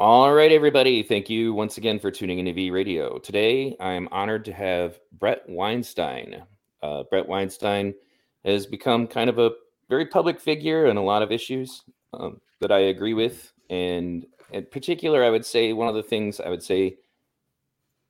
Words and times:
All 0.00 0.32
right, 0.32 0.52
everybody. 0.52 1.02
Thank 1.02 1.28
you 1.28 1.52
once 1.52 1.76
again 1.76 1.98
for 1.98 2.12
tuning 2.12 2.38
into 2.38 2.52
V 2.52 2.70
Radio. 2.70 3.18
Today, 3.18 3.76
I'm 3.80 4.08
honored 4.12 4.44
to 4.44 4.52
have 4.52 5.00
Bret 5.18 5.42
Weinstein. 5.48 6.40
Uh, 6.80 7.02
Bret 7.10 7.26
Weinstein 7.26 7.94
has 8.44 8.64
become 8.64 9.08
kind 9.08 9.28
of 9.28 9.40
a 9.40 9.50
very 9.88 10.06
public 10.06 10.38
figure 10.38 10.88
on 10.88 10.98
a 10.98 11.02
lot 11.02 11.22
of 11.22 11.32
issues 11.32 11.82
um, 12.14 12.40
that 12.60 12.70
I 12.70 12.78
agree 12.78 13.12
with. 13.12 13.52
And 13.70 14.24
in 14.52 14.66
particular, 14.66 15.24
I 15.24 15.30
would 15.30 15.44
say 15.44 15.72
one 15.72 15.88
of 15.88 15.96
the 15.96 16.02
things 16.04 16.38
I 16.38 16.48
would 16.48 16.62
say 16.62 16.98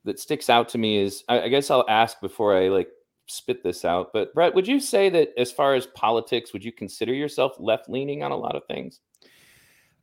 that 0.04 0.20
sticks 0.20 0.50
out 0.50 0.68
to 0.68 0.78
me 0.78 0.98
is 0.98 1.24
I, 1.26 1.44
I 1.44 1.48
guess 1.48 1.70
I'll 1.70 1.88
ask 1.88 2.20
before 2.20 2.54
I 2.54 2.68
like 2.68 2.90
spit 3.28 3.62
this 3.62 3.86
out. 3.86 4.12
But 4.12 4.34
Bret, 4.34 4.54
would 4.54 4.68
you 4.68 4.78
say 4.78 5.08
that 5.08 5.30
as 5.38 5.50
far 5.50 5.74
as 5.74 5.86
politics, 5.86 6.52
would 6.52 6.66
you 6.66 6.70
consider 6.70 7.14
yourself 7.14 7.54
left 7.58 7.88
leaning 7.88 8.22
on 8.22 8.30
a 8.30 8.36
lot 8.36 8.56
of 8.56 8.66
things? 8.66 9.00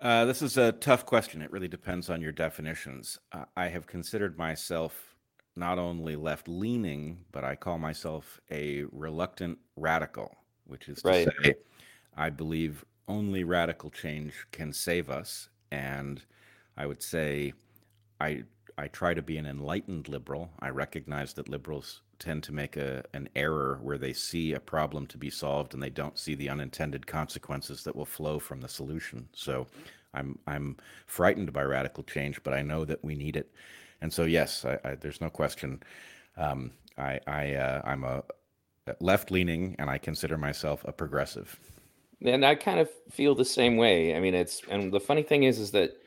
Uh, 0.05 0.23
this 0.23 0.43
is 0.43 0.55
a 0.55 0.71
tough 0.71 1.03
question. 1.03 1.41
It 1.41 1.51
really 1.51 1.67
depends 1.67 2.11
on 2.11 2.21
your 2.21 2.31
definitions. 2.31 3.17
Uh, 3.31 3.45
I 3.57 3.69
have 3.69 3.87
considered 3.87 4.37
myself 4.37 5.15
not 5.55 5.79
only 5.79 6.15
left 6.15 6.47
leaning, 6.47 7.17
but 7.31 7.43
I 7.43 7.55
call 7.55 7.79
myself 7.79 8.39
a 8.51 8.83
reluctant 8.91 9.57
radical, 9.75 10.35
which 10.67 10.89
is 10.89 11.01
to 11.01 11.07
right. 11.07 11.27
say, 11.41 11.55
I 12.15 12.29
believe 12.29 12.85
only 13.07 13.43
radical 13.43 13.89
change 13.89 14.45
can 14.51 14.71
save 14.73 15.09
us. 15.09 15.49
And 15.71 16.21
I 16.77 16.85
would 16.85 17.01
say 17.01 17.53
I 18.21 18.43
I 18.77 18.89
try 18.89 19.15
to 19.15 19.23
be 19.23 19.37
an 19.37 19.47
enlightened 19.47 20.07
liberal. 20.07 20.51
I 20.59 20.69
recognize 20.69 21.33
that 21.33 21.49
liberals 21.49 22.03
tend 22.19 22.43
to 22.43 22.53
make 22.53 22.77
a 22.77 23.03
an 23.13 23.29
error 23.35 23.79
where 23.81 23.97
they 23.97 24.13
see 24.13 24.53
a 24.53 24.59
problem 24.59 25.07
to 25.07 25.17
be 25.17 25.29
solved 25.29 25.73
and 25.73 25.81
they 25.81 25.89
don't 25.89 26.17
see 26.17 26.35
the 26.35 26.49
unintended 26.49 27.07
consequences 27.07 27.83
that 27.83 27.95
will 27.95 28.05
flow 28.05 28.39
from 28.39 28.61
the 28.61 28.67
solution. 28.67 29.27
So 29.33 29.67
I'm 30.13 30.39
I'm 30.47 30.77
frightened 31.07 31.53
by 31.53 31.63
radical 31.63 32.03
change, 32.03 32.41
but 32.43 32.53
I 32.53 32.61
know 32.61 32.85
that 32.85 33.03
we 33.03 33.15
need 33.15 33.35
it. 33.35 33.51
And 34.01 34.11
so 34.11 34.23
yes, 34.23 34.65
I, 34.65 34.79
I, 34.83 34.95
there's 34.95 35.21
no 35.21 35.29
question. 35.29 35.81
Um, 36.37 36.71
I, 36.97 37.19
I 37.27 37.53
uh, 37.53 37.81
I'm 37.85 38.03
a 38.03 38.23
left 38.99 39.31
leaning 39.31 39.75
and 39.79 39.89
I 39.89 39.97
consider 39.97 40.37
myself 40.37 40.83
a 40.85 40.91
progressive. 40.91 41.59
And 42.21 42.45
I 42.45 42.55
kind 42.55 42.79
of 42.79 42.89
feel 43.11 43.35
the 43.35 43.45
same 43.45 43.77
way. 43.77 44.15
I 44.15 44.19
mean, 44.19 44.33
it's 44.33 44.61
and 44.69 44.91
the 44.91 44.99
funny 44.99 45.23
thing 45.23 45.43
is, 45.43 45.59
is 45.59 45.71
that 45.71 45.97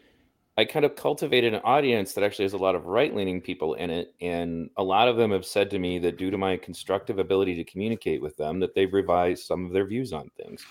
I 0.58 0.64
kind 0.64 0.84
of 0.84 0.96
cultivated 0.96 1.54
an 1.54 1.60
audience 1.62 2.14
that 2.14 2.24
actually 2.24 2.46
has 2.46 2.52
a 2.52 2.58
lot 2.58 2.74
of 2.74 2.86
right 2.86 3.14
leaning 3.14 3.40
people 3.40 3.74
in 3.74 3.90
it. 3.90 4.12
And 4.20 4.70
a 4.76 4.82
lot 4.82 5.06
of 5.06 5.16
them 5.16 5.30
have 5.30 5.46
said 5.46 5.70
to 5.70 5.78
me 5.78 6.00
that 6.00 6.18
due 6.18 6.32
to 6.32 6.36
my 6.36 6.56
constructive 6.56 7.20
ability 7.20 7.54
to 7.54 7.62
communicate 7.62 8.20
with 8.20 8.36
them, 8.36 8.58
that 8.58 8.74
they've 8.74 8.92
revised 8.92 9.46
some 9.46 9.64
of 9.64 9.72
their 9.72 9.86
views 9.86 10.12
on 10.12 10.28
things. 10.36 10.66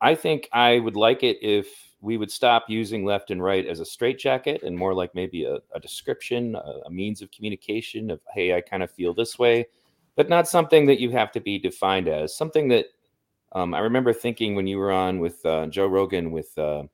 I 0.00 0.16
think 0.16 0.48
I 0.52 0.80
would 0.80 0.96
like 0.96 1.22
it 1.22 1.38
if 1.42 1.68
we 2.00 2.16
would 2.16 2.30
stop 2.32 2.64
using 2.68 3.04
left 3.04 3.30
and 3.30 3.40
right 3.40 3.64
as 3.64 3.78
a 3.78 3.84
straitjacket 3.84 4.64
and 4.64 4.76
more 4.76 4.92
like 4.92 5.14
maybe 5.14 5.44
a, 5.44 5.58
a 5.72 5.78
description, 5.78 6.56
a, 6.56 6.80
a 6.86 6.90
means 6.90 7.22
of 7.22 7.30
communication 7.30 8.10
of, 8.10 8.20
hey, 8.34 8.56
I 8.56 8.62
kind 8.62 8.82
of 8.82 8.90
feel 8.90 9.14
this 9.14 9.38
way, 9.38 9.64
but 10.16 10.28
not 10.28 10.48
something 10.48 10.86
that 10.86 10.98
you 10.98 11.10
have 11.12 11.30
to 11.30 11.40
be 11.40 11.56
defined 11.56 12.08
as. 12.08 12.36
Something 12.36 12.66
that 12.70 12.86
um, 13.52 13.74
I 13.74 13.78
remember 13.78 14.12
thinking 14.12 14.56
when 14.56 14.66
you 14.66 14.78
were 14.78 14.90
on 14.90 15.20
with 15.20 15.46
uh, 15.46 15.66
Joe 15.66 15.86
Rogan 15.86 16.32
with. 16.32 16.58
Uh, 16.58 16.86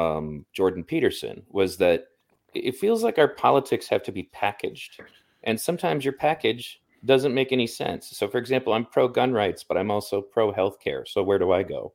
um, 0.00 0.46
Jordan 0.52 0.84
Peterson 0.84 1.42
was 1.50 1.76
that 1.78 2.06
it 2.54 2.76
feels 2.76 3.02
like 3.02 3.18
our 3.18 3.28
politics 3.28 3.88
have 3.88 4.02
to 4.04 4.12
be 4.12 4.24
packaged, 4.24 5.00
and 5.44 5.60
sometimes 5.60 6.04
your 6.04 6.14
package 6.14 6.80
doesn't 7.04 7.34
make 7.34 7.52
any 7.52 7.66
sense. 7.66 8.10
So, 8.10 8.28
for 8.28 8.38
example, 8.38 8.72
I'm 8.72 8.84
pro 8.84 9.08
gun 9.08 9.32
rights, 9.32 9.64
but 9.64 9.76
I'm 9.76 9.90
also 9.90 10.20
pro 10.20 10.52
healthcare. 10.52 11.06
So, 11.06 11.22
where 11.22 11.38
do 11.38 11.52
I 11.52 11.62
go? 11.62 11.92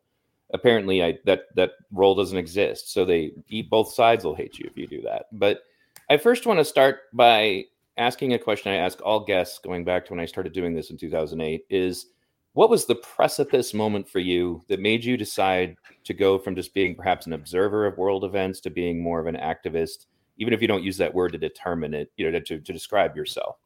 Apparently, 0.53 1.03
I 1.03 1.17
that 1.25 1.45
that 1.55 1.71
role 1.91 2.15
doesn't 2.15 2.37
exist. 2.37 2.93
So 2.93 3.05
they 3.05 3.31
both 3.69 3.93
sides 3.93 4.23
will 4.23 4.35
hate 4.35 4.59
you 4.59 4.67
if 4.69 4.77
you 4.77 4.87
do 4.87 5.01
that. 5.01 5.25
But 5.31 5.63
I 6.09 6.17
first 6.17 6.45
want 6.45 6.59
to 6.59 6.65
start 6.65 6.99
by 7.13 7.65
asking 7.97 8.33
a 8.33 8.39
question 8.39 8.71
I 8.71 8.75
ask 8.75 9.01
all 9.01 9.21
guests 9.21 9.59
going 9.59 9.83
back 9.83 10.05
to 10.05 10.13
when 10.13 10.19
I 10.19 10.25
started 10.25 10.53
doing 10.53 10.75
this 10.75 10.91
in 10.91 10.97
2008 10.97 11.65
is 11.69 12.07
what 12.55 12.69
was 12.69 12.85
the 12.85 12.95
precipice 12.95 13.73
moment 13.73 14.07
for 14.07 14.19
you 14.19 14.63
that 14.69 14.79
made 14.79 15.03
you 15.03 15.17
decide 15.17 15.75
to 16.05 16.13
go 16.13 16.39
from 16.39 16.55
just 16.55 16.73
being 16.73 16.95
perhaps 16.95 17.27
an 17.27 17.33
observer 17.33 17.85
of 17.85 17.97
world 17.97 18.23
events 18.23 18.61
to 18.61 18.69
being 18.69 19.03
more 19.03 19.19
of 19.19 19.27
an 19.27 19.35
activist 19.35 20.07
even 20.38 20.53
if 20.53 20.61
you 20.61 20.67
don't 20.67 20.83
use 20.83 20.97
that 20.97 21.13
word 21.13 21.31
to 21.33 21.38
determine 21.38 21.94
it 21.94 22.11
you 22.17 22.29
know 22.31 22.39
to, 22.39 22.59
to 22.59 22.73
describe 22.73 23.15
yourself? 23.15 23.57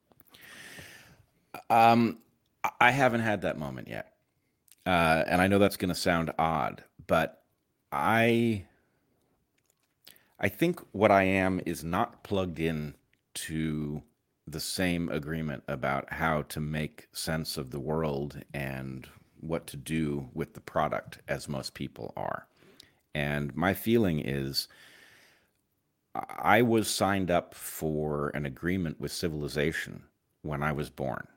Um 1.70 2.18
i 2.82 2.92
haven't 2.92 3.22
had 3.22 3.42
that 3.44 3.58
moment 3.58 3.88
yet. 3.88 4.14
Uh 4.86 5.24
and 5.28 5.42
i 5.42 5.48
know 5.48 5.60
that's 5.60 5.78
going 5.78 5.90
to 5.90 5.96
sound 5.96 6.34
odd 6.40 6.84
but 7.08 7.44
i 7.92 8.66
i 10.40 10.50
think 10.50 10.82
what 10.94 11.12
i 11.12 11.24
am 11.24 11.62
is 11.66 11.84
not 11.84 12.24
plugged 12.24 12.60
in 12.60 12.96
to 13.36 14.02
the 14.52 14.60
same 14.60 15.10
agreement 15.10 15.64
about 15.68 16.12
how 16.12 16.44
to 16.44 16.60
make 16.60 17.08
sense 17.14 17.58
of 17.58 17.72
the 17.72 17.80
world 17.80 18.42
and 18.54 19.08
what 19.42 19.68
to 19.68 19.78
do 19.78 20.30
with 20.34 20.54
the 20.54 20.62
product 20.62 21.20
as 21.28 21.48
most 21.48 21.74
people 21.74 22.14
are. 22.18 22.48
And 23.16 23.56
my 23.56 23.74
feeling 23.74 24.20
is 24.20 24.68
I 26.16 26.62
was 26.62 26.90
signed 26.90 27.32
up 27.32 27.54
for 27.54 28.30
an 28.30 28.46
agreement 28.46 29.00
with 29.00 29.12
civilization 29.12 30.04
when 30.42 30.64
I 30.64 30.72
was 30.72 30.90
born, 30.90 31.28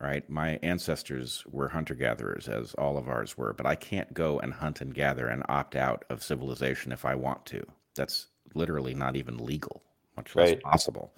right? 0.00 0.28
My 0.28 0.58
ancestors 0.62 1.44
were 1.50 1.68
hunter 1.68 1.94
gatherers, 1.94 2.48
as 2.48 2.74
all 2.74 2.96
of 2.96 3.08
ours 3.08 3.36
were, 3.36 3.52
but 3.52 3.66
I 3.66 3.74
can't 3.74 4.12
go 4.14 4.38
and 4.40 4.52
hunt 4.52 4.80
and 4.80 4.94
gather 4.94 5.28
and 5.28 5.42
opt 5.48 5.76
out 5.76 6.04
of 6.10 6.22
civilization 6.22 6.92
if 6.92 7.04
I 7.04 7.14
want 7.14 7.44
to. 7.46 7.64
That's 7.94 8.28
literally 8.54 8.94
not 8.94 9.16
even 9.16 9.38
legal, 9.38 9.82
much 10.16 10.34
less 10.34 10.50
right. 10.50 10.62
possible. 10.62 11.12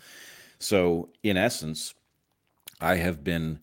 So, 0.59 1.11
in 1.23 1.37
essence, 1.37 1.95
I 2.81 2.97
have 2.97 3.23
been 3.23 3.61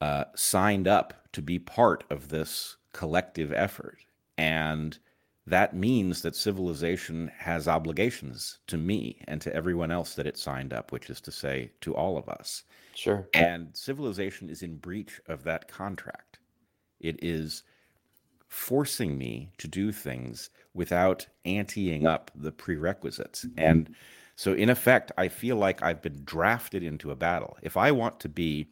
uh, 0.00 0.24
signed 0.34 0.88
up 0.88 1.28
to 1.32 1.42
be 1.42 1.58
part 1.58 2.04
of 2.10 2.28
this 2.28 2.76
collective 2.92 3.52
effort. 3.52 3.98
And 4.38 4.98
that 5.46 5.74
means 5.74 6.22
that 6.22 6.36
civilization 6.36 7.30
has 7.36 7.68
obligations 7.68 8.58
to 8.68 8.76
me 8.76 9.22
and 9.26 9.40
to 9.42 9.54
everyone 9.54 9.90
else 9.90 10.14
that 10.14 10.26
it 10.26 10.38
signed 10.38 10.72
up, 10.72 10.92
which 10.92 11.10
is 11.10 11.20
to 11.22 11.32
say, 11.32 11.72
to 11.82 11.94
all 11.94 12.16
of 12.16 12.28
us. 12.28 12.64
Sure. 12.94 13.28
And 13.34 13.68
civilization 13.72 14.48
is 14.48 14.62
in 14.62 14.76
breach 14.76 15.20
of 15.26 15.44
that 15.44 15.68
contract. 15.68 16.38
It 17.00 17.18
is 17.22 17.62
forcing 18.48 19.16
me 19.16 19.52
to 19.58 19.68
do 19.68 19.92
things 19.92 20.50
without 20.74 21.26
anteing 21.44 22.06
up 22.06 22.30
the 22.34 22.52
prerequisites. 22.52 23.46
And 23.56 23.94
so, 24.40 24.54
in 24.54 24.70
effect, 24.70 25.12
I 25.18 25.28
feel 25.28 25.56
like 25.56 25.82
I've 25.82 26.00
been 26.00 26.22
drafted 26.24 26.82
into 26.82 27.10
a 27.10 27.14
battle. 27.14 27.58
If 27.60 27.76
I 27.76 27.90
want 27.90 28.20
to 28.20 28.28
be 28.30 28.68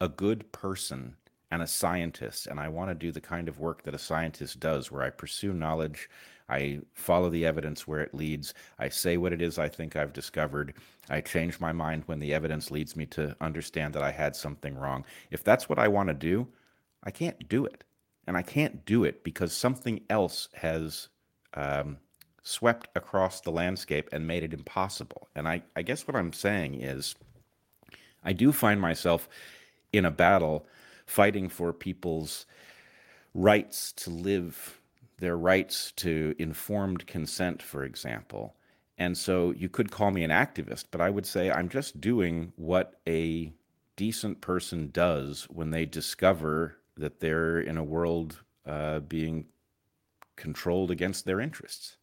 a 0.00 0.08
good 0.08 0.50
person 0.50 1.14
and 1.52 1.62
a 1.62 1.68
scientist, 1.68 2.48
and 2.48 2.58
I 2.58 2.66
want 2.66 2.90
to 2.90 2.96
do 2.96 3.12
the 3.12 3.20
kind 3.20 3.48
of 3.48 3.60
work 3.60 3.84
that 3.84 3.94
a 3.94 3.98
scientist 4.00 4.58
does, 4.58 4.90
where 4.90 5.04
I 5.04 5.10
pursue 5.10 5.52
knowledge, 5.52 6.10
I 6.48 6.80
follow 6.94 7.30
the 7.30 7.46
evidence 7.46 7.86
where 7.86 8.00
it 8.00 8.12
leads, 8.12 8.54
I 8.80 8.88
say 8.88 9.16
what 9.16 9.32
it 9.32 9.40
is 9.40 9.56
I 9.56 9.68
think 9.68 9.94
I've 9.94 10.12
discovered, 10.12 10.74
I 11.08 11.20
change 11.20 11.60
my 11.60 11.70
mind 11.70 12.02
when 12.06 12.18
the 12.18 12.34
evidence 12.34 12.72
leads 12.72 12.96
me 12.96 13.06
to 13.06 13.36
understand 13.40 13.94
that 13.94 14.02
I 14.02 14.10
had 14.10 14.34
something 14.34 14.76
wrong. 14.76 15.04
If 15.30 15.44
that's 15.44 15.68
what 15.68 15.78
I 15.78 15.86
want 15.86 16.08
to 16.08 16.14
do, 16.14 16.48
I 17.04 17.12
can't 17.12 17.48
do 17.48 17.66
it. 17.66 17.84
And 18.26 18.36
I 18.36 18.42
can't 18.42 18.84
do 18.84 19.04
it 19.04 19.22
because 19.22 19.52
something 19.52 20.00
else 20.10 20.48
has 20.54 21.08
um, 21.54 21.98
swept 22.44 22.88
across 22.94 23.40
the 23.40 23.50
landscape 23.50 24.08
and 24.12 24.26
made 24.26 24.44
it 24.44 24.52
impossible. 24.52 25.28
And 25.34 25.48
I, 25.48 25.62
I 25.74 25.82
guess 25.82 26.06
what 26.06 26.14
I'm 26.14 26.32
saying 26.32 26.80
is, 26.80 27.16
I 28.22 28.32
do 28.32 28.52
find 28.52 28.80
myself 28.80 29.28
in 29.92 30.04
a 30.04 30.10
battle 30.10 30.66
fighting 31.06 31.48
for 31.48 31.72
people's 31.72 32.46
rights 33.34 33.92
to 33.92 34.10
live, 34.10 34.80
their 35.18 35.36
rights 35.36 35.92
to 35.96 36.34
informed 36.38 37.06
consent, 37.06 37.62
for 37.62 37.84
example. 37.84 38.54
And 38.96 39.18
so 39.18 39.50
you 39.50 39.68
could 39.68 39.90
call 39.90 40.10
me 40.10 40.22
an 40.22 40.30
activist, 40.30 40.84
but 40.90 41.00
I 41.00 41.10
would 41.10 41.26
say 41.26 41.50
I'm 41.50 41.68
just 41.68 42.00
doing 42.00 42.52
what 42.56 43.00
a 43.08 43.52
decent 43.96 44.40
person 44.40 44.90
does 44.92 45.44
when 45.44 45.70
they 45.70 45.84
discover 45.84 46.76
that 46.96 47.20
they're 47.20 47.58
in 47.58 47.76
a 47.76 47.84
world 47.84 48.40
uh, 48.66 49.00
being 49.00 49.46
controlled 50.36 50.90
against 50.90 51.24
their 51.24 51.40
interests. 51.40 51.96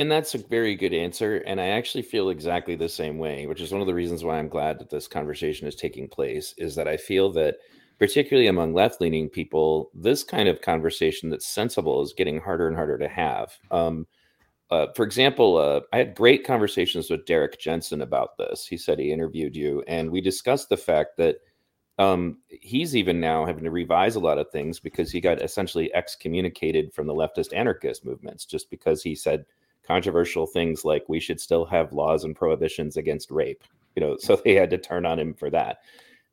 And 0.00 0.10
that's 0.10 0.34
a 0.34 0.38
very 0.38 0.76
good 0.76 0.94
answer. 0.94 1.42
And 1.46 1.60
I 1.60 1.66
actually 1.66 2.00
feel 2.00 2.30
exactly 2.30 2.74
the 2.74 2.88
same 2.88 3.18
way, 3.18 3.46
which 3.46 3.60
is 3.60 3.70
one 3.70 3.82
of 3.82 3.86
the 3.86 3.92
reasons 3.92 4.24
why 4.24 4.38
I'm 4.38 4.48
glad 4.48 4.78
that 4.78 4.88
this 4.88 5.06
conversation 5.06 5.68
is 5.68 5.74
taking 5.74 6.08
place, 6.08 6.54
is 6.56 6.74
that 6.76 6.88
I 6.88 6.96
feel 6.96 7.30
that, 7.32 7.56
particularly 7.98 8.46
among 8.46 8.72
left 8.72 9.02
leaning 9.02 9.28
people, 9.28 9.90
this 9.92 10.24
kind 10.24 10.48
of 10.48 10.62
conversation 10.62 11.28
that's 11.28 11.44
sensible 11.44 12.00
is 12.00 12.14
getting 12.14 12.40
harder 12.40 12.66
and 12.66 12.74
harder 12.74 12.96
to 12.96 13.08
have. 13.08 13.58
Um, 13.70 14.06
uh, 14.70 14.86
for 14.96 15.04
example, 15.04 15.58
uh, 15.58 15.82
I 15.92 15.98
had 15.98 16.14
great 16.14 16.46
conversations 16.46 17.10
with 17.10 17.26
Derrick 17.26 17.60
Jensen 17.60 18.00
about 18.00 18.38
this. 18.38 18.66
He 18.66 18.78
said 18.78 18.98
he 18.98 19.12
interviewed 19.12 19.54
you, 19.54 19.84
and 19.86 20.10
we 20.10 20.22
discussed 20.22 20.70
the 20.70 20.78
fact 20.78 21.18
that 21.18 21.40
um, 21.98 22.38
he's 22.48 22.96
even 22.96 23.20
now 23.20 23.44
having 23.44 23.64
to 23.64 23.70
revise 23.70 24.16
a 24.16 24.20
lot 24.20 24.38
of 24.38 24.50
things 24.50 24.80
because 24.80 25.12
he 25.12 25.20
got 25.20 25.42
essentially 25.42 25.94
excommunicated 25.94 26.94
from 26.94 27.06
the 27.06 27.12
leftist 27.12 27.52
anarchist 27.52 28.06
movements 28.06 28.46
just 28.46 28.70
because 28.70 29.02
he 29.02 29.14
said 29.14 29.44
controversial 29.90 30.46
things 30.46 30.84
like 30.84 31.04
we 31.08 31.18
should 31.18 31.40
still 31.40 31.64
have 31.64 31.92
laws 31.92 32.22
and 32.22 32.36
prohibitions 32.36 32.96
against 32.96 33.28
rape. 33.32 33.64
You 33.96 34.00
know, 34.00 34.16
so 34.18 34.36
they 34.44 34.54
had 34.54 34.70
to 34.70 34.78
turn 34.78 35.04
on 35.04 35.18
him 35.18 35.34
for 35.34 35.50
that. 35.50 35.78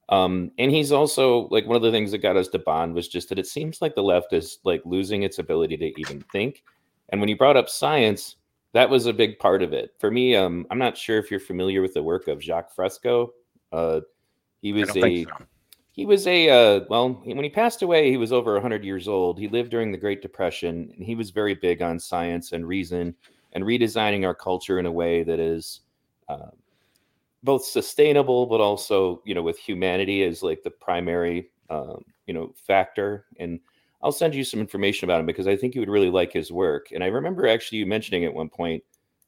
Um, 0.09 0.51
and 0.59 0.71
he's 0.71 0.91
also 0.91 1.47
like 1.49 1.65
one 1.65 1.75
of 1.75 1.81
the 1.81 1.91
things 1.91 2.11
that 2.11 2.19
got 2.19 2.37
us 2.37 2.47
to 2.49 2.59
bond 2.59 2.93
was 2.93 3.07
just 3.07 3.29
that 3.29 3.39
it 3.39 3.47
seems 3.47 3.81
like 3.81 3.95
the 3.95 4.03
left 4.03 4.31
is 4.31 4.59
like 4.63 4.81
losing 4.85 5.23
its 5.23 5.39
ability 5.39 5.75
to 5.77 5.99
even 5.99 6.21
think. 6.31 6.63
And 7.09 7.19
when 7.19 7.29
you 7.29 7.35
brought 7.35 7.57
up 7.57 7.67
science, 7.67 8.35
that 8.73 8.91
was 8.91 9.07
a 9.07 9.13
big 9.13 9.39
part 9.39 9.63
of 9.63 9.73
it 9.73 9.95
for 9.97 10.11
me. 10.11 10.35
Um, 10.35 10.67
I'm 10.69 10.77
not 10.77 10.95
sure 10.95 11.17
if 11.17 11.31
you're 11.31 11.39
familiar 11.39 11.81
with 11.81 11.95
the 11.95 12.03
work 12.03 12.27
of 12.27 12.43
Jacques 12.43 12.71
Fresco. 12.71 13.33
Uh, 13.73 14.01
he 14.61 14.71
was 14.71 14.95
a 14.95 15.23
so. 15.23 15.31
he 15.91 16.05
was 16.05 16.27
a 16.27 16.49
uh, 16.49 16.81
well 16.89 17.09
when 17.23 17.43
he 17.43 17.49
passed 17.49 17.81
away 17.81 18.09
he 18.09 18.17
was 18.17 18.31
over 18.31 18.53
100 18.53 18.83
years 18.83 19.07
old 19.07 19.37
he 19.37 19.47
lived 19.47 19.71
during 19.71 19.91
the 19.91 19.97
great 19.97 20.21
depression 20.21 20.89
and 20.95 21.03
he 21.03 21.15
was 21.15 21.29
very 21.31 21.53
big 21.53 21.81
on 21.81 21.99
science 21.99 22.53
and 22.53 22.67
reason 22.67 23.13
and 23.57 23.65
redesigning 23.65 24.23
our 24.23 24.35
culture 24.35 24.77
in 24.77 24.85
a 24.85 24.91
way 24.91 25.23
that 25.23 25.39
is 25.39 25.81
uh, 26.29 26.51
both 27.41 27.65
sustainable 27.65 28.45
but 28.45 28.61
also 28.61 29.19
you 29.25 29.33
know 29.33 29.41
with 29.41 29.57
humanity 29.57 30.23
as 30.23 30.43
like 30.43 30.61
the 30.61 30.69
primary 30.69 31.49
um, 31.71 32.05
you 32.27 32.35
know 32.35 32.53
factor. 32.55 33.25
And 33.39 33.59
i'll 34.03 34.11
send 34.11 34.35
you 34.35 34.43
some 34.43 34.59
information 34.59 35.07
about 35.07 35.19
him 35.19 35.25
because 35.25 35.47
i 35.47 35.55
think 35.55 35.73
you 35.73 35.81
would 35.81 35.89
really 35.89 36.11
like 36.11 36.31
his 36.31 36.51
work. 36.51 36.89
And 36.93 37.03
i 37.03 37.07
remember 37.07 37.47
actually 37.47 37.79
you 37.79 37.87
mentioning 37.87 38.25
at 38.25 38.33
one 38.33 38.47
point 38.47 38.83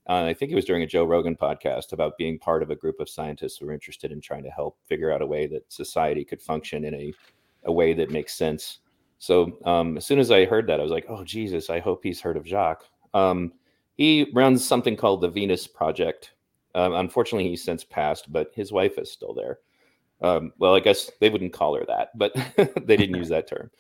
uh, 0.08 0.26
i 0.26 0.34
think 0.34 0.52
it 0.52 0.56
was 0.56 0.66
during 0.66 0.84
a 0.84 0.88
joe 0.88 1.06
rogan 1.06 1.36
podcast 1.36 1.92
about 1.92 2.20
being 2.20 2.38
part 2.38 2.62
of 2.62 2.70
a 2.70 2.76
group 2.76 3.00
of 3.00 3.10
scientists 3.10 3.58
who 3.58 3.66
were 3.66 3.74
interested 3.74 4.12
in 4.12 4.22
trying 4.22 4.44
to 4.44 4.52
help 4.52 4.78
figure 4.86 5.12
out 5.12 5.24
a 5.24 5.26
way 5.26 5.48
that 5.48 5.74
society 5.74 6.24
could 6.24 6.40
function 6.40 6.86
in 6.86 6.94
a, 6.94 7.12
a 7.64 7.72
way 7.72 7.94
that 7.94 8.12
makes 8.12 8.36
sense. 8.36 8.82
So 9.18 9.58
um, 9.66 9.98
as 9.98 10.06
soon 10.06 10.20
as 10.20 10.30
i 10.30 10.46
heard 10.46 10.68
that 10.68 10.80
i 10.80 10.84
was 10.84 10.92
like 10.92 11.08
oh 11.10 11.24
jesus 11.24 11.72
i 11.72 11.80
hope 11.80 12.04
he's 12.04 12.22
heard 12.22 12.38
of 12.38 12.46
jacques. 12.46 12.86
Um, 13.16 13.54
he 14.00 14.32
runs 14.34 14.66
something 14.66 14.96
called 14.96 15.22
the 15.22 15.30
venus 15.30 15.68
project 15.68 16.32
um, 16.76 16.94
unfortunately, 16.94 17.50
he's 17.50 17.64
since 17.64 17.84
passed, 17.84 18.32
but 18.32 18.52
his 18.56 18.72
wife 18.72 18.98
is 18.98 19.12
still 19.12 19.34
there. 19.34 19.60
Um, 20.22 20.54
well, 20.58 20.76
I 20.76 20.80
guess 20.80 21.10
they 21.20 21.30
wouldn't 21.30 21.54
call 21.54 21.76
her 21.76 21.86
that, 21.88 22.18
but 22.18 22.34
they 22.86 22.98
didn't 22.98 23.16
use 23.16 23.30
that 23.30 23.48
term. 23.48 23.72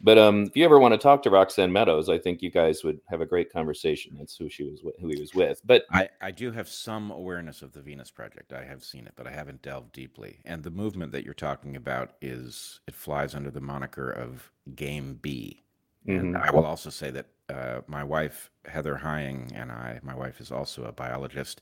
But 0.00 0.18
um, 0.18 0.42
if 0.42 0.56
you 0.56 0.64
ever 0.64 0.78
want 0.78 0.92
to 0.92 0.98
talk 0.98 1.22
to 1.22 1.30
Roxanne 1.30 1.72
Meadows, 1.72 2.10
I 2.10 2.18
think 2.18 2.42
you 2.42 2.50
guys 2.50 2.84
would 2.84 3.00
have 3.08 3.22
a 3.22 3.26
great 3.26 3.50
conversation. 3.50 4.16
That's 4.18 4.36
who 4.36 4.50
she 4.50 4.64
was, 4.64 4.82
with, 4.82 4.96
who 5.00 5.08
he 5.08 5.18
was 5.18 5.34
with. 5.34 5.62
But 5.64 5.84
I, 5.90 6.10
I 6.20 6.30
do 6.30 6.50
have 6.50 6.68
some 6.68 7.10
awareness 7.10 7.62
of 7.62 7.72
the 7.72 7.80
Venus 7.80 8.10
Project. 8.10 8.52
I 8.52 8.64
have 8.64 8.84
seen 8.84 9.06
it, 9.06 9.14
but 9.16 9.26
I 9.26 9.30
haven't 9.30 9.62
delved 9.62 9.92
deeply. 9.92 10.40
And 10.44 10.62
the 10.62 10.70
movement 10.70 11.12
that 11.12 11.24
you're 11.24 11.32
talking 11.32 11.76
about 11.76 12.14
is 12.20 12.80
it 12.86 12.94
flies 12.94 13.34
under 13.34 13.50
the 13.50 13.60
moniker 13.62 14.10
of 14.10 14.50
Game 14.74 15.18
B. 15.22 15.62
And 16.06 16.34
mm-hmm. 16.34 16.42
I 16.42 16.50
will 16.50 16.66
also 16.66 16.90
say 16.90 17.10
that 17.12 17.28
uh, 17.48 17.80
my 17.86 18.02
wife 18.04 18.50
Heather 18.64 18.96
Heying 18.96 19.52
and 19.54 19.70
I, 19.70 20.00
my 20.02 20.14
wife 20.14 20.40
is 20.40 20.50
also 20.50 20.84
a 20.84 20.92
biologist 20.92 21.60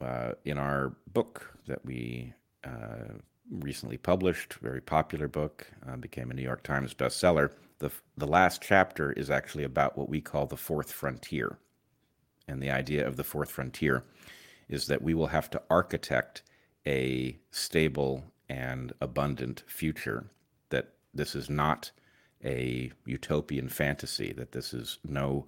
uh, 0.00 0.32
in 0.44 0.58
our 0.58 0.94
book 1.12 1.54
that 1.66 1.84
we 1.84 2.34
uh, 2.64 3.14
recently 3.50 3.96
published, 3.96 4.54
very 4.54 4.80
popular 4.80 5.28
book, 5.28 5.66
uh, 5.88 5.96
became 5.96 6.30
a 6.30 6.34
New 6.34 6.42
York 6.42 6.62
Times 6.62 6.94
bestseller. 6.94 7.52
The, 7.78 7.90
the 8.16 8.26
last 8.26 8.62
chapter 8.62 9.12
is 9.12 9.30
actually 9.30 9.64
about 9.64 9.96
what 9.96 10.08
we 10.08 10.20
call 10.20 10.46
the 10.46 10.56
fourth 10.56 10.92
frontier. 10.92 11.58
And 12.48 12.62
the 12.62 12.70
idea 12.70 13.06
of 13.06 13.16
the 13.16 13.24
fourth 13.24 13.50
frontier 13.50 14.04
is 14.68 14.86
that 14.86 15.02
we 15.02 15.14
will 15.14 15.28
have 15.28 15.50
to 15.50 15.62
architect 15.70 16.42
a 16.86 17.38
stable 17.50 18.24
and 18.48 18.92
abundant 19.00 19.64
future, 19.66 20.30
that 20.70 20.92
this 21.12 21.34
is 21.34 21.50
not 21.50 21.90
a 22.44 22.92
utopian 23.04 23.68
fantasy, 23.68 24.32
that 24.32 24.52
this 24.52 24.74
is 24.74 24.98
no 25.04 25.46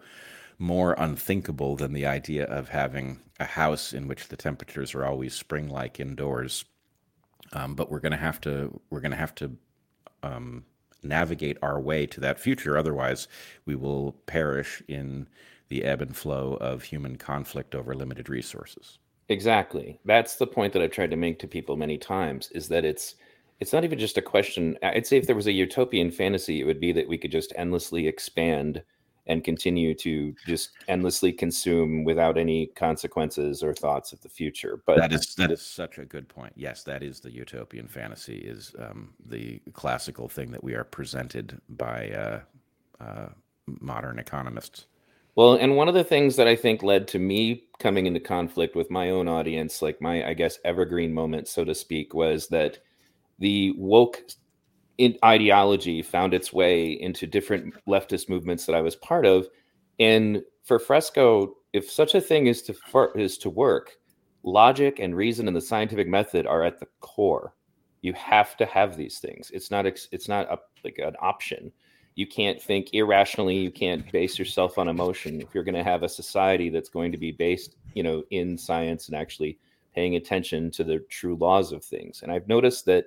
more 0.59 0.95
unthinkable 0.99 1.77
than 1.77 1.93
the 1.93 2.07
idea 2.07 2.45
of 2.45 2.69
having 2.69 3.21
a 3.39 3.45
house 3.45 3.93
in 3.93 4.09
which 4.09 4.29
the 4.29 4.37
temperatures 4.37 4.95
are 4.95 5.05
always 5.05 5.35
spring-like 5.35 6.01
indoors. 6.01 6.65
Um, 7.53 7.75
but 7.75 7.91
we're 7.91 8.01
going 8.01 8.13
to 8.13 8.19
have 8.19 8.41
to 8.43 8.81
we're 8.91 9.01
going 9.01 9.13
to 9.13 9.17
have 9.17 9.35
to 9.37 9.53
um, 10.23 10.65
navigate 11.03 11.57
our 11.63 11.81
way 11.81 12.07
to 12.07 12.21
that 12.21 12.41
future. 12.41 12.77
Otherwise, 12.77 13.29
we 13.65 13.75
will 13.75 14.13
perish 14.27 14.83
in 14.89 15.29
the 15.69 15.85
ebb 15.85 16.03
and 16.03 16.17
flow 16.17 16.55
of 16.61 16.83
human 16.83 17.17
conflict 17.17 17.75
over 17.75 17.95
limited 17.95 18.29
resources. 18.29 18.99
Exactly. 19.29 20.01
That's 20.05 20.37
the 20.37 20.47
point 20.47 20.73
that 20.73 20.83
I've 20.83 20.91
tried 20.91 21.11
to 21.11 21.17
make 21.17 21.39
to 21.41 21.49
people 21.49 21.77
many 21.77 21.99
times. 21.99 22.51
Is 22.53 22.69
that 22.69 22.85
it's 22.85 23.15
it's 23.61 23.73
not 23.73 23.85
even 23.85 23.99
just 23.99 24.19
a 24.19 24.23
question. 24.23 24.77
I'd 24.83 25.07
say 25.07 25.17
if 25.17 25.27
there 25.27 25.37
was 25.37 25.47
a 25.47 25.53
utopian 25.53 26.11
fantasy, 26.11 26.61
it 26.61 26.65
would 26.65 26.81
be 26.81 26.93
that 26.93 27.09
we 27.09 27.19
could 27.19 27.33
just 27.33 27.53
endlessly 27.57 28.07
expand 28.07 28.83
and 29.27 29.45
continue 29.45 29.95
to 29.95 30.35
just 30.47 30.71
endlessly 30.89 31.33
consume 31.33 32.03
without 32.03 32.39
any 32.39 32.69
consequences 32.69 33.63
or 33.63 33.75
thoughts 33.75 34.13
of 34.13 34.21
the 34.23 34.29
future. 34.29 34.81
But 34.87 34.97
that 34.99 35.13
is 35.13 35.35
that 35.35 35.51
is 35.51 35.61
such 35.61 35.99
a 35.99 36.05
good 36.05 36.29
point. 36.29 36.55
Yes, 36.57 36.83
that 36.85 37.03
is 37.03 37.21
the 37.21 37.31
utopian 37.31 37.89
fantasy. 37.89 38.39
Is 38.39 38.75
um, 38.79 39.13
the 39.27 39.61
classical 39.75 40.29
thing 40.29 40.51
that 40.53 40.65
we 40.65 40.75
are 40.75 40.85
presented 40.85 41.61
by 41.69 42.11
uh, 42.11 42.41
uh, 43.03 43.29
modern 43.67 44.19
economists. 44.19 44.87
Well, 45.35 45.55
and 45.55 45.77
one 45.77 45.87
of 45.87 45.95
the 45.95 46.03
things 46.03 46.35
that 46.35 46.49
I 46.49 46.57
think 46.57 46.83
led 46.83 47.07
to 47.09 47.19
me 47.21 47.65
coming 47.79 48.07
into 48.07 48.19
conflict 48.19 48.75
with 48.75 48.91
my 48.91 49.11
own 49.11 49.29
audience, 49.29 49.83
like 49.83 50.01
my, 50.01 50.27
I 50.27 50.35
guess, 50.35 50.59
evergreen 50.65 51.15
moment, 51.15 51.47
so 51.47 51.65
to 51.65 51.77
speak, 51.77 52.13
was 52.13 52.49
that 52.49 52.79
the 53.39 53.73
woke 53.77 54.23
ideology 55.25 56.03
found 56.03 56.35
its 56.35 56.53
way 56.53 56.91
into 56.91 57.27
different 57.27 57.75
leftist 57.87 58.29
movements 58.29 58.67
that 58.67 58.75
I 58.75 58.81
was 58.81 58.97
part 58.97 59.27
of. 59.27 59.47
And 60.01 60.43
for 60.65 60.79
Fresco, 60.79 61.55
if 61.73 61.91
such 61.91 62.15
a 62.15 62.21
thing 62.21 62.47
is 62.47 62.63
to 62.63 62.75
is 63.15 63.39
to 63.39 63.51
work, 63.51 63.97
logic 64.43 64.99
and 64.99 65.17
reason 65.17 65.47
and 65.47 65.57
the 65.57 65.61
scientific 65.61 66.09
method 66.09 66.47
are 66.47 66.65
at 66.65 66.79
the 66.81 66.87
core. 67.01 67.55
You 68.01 68.13
have 68.15 68.57
to 68.59 68.67
have 68.67 68.97
these 68.97 69.19
things. 69.19 69.51
It's 69.53 69.71
not 69.71 69.87
it's 69.87 70.29
not 70.29 70.51
a, 70.51 70.59
like 70.85 70.99
an 70.99 71.17
option. 71.21 71.73
You 72.15 72.27
can't 72.27 72.61
think 72.61 72.91
irrationally. 72.95 73.57
You 73.57 73.71
can't 73.71 74.11
base 74.11 74.39
yourself 74.39 74.79
on 74.79 74.89
emotion. 74.89 75.41
If 75.41 75.55
you're 75.55 75.65
going 75.65 75.75
to 75.77 75.85
have 75.85 76.03
a 76.03 76.09
society 76.09 76.69
that's 76.69 76.89
going 76.89 77.13
to 77.13 77.19
be 77.19 77.31
based, 77.31 77.77
you 77.95 78.03
know, 78.03 78.25
in 78.31 78.59
science 78.59 79.09
and 79.09 79.17
actually 79.17 79.59
paying 79.95 80.17
attention 80.17 80.71
to 80.73 80.85
the 80.85 80.99
true 81.11 81.37
laws 81.37 81.71
of 81.71 81.85
things. 81.85 82.23
And 82.23 82.33
I've 82.33 82.49
noticed 82.49 82.87
that 82.87 83.07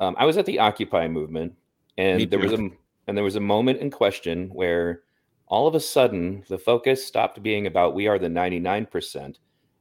um, 0.00 0.14
I 0.18 0.24
was 0.24 0.36
at 0.36 0.46
the 0.46 0.58
Occupy 0.58 1.08
movement, 1.08 1.54
and 1.96 2.30
there 2.30 2.38
was 2.38 2.52
a 2.52 2.70
and 3.06 3.16
there 3.16 3.24
was 3.24 3.36
a 3.36 3.40
moment 3.40 3.80
in 3.80 3.90
question 3.90 4.48
where 4.50 5.02
all 5.46 5.66
of 5.66 5.74
a 5.74 5.80
sudden 5.80 6.44
the 6.48 6.58
focus 6.58 7.04
stopped 7.04 7.42
being 7.42 7.66
about 7.66 7.94
we 7.94 8.06
are 8.06 8.18
the 8.18 8.28
99% 8.28 9.36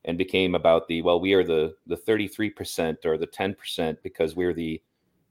and 0.06 0.18
became 0.18 0.56
about 0.56 0.88
the 0.88 1.01
well 1.01 1.20
we 1.20 1.34
are 1.34 1.44
the 1.44 1.75
the 1.88 1.98
33% 1.98 3.06
or 3.06 3.18
the 3.18 3.27
10% 3.27 3.98
because 4.01 4.36
we're 4.36 4.53
the 4.53 4.82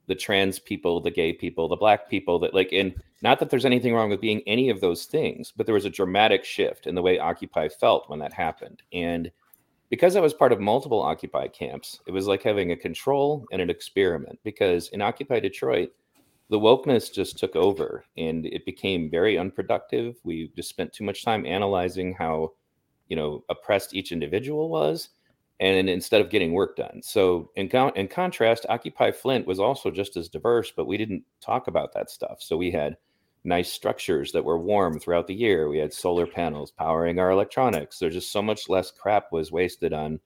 the 0.05 0.15
trans 0.15 0.59
people 0.59 1.01
the 1.01 1.11
gay 1.11 1.33
people 1.33 1.67
the 1.67 1.75
black 1.75 2.09
people 2.09 2.39
that 2.39 2.53
like 2.53 2.71
and 2.71 2.93
not 3.21 3.39
that 3.39 3.49
there's 3.49 3.65
anything 3.65 3.93
wrong 3.93 4.09
with 4.09 4.21
being 4.21 4.41
any 4.47 4.69
of 4.69 4.79
those 4.79 5.05
things 5.05 5.51
but 5.57 5.65
there 5.65 5.75
was 5.75 5.85
a 5.85 5.89
dramatic 5.89 6.45
shift 6.45 6.87
in 6.87 6.95
the 6.95 7.01
way 7.01 7.19
occupy 7.19 7.67
felt 7.67 8.09
when 8.09 8.19
that 8.19 8.31
happened. 8.31 8.83
And 8.93 9.31
because 9.89 10.15
I 10.15 10.21
was 10.21 10.33
part 10.33 10.51
of 10.51 10.59
multiple 10.59 11.01
Occupy 11.01 11.47
camps, 11.47 11.99
it 12.07 12.11
was 12.11 12.27
like 12.27 12.43
having 12.43 12.71
a 12.71 12.77
control 12.77 13.45
and 13.51 13.61
an 13.61 13.69
experiment. 13.69 14.39
Because 14.43 14.89
in 14.89 15.01
Occupy 15.01 15.39
Detroit, 15.39 15.89
the 16.49 16.59
wokeness 16.59 17.13
just 17.13 17.37
took 17.37 17.55
over 17.55 18.05
and 18.17 18.45
it 18.45 18.65
became 18.65 19.09
very 19.09 19.37
unproductive. 19.37 20.15
We 20.23 20.51
just 20.55 20.69
spent 20.69 20.93
too 20.93 21.03
much 21.03 21.23
time 21.23 21.45
analyzing 21.45 22.13
how, 22.13 22.53
you 23.07 23.15
know, 23.15 23.43
oppressed 23.49 23.93
each 23.93 24.11
individual 24.11 24.69
was, 24.69 25.09
and 25.59 25.89
instead 25.89 26.21
of 26.21 26.29
getting 26.29 26.53
work 26.53 26.75
done. 26.75 27.01
So, 27.03 27.51
in, 27.55 27.67
con- 27.67 27.93
in 27.95 28.07
contrast, 28.07 28.65
Occupy 28.69 29.11
Flint 29.11 29.47
was 29.47 29.59
also 29.59 29.89
just 29.89 30.15
as 30.15 30.29
diverse, 30.29 30.71
but 30.75 30.87
we 30.87 30.97
didn't 30.97 31.23
talk 31.41 31.67
about 31.67 31.93
that 31.93 32.09
stuff. 32.09 32.37
So 32.41 32.55
we 32.55 32.71
had 32.71 32.97
nice 33.47 33.71
structures 33.71 34.31
that 34.33 34.43
were 34.43 34.59
warm 34.59 34.99
throughout 34.99 35.25
the 35.25 35.33
year. 35.33 35.69
We 35.69 35.77
had 35.77 35.93
solar 35.93 36.27
panels 36.27 36.69
powering 36.69 37.17
our 37.17 37.31
electronics. 37.31 37.97
There's 37.97 38.13
just 38.13 38.31
so 38.31 38.41
much 38.41 38.67
less 38.67 38.91
crap 38.91 39.31
was 39.31 39.51
wasted 39.51 39.93
on 39.93 40.19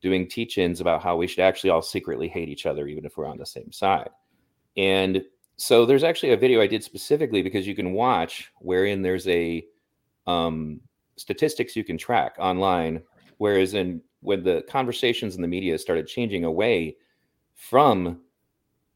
doing 0.00 0.26
teach-ins 0.26 0.80
about 0.80 1.02
how 1.02 1.16
we 1.16 1.26
should 1.26 1.40
actually 1.40 1.70
all 1.70 1.82
secretly 1.82 2.28
hate 2.28 2.48
each 2.48 2.66
other, 2.66 2.88
even 2.88 3.04
if 3.04 3.16
we're 3.16 3.26
on 3.26 3.38
the 3.38 3.46
same 3.46 3.70
side. 3.70 4.08
And 4.76 5.22
so 5.58 5.84
there's 5.84 6.02
actually 6.02 6.32
a 6.32 6.36
video 6.36 6.62
I 6.62 6.66
did 6.66 6.82
specifically 6.82 7.42
because 7.42 7.66
you 7.66 7.76
can 7.76 7.92
watch 7.92 8.50
wherein 8.58 9.02
there's 9.02 9.28
a 9.28 9.64
um, 10.26 10.80
statistics 11.16 11.76
you 11.76 11.84
can 11.84 11.98
track 11.98 12.36
online. 12.38 13.02
Whereas 13.36 13.74
in 13.74 14.00
when 14.20 14.42
the 14.42 14.64
conversations 14.68 15.36
in 15.36 15.42
the 15.42 15.48
media 15.48 15.78
started 15.78 16.06
changing 16.06 16.44
away 16.44 16.96
from 17.54 18.20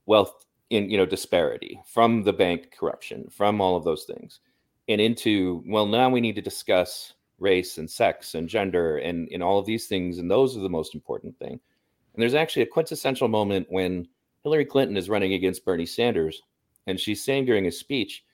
wealth 0.07 0.46
in 0.71 0.91
you 0.91 0.97
know 0.97 1.07
disparity 1.07 1.81
from 1.87 2.23
the 2.23 2.33
bank 2.33 2.73
corruption 2.77 3.27
from 3.31 3.61
all 3.61 3.77
of 3.77 3.85
those 3.85 4.05
things 4.05 4.41
and 4.89 5.01
into 5.01 5.63
well 5.67 5.87
now 5.87 6.09
we 6.11 6.21
need 6.21 6.35
to 6.35 6.43
discuss 6.43 7.15
race 7.39 7.79
and 7.79 7.89
sex 7.89 8.35
and 8.35 8.49
gender 8.49 8.99
and 8.99 9.29
and 9.31 9.43
all 9.43 9.59
of 9.59 9.67
these 9.67 9.87
things 9.87 10.19
and 10.19 10.31
those 10.31 10.57
are 10.57 10.61
the 10.61 10.69
most 10.69 10.95
important 10.95 11.37
thing 11.39 11.53
and 11.53 12.23
there's 12.23 12.35
actually 12.35 12.63
a 12.63 12.67
quintessential 12.67 13.29
moment 13.29 13.67
when 13.71 14.09
hillary 14.43 14.65
clinton 14.65 14.97
is 14.97 15.09
running 15.09 15.35
against 15.35 15.65
bernie 15.65 15.87
sanders 15.87 16.43
and 16.87 16.99
she's 16.99 17.23
saying 17.23 17.45
during 17.45 17.67
a 17.67 17.73
speech 17.73 18.25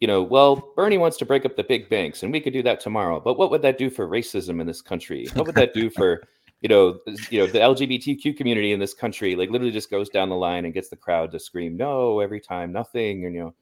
you 0.00 0.06
know, 0.06 0.22
well, 0.22 0.72
Bernie 0.76 0.98
wants 0.98 1.16
to 1.18 1.24
break 1.24 1.44
up 1.46 1.56
the 1.56 1.64
big 1.64 1.88
banks, 1.88 2.22
and 2.22 2.30
we 2.30 2.40
could 2.40 2.52
do 2.52 2.62
that 2.62 2.80
tomorrow. 2.80 3.18
But 3.18 3.38
what 3.38 3.50
would 3.50 3.62
that 3.62 3.78
do 3.78 3.88
for 3.88 4.06
racism 4.06 4.60
in 4.60 4.66
this 4.66 4.82
country? 4.82 5.26
What 5.34 5.46
would 5.46 5.54
that 5.54 5.72
do 5.72 5.88
for 5.88 6.22
you 6.60 6.68
know, 6.68 6.98
you 7.30 7.40
know, 7.40 7.46
the 7.46 7.58
LGBTQ 7.58 8.36
community 8.36 8.72
in 8.72 8.80
this 8.80 8.94
country, 8.94 9.36
like 9.36 9.50
literally 9.50 9.72
just 9.72 9.90
goes 9.90 10.08
down 10.08 10.28
the 10.28 10.36
line 10.36 10.64
and 10.64 10.74
gets 10.74 10.88
the 10.88 10.96
crowd 10.96 11.30
to 11.32 11.38
scream 11.38 11.76
no 11.76 12.20
every 12.20 12.40
time, 12.40 12.72
nothing, 12.72 13.26
and 13.26 13.34
you 13.34 13.40
know. 13.40 13.54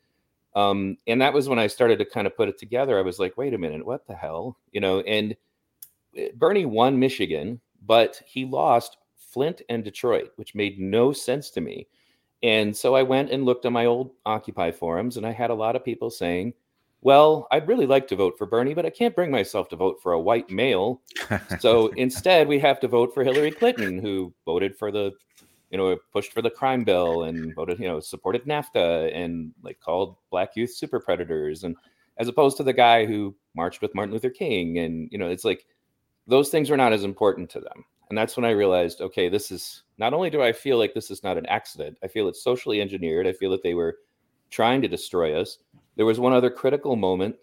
Um, 0.60 0.98
and 1.08 1.20
that 1.20 1.34
was 1.34 1.48
when 1.48 1.58
I 1.58 1.66
started 1.66 1.98
to 1.98 2.04
kind 2.04 2.26
of 2.26 2.36
put 2.36 2.48
it 2.48 2.58
together. 2.58 2.98
I 2.98 3.02
was 3.02 3.18
like, 3.18 3.36
wait 3.36 3.54
a 3.54 3.58
minute, 3.58 3.84
what 3.84 4.06
the 4.06 4.14
hell? 4.14 4.56
You 4.70 4.80
know, 4.80 5.00
and 5.00 5.34
eh, 6.16 6.28
Bernie 6.36 6.66
won 6.66 6.98
Michigan, 6.98 7.60
but 7.84 8.22
he 8.24 8.44
lost 8.44 8.98
Flint 9.16 9.62
and 9.68 9.82
Detroit, 9.82 10.30
which 10.36 10.54
made 10.54 10.78
no 10.78 11.12
sense 11.12 11.50
to 11.50 11.60
me. 11.60 11.88
And 12.44 12.76
so 12.76 12.94
I 12.94 13.02
went 13.02 13.30
and 13.30 13.44
looked 13.44 13.64
at 13.64 13.72
my 13.72 13.86
old 13.86 14.12
Occupy 14.24 14.70
forums, 14.70 15.16
and 15.16 15.26
I 15.26 15.32
had 15.32 15.50
a 15.50 15.54
lot 15.54 15.76
of 15.76 15.84
people 15.84 16.10
saying, 16.10 16.54
well, 17.04 17.46
I'd 17.50 17.68
really 17.68 17.86
like 17.86 18.08
to 18.08 18.16
vote 18.16 18.36
for 18.38 18.46
Bernie, 18.46 18.72
but 18.72 18.86
I 18.86 18.90
can't 18.90 19.14
bring 19.14 19.30
myself 19.30 19.68
to 19.68 19.76
vote 19.76 20.00
for 20.02 20.12
a 20.12 20.20
white 20.20 20.50
male. 20.50 21.02
so 21.60 21.88
instead, 21.96 22.48
we 22.48 22.58
have 22.58 22.80
to 22.80 22.88
vote 22.88 23.12
for 23.12 23.22
Hillary 23.22 23.50
Clinton, 23.50 23.98
who 23.98 24.32
voted 24.46 24.74
for 24.74 24.90
the, 24.90 25.12
you 25.70 25.76
know, 25.76 25.98
pushed 26.12 26.32
for 26.32 26.40
the 26.40 26.50
crime 26.50 26.82
bill 26.82 27.24
and 27.24 27.54
voted, 27.54 27.78
you 27.78 27.86
know, 27.86 28.00
supported 28.00 28.46
NAFTA 28.46 29.14
and 29.14 29.52
like 29.62 29.78
called 29.80 30.16
black 30.30 30.56
youth 30.56 30.74
super 30.74 30.98
predators. 30.98 31.64
And 31.64 31.76
as 32.16 32.28
opposed 32.28 32.56
to 32.56 32.62
the 32.62 32.72
guy 32.72 33.04
who 33.04 33.36
marched 33.54 33.82
with 33.82 33.94
Martin 33.94 34.14
Luther 34.14 34.30
King. 34.30 34.78
And, 34.78 35.08
you 35.12 35.18
know, 35.18 35.28
it's 35.28 35.44
like 35.44 35.66
those 36.26 36.48
things 36.48 36.70
are 36.70 36.76
not 36.76 36.94
as 36.94 37.04
important 37.04 37.50
to 37.50 37.60
them. 37.60 37.84
And 38.08 38.16
that's 38.16 38.36
when 38.36 38.46
I 38.46 38.50
realized, 38.50 39.02
okay, 39.02 39.28
this 39.28 39.50
is 39.50 39.82
not 39.98 40.14
only 40.14 40.30
do 40.30 40.42
I 40.42 40.52
feel 40.52 40.78
like 40.78 40.94
this 40.94 41.10
is 41.10 41.22
not 41.22 41.36
an 41.36 41.46
accident, 41.46 41.98
I 42.02 42.08
feel 42.08 42.28
it's 42.28 42.42
socially 42.42 42.80
engineered. 42.80 43.26
I 43.26 43.32
feel 43.32 43.50
that 43.50 43.62
they 43.62 43.74
were 43.74 43.98
trying 44.50 44.80
to 44.82 44.88
destroy 44.88 45.38
us 45.38 45.58
there 45.96 46.06
was 46.06 46.20
one 46.20 46.32
other 46.32 46.50
critical 46.50 46.96
moment 46.96 47.36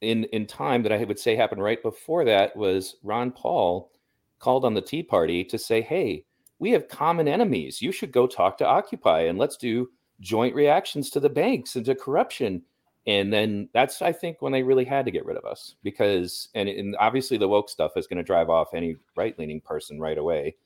in 0.00 0.24
in 0.24 0.46
time 0.46 0.82
that 0.82 0.92
I 0.92 1.04
would 1.04 1.18
say 1.18 1.36
happened 1.36 1.62
right 1.62 1.82
before 1.82 2.24
that 2.24 2.56
was 2.56 2.96
Ron 3.02 3.30
Paul 3.30 3.90
called 4.38 4.64
on 4.64 4.74
the 4.74 4.82
Tea 4.82 5.02
Party 5.02 5.44
to 5.44 5.58
say, 5.58 5.80
"Hey, 5.80 6.24
we 6.58 6.70
have 6.70 6.88
common 6.88 7.28
enemies. 7.28 7.80
You 7.80 7.92
should 7.92 8.12
go 8.12 8.26
talk 8.26 8.58
to 8.58 8.66
Occupy 8.66 9.22
and 9.22 9.38
let's 9.38 9.56
do 9.56 9.90
joint 10.20 10.54
reactions 10.54 11.10
to 11.10 11.20
the 11.20 11.30
banks 11.30 11.76
and 11.76 11.84
to 11.86 11.94
corruption." 11.94 12.62
And 13.06 13.32
then 13.32 13.68
that's 13.72 14.00
I 14.00 14.12
think 14.12 14.40
when 14.40 14.52
they 14.52 14.62
really 14.62 14.84
had 14.84 15.04
to 15.04 15.10
get 15.10 15.26
rid 15.26 15.36
of 15.36 15.44
us 15.44 15.74
because 15.82 16.48
and, 16.54 16.68
and 16.68 16.96
obviously 16.98 17.36
the 17.36 17.48
woke 17.48 17.68
stuff 17.68 17.96
is 17.96 18.06
going 18.06 18.16
to 18.18 18.22
drive 18.22 18.48
off 18.48 18.74
any 18.74 18.96
right 19.16 19.38
leaning 19.38 19.60
person 19.60 20.00
right 20.00 20.18
away. 20.18 20.56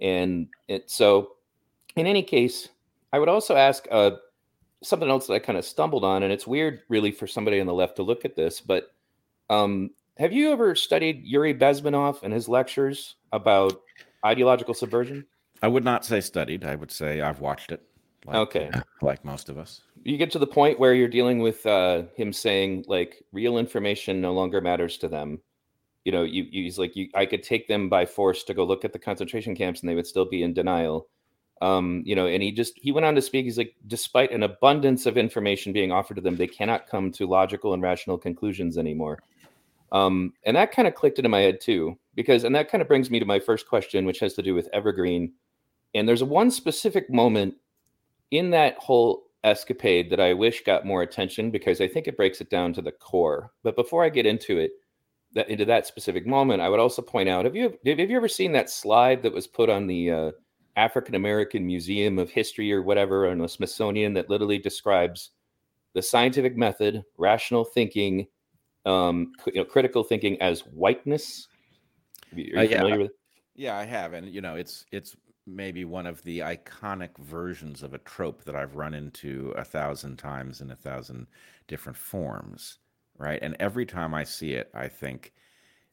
And 0.00 0.48
it, 0.68 0.90
so, 0.90 1.36
in 1.96 2.06
any 2.06 2.22
case, 2.22 2.68
I 3.12 3.18
would 3.18 3.30
also 3.30 3.56
ask 3.56 3.86
uh, 3.90 4.12
something 4.82 5.08
else 5.08 5.26
that 5.26 5.34
I 5.34 5.38
kind 5.38 5.58
of 5.58 5.64
stumbled 5.64 6.04
on, 6.04 6.22
and 6.22 6.32
it's 6.32 6.46
weird, 6.46 6.80
really, 6.88 7.10
for 7.10 7.26
somebody 7.26 7.60
on 7.60 7.66
the 7.66 7.74
left 7.74 7.96
to 7.96 8.02
look 8.02 8.24
at 8.24 8.36
this. 8.36 8.60
But 8.60 8.92
um, 9.50 9.90
have 10.18 10.32
you 10.32 10.50
ever 10.52 10.74
studied 10.74 11.24
Yuri 11.24 11.54
Bezmenov 11.54 12.22
and 12.22 12.32
his 12.32 12.48
lectures 12.48 13.16
about 13.32 13.82
ideological 14.24 14.74
subversion? 14.74 15.26
I 15.62 15.68
would 15.68 15.84
not 15.84 16.04
say 16.04 16.20
studied. 16.20 16.64
I 16.64 16.74
would 16.74 16.90
say 16.90 17.20
I've 17.20 17.40
watched 17.40 17.72
it. 17.72 17.82
Like, 18.26 18.36
okay, 18.36 18.70
like 19.02 19.24
most 19.24 19.48
of 19.48 19.56
us. 19.56 19.82
You 20.02 20.16
get 20.16 20.32
to 20.32 20.38
the 20.38 20.46
point 20.46 20.80
where 20.80 20.94
you're 20.94 21.08
dealing 21.08 21.38
with 21.38 21.64
uh, 21.64 22.04
him 22.16 22.32
saying 22.32 22.84
like 22.88 23.22
real 23.32 23.56
information 23.56 24.20
no 24.20 24.32
longer 24.32 24.60
matters 24.60 24.98
to 24.98 25.08
them. 25.08 25.40
You 26.04 26.12
know, 26.12 26.22
you, 26.22 26.44
you 26.50 26.64
he's 26.64 26.78
like 26.78 26.96
you. 26.96 27.08
I 27.14 27.24
could 27.24 27.42
take 27.42 27.68
them 27.68 27.88
by 27.88 28.04
force 28.04 28.42
to 28.44 28.54
go 28.54 28.64
look 28.64 28.84
at 28.84 28.92
the 28.92 28.98
concentration 28.98 29.54
camps, 29.54 29.80
and 29.80 29.88
they 29.88 29.94
would 29.94 30.06
still 30.06 30.24
be 30.24 30.42
in 30.42 30.54
denial 30.54 31.08
um, 31.62 32.02
you 32.04 32.14
know, 32.14 32.26
and 32.26 32.42
he 32.42 32.52
just 32.52 32.74
he 32.76 32.92
went 32.92 33.06
on 33.06 33.14
to 33.14 33.22
speak. 33.22 33.44
He's 33.44 33.58
like, 33.58 33.74
despite 33.86 34.30
an 34.30 34.42
abundance 34.42 35.06
of 35.06 35.16
information 35.16 35.72
being 35.72 35.90
offered 35.90 36.14
to 36.16 36.20
them, 36.20 36.36
they 36.36 36.46
cannot 36.46 36.86
come 36.86 37.10
to 37.12 37.26
logical 37.26 37.72
and 37.72 37.82
rational 37.82 38.18
conclusions 38.18 38.76
anymore. 38.76 39.18
Um, 39.92 40.32
and 40.44 40.56
that 40.56 40.72
kind 40.72 40.86
of 40.86 40.94
clicked 40.94 41.18
into 41.18 41.28
my 41.28 41.40
head 41.40 41.60
too, 41.60 41.98
because 42.14 42.44
and 42.44 42.54
that 42.54 42.70
kind 42.70 42.82
of 42.82 42.88
brings 42.88 43.10
me 43.10 43.18
to 43.20 43.24
my 43.24 43.38
first 43.38 43.68
question, 43.68 44.04
which 44.04 44.20
has 44.20 44.34
to 44.34 44.42
do 44.42 44.54
with 44.54 44.68
Evergreen. 44.72 45.32
And 45.94 46.06
there's 46.06 46.22
one 46.22 46.50
specific 46.50 47.10
moment 47.10 47.54
in 48.30 48.50
that 48.50 48.76
whole 48.78 49.22
escapade 49.44 50.10
that 50.10 50.20
I 50.20 50.34
wish 50.34 50.64
got 50.64 50.84
more 50.84 51.02
attention 51.02 51.50
because 51.50 51.80
I 51.80 51.88
think 51.88 52.06
it 52.06 52.16
breaks 52.16 52.40
it 52.40 52.50
down 52.50 52.72
to 52.74 52.82
the 52.82 52.92
core. 52.92 53.52
But 53.62 53.76
before 53.76 54.04
I 54.04 54.08
get 54.10 54.26
into 54.26 54.58
it, 54.58 54.72
that 55.32 55.48
into 55.48 55.64
that 55.66 55.86
specific 55.86 56.26
moment, 56.26 56.60
I 56.60 56.68
would 56.68 56.80
also 56.80 57.00
point 57.00 57.30
out: 57.30 57.46
Have 57.46 57.56
you 57.56 57.78
have 57.86 57.98
you 57.98 58.16
ever 58.16 58.28
seen 58.28 58.52
that 58.52 58.68
slide 58.68 59.22
that 59.22 59.32
was 59.32 59.46
put 59.46 59.70
on 59.70 59.86
the 59.86 60.10
uh, 60.10 60.30
African 60.76 61.14
American 61.14 61.66
Museum 61.66 62.18
of 62.18 62.30
History 62.30 62.72
or 62.72 62.82
whatever 62.82 63.28
on 63.28 63.38
the 63.38 63.48
Smithsonian 63.48 64.12
that 64.14 64.30
literally 64.30 64.58
describes 64.58 65.30
the 65.94 66.02
scientific 66.02 66.56
method, 66.56 67.02
rational 67.16 67.64
thinking, 67.64 68.26
um, 68.84 69.32
you 69.46 69.54
know, 69.54 69.64
critical 69.64 70.04
thinking 70.04 70.40
as 70.42 70.60
whiteness. 70.60 71.48
Are 72.32 72.38
you 72.38 72.58
uh, 72.58 72.62
yeah. 72.62 72.78
familiar 72.78 72.98
with? 72.98 73.12
Yeah, 73.54 73.76
I 73.76 73.84
have, 73.84 74.12
and 74.12 74.28
you 74.28 74.42
know, 74.42 74.56
it's 74.56 74.84
it's 74.92 75.16
maybe 75.46 75.84
one 75.84 76.06
of 76.06 76.22
the 76.24 76.40
iconic 76.40 77.16
versions 77.18 77.82
of 77.82 77.94
a 77.94 77.98
trope 77.98 78.44
that 78.44 78.56
I've 78.56 78.76
run 78.76 78.94
into 78.94 79.54
a 79.56 79.64
thousand 79.64 80.18
times 80.18 80.60
in 80.60 80.70
a 80.70 80.76
thousand 80.76 81.28
different 81.68 81.96
forms, 81.96 82.78
right? 83.16 83.38
And 83.40 83.56
every 83.60 83.86
time 83.86 84.12
I 84.12 84.24
see 84.24 84.52
it, 84.52 84.70
I 84.74 84.88
think 84.88 85.32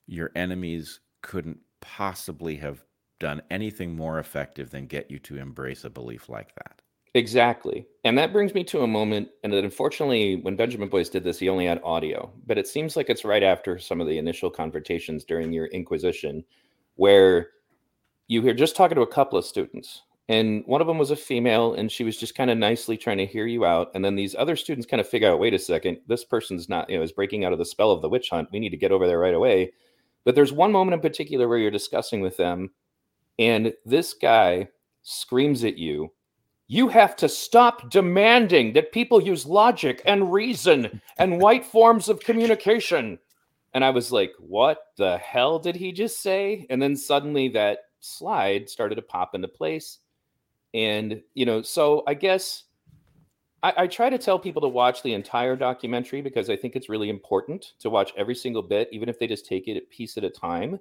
your 0.08 0.32
enemies 0.36 1.00
couldn't 1.22 1.60
possibly 1.82 2.56
have 2.58 2.84
done 3.24 3.42
anything 3.50 3.96
more 3.96 4.20
effective 4.20 4.70
than 4.70 4.86
get 4.86 5.10
you 5.10 5.18
to 5.18 5.38
embrace 5.38 5.86
a 5.86 5.90
belief 5.90 6.28
like 6.28 6.54
that. 6.56 6.82
Exactly. 7.14 7.88
And 8.04 8.18
that 8.18 8.34
brings 8.34 8.54
me 8.54 8.66
to 8.66 8.82
a 8.82 8.88
moment, 8.88 9.30
and 9.44 9.54
that 9.54 9.64
unfortunately, 9.64 10.36
when 10.42 10.58
Benjamin 10.58 10.90
Boyce 10.90 11.08
did 11.08 11.24
this, 11.24 11.40
he 11.40 11.48
only 11.48 11.66
had 11.66 11.80
audio, 11.86 12.34
but 12.46 12.58
it 12.58 12.68
seems 12.68 12.98
like 12.98 13.10
it's 13.10 13.24
right 13.24 13.44
after 13.44 13.80
some 13.80 14.02
of 14.02 14.08
the 14.08 14.18
initial 14.18 14.50
confrontations 14.50 15.24
during 15.24 15.54
your 15.54 15.68
Inquisition, 15.68 16.44
where 16.96 17.52
you 18.28 18.42
were 18.42 18.54
just 18.54 18.76
talking 18.76 18.96
to 18.96 19.04
a 19.04 19.08
couple 19.08 19.40
of 19.40 19.46
students, 19.46 20.02
and 20.28 20.64
one 20.66 20.82
of 20.82 20.88
them 20.88 20.98
was 20.98 21.12
a 21.12 21.16
female, 21.16 21.76
and 21.76 21.90
she 21.90 22.04
was 22.04 22.18
just 22.18 22.36
kind 22.36 22.50
of 22.50 22.58
nicely 22.58 22.98
trying 22.98 23.20
to 23.20 23.26
hear 23.26 23.46
you 23.46 23.64
out. 23.64 23.92
And 23.96 24.04
then 24.04 24.16
these 24.16 24.36
other 24.36 24.58
students 24.58 24.86
kind 24.86 25.00
of 25.00 25.08
figure 25.08 25.30
out, 25.30 25.40
wait 25.40 25.54
a 25.54 25.60
second, 25.60 26.00
this 26.08 26.26
person's 26.26 26.68
not, 26.68 26.90
you 26.90 26.98
know, 26.98 27.04
is 27.04 27.14
breaking 27.14 27.46
out 27.46 27.54
of 27.54 27.60
the 27.60 27.66
spell 27.66 27.92
of 27.92 28.02
the 28.02 28.10
witch 28.10 28.32
hunt. 28.32 28.50
We 28.52 28.60
need 28.60 28.72
to 28.72 28.78
get 28.78 28.92
over 28.92 29.08
there 29.08 29.20
right 29.20 29.34
away. 29.34 29.72
But 30.26 30.36
there's 30.36 30.54
one 30.54 30.72
moment 30.72 30.96
in 30.96 31.02
particular 31.02 31.48
where 31.48 31.58
you're 31.58 31.72
discussing 31.72 32.22
with 32.22 32.38
them 32.38 32.72
and 33.40 33.74
this 33.86 34.14
guy 34.14 34.68
screams 35.02 35.64
at 35.64 35.78
you 35.78 36.12
you 36.68 36.88
have 36.88 37.16
to 37.18 37.30
stop 37.30 37.90
demanding 37.92 38.74
that 38.74 38.92
people 38.92 39.22
use 39.22 39.46
logic 39.46 40.02
and 40.06 40.32
reason 40.32 41.02
and 41.18 41.40
white 41.42 41.66
forms 41.66 42.10
of 42.10 42.20
communication. 42.20 43.20
And 43.74 43.84
I 43.84 43.90
was 43.90 44.12
like, 44.12 44.32
what 44.40 44.80
the 44.98 45.18
hell 45.18 45.60
did 45.60 45.76
he 45.76 45.92
just 45.92 46.22
say? 46.22 46.66
And 46.70 46.82
then 46.82 46.96
suddenly 46.96 47.50
that 47.50 47.80
slide 48.00 48.70
started 48.70 48.96
to 48.96 49.02
pop 49.02 49.36
into 49.36 49.48
place. 49.48 50.00
And, 50.74 51.22
you 51.34 51.46
know, 51.46 51.62
so 51.62 52.04
I 52.08 52.14
guess 52.14 52.64
I, 53.62 53.74
I, 53.78 53.88
try 53.88 54.10
to 54.10 54.18
tell 54.18 54.40
people 54.40 54.62
to 54.64 54.68
watch 54.68 55.04
the 55.04 55.14
entire 55.14 55.56
documentary 55.56 56.22
because 56.22 56.50
I 56.50 56.56
think 56.56 56.76
it's 56.76 56.90
really 56.90 57.10
important 57.10 57.74
to 57.80 57.90
watch 57.92 58.12
every 58.18 58.34
single 58.34 58.64
bit, 58.64 58.90
even 58.92 59.10
if 59.10 59.20
they 59.20 59.28
just 59.28 59.46
take 59.46 59.68
it 59.68 59.78
a 59.78 59.82
piece 59.82 60.18
at 60.18 60.24
a 60.24 60.30
time. 60.30 60.80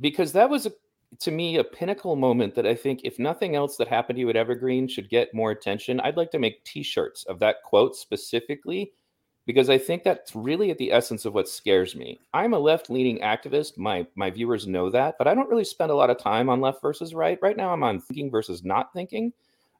Because 0.00 0.30
that 0.32 0.48
was 0.48 0.66
a 0.66 0.72
to 1.20 1.30
me 1.30 1.56
a 1.56 1.64
pinnacle 1.64 2.16
moment 2.16 2.54
that 2.54 2.66
I 2.66 2.74
think, 2.74 3.00
if 3.04 3.18
nothing 3.18 3.56
else 3.56 3.76
that 3.76 3.88
happened 3.88 4.16
to 4.16 4.20
you 4.20 4.30
at 4.30 4.36
Evergreen 4.36 4.86
should 4.86 5.08
get 5.08 5.34
more 5.34 5.50
attention. 5.50 6.00
I'd 6.00 6.16
like 6.16 6.30
to 6.32 6.38
make 6.38 6.64
T-shirts 6.64 7.24
of 7.24 7.38
that 7.40 7.62
quote 7.64 7.96
specifically 7.96 8.92
because 9.46 9.70
I 9.70 9.78
think 9.78 10.04
that's 10.04 10.36
really 10.36 10.70
at 10.70 10.76
the 10.76 10.92
essence 10.92 11.24
of 11.24 11.32
what 11.32 11.48
scares 11.48 11.96
me. 11.96 12.20
I'm 12.34 12.52
a 12.52 12.58
left-leaning 12.58 13.20
activist. 13.20 13.78
My 13.78 14.06
my 14.14 14.30
viewers 14.30 14.66
know 14.66 14.90
that, 14.90 15.16
but 15.16 15.26
I 15.26 15.34
don't 15.34 15.48
really 15.48 15.64
spend 15.64 15.90
a 15.90 15.96
lot 15.96 16.10
of 16.10 16.18
time 16.18 16.50
on 16.50 16.60
left 16.60 16.82
versus 16.82 17.14
right. 17.14 17.38
Right 17.40 17.56
now, 17.56 17.72
I'm 17.72 17.82
on 17.82 18.00
thinking 18.00 18.30
versus 18.30 18.62
not 18.62 18.92
thinking. 18.92 19.32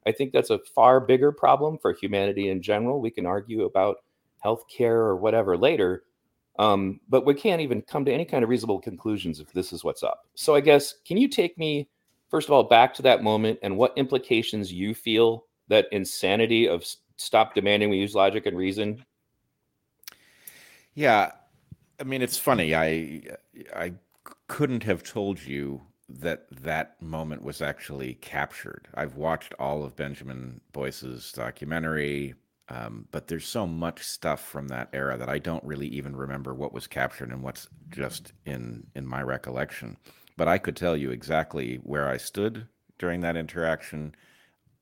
I 0.07 0.11
think 0.11 0.31
that's 0.31 0.49
a 0.49 0.59
far 0.73 0.99
bigger 0.99 1.31
problem 1.31 1.77
for 1.77 1.93
humanity 1.93 2.49
in 2.49 2.63
general. 2.63 2.99
We 2.99 3.11
can 3.11 3.27
argue 3.27 3.65
about 3.65 3.97
healthcare 4.43 5.05
or 5.05 5.15
whatever 5.17 5.55
later, 5.55 6.03
um, 6.59 6.99
but 7.07 7.25
we 7.25 7.33
can't 7.33 7.61
even 7.61 7.81
come 7.81 8.03
to 8.03 8.11
any 8.13 8.25
kind 8.25 8.43
of 8.43 8.49
reasonable 8.49 8.81
conclusions 8.81 9.39
if 9.39 9.51
this 9.53 9.71
is 9.71 9.83
what's 9.83 10.03
up. 10.03 10.27
So 10.35 10.53
I 10.53 10.59
guess 10.61 10.93
can 11.05 11.17
you 11.17 11.29
take 11.29 11.57
me 11.57 11.87
first 12.27 12.49
of 12.49 12.53
all 12.53 12.63
back 12.63 12.93
to 12.95 13.01
that 13.03 13.23
moment 13.23 13.57
and 13.63 13.77
what 13.77 13.97
implications 13.97 14.71
you 14.71 14.93
feel 14.93 15.45
that 15.69 15.87
insanity 15.91 16.67
of 16.67 16.85
stop 17.15 17.55
demanding 17.55 17.89
we 17.89 17.97
use 17.97 18.13
logic 18.13 18.45
and 18.45 18.57
reason? 18.57 19.03
Yeah, 20.93 21.31
I 21.97 22.03
mean 22.03 22.21
it's 22.21 22.37
funny. 22.37 22.75
I 22.75 23.21
I 23.73 23.93
couldn't 24.47 24.83
have 24.83 25.01
told 25.01 25.41
you 25.41 25.81
that 26.09 26.45
that 26.51 27.01
moment 27.01 27.41
was 27.41 27.61
actually 27.61 28.15
captured. 28.15 28.89
I've 28.95 29.15
watched 29.15 29.53
all 29.59 29.85
of 29.85 29.95
Benjamin 29.95 30.59
Boyce's 30.73 31.31
documentary. 31.31 32.33
Um, 32.69 33.07
but 33.11 33.27
there's 33.27 33.47
so 33.47 33.65
much 33.65 34.03
stuff 34.03 34.41
from 34.47 34.67
that 34.67 34.89
era 34.93 35.17
that 35.17 35.29
I 35.29 35.39
don't 35.39 35.63
really 35.63 35.87
even 35.87 36.15
remember 36.15 36.53
what 36.53 36.73
was 36.73 36.85
captured 36.85 37.31
and 37.31 37.41
what's 37.41 37.67
just 37.89 38.33
in 38.45 38.85
in 38.95 39.07
my 39.07 39.21
recollection. 39.23 39.97
But 40.37 40.47
I 40.47 40.57
could 40.59 40.75
tell 40.75 40.95
you 40.95 41.11
exactly 41.11 41.77
where 41.77 42.07
I 42.07 42.17
stood 42.17 42.67
during 42.99 43.21
that 43.21 43.35
interaction. 43.35 44.15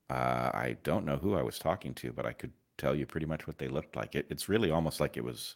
Uh, 0.10 0.52
I 0.54 0.78
don't 0.84 1.06
know 1.06 1.18
who 1.18 1.36
I 1.36 1.44
was 1.44 1.60
talking 1.60 1.94
to, 1.96 2.12
but 2.12 2.26
I 2.26 2.34
could 2.34 2.52
tell 2.78 2.94
you 2.94 3.06
pretty 3.06 3.26
much 3.26 3.48
what 3.48 3.58
they 3.58 3.68
looked 3.68 3.96
like. 3.96 4.16
It, 4.16 4.28
it's 4.30 4.50
really 4.50 4.70
almost 4.70 5.00
like 5.00 5.18
it 5.18 5.24
was 5.24 5.56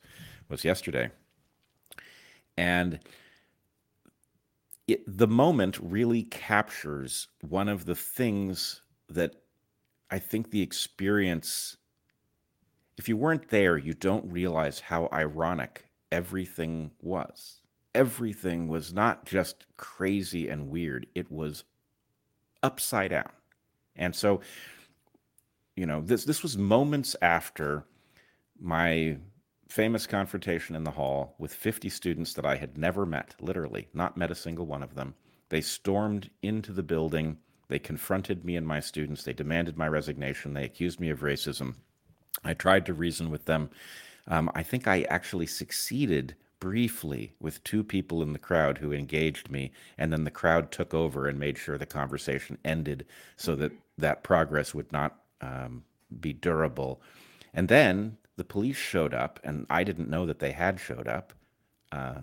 was 0.49 0.63
yesterday. 0.63 1.11
And 2.57 2.99
it, 4.87 5.03
the 5.05 5.27
moment 5.27 5.77
really 5.81 6.23
captures 6.23 7.27
one 7.41 7.69
of 7.69 7.85
the 7.85 7.95
things 7.95 8.81
that 9.09 9.35
I 10.09 10.19
think 10.19 10.51
the 10.51 10.61
experience, 10.61 11.77
if 13.01 13.09
you 13.09 13.17
weren't 13.17 13.49
there, 13.49 13.79
you 13.79 13.95
don't 13.95 14.31
realize 14.31 14.79
how 14.79 15.09
ironic 15.11 15.85
everything 16.11 16.91
was. 17.01 17.61
Everything 17.95 18.67
was 18.67 18.93
not 18.93 19.25
just 19.25 19.65
crazy 19.75 20.47
and 20.47 20.69
weird, 20.69 21.07
it 21.15 21.31
was 21.31 21.63
upside 22.61 23.09
down. 23.09 23.31
And 23.95 24.15
so, 24.15 24.41
you 25.75 25.87
know, 25.87 26.01
this 26.01 26.25
this 26.25 26.43
was 26.43 26.59
moments 26.59 27.15
after 27.23 27.85
my 28.59 29.17
famous 29.67 30.05
confrontation 30.05 30.75
in 30.75 30.83
the 30.83 30.91
hall 30.91 31.33
with 31.39 31.55
50 31.55 31.89
students 31.89 32.33
that 32.35 32.45
I 32.45 32.55
had 32.55 32.77
never 32.77 33.03
met, 33.03 33.33
literally, 33.41 33.87
not 33.95 34.15
met 34.15 34.29
a 34.29 34.35
single 34.35 34.67
one 34.67 34.83
of 34.83 34.93
them. 34.93 35.15
They 35.49 35.61
stormed 35.61 36.29
into 36.43 36.71
the 36.71 36.83
building. 36.83 37.39
They 37.67 37.79
confronted 37.79 38.45
me 38.45 38.57
and 38.57 38.67
my 38.67 38.79
students. 38.79 39.23
They 39.23 39.33
demanded 39.33 39.75
my 39.75 39.87
resignation. 39.87 40.53
They 40.53 40.65
accused 40.65 40.99
me 40.99 41.09
of 41.09 41.21
racism. 41.21 41.77
I 42.43 42.53
tried 42.53 42.85
to 42.87 42.93
reason 42.93 43.29
with 43.29 43.45
them. 43.45 43.69
Um, 44.27 44.49
I 44.55 44.63
think 44.63 44.87
I 44.87 45.03
actually 45.03 45.47
succeeded 45.47 46.35
briefly 46.59 47.33
with 47.39 47.63
two 47.63 47.83
people 47.83 48.21
in 48.21 48.33
the 48.33 48.39
crowd 48.39 48.77
who 48.77 48.93
engaged 48.93 49.49
me, 49.49 49.71
and 49.97 50.13
then 50.13 50.23
the 50.23 50.31
crowd 50.31 50.71
took 50.71 50.93
over 50.93 51.27
and 51.27 51.39
made 51.39 51.57
sure 51.57 51.77
the 51.77 51.85
conversation 51.85 52.57
ended 52.63 53.05
so 53.35 53.55
that 53.55 53.71
that 53.97 54.23
progress 54.23 54.73
would 54.73 54.91
not 54.91 55.17
um, 55.41 55.83
be 56.19 56.33
durable. 56.33 57.01
And 57.53 57.67
then 57.67 58.17
the 58.37 58.43
police 58.43 58.77
showed 58.77 59.13
up, 59.13 59.39
and 59.43 59.65
I 59.69 59.83
didn't 59.83 60.09
know 60.09 60.25
that 60.25 60.39
they 60.39 60.51
had 60.51 60.79
showed 60.79 61.07
up. 61.07 61.33
Uh, 61.91 62.21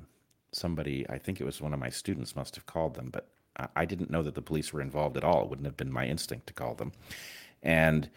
somebody, 0.53 1.05
I 1.11 1.19
think 1.19 1.41
it 1.41 1.45
was 1.45 1.61
one 1.61 1.75
of 1.75 1.81
my 1.81 1.91
students, 1.91 2.37
must 2.37 2.55
have 2.55 2.65
called 2.65 2.95
them, 2.95 3.11
but 3.11 3.29
I 3.75 3.85
didn't 3.85 4.11
know 4.11 4.23
that 4.23 4.35
the 4.35 4.43
police 4.43 4.73
were 4.73 4.81
involved 4.81 5.17
at 5.17 5.25
all. 5.25 5.43
It 5.43 5.51
wouldn't 5.51 5.67
have 5.67 5.77
been 5.77 5.93
my 5.93 6.07
instinct 6.07 6.47
to 6.47 6.55
call 6.55 6.75
them. 6.75 6.93
And 7.63 8.09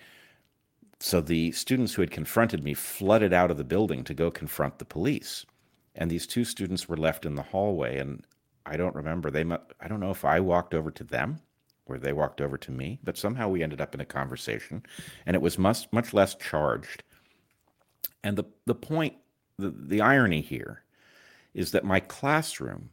so 1.01 1.21
the 1.21 1.51
students 1.51 1.93
who 1.93 2.01
had 2.01 2.11
confronted 2.11 2.63
me 2.63 2.73
flooded 2.73 3.33
out 3.33 3.51
of 3.51 3.57
the 3.57 3.63
building 3.63 4.03
to 4.05 4.13
go 4.13 4.31
confront 4.31 4.79
the 4.79 4.85
police. 4.85 5.45
And 5.95 6.09
these 6.09 6.27
two 6.27 6.45
students 6.45 6.87
were 6.87 6.97
left 6.97 7.25
in 7.25 7.35
the 7.35 7.41
hallway. 7.41 7.97
And 7.97 8.25
I 8.65 8.77
don't 8.77 8.95
remember, 8.95 9.29
they, 9.29 9.43
I 9.79 9.87
don't 9.87 9.99
know 9.99 10.11
if 10.11 10.23
I 10.23 10.39
walked 10.39 10.73
over 10.73 10.91
to 10.91 11.03
them 11.03 11.41
or 11.85 11.97
they 11.97 12.13
walked 12.13 12.39
over 12.39 12.57
to 12.57 12.71
me, 12.71 12.99
but 13.03 13.17
somehow 13.17 13.49
we 13.49 13.63
ended 13.63 13.81
up 13.81 13.93
in 13.93 13.99
a 13.99 14.05
conversation 14.05 14.83
and 15.25 15.35
it 15.35 15.41
was 15.41 15.57
much, 15.57 15.91
much 15.91 16.13
less 16.13 16.35
charged 16.35 17.03
and 18.23 18.37
the, 18.37 18.45
the 18.65 18.75
point, 18.75 19.15
the, 19.57 19.71
the 19.71 20.01
irony 20.01 20.41
here 20.41 20.83
is 21.53 21.71
that 21.71 21.83
my 21.83 21.99
classroom 21.99 22.89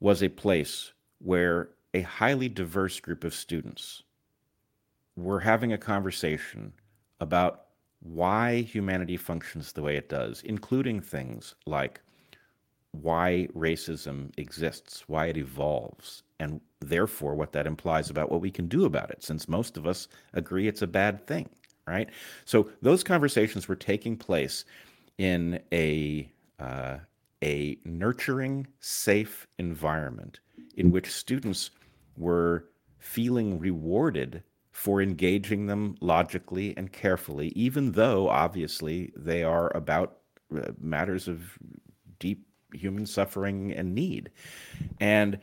was 0.00 0.22
a 0.22 0.28
place 0.28 0.92
where 1.18 1.70
a 1.94 2.02
highly 2.02 2.48
diverse 2.48 3.00
group 3.00 3.24
of 3.24 3.34
students 3.34 4.02
were 5.16 5.40
having 5.40 5.72
a 5.72 5.78
conversation 5.78 6.74
about 7.20 7.66
why 8.00 8.60
humanity 8.62 9.16
functions 9.16 9.72
the 9.72 9.82
way 9.82 9.96
it 9.96 10.08
does, 10.08 10.42
including 10.42 11.00
things 11.00 11.54
like 11.66 12.00
why 12.92 13.48
racism 13.54 14.30
exists, 14.38 15.04
why 15.06 15.26
it 15.26 15.36
evolves, 15.36 16.22
and 16.38 16.60
therefore 16.80 17.34
what 17.34 17.52
that 17.52 17.66
implies 17.66 18.10
about 18.10 18.30
what 18.30 18.40
we 18.40 18.50
can 18.50 18.68
do 18.68 18.84
about 18.84 19.10
it, 19.10 19.22
since 19.22 19.48
most 19.48 19.76
of 19.76 19.86
us 19.86 20.08
agree 20.34 20.68
it's 20.68 20.82
a 20.82 20.86
bad 20.86 21.26
thing 21.26 21.48
right? 21.86 22.08
So 22.44 22.70
those 22.82 23.04
conversations 23.04 23.68
were 23.68 23.76
taking 23.76 24.16
place 24.16 24.64
in 25.18 25.60
a 25.72 26.30
uh, 26.58 26.98
a 27.44 27.78
nurturing, 27.84 28.66
safe 28.80 29.46
environment 29.58 30.40
in 30.76 30.90
which 30.90 31.12
students 31.12 31.70
were 32.16 32.64
feeling 32.98 33.58
rewarded 33.58 34.42
for 34.76 35.00
engaging 35.00 35.66
them 35.66 35.96
logically 36.00 36.76
and 36.76 36.92
carefully, 36.92 37.48
even 37.56 37.92
though 37.92 38.28
obviously 38.28 39.10
they 39.16 39.42
are 39.42 39.74
about 39.74 40.18
uh, 40.54 40.70
matters 40.78 41.28
of 41.28 41.58
deep 42.18 42.46
human 42.74 43.06
suffering 43.06 43.72
and 43.72 43.94
need. 43.94 44.30
And 45.00 45.38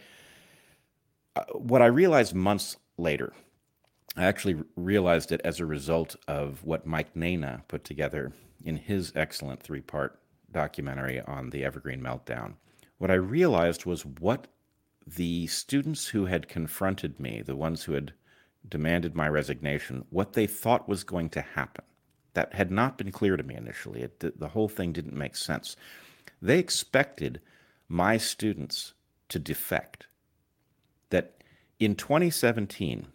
uh, 1.35 1.45
what 1.53 1.81
I 1.81 1.87
realized 1.87 2.35
months 2.35 2.77
later 2.97 3.33
I 4.15 4.25
actually 4.25 4.61
realized 4.75 5.31
it 5.31 5.41
as 5.43 5.59
a 5.59 5.65
result 5.65 6.15
of 6.27 6.63
what 6.63 6.85
Mike 6.85 7.15
Nayna 7.15 7.67
put 7.67 7.83
together 7.83 8.31
in 8.63 8.77
his 8.77 9.11
excellent 9.15 9.63
three 9.63 9.81
part 9.81 10.19
documentary 10.51 11.19
on 11.21 11.49
the 11.49 11.65
Evergreen 11.65 12.01
Meltdown. 12.01 12.53
What 12.99 13.09
I 13.09 13.15
realized 13.15 13.85
was 13.85 14.05
what 14.05 14.47
the 15.07 15.47
students 15.47 16.09
who 16.09 16.25
had 16.25 16.47
confronted 16.47 17.19
me, 17.19 17.41
the 17.43 17.55
ones 17.55 17.83
who 17.83 17.93
had 17.93 18.13
demanded 18.67 19.15
my 19.15 19.27
resignation, 19.27 20.05
what 20.09 20.33
they 20.33 20.47
thought 20.47 20.87
was 20.87 21.03
going 21.03 21.29
to 21.29 21.41
happen. 21.41 21.85
That 22.33 22.53
had 22.53 22.71
not 22.71 22.97
been 22.97 23.11
clear 23.11 23.37
to 23.37 23.43
me 23.43 23.55
initially. 23.55 24.01
It, 24.01 24.39
the 24.39 24.49
whole 24.49 24.69
thing 24.69 24.91
didn't 24.91 25.15
make 25.15 25.35
sense. 25.35 25.75
They 26.41 26.59
expected 26.59 27.41
my 27.87 28.17
students 28.17 28.93
to 29.29 29.39
defect. 29.39 30.07
That 31.09 31.43
in 31.79 31.95
2017, 31.95 33.07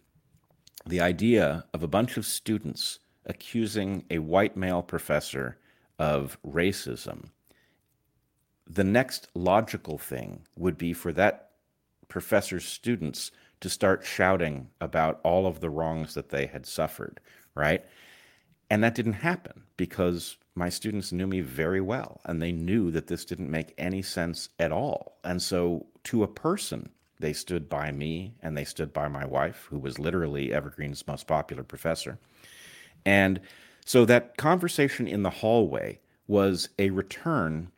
the 0.85 1.01
idea 1.01 1.65
of 1.73 1.83
a 1.83 1.87
bunch 1.87 2.17
of 2.17 2.25
students 2.25 2.99
accusing 3.25 4.05
a 4.09 4.19
white 4.19 4.55
male 4.55 4.81
professor 4.81 5.57
of 5.97 6.37
racism, 6.45 7.29
the 8.65 8.83
next 8.83 9.27
logical 9.33 9.97
thing 9.97 10.45
would 10.55 10.77
be 10.77 10.93
for 10.93 11.11
that 11.13 11.49
professor's 12.07 12.65
students 12.65 13.31
to 13.61 13.69
start 13.69 14.05
shouting 14.05 14.69
about 14.79 15.19
all 15.23 15.45
of 15.45 15.59
the 15.59 15.69
wrongs 15.69 16.13
that 16.13 16.29
they 16.29 16.45
had 16.45 16.65
suffered, 16.65 17.19
right? 17.55 17.83
And 18.69 18.83
that 18.83 18.95
didn't 18.95 19.13
happen 19.13 19.63
because 19.77 20.37
my 20.55 20.69
students 20.69 21.11
knew 21.11 21.27
me 21.27 21.41
very 21.41 21.81
well 21.81 22.21
and 22.25 22.41
they 22.41 22.51
knew 22.51 22.91
that 22.91 23.07
this 23.07 23.25
didn't 23.25 23.49
make 23.49 23.73
any 23.77 24.01
sense 24.01 24.49
at 24.59 24.71
all. 24.71 25.17
And 25.23 25.41
so, 25.41 25.87
to 26.05 26.23
a 26.23 26.27
person, 26.27 26.89
they 27.19 27.33
stood 27.33 27.67
by 27.67 27.91
me 27.91 28.35
and 28.41 28.55
they 28.57 28.63
stood 28.63 28.93
by 28.93 29.07
my 29.07 29.25
wife, 29.25 29.67
who 29.69 29.79
was 29.79 29.99
literally 29.99 30.53
Evergreen's 30.53 31.05
most 31.07 31.27
popular 31.27 31.63
professor. 31.63 32.19
And 33.05 33.41
so 33.85 34.05
that 34.05 34.37
conversation 34.37 35.07
in 35.07 35.23
the 35.23 35.29
hallway 35.29 35.99
was 36.27 36.69
a 36.77 36.91
return 36.91 37.71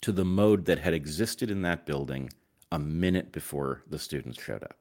to 0.00 0.12
the 0.12 0.24
mode 0.24 0.66
that 0.66 0.78
had 0.78 0.94
existed 0.94 1.50
in 1.50 1.62
that 1.62 1.84
building 1.84 2.30
a 2.70 2.78
minute 2.78 3.32
before 3.32 3.82
the 3.88 3.98
students 3.98 4.40
showed 4.40 4.62
up, 4.62 4.77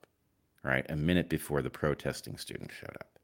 right? 0.67 0.85
A 0.89 0.95
minute 0.95 1.29
before 1.29 1.61
the 1.61 1.69
protesting 1.69 2.37
students 2.37 2.75
showed 2.75 2.95
up 2.99 3.17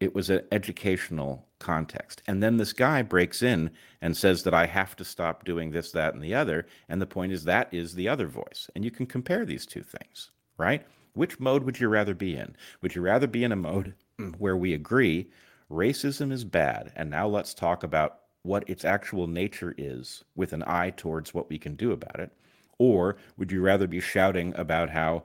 it 0.00 0.14
was 0.14 0.28
an 0.28 0.42
educational 0.52 1.46
context. 1.58 2.22
And 2.26 2.42
then 2.42 2.58
this 2.58 2.72
guy 2.72 3.02
breaks 3.02 3.42
in 3.42 3.70
and 4.02 4.16
says 4.16 4.42
that 4.42 4.52
I 4.52 4.66
have 4.66 4.94
to 4.96 5.04
stop 5.04 5.44
doing 5.44 5.70
this, 5.70 5.92
that, 5.92 6.14
and 6.14 6.22
the 6.22 6.34
other. 6.34 6.66
And 6.88 7.00
the 7.00 7.06
point 7.06 7.32
is 7.32 7.44
that 7.44 7.72
is 7.72 7.94
the 7.94 8.08
other 8.08 8.26
voice. 8.26 8.68
And 8.74 8.84
you 8.84 8.90
can 8.90 9.06
compare 9.06 9.46
these 9.46 9.64
two 9.64 9.82
things, 9.82 10.30
right? 10.58 10.86
Which 11.14 11.40
mode 11.40 11.62
would 11.62 11.80
you 11.80 11.88
rather 11.88 12.14
be 12.14 12.36
in? 12.36 12.56
Would 12.82 12.94
you 12.94 13.02
rather 13.02 13.26
be 13.26 13.44
in 13.44 13.52
a 13.52 13.56
mode 13.56 13.94
where 14.38 14.56
we 14.56 14.74
agree 14.74 15.30
racism 15.70 16.30
is 16.30 16.44
bad, 16.44 16.92
and 16.94 17.08
now 17.08 17.26
let's 17.26 17.54
talk 17.54 17.82
about 17.82 18.18
what 18.42 18.68
its 18.68 18.84
actual 18.84 19.26
nature 19.26 19.74
is 19.78 20.22
with 20.36 20.52
an 20.52 20.62
eye 20.66 20.90
towards 20.90 21.32
what 21.32 21.48
we 21.48 21.58
can 21.58 21.76
do 21.76 21.92
about 21.92 22.20
it? 22.20 22.30
Or 22.78 23.16
would 23.38 23.50
you 23.50 23.62
rather 23.62 23.86
be 23.86 24.00
shouting 24.00 24.52
about 24.56 24.90
how 24.90 25.24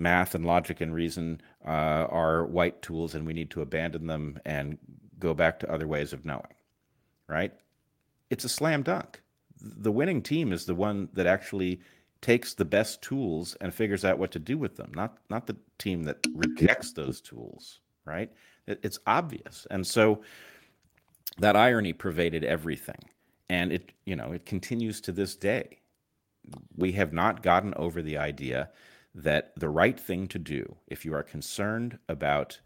math 0.00 0.34
and 0.34 0.44
logic 0.44 0.80
and 0.80 0.94
reason 0.94 1.40
uh, 1.66 2.06
are 2.10 2.46
white 2.46 2.80
tools 2.82 3.14
and 3.14 3.26
we 3.26 3.32
need 3.32 3.50
to 3.50 3.62
abandon 3.62 4.06
them 4.06 4.40
and 4.44 4.78
go 5.18 5.34
back 5.34 5.60
to 5.60 5.70
other 5.70 5.86
ways 5.86 6.12
of 6.12 6.24
knowing, 6.24 6.54
right? 7.28 7.52
It's 8.30 8.44
a 8.44 8.48
slam 8.48 8.82
dunk. 8.82 9.20
The 9.60 9.92
winning 9.92 10.22
team 10.22 10.52
is 10.52 10.64
the 10.64 10.74
one 10.74 11.08
that 11.12 11.26
actually 11.26 11.80
takes 12.22 12.54
the 12.54 12.64
best 12.64 13.02
tools 13.02 13.56
and 13.60 13.74
figures 13.74 14.04
out 14.04 14.18
what 14.18 14.30
to 14.32 14.38
do 14.38 14.56
with 14.58 14.76
them, 14.76 14.90
not 14.94 15.18
not 15.28 15.46
the 15.46 15.56
team 15.78 16.04
that 16.04 16.26
rejects 16.34 16.92
those 16.92 17.20
tools, 17.20 17.80
right? 18.04 18.30
It, 18.66 18.80
it's 18.82 18.98
obvious. 19.06 19.66
And 19.70 19.86
so 19.86 20.22
that 21.38 21.56
irony 21.56 21.92
pervaded 21.92 22.44
everything. 22.44 23.02
And 23.48 23.72
it, 23.72 23.92
you 24.04 24.16
know, 24.16 24.32
it 24.32 24.46
continues 24.46 25.00
to 25.02 25.12
this 25.12 25.34
day. 25.34 25.80
We 26.76 26.92
have 26.92 27.12
not 27.12 27.42
gotten 27.42 27.74
over 27.74 28.00
the 28.00 28.18
idea 28.18 28.70
that 29.14 29.52
the 29.56 29.68
right 29.68 29.98
thing 29.98 30.28
to 30.28 30.38
do, 30.38 30.76
if 30.86 31.04
you 31.04 31.14
are 31.14 31.22
concerned 31.22 31.98
about 32.08 32.60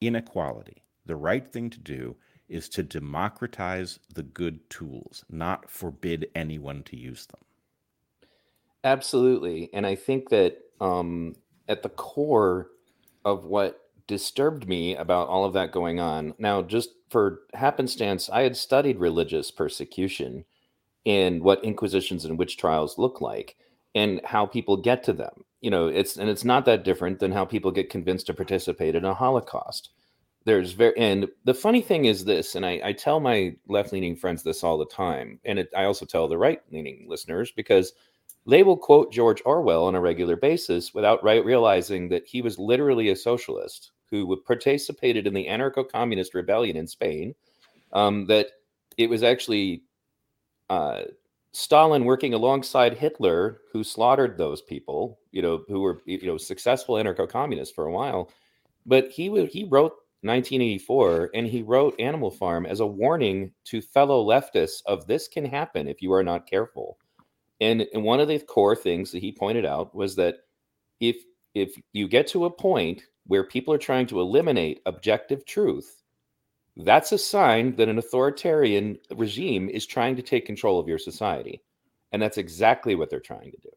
inequality, 0.00 0.82
the 1.06 1.16
right 1.16 1.46
thing 1.46 1.70
to 1.70 1.78
do 1.78 2.16
is 2.48 2.68
to 2.70 2.82
democratize 2.82 3.98
the 4.14 4.22
good 4.22 4.68
tools, 4.70 5.24
not 5.30 5.70
forbid 5.70 6.28
anyone 6.34 6.82
to 6.84 6.96
use 6.96 7.26
them. 7.26 7.40
Absolutely. 8.82 9.70
And 9.72 9.86
I 9.86 9.94
think 9.94 10.28
that 10.28 10.58
um, 10.80 11.36
at 11.68 11.82
the 11.82 11.88
core 11.88 12.68
of 13.24 13.44
what 13.44 13.80
disturbed 14.06 14.68
me 14.68 14.96
about 14.96 15.28
all 15.28 15.44
of 15.44 15.54
that 15.54 15.72
going 15.72 15.98
on. 15.98 16.34
Now, 16.38 16.62
just 16.62 16.90
for 17.10 17.40
happenstance, 17.54 18.28
I 18.28 18.42
had 18.42 18.56
studied 18.56 18.98
religious 18.98 19.50
persecution 19.50 20.44
and 21.06 21.42
what 21.42 21.64
inquisitions 21.64 22.24
and 22.24 22.38
witch 22.38 22.56
trials 22.56 22.98
look 22.98 23.20
like 23.20 23.56
and 23.94 24.20
how 24.24 24.46
people 24.46 24.76
get 24.76 25.02
to 25.04 25.12
them. 25.12 25.44
You 25.60 25.70
know, 25.70 25.86
it's 25.86 26.16
and 26.16 26.28
it's 26.28 26.44
not 26.44 26.64
that 26.66 26.84
different 26.84 27.20
than 27.20 27.32
how 27.32 27.44
people 27.44 27.70
get 27.70 27.90
convinced 27.90 28.26
to 28.26 28.34
participate 28.34 28.94
in 28.94 29.04
a 29.04 29.14
Holocaust. 29.14 29.90
There's 30.44 30.72
very 30.72 30.96
and 30.98 31.28
the 31.44 31.54
funny 31.54 31.80
thing 31.80 32.04
is 32.04 32.24
this, 32.24 32.54
and 32.54 32.66
I, 32.66 32.80
I 32.84 32.92
tell 32.92 33.18
my 33.18 33.56
left-leaning 33.68 34.16
friends 34.16 34.42
this 34.42 34.62
all 34.62 34.76
the 34.76 34.84
time, 34.86 35.40
and 35.44 35.58
it, 35.58 35.70
I 35.74 35.84
also 35.84 36.04
tell 36.04 36.28
the 36.28 36.36
right-leaning 36.36 37.06
listeners 37.08 37.50
because 37.50 37.94
they 38.46 38.62
will 38.62 38.76
quote 38.76 39.10
George 39.10 39.40
Orwell 39.46 39.86
on 39.86 39.94
a 39.94 40.00
regular 40.00 40.36
basis 40.36 40.92
without 40.92 41.24
right 41.24 41.42
realizing 41.42 42.10
that 42.10 42.26
he 42.26 42.42
was 42.42 42.58
literally 42.58 43.08
a 43.08 43.16
socialist 43.16 43.92
who 44.10 44.36
participated 44.42 45.26
in 45.26 45.32
the 45.32 45.46
anarcho-communist 45.46 46.34
rebellion 46.34 46.76
in 46.76 46.86
Spain. 46.86 47.34
Um, 47.92 48.26
that 48.26 48.48
it 48.98 49.08
was 49.08 49.22
actually 49.22 49.84
uh, 50.68 51.02
Stalin 51.54 52.04
working 52.04 52.34
alongside 52.34 52.98
Hitler, 52.98 53.60
who 53.72 53.84
slaughtered 53.84 54.36
those 54.36 54.60
people, 54.60 55.20
you 55.30 55.40
know, 55.40 55.62
who 55.68 55.80
were 55.80 56.02
you 56.04 56.26
know 56.26 56.36
successful 56.36 56.96
anarcho-communists 56.96 57.72
for 57.72 57.86
a 57.86 57.92
while. 57.92 58.30
But 58.84 59.10
he 59.10 59.26
he 59.46 59.64
wrote 59.64 59.92
1984 60.22 61.30
and 61.32 61.46
he 61.46 61.62
wrote 61.62 62.00
Animal 62.00 62.32
Farm 62.32 62.66
as 62.66 62.80
a 62.80 62.86
warning 62.86 63.52
to 63.66 63.80
fellow 63.80 64.26
leftists 64.26 64.82
of 64.86 65.06
this 65.06 65.28
can 65.28 65.44
happen 65.44 65.86
if 65.86 66.02
you 66.02 66.12
are 66.12 66.24
not 66.24 66.48
careful. 66.48 66.98
And, 67.60 67.86
and 67.94 68.02
one 68.02 68.18
of 68.18 68.26
the 68.26 68.40
core 68.40 68.74
things 68.74 69.12
that 69.12 69.20
he 69.22 69.30
pointed 69.30 69.64
out 69.64 69.94
was 69.94 70.16
that 70.16 70.38
if 70.98 71.16
if 71.54 71.80
you 71.92 72.08
get 72.08 72.26
to 72.28 72.46
a 72.46 72.50
point 72.50 73.04
where 73.26 73.44
people 73.44 73.72
are 73.72 73.78
trying 73.78 74.06
to 74.08 74.20
eliminate 74.20 74.82
objective 74.86 75.46
truth, 75.46 76.02
that's 76.76 77.12
a 77.12 77.18
sign 77.18 77.76
that 77.76 77.88
an 77.88 77.98
authoritarian 77.98 78.98
regime 79.14 79.68
is 79.68 79.86
trying 79.86 80.16
to 80.16 80.22
take 80.22 80.46
control 80.46 80.80
of 80.80 80.88
your 80.88 80.98
society. 80.98 81.62
And 82.12 82.20
that's 82.20 82.38
exactly 82.38 82.94
what 82.94 83.10
they're 83.10 83.20
trying 83.20 83.52
to 83.52 83.58
do. 83.58 83.70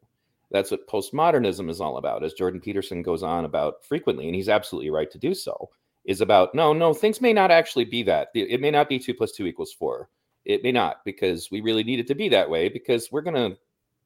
That's 0.50 0.70
what 0.70 0.88
postmodernism 0.88 1.68
is 1.70 1.80
all 1.80 1.98
about, 1.98 2.24
as 2.24 2.32
Jordan 2.32 2.60
Peterson 2.60 3.02
goes 3.02 3.22
on 3.22 3.44
about 3.44 3.84
frequently, 3.84 4.26
and 4.26 4.34
he's 4.34 4.48
absolutely 4.48 4.90
right 4.90 5.10
to 5.10 5.18
do 5.18 5.34
so, 5.34 5.68
is 6.06 6.20
about 6.20 6.54
no, 6.54 6.72
no, 6.72 6.94
things 6.94 7.20
may 7.20 7.32
not 7.32 7.50
actually 7.50 7.84
be 7.84 8.02
that. 8.04 8.28
It 8.34 8.60
may 8.60 8.70
not 8.70 8.88
be 8.88 8.98
two 8.98 9.14
plus 9.14 9.32
two 9.32 9.46
equals 9.46 9.72
four. 9.72 10.08
It 10.44 10.62
may 10.62 10.72
not, 10.72 11.04
because 11.04 11.50
we 11.50 11.60
really 11.60 11.84
need 11.84 12.00
it 12.00 12.06
to 12.06 12.14
be 12.14 12.30
that 12.30 12.48
way, 12.48 12.70
because 12.70 13.12
we're 13.12 13.20
going 13.20 13.52
to 13.52 13.58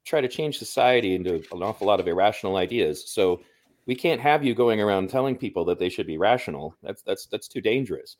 try 0.04 0.20
to 0.20 0.28
change 0.28 0.58
society 0.58 1.14
into 1.14 1.36
an 1.36 1.62
awful 1.62 1.86
lot 1.86 2.00
of 2.00 2.08
irrational 2.08 2.56
ideas. 2.56 3.08
So 3.08 3.42
we 3.86 3.94
can't 3.94 4.20
have 4.20 4.44
you 4.44 4.54
going 4.54 4.80
around 4.80 5.10
telling 5.10 5.36
people 5.36 5.64
that 5.66 5.78
they 5.78 5.88
should 5.88 6.08
be 6.08 6.18
rational. 6.18 6.74
That's 6.82 7.02
that's 7.02 7.26
that's 7.26 7.46
too 7.46 7.60
dangerous 7.60 8.16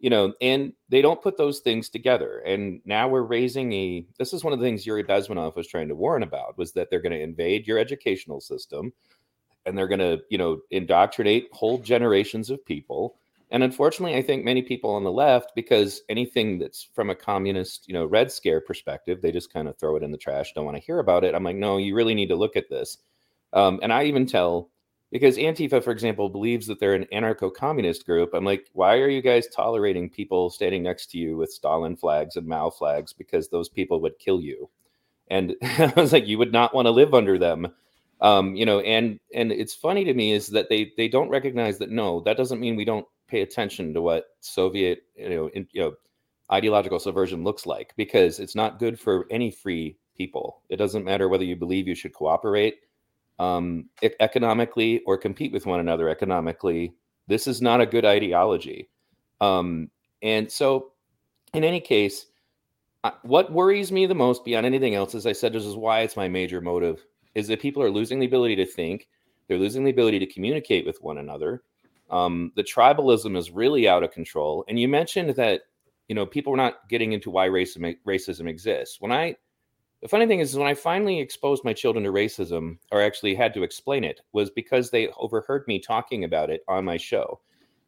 you 0.00 0.10
know, 0.10 0.32
and 0.40 0.72
they 0.88 1.02
don't 1.02 1.22
put 1.22 1.36
those 1.36 1.60
things 1.60 1.88
together. 1.88 2.38
And 2.38 2.80
now 2.84 3.06
we're 3.06 3.22
raising 3.22 3.72
a. 3.72 4.06
This 4.18 4.32
is 4.32 4.42
one 4.42 4.52
of 4.52 4.58
the 4.58 4.64
things 4.64 4.86
Yuri 4.86 5.04
Bezmenov 5.04 5.54
was 5.54 5.68
trying 5.68 5.88
to 5.88 5.94
warn 5.94 6.22
about 6.22 6.58
was 6.58 6.72
that 6.72 6.90
they're 6.90 7.00
going 7.00 7.12
to 7.12 7.22
invade 7.22 7.66
your 7.66 7.78
educational 7.78 8.40
system, 8.40 8.92
and 9.66 9.76
they're 9.76 9.88
going 9.88 10.00
to, 10.00 10.20
you 10.30 10.38
know, 10.38 10.60
indoctrinate 10.70 11.48
whole 11.52 11.78
generations 11.78 12.50
of 12.50 12.64
people. 12.64 13.16
And 13.52 13.64
unfortunately, 13.64 14.16
I 14.16 14.22
think 14.22 14.44
many 14.44 14.62
people 14.62 14.90
on 14.90 15.02
the 15.02 15.10
left, 15.10 15.52
because 15.56 16.02
anything 16.08 16.58
that's 16.58 16.88
from 16.94 17.10
a 17.10 17.16
communist, 17.16 17.88
you 17.88 17.94
know, 17.94 18.06
Red 18.06 18.30
Scare 18.30 18.60
perspective, 18.60 19.20
they 19.20 19.32
just 19.32 19.52
kind 19.52 19.66
of 19.66 19.76
throw 19.76 19.96
it 19.96 20.04
in 20.04 20.12
the 20.12 20.18
trash, 20.18 20.52
don't 20.54 20.64
want 20.64 20.76
to 20.76 20.82
hear 20.82 21.00
about 21.00 21.24
it. 21.24 21.34
I'm 21.34 21.42
like, 21.42 21.56
no, 21.56 21.76
you 21.76 21.96
really 21.96 22.14
need 22.14 22.28
to 22.28 22.36
look 22.36 22.54
at 22.54 22.70
this. 22.70 22.98
Um, 23.52 23.80
and 23.82 23.92
I 23.92 24.04
even 24.04 24.24
tell 24.26 24.70
because 25.10 25.36
Antifa, 25.36 25.82
for 25.82 25.90
example, 25.90 26.28
believes 26.28 26.66
that 26.66 26.78
they're 26.78 26.94
an 26.94 27.06
anarcho 27.12 27.52
communist 27.52 28.06
group. 28.06 28.30
I'm 28.32 28.44
like, 28.44 28.68
why 28.74 28.98
are 28.98 29.08
you 29.08 29.22
guys 29.22 29.48
tolerating 29.48 30.08
people 30.08 30.50
standing 30.50 30.82
next 30.82 31.10
to 31.10 31.18
you 31.18 31.36
with 31.36 31.52
Stalin 31.52 31.96
flags 31.96 32.36
and 32.36 32.46
Mao 32.46 32.70
flags? 32.70 33.12
Because 33.12 33.48
those 33.48 33.68
people 33.68 34.00
would 34.00 34.18
kill 34.18 34.40
you. 34.40 34.70
And 35.28 35.56
I 35.62 35.92
was 35.96 36.12
like, 36.12 36.28
you 36.28 36.38
would 36.38 36.52
not 36.52 36.74
want 36.74 36.86
to 36.86 36.92
live 36.92 37.12
under 37.12 37.38
them. 37.38 37.72
Um, 38.20 38.54
you 38.54 38.66
know, 38.66 38.80
and 38.80 39.18
and 39.34 39.50
it's 39.50 39.74
funny 39.74 40.04
to 40.04 40.14
me 40.14 40.32
is 40.32 40.48
that 40.48 40.68
they 40.68 40.92
they 40.96 41.08
don't 41.08 41.30
recognize 41.30 41.78
that 41.78 41.90
no, 41.90 42.20
that 42.20 42.36
doesn't 42.36 42.60
mean 42.60 42.76
we 42.76 42.84
don't 42.84 43.06
pay 43.28 43.40
attention 43.40 43.94
to 43.94 44.02
what 44.02 44.26
Soviet, 44.40 45.04
you 45.16 45.30
know, 45.30 45.48
in, 45.48 45.66
you 45.72 45.80
know, 45.80 45.94
ideological 46.52 46.98
subversion 46.98 47.44
looks 47.44 47.64
like 47.64 47.94
because 47.96 48.38
it's 48.38 48.54
not 48.54 48.78
good 48.78 49.00
for 49.00 49.26
any 49.30 49.50
free 49.50 49.96
people. 50.16 50.60
It 50.68 50.76
doesn't 50.76 51.04
matter 51.04 51.28
whether 51.28 51.44
you 51.44 51.56
believe 51.56 51.88
you 51.88 51.94
should 51.94 52.12
cooperate 52.12 52.80
um, 53.40 53.86
economically 54.20 55.00
or 55.06 55.16
compete 55.16 55.50
with 55.50 55.64
one 55.64 55.80
another 55.80 56.10
economically. 56.10 56.92
This 57.26 57.46
is 57.46 57.62
not 57.62 57.80
a 57.80 57.86
good 57.86 58.04
ideology. 58.04 58.90
Um, 59.40 59.90
and 60.22 60.52
so, 60.52 60.92
in 61.54 61.64
any 61.64 61.80
case, 61.80 62.26
what 63.22 63.50
worries 63.50 63.90
me 63.90 64.04
the 64.04 64.14
most 64.14 64.44
beyond 64.44 64.66
anything 64.66 64.94
else, 64.94 65.14
as 65.14 65.24
I 65.24 65.32
said, 65.32 65.54
this 65.54 65.64
is 65.64 65.74
why 65.74 66.00
it's 66.00 66.18
my 66.18 66.28
major 66.28 66.60
motive, 66.60 67.02
is 67.34 67.48
that 67.48 67.62
people 67.62 67.82
are 67.82 67.90
losing 67.90 68.20
the 68.20 68.26
ability 68.26 68.56
to 68.56 68.66
think, 68.66 69.08
they're 69.48 69.58
losing 69.58 69.84
the 69.84 69.90
ability 69.90 70.18
to 70.18 70.26
communicate 70.26 70.84
with 70.84 71.00
one 71.00 71.16
another. 71.16 71.62
Um, 72.10 72.52
the 72.56 72.62
tribalism 72.62 73.38
is 73.38 73.50
really 73.50 73.88
out 73.88 74.02
of 74.02 74.10
control. 74.10 74.66
And 74.68 74.78
you 74.78 74.86
mentioned 74.86 75.30
that, 75.36 75.62
you 76.08 76.14
know, 76.14 76.26
people 76.26 76.52
are 76.52 76.58
not 76.58 76.88
getting 76.90 77.12
into 77.12 77.30
why 77.30 77.48
racism, 77.48 77.96
racism 78.06 78.48
exists. 78.48 79.00
When 79.00 79.12
I 79.12 79.36
the 80.02 80.08
funny 80.08 80.26
thing 80.26 80.40
is, 80.40 80.56
when 80.56 80.66
I 80.66 80.74
finally 80.74 81.20
exposed 81.20 81.64
my 81.64 81.72
children 81.74 82.04
to 82.04 82.12
racism, 82.12 82.78
or 82.90 83.02
actually 83.02 83.34
had 83.34 83.52
to 83.54 83.62
explain 83.62 84.02
it, 84.02 84.20
was 84.32 84.50
because 84.50 84.90
they 84.90 85.08
overheard 85.18 85.66
me 85.68 85.78
talking 85.78 86.24
about 86.24 86.48
it 86.48 86.62
on 86.68 86.84
my 86.84 86.96
show, 86.96 87.40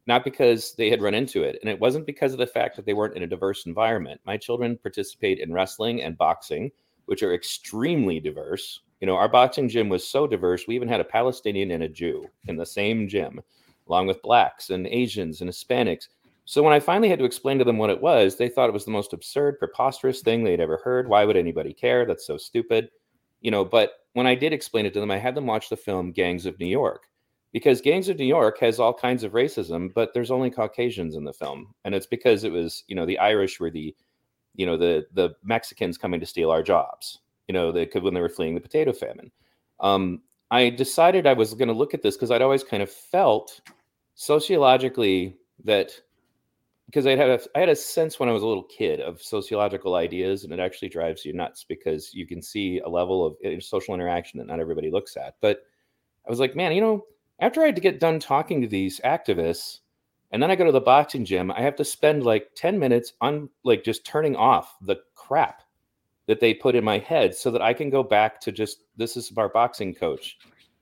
not 0.07 0.25
because 0.25 0.75
they 0.75 0.90
had 0.90 1.01
run 1.01 1.14
into 1.14 1.42
it. 1.42 1.59
And 1.62 1.70
it 1.70 1.81
wasn't 1.81 2.07
because 2.07 2.33
of 2.33 2.38
the 2.38 2.46
fact 2.46 2.77
that 2.77 2.85
they 2.85 2.92
weren't 2.92 3.16
in 3.16 3.22
a 3.22 3.27
diverse 3.27 3.64
environment. 3.64 4.20
My 4.27 4.37
children 4.37 4.77
participate 4.77 5.38
in 5.38 5.53
wrestling 5.53 6.03
and 6.03 6.18
boxing, 6.18 6.70
which 7.07 7.22
are 7.22 7.35
extremely 7.35 8.20
diverse. 8.20 8.81
You 9.01 9.07
know, 9.07 9.16
our 9.16 9.29
boxing 9.29 9.68
gym 9.68 9.88
was 9.88 10.07
so 10.07 10.27
diverse, 10.27 10.66
we 10.68 10.75
even 10.77 10.88
had 10.88 11.01
a 11.01 11.05
Palestinian 11.05 11.70
and 11.70 11.83
a 11.83 11.88
Jew 11.88 12.29
in 12.46 12.57
the 12.57 12.66
same 12.66 13.09
gym, 13.09 13.40
along 13.88 14.07
with 14.07 14.22
blacks 14.22 14.70
and 14.70 14.87
Asians 14.87 15.40
and 15.40 15.51
Hispanics. 15.51 16.09
So 16.44 16.62
when 16.62 16.72
I 16.72 16.81
finally 16.81 17.09
had 17.09 17.18
to 17.20 17.24
explain 17.24 17.59
to 17.59 17.64
them 17.64 17.78
what 17.78 17.90
it 17.90 18.00
was, 18.00 18.37
they 18.37 18.48
thought 18.48 18.68
it 18.68 18.74
was 18.74 18.85
the 18.85 18.90
most 18.90 19.12
absurd, 19.12 19.59
preposterous 19.59 20.20
thing 20.20 20.42
they'd 20.42 20.61
ever 20.61 20.81
heard. 20.83 21.09
Why 21.09 21.24
would 21.24 21.37
anybody 21.37 21.72
care? 21.72 22.05
That's 22.05 22.26
so 22.26 22.37
stupid. 22.37 22.90
You 23.40 23.50
know, 23.50 23.64
but 23.64 23.92
when 24.12 24.26
I 24.26 24.35
did 24.35 24.52
explain 24.52 24.87
it 24.87 24.92
to 24.94 25.00
them, 25.00 25.11
I 25.11 25.18
had 25.18 25.35
them 25.35 25.46
watch 25.46 25.68
the 25.68 25.76
film 25.76 26.12
Gangs 26.12 26.46
of 26.46 26.59
New 26.59 26.66
York 26.66 27.05
because 27.52 27.81
Gangs 27.81 28.09
of 28.09 28.18
New 28.18 28.24
York 28.24 28.59
has 28.61 28.81
all 28.81 28.94
kinds 28.94 29.24
of 29.24 29.33
racism, 29.33 29.92
but 29.94 30.12
there's 30.14 30.31
only 30.31 30.50
Caucasians 30.50 31.16
in 31.16 31.24
the 31.24 31.33
film. 31.33 31.74
And 31.85 31.94
it's 31.94 32.07
because 32.07 32.44
it 32.44 32.52
was, 32.52 32.85
you 32.88 32.96
know, 32.96 33.07
the 33.07 33.18
Irish 33.18 33.61
were 33.61 33.70
the, 33.70 33.94
you 34.55 34.66
know, 34.66 34.76
the 34.76 35.07
the 35.12 35.31
Mexicans 35.42 35.98
coming 35.98 36.20
to 36.20 36.26
steal 36.26 36.50
our 36.50 36.62
jobs, 36.62 37.20
you 37.48 37.52
know, 37.52 37.72
they 37.72 37.87
could 37.87 38.02
when 38.02 38.14
they 38.14 38.20
were 38.20 38.28
fleeing 38.28 38.55
the 38.55 38.61
potato 38.61 38.92
famine. 38.92 39.31
Um, 39.81 40.22
I 40.50 40.70
decided 40.70 41.26
I 41.26 41.33
was 41.33 41.55
going 41.55 41.68
to 41.68 41.74
look 41.74 41.94
at 41.94 42.02
this 42.02 42.16
because 42.16 42.31
I'd 42.31 42.42
always 42.42 42.62
kind 42.62 42.83
of 42.83 42.90
felt 42.90 43.61
sociologically 44.14 45.37
that 45.64 45.92
because 46.92 47.07
I 47.07 47.16
had 47.16 47.31
a 47.31 47.40
I 47.55 47.61
had 47.61 47.70
a 47.70 47.76
sense 47.76 48.20
when 48.20 48.28
I 48.28 48.33
was 48.33 48.42
a 48.42 48.46
little 48.46 48.64
kid 48.64 49.00
of 49.00 49.22
sociological 49.22 49.94
ideas, 49.94 50.44
and 50.44 50.52
it 50.52 50.61
actually 50.61 50.90
drives 50.90 51.24
you 51.24 51.33
nuts 51.33 51.64
because 51.66 52.12
you 52.12 52.26
can 52.26 52.42
see 52.42 52.81
a 52.81 52.88
level 52.88 53.24
of 53.24 53.37
eh, 53.42 53.61
social 53.61 53.94
interaction 53.94 54.38
that 54.38 54.46
not 54.46 54.61
everybody 54.61 54.90
looks 54.90 55.16
at. 55.16 55.37
But 55.40 55.62
I 56.26 56.31
was 56.31 56.38
like, 56.38 56.55
man, 56.55 56.72
you 56.72 56.83
know, 56.83 57.07
after 57.38 57.62
I 57.62 57.66
had 57.66 57.76
to 57.76 57.81
get 57.81 57.98
done 57.98 58.20
talking 58.20 58.61
to 58.61 58.68
these 58.68 59.00
activists, 59.07 59.78
and 60.33 60.42
then 60.42 60.50
I 60.50 60.55
go 60.55 60.66
to 60.66 60.72
the 60.72 60.83
boxing 60.83 61.24
gym, 61.24 61.50
I 61.50 61.62
have 61.62 61.76
to 61.76 61.85
spend 61.85 62.24
like 62.24 62.50
ten 62.55 62.78
minutes 62.78 63.14
on 63.22 63.48
like 63.64 63.85
just 63.85 64.05
turning 64.05 64.37
off 64.37 64.76
the 64.83 64.96
crap 65.14 65.62
that 66.26 66.40
they 66.40 66.52
put 66.52 66.74
in 66.74 66.85
my 66.85 66.98
head 66.98 67.35
so 67.35 67.50
that 67.50 67.62
I 67.62 67.72
can 67.72 67.88
go 67.88 68.02
back 68.02 68.38
to 68.42 68.52
just 68.52 68.85
this 68.98 69.16
is 69.16 69.33
our 69.38 69.48
boxing 69.48 69.94
coach. 69.94 70.37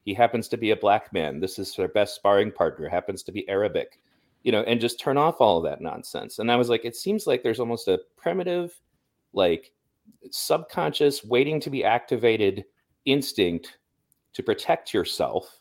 He 0.04 0.12
happens 0.12 0.48
to 0.48 0.56
be 0.56 0.72
a 0.72 0.76
black 0.76 1.12
man. 1.12 1.38
This 1.38 1.56
is 1.60 1.76
their 1.76 1.86
best 1.86 2.16
sparring 2.16 2.50
partner. 2.50 2.88
Happens 2.88 3.22
to 3.22 3.32
be 3.32 3.48
Arabic 3.48 4.00
you 4.42 4.52
know, 4.52 4.62
and 4.62 4.80
just 4.80 5.00
turn 5.00 5.16
off 5.16 5.40
all 5.40 5.58
of 5.58 5.64
that 5.64 5.80
nonsense. 5.80 6.38
And 6.38 6.50
I 6.50 6.56
was 6.56 6.68
like, 6.68 6.84
it 6.84 6.96
seems 6.96 7.26
like 7.26 7.42
there's 7.42 7.60
almost 7.60 7.88
a 7.88 8.00
primitive, 8.16 8.78
like 9.32 9.72
subconscious, 10.30 11.24
waiting 11.24 11.60
to 11.60 11.70
be 11.70 11.84
activated 11.84 12.64
instinct 13.04 13.78
to 14.32 14.42
protect 14.42 14.94
yourself 14.94 15.60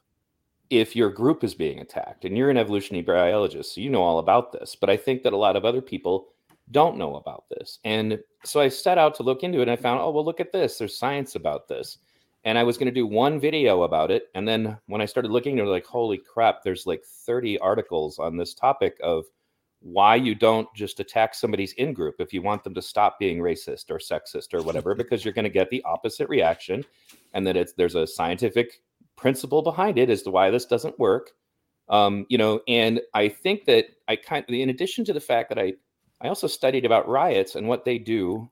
if 0.69 0.95
your 0.95 1.09
group 1.09 1.43
is 1.43 1.55
being 1.55 1.79
attacked. 1.79 2.25
And 2.25 2.37
you're 2.37 2.51
an 2.51 2.57
evolutionary 2.57 3.03
biologist, 3.03 3.75
so 3.75 3.81
you 3.81 3.89
know 3.89 4.03
all 4.03 4.19
about 4.19 4.51
this. 4.51 4.75
But 4.79 4.89
I 4.89 4.97
think 4.97 5.23
that 5.23 5.33
a 5.33 5.37
lot 5.37 5.55
of 5.55 5.65
other 5.65 5.81
people 5.81 6.29
don't 6.71 6.97
know 6.97 7.15
about 7.15 7.45
this. 7.49 7.79
And 7.83 8.19
so 8.43 8.61
I 8.61 8.69
set 8.69 8.97
out 8.97 9.15
to 9.15 9.23
look 9.23 9.43
into 9.43 9.59
it 9.59 9.63
and 9.63 9.71
I 9.71 9.75
found, 9.75 9.99
oh, 9.99 10.11
well, 10.11 10.23
look 10.23 10.39
at 10.39 10.51
this. 10.51 10.77
There's 10.77 10.97
science 10.97 11.35
about 11.35 11.67
this 11.67 11.97
and 12.43 12.57
I 12.57 12.63
was 12.63 12.77
going 12.77 12.87
to 12.87 12.91
do 12.91 13.05
one 13.05 13.39
video 13.39 13.83
about 13.83 14.11
it. 14.11 14.27
And 14.33 14.47
then 14.47 14.77
when 14.87 15.01
I 15.01 15.05
started 15.05 15.31
looking, 15.31 15.55
they 15.55 15.61
were 15.61 15.67
like, 15.67 15.85
holy 15.85 16.17
crap, 16.17 16.63
there's 16.63 16.85
like 16.85 17.03
30 17.03 17.59
articles 17.59 18.17
on 18.17 18.37
this 18.37 18.53
topic 18.53 18.97
of 19.03 19.25
why 19.81 20.15
you 20.15 20.35
don't 20.35 20.67
just 20.73 20.99
attack 20.99 21.33
somebody's 21.33 21.73
in 21.73 21.93
group 21.93 22.15
if 22.19 22.33
you 22.33 22.41
want 22.41 22.63
them 22.63 22.73
to 22.73 22.81
stop 22.81 23.17
being 23.19 23.39
racist 23.39 23.89
or 23.89 23.97
sexist 23.97 24.53
or 24.53 24.61
whatever, 24.61 24.95
because 24.95 25.23
you're 25.23 25.33
going 25.33 25.43
to 25.43 25.49
get 25.49 25.69
the 25.69 25.83
opposite 25.83 26.29
reaction. 26.29 26.83
And 27.33 27.45
that 27.45 27.57
it's 27.57 27.73
there's 27.73 27.95
a 27.95 28.07
scientific 28.07 28.81
principle 29.17 29.61
behind 29.61 29.97
it 29.97 30.09
as 30.09 30.23
to 30.23 30.31
why 30.31 30.49
this 30.49 30.65
doesn't 30.65 30.97
work. 30.97 31.31
Um, 31.89 32.25
you 32.29 32.37
know, 32.37 32.61
and 32.67 33.01
I 33.13 33.29
think 33.29 33.65
that 33.65 33.85
I 34.07 34.15
kind 34.15 34.45
of, 34.47 34.53
in 34.53 34.69
addition 34.69 35.03
to 35.05 35.13
the 35.13 35.19
fact 35.19 35.49
that 35.49 35.59
I, 35.59 35.73
I 36.21 36.27
also 36.27 36.47
studied 36.47 36.85
about 36.85 37.09
riots 37.09 37.55
and 37.55 37.67
what 37.67 37.83
they 37.83 37.97
do 37.97 38.49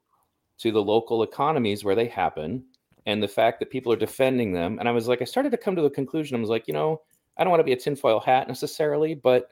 to 0.60 0.72
the 0.72 0.82
local 0.82 1.24
economies 1.24 1.84
where 1.84 1.96
they 1.96 2.08
happen, 2.08 2.66
and 3.08 3.24
the 3.24 3.28
fact 3.28 3.60
that 3.60 3.72
people 3.72 3.92
are 3.92 3.96
defending 3.98 4.52
them. 4.52 4.78
And 4.80 4.88
I 4.88 4.92
was 4.92 5.08
like, 5.08 5.22
I 5.22 5.26
started 5.26 5.50
to 5.52 5.58
come 5.58 5.76
to 5.76 5.82
the 5.82 5.90
conclusion. 5.90 6.36
I 6.38 6.40
was 6.40 6.50
like, 6.50 6.68
you 6.68 6.74
know, 6.74 7.02
I 7.38 7.44
don't 7.44 7.52
want 7.52 7.62
to 7.62 7.64
be 7.66 7.72
a 7.74 7.78
tinfoil 7.78 8.20
hat 8.20 8.48
necessarily, 8.48 9.16
but 9.16 9.48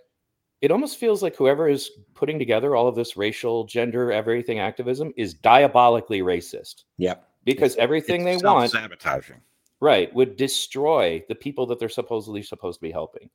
it 0.62 0.72
almost 0.72 0.98
feels 0.98 1.24
like 1.24 1.36
whoever 1.36 1.68
is 1.70 1.90
putting 2.16 2.38
together 2.38 2.76
all 2.76 2.88
of 2.88 2.96
this 2.96 3.16
racial, 3.18 3.64
gender, 3.64 4.12
everything 4.12 4.60
activism 4.60 5.14
is 5.18 5.34
diabolically 5.34 6.20
racist. 6.20 6.84
Yep. 6.98 7.28
Because 7.46 7.74
It's- 7.74 7.84
everything 7.84 8.28
it's 8.28 8.42
they 8.42 8.48
want, 8.48 8.72
sabotaging. 8.72 9.40
right, 9.80 10.14
would 10.14 10.36
destroy 10.36 11.24
the 11.30 11.36
people 11.36 11.66
that 11.68 11.80
they're 11.80 11.90
supposedly 11.90 12.44
supposed 12.44 12.80
to 12.80 12.82
be 12.82 12.92
helping. 12.92 13.30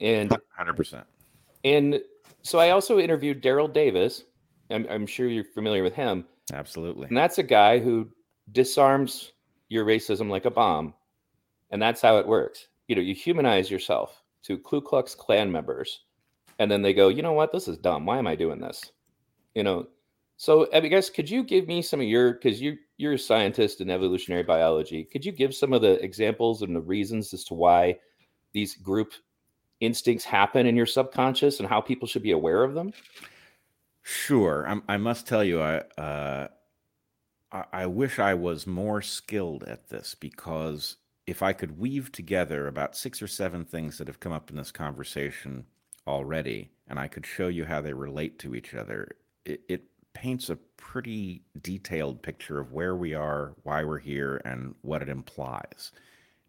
And 0.00 0.36
Hundred 0.56 0.74
percent. 0.76 1.06
and 1.64 2.00
so 2.42 2.58
I 2.58 2.70
also 2.70 2.98
interviewed 2.98 3.42
Daryl 3.42 3.70
Davis. 3.72 4.24
I'm, 4.70 4.86
I'm 4.90 5.06
sure 5.06 5.28
you're 5.28 5.44
familiar 5.44 5.82
with 5.82 5.94
him. 5.94 6.24
Absolutely. 6.52 7.08
And 7.08 7.16
that's 7.16 7.38
a 7.38 7.42
guy 7.42 7.78
who 7.78 8.08
disarms 8.52 9.32
your 9.68 9.84
racism 9.84 10.30
like 10.30 10.44
a 10.44 10.50
bomb. 10.50 10.94
And 11.70 11.80
that's 11.80 12.00
how 12.00 12.18
it 12.18 12.26
works. 12.26 12.68
You 12.88 12.96
know, 12.96 13.02
you 13.02 13.14
humanize 13.14 13.70
yourself 13.70 14.22
to 14.44 14.58
Ku 14.58 14.80
Klux 14.80 15.14
Klan 15.14 15.52
members. 15.52 16.04
And 16.58 16.70
then 16.70 16.82
they 16.82 16.94
go, 16.94 17.08
you 17.08 17.22
know 17.22 17.32
what? 17.32 17.52
This 17.52 17.68
is 17.68 17.76
dumb. 17.76 18.06
Why 18.06 18.18
am 18.18 18.26
I 18.26 18.34
doing 18.34 18.60
this? 18.60 18.90
You 19.54 19.62
know, 19.62 19.86
so 20.36 20.68
I 20.72 20.80
guess 20.80 21.10
could 21.10 21.28
you 21.28 21.42
give 21.42 21.66
me 21.66 21.82
some 21.82 22.00
of 22.00 22.06
your 22.06 22.34
because 22.34 22.60
you 22.60 22.78
you're 22.96 23.14
a 23.14 23.18
scientist 23.18 23.80
in 23.80 23.90
evolutionary 23.90 24.42
biology. 24.42 25.04
Could 25.04 25.24
you 25.24 25.32
give 25.32 25.54
some 25.54 25.72
of 25.72 25.82
the 25.82 26.02
examples 26.02 26.62
and 26.62 26.74
the 26.74 26.80
reasons 26.80 27.32
as 27.32 27.44
to 27.44 27.54
why 27.54 27.98
these 28.52 28.74
group 28.74 29.12
instincts 29.80 30.24
happen 30.24 30.66
in 30.66 30.76
your 30.76 30.86
subconscious 30.86 31.60
and 31.60 31.68
how 31.68 31.80
people 31.80 32.08
should 32.08 32.22
be 32.22 32.32
aware 32.32 32.64
of 32.64 32.74
them? 32.74 32.92
Sure. 34.02 34.64
I'm, 34.68 34.82
I 34.88 34.96
must 34.96 35.26
tell 35.26 35.44
you, 35.44 35.60
I, 35.60 35.78
uh, 35.96 36.48
I 37.50 37.86
wish 37.86 38.18
I 38.18 38.34
was 38.34 38.66
more 38.66 39.00
skilled 39.00 39.64
at 39.64 39.88
this 39.88 40.14
because 40.14 40.96
if 41.26 41.42
I 41.42 41.52
could 41.52 41.78
weave 41.78 42.12
together 42.12 42.66
about 42.66 42.96
six 42.96 43.22
or 43.22 43.26
seven 43.26 43.64
things 43.64 43.98
that 43.98 44.06
have 44.06 44.20
come 44.20 44.32
up 44.32 44.50
in 44.50 44.56
this 44.56 44.70
conversation 44.70 45.64
already, 46.06 46.70
and 46.88 46.98
I 46.98 47.08
could 47.08 47.24
show 47.24 47.48
you 47.48 47.64
how 47.64 47.80
they 47.80 47.92
relate 47.92 48.38
to 48.40 48.54
each 48.54 48.74
other, 48.74 49.12
it, 49.44 49.62
it 49.68 49.84
paints 50.12 50.50
a 50.50 50.56
pretty 50.76 51.42
detailed 51.62 52.22
picture 52.22 52.58
of 52.58 52.72
where 52.72 52.96
we 52.96 53.14
are, 53.14 53.54
why 53.62 53.84
we're 53.84 53.98
here, 53.98 54.40
and 54.44 54.74
what 54.82 55.02
it 55.02 55.08
implies. 55.08 55.92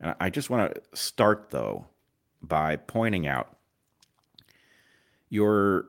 And 0.02 0.16
I 0.20 0.30
just 0.30 0.50
want 0.50 0.74
to 0.74 0.82
start, 0.94 1.50
though, 1.50 1.86
by 2.42 2.76
pointing 2.76 3.28
out 3.28 3.58
your 5.30 5.86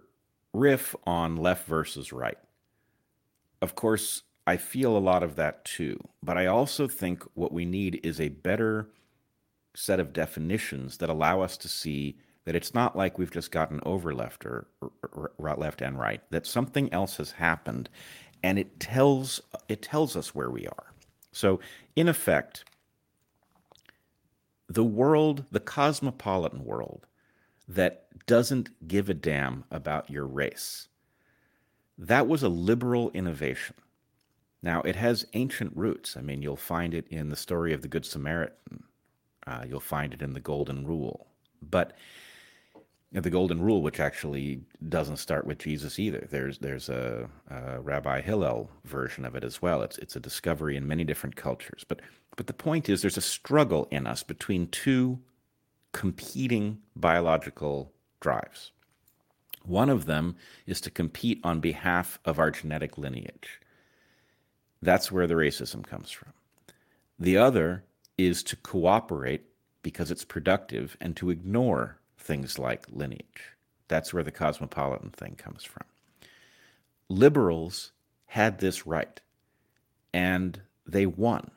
riff 0.53 0.94
on 1.05 1.37
left 1.37 1.66
versus 1.66 2.12
right. 2.12 2.38
Of 3.62 3.75
course, 3.75 4.23
I 4.46 4.57
feel 4.57 4.96
a 4.96 4.98
lot 4.98 5.22
of 5.22 5.37
that 5.37 5.64
too, 5.64 5.98
but 6.22 6.37
I 6.37 6.46
also 6.46 6.88
think 6.88 7.24
what 7.35 7.53
we 7.53 7.64
need 7.64 8.00
is 8.03 8.20
a 8.20 8.29
better 8.29 8.88
set 9.74 10.00
of 10.00 10.12
definitions 10.12 10.96
that 10.98 11.09
allow 11.09 11.40
us 11.40 11.57
to 11.59 11.68
see 11.68 12.18
that 12.44 12.57
it's 12.57 12.74
not 12.74 12.96
like 12.96 13.18
we've 13.18 13.31
just 13.31 13.53
gotten 13.53 13.81
over 13.85 14.14
left 14.14 14.44
or, 14.44 14.66
or, 14.81 15.33
or- 15.38 15.55
left 15.57 15.83
and 15.83 15.98
right, 15.98 16.22
that 16.31 16.46
something 16.46 16.92
else 16.92 17.18
has 17.18 17.33
happened 17.33 17.88
and 18.42 18.59
it 18.59 18.81
tells 18.81 19.40
it 19.68 19.83
tells 19.83 20.16
us 20.16 20.35
where 20.35 20.50
we 20.50 20.66
are. 20.66 20.92
So, 21.33 21.61
in 21.94 22.09
effect, 22.09 22.64
the 24.68 24.85
world, 24.85 25.44
the 25.50 25.61
cosmopolitan 25.61 26.64
world 26.64 27.07
that 27.68 28.07
doesn't 28.26 28.88
give 28.88 29.09
a 29.09 29.14
damn 29.14 29.64
about 29.70 30.11
your 30.11 30.26
race. 30.26 30.88
That 31.98 32.26
was 32.26 32.42
a 32.42 32.48
liberal 32.48 33.11
innovation. 33.11 33.76
Now, 34.62 34.83
it 34.83 34.96
has 34.96 35.27
ancient 35.33 35.73
roots. 35.75 36.16
I 36.16 36.20
mean, 36.20 36.42
you'll 36.42 36.57
find 36.57 36.92
it 36.94 37.07
in 37.09 37.31
the 37.31 37.37
story 37.37 37.73
of 37.73 37.83
the 37.83 37.88
Good 37.88 38.05
Samaritan, 38.05 38.85
uh, 39.46 39.64
you'll 39.66 39.81
find 39.81 40.12
it 40.12 40.23
in 40.23 40.35
the 40.35 40.40
Golden 40.40 40.87
Rule. 40.87 41.27
But 41.62 41.94
the 43.12 43.31
Golden 43.31 43.61
Rule, 43.61 43.83
which 43.83 43.99
actually 43.99 44.61
doesn't 44.88 45.16
start 45.16 45.46
with 45.46 45.59
Jesus 45.59 45.99
either, 45.99 46.29
there's 46.31 46.59
there's 46.59 46.88
a, 46.88 47.29
a 47.49 47.81
Rabbi 47.81 48.20
Hillel 48.20 48.70
version 48.85 49.25
of 49.25 49.35
it 49.35 49.42
as 49.42 49.61
well. 49.61 49.83
It's 49.83 49.99
it's 49.99 50.16
a 50.16 50.20
discovery 50.20 50.77
in 50.77 50.87
many 50.87 51.05
different 51.05 51.37
cultures. 51.37 51.85
But 51.88 52.01
but 52.37 52.46
the 52.46 52.53
point 52.53 52.88
is, 52.88 53.03
there's 53.03 53.16
a 53.16 53.23
struggle 53.23 53.88
in 53.90 54.07
us 54.07 54.23
between 54.23 54.68
two 54.68 55.18
competing 55.92 56.79
biological 56.94 57.92
drives. 58.20 58.70
One 59.64 59.90
of 59.90 60.07
them 60.07 60.37
is 60.66 60.81
to 60.83 60.90
compete 60.90 61.40
on 61.42 61.61
behalf 61.61 62.18
of 62.25 62.38
our 62.38 62.51
genetic 62.51 62.96
lineage. 62.96 63.60
That's 64.83 65.12
where 65.12 65.27
the 65.27 65.35
racism 65.35 65.85
comes 65.85 66.11
from. 66.11 66.33
The 67.19 67.37
other 67.37 67.85
is 68.16 68.43
to 68.45 68.57
cooperate 68.57 69.45
because 69.83 70.11
it's 70.11 70.25
productive 70.25 70.97
and 71.01 71.16
to 71.16 71.31
ignore 71.31 71.99
things 72.19 72.59
like 72.59 72.85
lineage. 72.90 73.57
That's 73.88 74.14
where 74.14 74.23
the 74.23 74.31
cosmopolitan 74.31 75.11
thing 75.11 75.35
comes 75.37 75.64
from. 75.64 75.85
Liberals 77.09 77.93
had 78.27 78.59
this 78.59 78.87
right 78.87 79.21
and 80.12 80.61
they 80.87 81.07
won. 81.07 81.51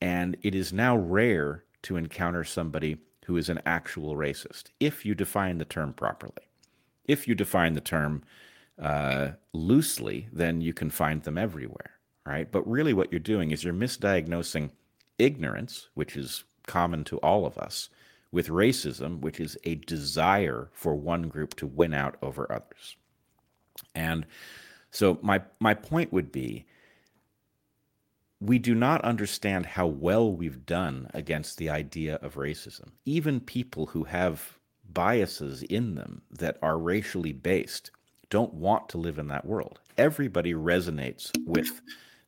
And 0.00 0.36
it 0.42 0.54
is 0.54 0.72
now 0.72 0.96
rare 0.96 1.64
to 1.82 1.96
encounter 1.96 2.44
somebody 2.44 2.98
who 3.26 3.36
is 3.36 3.48
an 3.48 3.60
actual 3.64 4.16
racist 4.16 4.64
if 4.80 5.06
you 5.06 5.14
define 5.14 5.58
the 5.58 5.64
term 5.64 5.92
properly. 5.92 6.48
If 7.04 7.28
you 7.28 7.34
define 7.34 7.74
the 7.74 7.80
term 7.80 8.22
uh, 8.80 9.32
loosely, 9.52 10.28
then 10.32 10.60
you 10.60 10.72
can 10.72 10.90
find 10.90 11.22
them 11.22 11.38
everywhere, 11.38 11.92
right? 12.26 12.50
But 12.50 12.68
really, 12.68 12.94
what 12.94 13.12
you're 13.12 13.20
doing 13.20 13.50
is 13.50 13.64
you're 13.64 13.74
misdiagnosing 13.74 14.70
ignorance, 15.18 15.88
which 15.94 16.16
is 16.16 16.44
common 16.66 17.04
to 17.04 17.18
all 17.18 17.46
of 17.46 17.58
us, 17.58 17.88
with 18.30 18.48
racism, 18.48 19.20
which 19.20 19.40
is 19.40 19.58
a 19.64 19.74
desire 19.74 20.70
for 20.72 20.94
one 20.94 21.28
group 21.28 21.54
to 21.56 21.66
win 21.66 21.92
out 21.92 22.16
over 22.22 22.50
others. 22.50 22.96
And 23.94 24.26
so, 24.90 25.18
my, 25.22 25.42
my 25.60 25.74
point 25.74 26.12
would 26.12 26.32
be 26.32 26.66
we 28.40 28.58
do 28.58 28.74
not 28.74 29.04
understand 29.04 29.64
how 29.64 29.86
well 29.86 30.32
we've 30.32 30.66
done 30.66 31.08
against 31.14 31.58
the 31.58 31.70
idea 31.70 32.16
of 32.16 32.34
racism. 32.34 32.88
Even 33.04 33.38
people 33.38 33.86
who 33.86 34.04
have 34.04 34.58
biases 34.92 35.62
in 35.62 35.94
them 35.94 36.22
that 36.30 36.58
are 36.60 36.76
racially 36.76 37.32
based 37.32 37.92
don't 38.30 38.52
want 38.52 38.88
to 38.88 38.98
live 38.98 39.18
in 39.18 39.28
that 39.28 39.46
world. 39.46 39.78
Everybody 39.96 40.54
resonates 40.54 41.30
with 41.46 41.80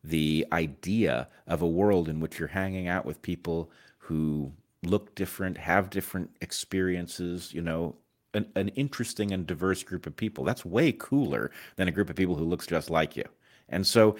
the 0.04 0.46
idea 0.52 1.28
of 1.46 1.62
a 1.62 1.66
world 1.66 2.08
in 2.08 2.20
which 2.20 2.38
you're 2.38 2.48
hanging 2.48 2.86
out 2.86 3.06
with 3.06 3.22
people 3.22 3.70
who 3.98 4.52
look 4.82 5.14
different, 5.14 5.56
have 5.56 5.88
different 5.88 6.30
experiences, 6.42 7.54
you 7.54 7.62
know, 7.62 7.96
an, 8.34 8.46
an 8.54 8.68
interesting 8.68 9.32
and 9.32 9.46
diverse 9.46 9.82
group 9.82 10.06
of 10.06 10.14
people. 10.14 10.44
That's 10.44 10.64
way 10.64 10.92
cooler 10.92 11.50
than 11.76 11.88
a 11.88 11.92
group 11.92 12.10
of 12.10 12.16
people 12.16 12.34
who 12.34 12.44
looks 12.44 12.66
just 12.66 12.90
like 12.90 13.16
you. 13.16 13.24
And 13.68 13.86
so 13.86 14.16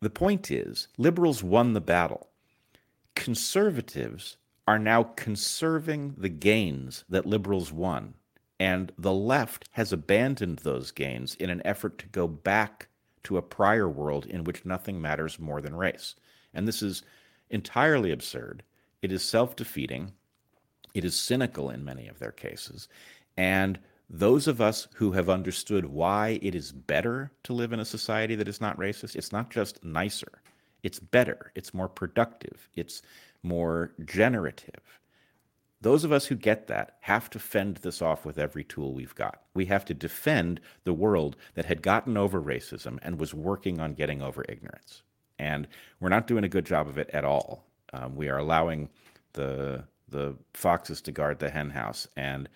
the 0.00 0.10
point 0.10 0.50
is, 0.50 0.86
liberals 0.96 1.42
won 1.42 1.72
the 1.72 1.80
battle. 1.80 2.28
Conservatives 3.16 4.36
are 4.68 4.78
now 4.78 5.02
conserving 5.02 6.14
the 6.16 6.28
gains 6.28 7.04
that 7.08 7.26
liberals 7.26 7.72
won. 7.72 8.14
And 8.60 8.92
the 8.98 9.12
left 9.12 9.68
has 9.72 9.92
abandoned 9.92 10.60
those 10.60 10.90
gains 10.90 11.34
in 11.36 11.50
an 11.50 11.62
effort 11.64 11.98
to 11.98 12.06
go 12.08 12.28
back 12.28 12.87
to 13.24 13.36
a 13.36 13.42
prior 13.42 13.88
world 13.88 14.26
in 14.26 14.44
which 14.44 14.64
nothing 14.64 15.00
matters 15.00 15.38
more 15.38 15.60
than 15.60 15.74
race. 15.74 16.14
And 16.54 16.66
this 16.66 16.82
is 16.82 17.02
entirely 17.50 18.10
absurd. 18.10 18.62
It 19.02 19.12
is 19.12 19.22
self 19.22 19.56
defeating. 19.56 20.12
It 20.94 21.04
is 21.04 21.18
cynical 21.18 21.70
in 21.70 21.84
many 21.84 22.08
of 22.08 22.18
their 22.18 22.32
cases. 22.32 22.88
And 23.36 23.78
those 24.10 24.48
of 24.48 24.60
us 24.60 24.88
who 24.94 25.12
have 25.12 25.28
understood 25.28 25.84
why 25.84 26.38
it 26.42 26.54
is 26.54 26.72
better 26.72 27.30
to 27.44 27.52
live 27.52 27.72
in 27.72 27.80
a 27.80 27.84
society 27.84 28.34
that 28.36 28.48
is 28.48 28.60
not 28.60 28.78
racist, 28.78 29.14
it's 29.14 29.32
not 29.32 29.50
just 29.50 29.84
nicer, 29.84 30.42
it's 30.82 30.98
better, 30.98 31.52
it's 31.54 31.74
more 31.74 31.88
productive, 31.88 32.68
it's 32.74 33.02
more 33.42 33.92
generative. 34.04 35.00
Those 35.80 36.02
of 36.02 36.10
us 36.10 36.26
who 36.26 36.34
get 36.34 36.66
that 36.66 36.96
have 37.00 37.30
to 37.30 37.38
fend 37.38 37.78
this 37.78 38.02
off 38.02 38.24
with 38.24 38.38
every 38.38 38.64
tool 38.64 38.92
we've 38.92 39.14
got. 39.14 39.42
We 39.54 39.66
have 39.66 39.84
to 39.86 39.94
defend 39.94 40.60
the 40.84 40.92
world 40.92 41.36
that 41.54 41.66
had 41.66 41.82
gotten 41.82 42.16
over 42.16 42.42
racism 42.42 42.98
and 43.02 43.20
was 43.20 43.32
working 43.32 43.80
on 43.80 43.94
getting 43.94 44.20
over 44.20 44.44
ignorance. 44.48 45.02
And 45.38 45.68
we're 46.00 46.08
not 46.08 46.26
doing 46.26 46.42
a 46.42 46.48
good 46.48 46.66
job 46.66 46.88
of 46.88 46.98
it 46.98 47.10
at 47.12 47.24
all. 47.24 47.64
Um, 47.92 48.16
we 48.16 48.28
are 48.28 48.38
allowing 48.38 48.88
the 49.34 49.84
the 50.10 50.34
foxes 50.54 51.00
to 51.02 51.12
guard 51.12 51.38
the 51.38 51.50
hen 51.50 51.70
house. 51.70 52.08
And 52.16 52.48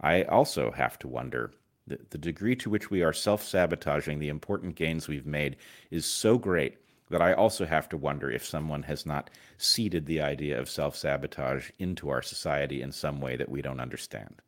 I 0.00 0.22
also 0.22 0.70
have 0.70 0.98
to 1.00 1.08
wonder 1.08 1.52
the, 1.86 1.98
the 2.10 2.18
degree 2.18 2.56
to 2.56 2.70
which 2.70 2.90
we 2.90 3.02
are 3.02 3.12
self 3.12 3.42
sabotaging 3.42 4.18
the 4.18 4.28
important 4.28 4.76
gains 4.76 5.08
we've 5.08 5.26
made 5.26 5.56
is 5.90 6.06
so 6.06 6.38
great 6.38 6.78
that 7.12 7.22
I 7.22 7.32
also 7.34 7.64
have 7.66 7.88
to 7.90 7.96
wonder 7.96 8.30
if 8.30 8.44
someone 8.44 8.82
has 8.84 9.06
not 9.06 9.30
seeded 9.58 10.06
the 10.06 10.20
idea 10.20 10.58
of 10.58 10.68
self 10.68 10.96
sabotage 10.96 11.70
into 11.78 12.08
our 12.10 12.22
society 12.22 12.82
in 12.82 12.92
some 12.92 13.20
way 13.20 13.36
that 13.36 13.48
we 13.48 13.62
don't 13.62 13.80
understand. 13.80 14.42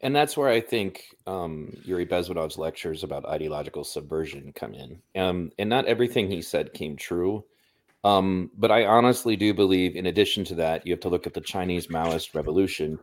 and 0.00 0.14
that's 0.14 0.36
where 0.36 0.50
I 0.50 0.60
think 0.60 1.16
um, 1.26 1.72
Yuri 1.84 2.04
Bezmenov's 2.04 2.58
lectures 2.58 3.02
about 3.04 3.24
ideological 3.24 3.84
subversion 3.84 4.52
come 4.54 4.74
in. 4.74 5.00
Um, 5.16 5.50
and 5.58 5.70
not 5.70 5.86
everything 5.86 6.30
he 6.30 6.42
said 6.42 6.74
came 6.74 6.94
true. 6.96 7.44
Um, 8.04 8.50
but 8.58 8.70
I 8.70 8.84
honestly 8.84 9.34
do 9.34 9.54
believe, 9.54 9.96
in 9.96 10.04
addition 10.06 10.44
to 10.44 10.54
that, 10.56 10.86
you 10.86 10.92
have 10.92 11.00
to 11.00 11.08
look 11.08 11.26
at 11.26 11.32
the 11.32 11.40
Chinese 11.40 11.86
Maoist 11.86 12.34
revolution 12.34 12.98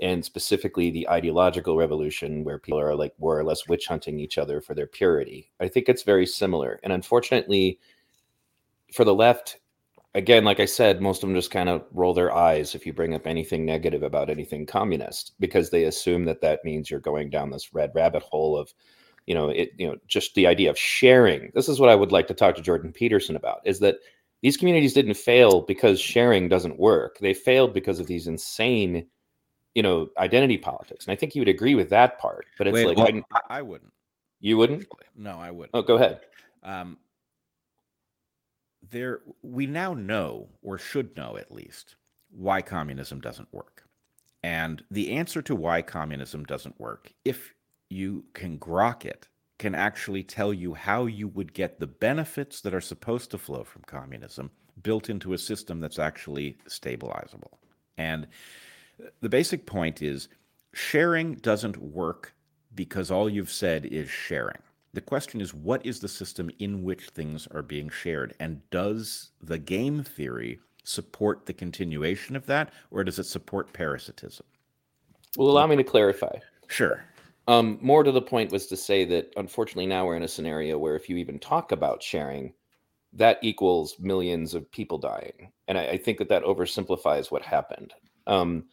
and 0.00 0.24
specifically 0.24 0.90
the 0.90 1.08
ideological 1.08 1.76
revolution, 1.76 2.44
where 2.44 2.58
people 2.60 2.78
are 2.78 2.94
like 2.94 3.14
more 3.18 3.36
or 3.36 3.44
less 3.44 3.66
witch 3.66 3.86
hunting 3.88 4.20
each 4.20 4.38
other 4.38 4.60
for 4.60 4.74
their 4.74 4.86
purity. 4.86 5.50
I 5.58 5.66
think 5.66 5.88
it's 5.88 6.04
very 6.04 6.26
similar. 6.26 6.78
And 6.84 6.92
unfortunately, 6.92 7.80
for 8.92 9.04
the 9.04 9.14
left, 9.14 9.58
again, 10.14 10.44
like 10.44 10.60
I 10.60 10.64
said, 10.64 11.00
most 11.00 11.22
of 11.22 11.28
them 11.28 11.36
just 11.36 11.50
kind 11.50 11.68
of 11.68 11.84
roll 11.92 12.14
their 12.14 12.34
eyes 12.34 12.74
if 12.74 12.86
you 12.86 12.92
bring 12.92 13.14
up 13.14 13.26
anything 13.26 13.64
negative 13.64 14.02
about 14.02 14.30
anything 14.30 14.66
communist 14.66 15.32
because 15.40 15.70
they 15.70 15.84
assume 15.84 16.24
that 16.26 16.40
that 16.40 16.64
means 16.64 16.90
you're 16.90 17.00
going 17.00 17.30
down 17.30 17.50
this 17.50 17.74
red 17.74 17.90
rabbit 17.94 18.22
hole 18.22 18.56
of, 18.56 18.72
you 19.26 19.34
know, 19.34 19.48
it, 19.48 19.70
you 19.78 19.86
know, 19.86 19.96
just 20.06 20.34
the 20.34 20.46
idea 20.46 20.70
of 20.70 20.78
sharing. 20.78 21.50
This 21.54 21.68
is 21.68 21.80
what 21.80 21.88
I 21.88 21.94
would 21.94 22.12
like 22.12 22.28
to 22.28 22.34
talk 22.34 22.54
to 22.56 22.62
Jordan 22.62 22.92
Peterson 22.92 23.36
about 23.36 23.60
is 23.64 23.80
that 23.80 23.96
these 24.42 24.56
communities 24.56 24.92
didn't 24.92 25.14
fail 25.14 25.62
because 25.62 25.98
sharing 25.98 26.48
doesn't 26.48 26.78
work. 26.78 27.18
They 27.18 27.32
failed 27.32 27.72
because 27.72 27.98
of 27.98 28.06
these 28.06 28.26
insane, 28.26 29.06
you 29.74 29.82
know, 29.82 30.08
identity 30.18 30.58
politics. 30.58 31.06
And 31.06 31.12
I 31.12 31.16
think 31.16 31.34
you 31.34 31.40
would 31.40 31.48
agree 31.48 31.74
with 31.74 31.88
that 31.90 32.18
part. 32.18 32.44
But 32.58 32.66
it's 32.66 32.74
Wait, 32.74 32.86
like 32.86 32.98
well, 32.98 33.22
I, 33.32 33.58
I, 33.58 33.62
wouldn't. 33.62 33.92
You 34.40 34.58
wouldn't? 34.58 34.86
No, 35.16 35.38
I 35.38 35.50
wouldn't. 35.50 35.70
Oh, 35.72 35.80
go 35.80 35.94
ahead. 35.94 36.20
Um, 36.62 36.98
there 38.90 39.20
we 39.42 39.66
now 39.66 39.94
know 39.94 40.48
or 40.62 40.78
should 40.78 41.16
know 41.16 41.36
at 41.36 41.52
least 41.52 41.96
why 42.30 42.62
communism 42.62 43.20
doesn't 43.20 43.52
work. 43.52 43.84
And 44.42 44.82
the 44.90 45.12
answer 45.12 45.40
to 45.42 45.54
why 45.54 45.82
communism 45.82 46.44
doesn't 46.44 46.78
work 46.78 47.12
if 47.24 47.54
you 47.88 48.24
can 48.34 48.58
grok 48.58 49.04
it 49.04 49.28
can 49.58 49.74
actually 49.74 50.22
tell 50.22 50.52
you 50.52 50.74
how 50.74 51.06
you 51.06 51.28
would 51.28 51.54
get 51.54 51.78
the 51.78 51.86
benefits 51.86 52.60
that 52.60 52.74
are 52.74 52.80
supposed 52.80 53.30
to 53.30 53.38
flow 53.38 53.64
from 53.64 53.82
communism 53.86 54.50
built 54.82 55.08
into 55.08 55.32
a 55.32 55.38
system 55.38 55.80
that's 55.80 55.98
actually 55.98 56.56
stabilizable. 56.68 57.58
And 57.96 58.26
the 59.20 59.28
basic 59.28 59.64
point 59.64 60.02
is 60.02 60.28
sharing 60.72 61.36
doesn't 61.36 61.76
work 61.78 62.34
because 62.74 63.10
all 63.10 63.28
you've 63.28 63.52
said 63.52 63.86
is 63.86 64.10
sharing 64.10 64.58
the 64.94 65.00
question 65.00 65.40
is, 65.40 65.52
what 65.52 65.84
is 65.84 66.00
the 66.00 66.08
system 66.08 66.50
in 66.60 66.82
which 66.82 67.08
things 67.08 67.46
are 67.48 67.62
being 67.62 67.88
shared? 67.88 68.34
And 68.40 68.60
does 68.70 69.30
the 69.42 69.58
game 69.58 70.04
theory 70.04 70.60
support 70.84 71.46
the 71.46 71.52
continuation 71.52 72.36
of 72.36 72.46
that, 72.46 72.72
or 72.90 73.02
does 73.02 73.18
it 73.18 73.24
support 73.24 73.72
parasitism? 73.72 74.46
Well, 75.36 75.48
allow 75.48 75.66
me 75.66 75.76
to 75.76 75.84
clarify. 75.84 76.38
Sure. 76.68 77.04
Um, 77.48 77.78
more 77.82 78.04
to 78.04 78.12
the 78.12 78.22
point 78.22 78.52
was 78.52 78.66
to 78.68 78.76
say 78.76 79.04
that 79.06 79.32
unfortunately 79.36 79.86
now 79.86 80.06
we're 80.06 80.16
in 80.16 80.22
a 80.22 80.28
scenario 80.28 80.78
where 80.78 80.96
if 80.96 81.08
you 81.08 81.16
even 81.16 81.38
talk 81.38 81.72
about 81.72 82.02
sharing, 82.02 82.54
that 83.12 83.38
equals 83.42 83.96
millions 83.98 84.54
of 84.54 84.70
people 84.70 84.98
dying, 84.98 85.52
and 85.68 85.76
I, 85.78 85.86
I 85.88 85.98
think 85.98 86.18
that 86.18 86.28
that 86.28 86.44
oversimplifies 86.44 87.30
what 87.30 87.42
happened. 87.42 87.94
Um, 88.26 88.64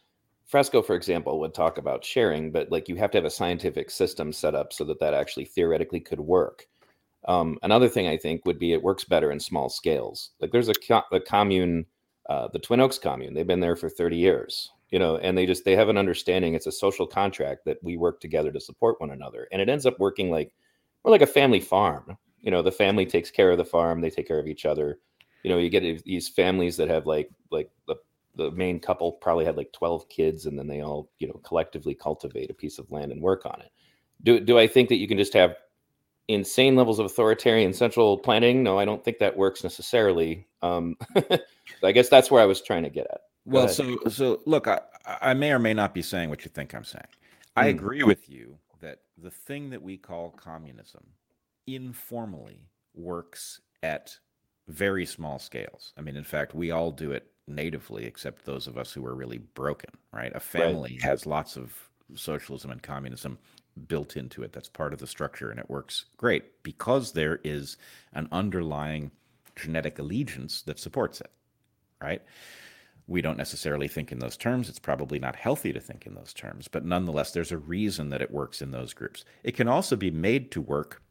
Fresco, 0.52 0.82
for 0.82 0.94
example, 0.94 1.40
would 1.40 1.54
talk 1.54 1.78
about 1.78 2.04
sharing, 2.04 2.52
but 2.52 2.70
like 2.70 2.86
you 2.86 2.94
have 2.96 3.10
to 3.12 3.16
have 3.16 3.24
a 3.24 3.30
scientific 3.30 3.90
system 3.90 4.34
set 4.34 4.54
up 4.54 4.70
so 4.70 4.84
that 4.84 5.00
that 5.00 5.14
actually 5.14 5.46
theoretically 5.46 5.98
could 5.98 6.20
work. 6.20 6.66
Um, 7.26 7.56
another 7.62 7.88
thing 7.88 8.06
I 8.06 8.18
think 8.18 8.44
would 8.44 8.58
be 8.58 8.74
it 8.74 8.82
works 8.82 9.02
better 9.04 9.32
in 9.32 9.40
small 9.40 9.70
scales. 9.70 10.32
Like 10.40 10.52
there's 10.52 10.68
a, 10.68 10.74
co- 10.74 11.04
a 11.10 11.20
commune, 11.20 11.86
uh, 12.28 12.48
the 12.52 12.58
Twin 12.58 12.80
Oaks 12.80 12.98
commune. 12.98 13.32
They've 13.32 13.46
been 13.46 13.60
there 13.60 13.76
for 13.76 13.88
30 13.88 14.18
years, 14.18 14.70
you 14.90 14.98
know, 14.98 15.16
and 15.16 15.38
they 15.38 15.46
just 15.46 15.64
they 15.64 15.74
have 15.74 15.88
an 15.88 15.96
understanding. 15.96 16.52
It's 16.52 16.66
a 16.66 16.72
social 16.72 17.06
contract 17.06 17.64
that 17.64 17.78
we 17.82 17.96
work 17.96 18.20
together 18.20 18.52
to 18.52 18.60
support 18.60 19.00
one 19.00 19.12
another, 19.12 19.48
and 19.52 19.62
it 19.62 19.70
ends 19.70 19.86
up 19.86 19.98
working 19.98 20.30
like 20.30 20.52
more 21.02 21.12
like 21.12 21.22
a 21.22 21.26
family 21.26 21.60
farm. 21.60 22.18
You 22.42 22.50
know, 22.50 22.60
the 22.60 22.70
family 22.70 23.06
takes 23.06 23.30
care 23.30 23.52
of 23.52 23.56
the 23.56 23.64
farm, 23.64 24.02
they 24.02 24.10
take 24.10 24.28
care 24.28 24.38
of 24.38 24.46
each 24.46 24.66
other. 24.66 24.98
You 25.44 25.50
know, 25.50 25.56
you 25.56 25.70
get 25.70 26.04
these 26.04 26.28
families 26.28 26.76
that 26.76 26.90
have 26.90 27.06
like 27.06 27.30
like 27.50 27.70
the 27.88 27.96
the 28.36 28.50
main 28.52 28.80
couple 28.80 29.12
probably 29.12 29.44
had 29.44 29.56
like 29.56 29.72
12 29.72 30.08
kids 30.08 30.46
and 30.46 30.58
then 30.58 30.66
they 30.66 30.80
all 30.80 31.10
you 31.18 31.26
know 31.26 31.40
collectively 31.44 31.94
cultivate 31.94 32.50
a 32.50 32.54
piece 32.54 32.78
of 32.78 32.90
land 32.90 33.12
and 33.12 33.20
work 33.20 33.44
on 33.46 33.60
it. 33.60 33.70
Do, 34.22 34.40
do 34.40 34.58
i 34.58 34.66
think 34.66 34.88
that 34.88 34.96
you 34.96 35.08
can 35.08 35.18
just 35.18 35.34
have 35.34 35.56
insane 36.28 36.76
levels 36.76 36.98
of 36.98 37.06
authoritarian 37.06 37.72
central 37.72 38.18
planning? 38.18 38.62
No 38.62 38.78
i 38.78 38.84
don't 38.84 39.04
think 39.04 39.18
that 39.18 39.36
works 39.36 39.62
necessarily. 39.62 40.46
Um, 40.62 40.96
i 41.84 41.92
guess 41.92 42.08
that's 42.08 42.30
where 42.30 42.42
i 42.42 42.46
was 42.46 42.62
trying 42.62 42.84
to 42.84 42.90
get 42.90 43.06
at. 43.10 43.20
Go 43.48 43.56
well 43.56 43.64
ahead. 43.64 43.76
so 43.76 43.98
so 44.08 44.40
look 44.46 44.66
I, 44.68 44.80
I 45.06 45.34
may 45.34 45.52
or 45.52 45.58
may 45.58 45.74
not 45.74 45.94
be 45.94 46.02
saying 46.02 46.30
what 46.30 46.44
you 46.44 46.50
think 46.50 46.74
i'm 46.74 46.84
saying. 46.84 47.04
I 47.56 47.66
mm. 47.66 47.70
agree 47.70 48.02
with 48.02 48.30
you 48.30 48.58
that 48.80 49.00
the 49.18 49.30
thing 49.30 49.70
that 49.70 49.82
we 49.82 49.98
call 49.98 50.30
communism 50.30 51.04
informally 51.66 52.68
works 52.94 53.60
at 53.82 54.16
very 54.68 55.04
small 55.04 55.38
scales. 55.38 55.92
I 55.98 56.00
mean 56.00 56.16
in 56.16 56.24
fact 56.24 56.54
we 56.54 56.70
all 56.70 56.90
do 56.90 57.12
it 57.12 57.31
natively, 57.46 58.04
except 58.04 58.44
those 58.44 58.66
of 58.66 58.78
us 58.78 58.92
who 58.92 59.04
are 59.06 59.14
really 59.14 59.38
broken, 59.38 59.90
right? 60.12 60.32
A 60.34 60.40
family 60.40 60.98
right. 61.00 61.02
has 61.02 61.26
lots 61.26 61.56
of 61.56 61.74
socialism 62.14 62.70
and 62.70 62.82
communism 62.82 63.38
built 63.88 64.16
into 64.16 64.42
it. 64.42 64.52
That's 64.52 64.68
part 64.68 64.92
of 64.92 64.98
the 64.98 65.06
structure, 65.06 65.50
and 65.50 65.58
it 65.58 65.70
works 65.70 66.06
great 66.16 66.62
because 66.62 67.12
there 67.12 67.40
is 67.44 67.76
an 68.12 68.28
underlying 68.32 69.10
genetic 69.56 69.98
allegiance 69.98 70.62
that 70.62 70.78
supports 70.78 71.20
it, 71.20 71.30
right? 72.00 72.22
We 73.08 73.20
don't 73.20 73.38
necessarily 73.38 73.88
think 73.88 74.12
in 74.12 74.20
those 74.20 74.36
terms. 74.36 74.68
It's 74.68 74.78
probably 74.78 75.18
not 75.18 75.36
healthy 75.36 75.72
to 75.72 75.80
think 75.80 76.06
in 76.06 76.14
those 76.14 76.32
terms, 76.32 76.68
but 76.68 76.84
nonetheless, 76.84 77.32
there's 77.32 77.52
a 77.52 77.58
reason 77.58 78.10
that 78.10 78.22
it 78.22 78.30
works 78.30 78.62
in 78.62 78.70
those 78.70 78.94
groups. 78.94 79.24
It 79.42 79.56
can 79.56 79.68
also 79.68 79.96
be 79.96 80.10
made 80.10 80.50
to 80.52 80.60
work 80.60 81.02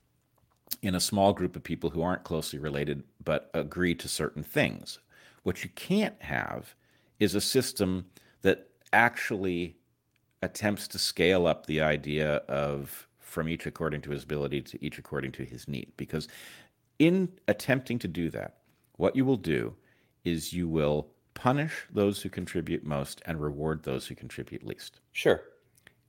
in 0.82 0.96
a 0.96 1.02
small 1.02 1.34
group 1.34 1.56
of 1.56 1.64
people 1.64 1.90
who 1.90 2.02
aren't 2.02 2.24
closely 2.24 2.58
related 2.58 3.04
but 3.24 3.52
agree 3.54 3.94
to 3.96 4.08
certain 4.08 4.44
things. 4.44 5.00
What 5.44 5.64
you 5.64 5.70
can't 5.72 6.22
have 6.22 6.76
is 7.20 7.36
a 7.36 7.42
system 7.42 8.06
that 8.42 8.70
actually 8.94 9.78
attempts 10.42 10.88
to 10.90 11.00
scale 11.00 11.46
up 11.48 11.66
the 11.66 11.82
idea 11.82 12.38
of 12.48 13.08
from 13.20 13.48
each 13.48 13.66
according 13.66 14.02
to 14.02 14.12
his 14.12 14.24
ability 14.24 14.62
to 14.62 14.84
each 14.84 14.98
according 14.98 15.32
to 15.34 15.44
his 15.44 15.68
need. 15.68 15.92
Because 15.98 16.28
in 17.00 17.30
attempting 17.48 18.00
to 18.00 18.08
do 18.08 18.30
that, 18.32 18.58
what 18.98 19.16
you 19.16 19.24
will 19.24 19.38
do 19.38 19.76
is 20.24 20.54
you 20.54 20.68
will 20.68 21.08
punish 21.34 21.86
those 21.92 22.22
who 22.22 22.30
contribute 22.30 22.86
most 22.86 23.22
and 23.26 23.42
reward 23.42 23.84
those 23.84 24.08
who 24.08 24.16
contribute 24.16 24.66
least. 24.66 25.00
Sure. 25.12 25.42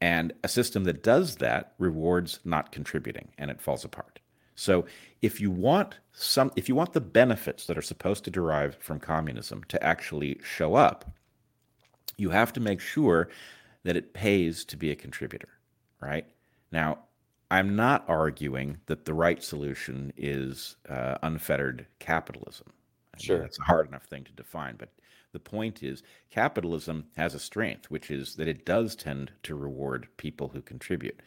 And 0.00 0.32
a 0.42 0.48
system 0.48 0.84
that 0.84 1.02
does 1.02 1.36
that 1.36 1.74
rewards 1.78 2.40
not 2.44 2.72
contributing 2.72 3.28
and 3.38 3.50
it 3.50 3.60
falls 3.60 3.84
apart. 3.84 4.18
So 4.54 4.86
if 5.22 5.40
you 5.40 5.50
want 5.50 5.98
some 6.12 6.52
if 6.56 6.68
you 6.68 6.74
want 6.74 6.92
the 6.92 7.00
benefits 7.00 7.66
that 7.66 7.78
are 7.78 7.82
supposed 7.82 8.24
to 8.24 8.30
derive 8.30 8.76
from 8.80 9.00
communism 9.00 9.64
to 9.68 9.82
actually 9.82 10.38
show 10.42 10.74
up, 10.74 11.10
you 12.16 12.30
have 12.30 12.52
to 12.54 12.60
make 12.60 12.80
sure 12.80 13.28
that 13.84 13.96
it 13.96 14.14
pays 14.14 14.64
to 14.66 14.76
be 14.76 14.90
a 14.90 14.96
contributor, 14.96 15.48
right? 16.00 16.26
Now, 16.70 16.98
I'm 17.50 17.76
not 17.76 18.04
arguing 18.08 18.78
that 18.86 19.04
the 19.04 19.14
right 19.14 19.42
solution 19.42 20.12
is 20.16 20.76
uh, 20.88 21.16
unfettered 21.22 21.86
capitalism. 21.98 22.68
I 23.14 23.20
sure. 23.20 23.42
It's 23.42 23.58
a 23.58 23.64
hard 23.64 23.88
enough 23.88 24.04
thing 24.04 24.24
to 24.24 24.32
define, 24.32 24.76
but 24.76 24.88
the 25.32 25.38
point 25.38 25.82
is 25.82 26.02
capitalism 26.30 27.06
has 27.16 27.34
a 27.34 27.38
strength, 27.38 27.90
which 27.90 28.10
is 28.10 28.36
that 28.36 28.48
it 28.48 28.64
does 28.64 28.94
tend 28.94 29.32
to 29.42 29.54
reward 29.54 30.08
people 30.16 30.48
who 30.48 30.62
contribute 30.62 31.20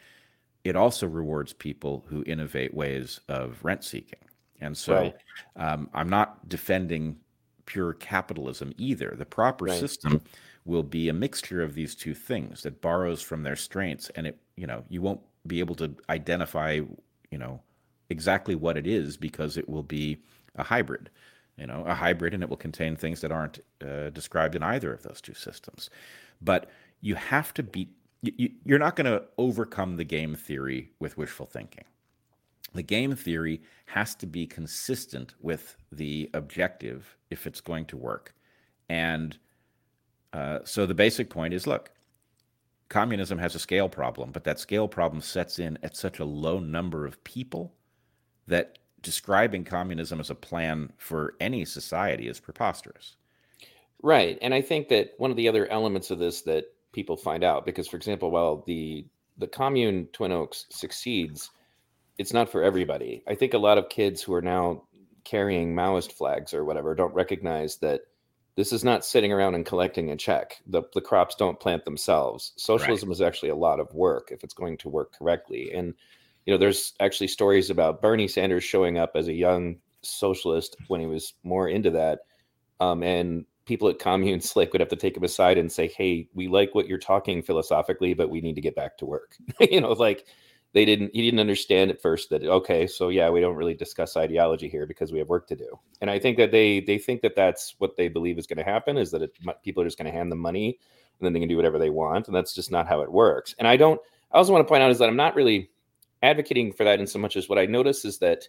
it 0.65 0.75
also 0.75 1.07
rewards 1.07 1.53
people 1.53 2.03
who 2.07 2.23
innovate 2.25 2.73
ways 2.73 3.21
of 3.29 3.63
rent 3.63 3.83
seeking. 3.83 4.19
And 4.59 4.75
so 4.75 4.95
right. 4.95 5.15
um, 5.55 5.89
I'm 5.93 6.09
not 6.09 6.49
defending 6.49 7.17
pure 7.67 7.93
capitalism 7.93 8.73
either. 8.77 9.13
The 9.15 9.25
proper 9.25 9.65
right. 9.65 9.79
system 9.79 10.21
will 10.65 10.83
be 10.83 11.07
a 11.07 11.13
mixture 11.13 11.61
of 11.61 11.75
these 11.75 11.93
two 11.93 12.15
things 12.15 12.63
that 12.63 12.81
borrows 12.81 13.21
from 13.21 13.43
their 13.43 13.55
strengths 13.55 14.09
and 14.15 14.25
it 14.27 14.39
you 14.55 14.65
know 14.65 14.83
you 14.89 15.01
won't 15.01 15.21
be 15.45 15.59
able 15.59 15.75
to 15.75 15.95
identify 16.09 16.81
you 17.29 17.37
know 17.37 17.61
exactly 18.09 18.55
what 18.55 18.75
it 18.75 18.87
is 18.87 19.15
because 19.15 19.57
it 19.57 19.69
will 19.69 19.83
be 19.83 20.17
a 20.55 20.63
hybrid 20.63 21.09
you 21.57 21.67
know 21.67 21.83
a 21.85 21.93
hybrid 21.93 22.33
and 22.33 22.41
it 22.41 22.49
will 22.49 22.57
contain 22.57 22.95
things 22.95 23.21
that 23.21 23.31
aren't 23.31 23.59
uh, 23.87 24.09
described 24.09 24.55
in 24.55 24.63
either 24.63 24.91
of 24.91 25.03
those 25.03 25.21
two 25.21 25.35
systems 25.35 25.91
but 26.41 26.71
you 27.01 27.13
have 27.13 27.53
to 27.53 27.61
be 27.61 27.87
you, 28.37 28.49
you're 28.63 28.79
not 28.79 28.95
going 28.95 29.05
to 29.05 29.23
overcome 29.37 29.97
the 29.97 30.03
game 30.03 30.35
theory 30.35 30.91
with 30.99 31.17
wishful 31.17 31.45
thinking. 31.45 31.85
The 32.73 32.83
game 32.83 33.15
theory 33.15 33.61
has 33.85 34.15
to 34.15 34.25
be 34.25 34.45
consistent 34.45 35.33
with 35.39 35.77
the 35.91 36.29
objective 36.33 37.17
if 37.29 37.47
it's 37.47 37.61
going 37.61 37.85
to 37.85 37.97
work. 37.97 38.33
And 38.89 39.37
uh, 40.33 40.59
so 40.65 40.85
the 40.85 40.93
basic 40.93 41.29
point 41.29 41.53
is 41.53 41.65
look, 41.65 41.91
communism 42.89 43.37
has 43.37 43.55
a 43.55 43.59
scale 43.59 43.89
problem, 43.89 44.31
but 44.31 44.43
that 44.43 44.59
scale 44.59 44.87
problem 44.87 45.21
sets 45.21 45.59
in 45.59 45.79
at 45.83 45.95
such 45.95 46.19
a 46.19 46.25
low 46.25 46.59
number 46.59 47.05
of 47.05 47.23
people 47.23 47.73
that 48.47 48.77
describing 49.01 49.63
communism 49.63 50.19
as 50.19 50.29
a 50.29 50.35
plan 50.35 50.91
for 50.97 51.35
any 51.39 51.63
society 51.63 52.27
is 52.27 52.39
preposterous. 52.39 53.15
Right. 54.03 54.37
And 54.41 54.53
I 54.53 54.61
think 54.61 54.89
that 54.89 55.13
one 55.17 55.31
of 55.31 55.37
the 55.37 55.47
other 55.47 55.67
elements 55.67 56.11
of 56.11 56.19
this 56.19 56.41
that 56.41 56.65
people 56.95 57.17
find 57.17 57.43
out 57.43 57.65
because 57.65 57.87
for 57.87 57.97
example 57.97 58.31
while 58.31 58.63
the 58.65 59.05
the 59.37 59.47
commune 59.47 60.07
Twin 60.13 60.31
Oaks 60.31 60.65
succeeds, 60.69 61.51
it's 62.17 62.33
not 62.33 62.49
for 62.49 62.63
everybody. 62.63 63.21
I 63.27 63.35
think 63.35 63.53
a 63.53 63.57
lot 63.57 63.77
of 63.77 63.89
kids 63.89 64.21
who 64.21 64.33
are 64.33 64.41
now 64.41 64.83
carrying 65.25 65.75
Maoist 65.75 66.13
flags 66.13 66.53
or 66.53 66.63
whatever 66.63 66.95
don't 66.95 67.13
recognize 67.13 67.77
that 67.77 68.01
this 68.55 68.71
is 68.71 68.85
not 68.85 69.03
sitting 69.03 69.33
around 69.33 69.55
and 69.55 69.65
collecting 69.65 70.11
a 70.11 70.15
check. 70.15 70.61
The, 70.67 70.83
the 70.93 71.01
crops 71.01 71.35
don't 71.35 71.59
plant 71.59 71.83
themselves. 71.83 72.53
Socialism 72.55 73.09
right. 73.09 73.13
is 73.13 73.21
actually 73.21 73.49
a 73.49 73.55
lot 73.55 73.81
of 73.81 73.93
work 73.93 74.29
if 74.31 74.45
it's 74.45 74.53
going 74.53 74.77
to 74.77 74.89
work 74.89 75.13
correctly. 75.13 75.73
And, 75.73 75.93
you 76.45 76.53
know, 76.53 76.57
there's 76.57 76.93
actually 77.01 77.27
stories 77.27 77.69
about 77.69 78.01
Bernie 78.01 78.29
Sanders 78.29 78.63
showing 78.63 78.97
up 78.97 79.11
as 79.15 79.27
a 79.27 79.33
young 79.33 79.75
socialist 80.03 80.77
when 80.87 81.01
he 81.01 81.07
was 81.07 81.33
more 81.43 81.67
into 81.67 81.91
that. 81.91 82.19
Um, 82.79 83.03
and 83.03 83.45
people 83.65 83.87
at 83.89 83.99
Commune 83.99 84.41
Slick 84.41 84.71
would 84.73 84.81
have 84.81 84.89
to 84.89 84.95
take 84.95 85.17
him 85.17 85.23
aside 85.23 85.57
and 85.57 85.71
say, 85.71 85.87
Hey, 85.87 86.27
we 86.33 86.47
like 86.47 86.73
what 86.75 86.87
you're 86.87 86.97
talking 86.97 87.41
philosophically, 87.41 88.13
but 88.13 88.29
we 88.29 88.41
need 88.41 88.55
to 88.55 88.61
get 88.61 88.75
back 88.75 88.97
to 88.97 89.05
work. 89.05 89.35
you 89.59 89.81
know, 89.81 89.91
like 89.91 90.25
they 90.75 90.83
didn't 90.83 91.09
he 91.13 91.21
didn't 91.21 91.39
understand 91.39 91.89
at 91.89 92.01
first 92.01 92.29
that 92.29 92.43
okay 92.43 92.85
so 92.85 93.07
yeah 93.07 93.29
we 93.29 93.39
don't 93.39 93.55
really 93.55 93.73
discuss 93.73 94.17
ideology 94.17 94.67
here 94.67 94.85
because 94.85 95.11
we 95.11 95.17
have 95.17 95.29
work 95.29 95.47
to 95.47 95.55
do 95.55 95.79
and 96.01 96.11
i 96.11 96.19
think 96.19 96.37
that 96.37 96.51
they 96.51 96.81
they 96.81 96.99
think 96.99 97.21
that 97.21 97.35
that's 97.35 97.75
what 97.79 97.95
they 97.95 98.09
believe 98.09 98.37
is 98.37 98.45
going 98.45 98.57
to 98.57 98.63
happen 98.63 98.97
is 98.97 99.09
that 99.09 99.23
it, 99.23 99.31
people 99.63 99.81
are 99.81 99.85
just 99.85 99.97
going 99.97 100.05
to 100.05 100.15
hand 100.15 100.31
them 100.31 100.37
money 100.37 100.77
and 101.17 101.25
then 101.25 101.33
they 101.33 101.39
can 101.39 101.47
do 101.47 101.55
whatever 101.55 101.79
they 101.79 101.89
want 101.89 102.27
and 102.27 102.35
that's 102.35 102.53
just 102.53 102.71
not 102.71 102.87
how 102.87 102.99
it 102.99 103.11
works 103.11 103.55
and 103.57 103.67
i 103.67 103.77
don't 103.77 103.99
i 104.31 104.37
also 104.37 104.51
want 104.51 104.63
to 104.63 104.69
point 104.69 104.83
out 104.83 104.91
is 104.91 104.99
that 104.99 105.09
i'm 105.09 105.15
not 105.15 105.33
really 105.33 105.71
advocating 106.21 106.73
for 106.73 106.83
that 106.83 106.99
in 106.99 107.07
so 107.07 107.17
much 107.17 107.37
as 107.37 107.47
what 107.47 107.57
i 107.57 107.65
notice 107.65 108.03
is 108.03 108.19
that 108.19 108.47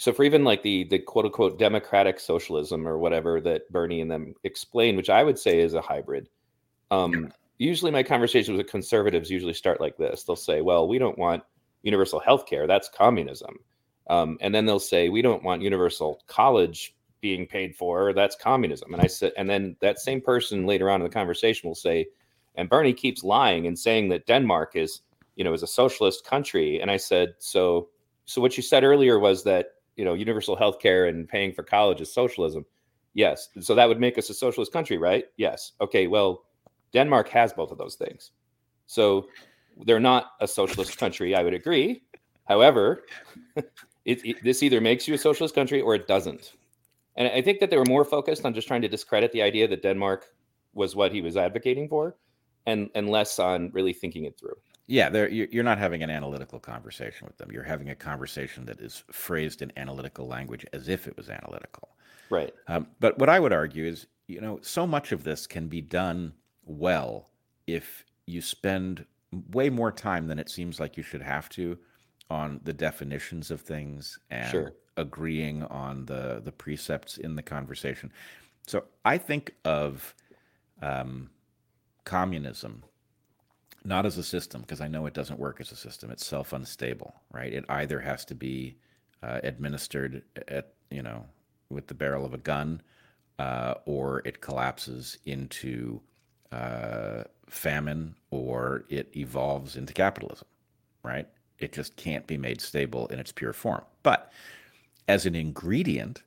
so 0.00 0.12
for 0.12 0.24
even 0.24 0.44
like 0.44 0.62
the 0.62 0.84
the 0.84 0.98
quote 0.98 1.26
unquote 1.26 1.58
democratic 1.58 2.18
socialism 2.18 2.86
or 2.88 2.98
whatever 2.98 3.40
that 3.40 3.70
bernie 3.70 4.00
and 4.00 4.10
them 4.10 4.34
explain 4.44 4.96
which 4.96 5.10
i 5.10 5.22
would 5.22 5.38
say 5.38 5.60
is 5.60 5.74
a 5.74 5.80
hybrid 5.80 6.28
um, 6.90 7.32
usually 7.58 7.90
my 7.90 8.02
conversations 8.02 8.56
with 8.56 8.66
conservatives 8.66 9.30
usually 9.30 9.54
start 9.54 9.80
like 9.80 9.96
this. 9.96 10.24
They'll 10.24 10.36
say 10.36 10.60
well 10.60 10.88
we 10.88 10.98
don't 10.98 11.18
want 11.18 11.42
universal 11.82 12.20
health 12.20 12.46
care. 12.46 12.66
That's 12.66 12.88
communism. 12.88 13.58
Um, 14.08 14.38
and 14.40 14.54
then 14.54 14.66
they'll 14.66 14.80
say 14.80 15.08
we 15.08 15.22
don't 15.22 15.44
want 15.44 15.62
universal 15.62 16.20
college 16.26 16.96
being 17.20 17.46
paid 17.46 17.76
for. 17.76 18.12
That's 18.12 18.36
communism. 18.36 18.92
And 18.92 19.02
i 19.02 19.06
said 19.06 19.32
and 19.36 19.48
then 19.48 19.76
that 19.80 19.98
same 19.98 20.20
person 20.20 20.66
later 20.66 20.90
on 20.90 21.00
in 21.00 21.04
the 21.04 21.12
conversation 21.12 21.68
will 21.68 21.74
say 21.74 22.06
and 22.56 22.68
bernie 22.68 22.92
keeps 22.92 23.22
lying 23.22 23.66
and 23.66 23.78
saying 23.78 24.08
that 24.08 24.26
denmark 24.26 24.72
is 24.74 25.02
you 25.36 25.44
know 25.44 25.52
is 25.52 25.62
a 25.62 25.68
socialist 25.68 26.24
country. 26.24 26.80
And 26.80 26.90
i 26.90 26.96
said 26.96 27.34
so 27.38 27.88
so 28.24 28.40
what 28.40 28.56
you 28.56 28.62
said 28.62 28.84
earlier 28.84 29.18
was 29.18 29.44
that 29.44 29.74
you 30.00 30.04
know 30.06 30.14
universal 30.14 30.56
health 30.56 30.78
care 30.80 31.06
and 31.06 31.28
paying 31.28 31.52
for 31.52 31.62
college 31.62 32.00
is 32.00 32.12
socialism 32.12 32.64
yes 33.14 33.48
so 33.60 33.74
that 33.74 33.88
would 33.88 34.00
make 34.00 34.18
us 34.18 34.30
a 34.30 34.34
socialist 34.34 34.72
country 34.72 34.98
right 34.98 35.24
yes 35.36 35.72
okay 35.80 36.06
well 36.06 36.44
Denmark 36.92 37.28
has 37.28 37.52
both 37.52 37.70
of 37.70 37.78
those 37.78 37.96
things. 37.96 38.32
So 38.86 39.28
they're 39.84 40.00
not 40.00 40.32
a 40.40 40.48
socialist 40.48 40.98
country, 40.98 41.34
I 41.34 41.42
would 41.42 41.54
agree. 41.54 42.02
However, 42.46 43.04
it, 44.04 44.24
it, 44.24 44.42
this 44.42 44.62
either 44.62 44.80
makes 44.80 45.06
you 45.06 45.14
a 45.14 45.18
socialist 45.18 45.54
country 45.54 45.80
or 45.80 45.94
it 45.94 46.06
doesn't. 46.06 46.54
And 47.16 47.28
I 47.28 47.42
think 47.42 47.60
that 47.60 47.70
they 47.70 47.76
were 47.76 47.84
more 47.86 48.04
focused 48.04 48.44
on 48.44 48.54
just 48.54 48.68
trying 48.68 48.82
to 48.82 48.88
discredit 48.88 49.32
the 49.32 49.42
idea 49.42 49.68
that 49.68 49.82
Denmark 49.82 50.26
was 50.74 50.96
what 50.96 51.12
he 51.12 51.20
was 51.20 51.36
advocating 51.36 51.88
for 51.88 52.16
and, 52.66 52.88
and 52.94 53.10
less 53.10 53.38
on 53.38 53.70
really 53.72 53.92
thinking 53.92 54.24
it 54.24 54.38
through. 54.38 54.56
Yeah, 54.90 55.26
you're 55.26 55.62
not 55.62 55.78
having 55.78 56.02
an 56.02 56.10
analytical 56.10 56.58
conversation 56.58 57.24
with 57.24 57.38
them. 57.38 57.52
You're 57.52 57.62
having 57.62 57.90
a 57.90 57.94
conversation 57.94 58.64
that 58.64 58.80
is 58.80 59.04
phrased 59.12 59.62
in 59.62 59.72
analytical 59.76 60.26
language 60.26 60.66
as 60.72 60.88
if 60.88 61.06
it 61.06 61.16
was 61.16 61.30
analytical. 61.30 61.90
Right. 62.28 62.52
Um, 62.66 62.88
but 62.98 63.16
what 63.16 63.28
I 63.28 63.38
would 63.38 63.52
argue 63.52 63.86
is, 63.86 64.08
you 64.26 64.40
know, 64.40 64.58
so 64.62 64.88
much 64.88 65.12
of 65.12 65.22
this 65.22 65.46
can 65.46 65.68
be 65.68 65.80
done 65.80 66.32
well 66.64 67.30
if 67.68 68.04
you 68.26 68.42
spend 68.42 69.06
way 69.52 69.70
more 69.70 69.92
time 69.92 70.26
than 70.26 70.40
it 70.40 70.50
seems 70.50 70.80
like 70.80 70.96
you 70.96 71.04
should 71.04 71.22
have 71.22 71.48
to 71.50 71.78
on 72.28 72.60
the 72.64 72.72
definitions 72.72 73.52
of 73.52 73.60
things 73.60 74.18
and 74.30 74.50
sure. 74.50 74.72
agreeing 74.96 75.62
on 75.64 76.04
the 76.06 76.42
the 76.44 76.50
precepts 76.50 77.16
in 77.16 77.36
the 77.36 77.42
conversation. 77.42 78.12
So 78.66 78.82
I 79.04 79.18
think 79.18 79.54
of 79.64 80.16
um, 80.82 81.30
communism 82.02 82.82
not 83.84 84.06
as 84.06 84.18
a 84.18 84.22
system 84.22 84.60
because 84.62 84.80
I 84.80 84.88
know 84.88 85.06
it 85.06 85.14
doesn't 85.14 85.38
work 85.38 85.60
as 85.60 85.72
a 85.72 85.76
system. 85.76 86.10
It's 86.10 86.26
self 86.26 86.52
unstable, 86.52 87.14
right? 87.32 87.52
It 87.52 87.64
either 87.68 88.00
has 88.00 88.24
to 88.26 88.34
be 88.34 88.76
uh, 89.22 89.40
administered 89.42 90.22
at 90.48 90.74
you 90.90 91.02
know 91.02 91.26
with 91.68 91.86
the 91.86 91.94
barrel 91.94 92.24
of 92.24 92.34
a 92.34 92.38
gun, 92.38 92.82
uh, 93.38 93.74
or 93.86 94.22
it 94.24 94.40
collapses 94.40 95.18
into 95.24 96.00
uh, 96.52 97.24
famine 97.48 98.14
or 98.30 98.84
it 98.88 99.10
evolves 99.16 99.76
into 99.76 99.92
capitalism, 99.92 100.46
right? 101.02 101.28
It 101.58 101.72
just 101.72 101.96
can't 101.96 102.26
be 102.26 102.36
made 102.36 102.60
stable 102.60 103.06
in 103.08 103.18
its 103.18 103.32
pure 103.32 103.52
form. 103.52 103.82
But 104.02 104.32
as 105.08 105.26
an 105.26 105.34
ingredient, 105.34 106.22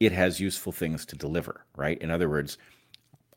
it 0.00 0.12
has 0.12 0.40
useful 0.40 0.72
things 0.72 1.06
to 1.06 1.16
deliver, 1.16 1.64
right? 1.76 1.98
In 2.00 2.10
other 2.10 2.28
words, 2.28 2.58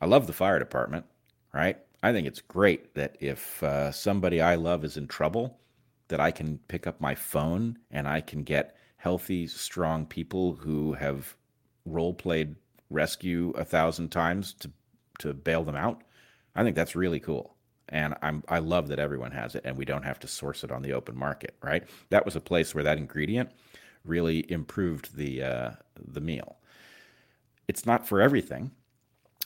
I 0.00 0.06
love 0.06 0.26
the 0.26 0.32
fire 0.32 0.58
department, 0.58 1.06
right? 1.52 1.78
I 2.02 2.12
think 2.12 2.26
it's 2.26 2.40
great 2.40 2.94
that 2.94 3.16
if 3.20 3.62
uh, 3.62 3.92
somebody 3.92 4.40
I 4.40 4.54
love 4.54 4.84
is 4.84 4.96
in 4.96 5.06
trouble, 5.06 5.58
that 6.08 6.20
I 6.20 6.30
can 6.30 6.58
pick 6.68 6.86
up 6.86 7.00
my 7.00 7.14
phone 7.14 7.78
and 7.90 8.08
I 8.08 8.20
can 8.20 8.42
get 8.42 8.76
healthy, 8.96 9.46
strong 9.46 10.06
people 10.06 10.54
who 10.54 10.94
have 10.94 11.36
role 11.86 12.14
played 12.14 12.56
rescue 12.90 13.50
a 13.56 13.64
thousand 13.64 14.10
times 14.10 14.52
to 14.54 14.70
to 15.20 15.34
bail 15.34 15.64
them 15.64 15.76
out. 15.76 16.02
I 16.54 16.64
think 16.64 16.74
that's 16.76 16.96
really 16.96 17.20
cool. 17.20 17.54
And 17.88 18.14
I'm 18.22 18.42
I 18.48 18.58
love 18.58 18.88
that 18.88 18.98
everyone 18.98 19.32
has 19.32 19.54
it 19.54 19.62
and 19.64 19.76
we 19.76 19.84
don't 19.84 20.02
have 20.04 20.18
to 20.20 20.28
source 20.28 20.64
it 20.64 20.72
on 20.72 20.82
the 20.82 20.92
open 20.92 21.16
market, 21.16 21.54
right? 21.62 21.84
That 22.10 22.24
was 22.24 22.36
a 22.36 22.40
place 22.40 22.74
where 22.74 22.84
that 22.84 22.98
ingredient 22.98 23.50
really 24.04 24.50
improved 24.50 25.16
the 25.16 25.42
uh, 25.42 25.70
the 25.96 26.20
meal. 26.20 26.56
It's 27.68 27.86
not 27.86 28.08
for 28.08 28.20
everything. 28.20 28.72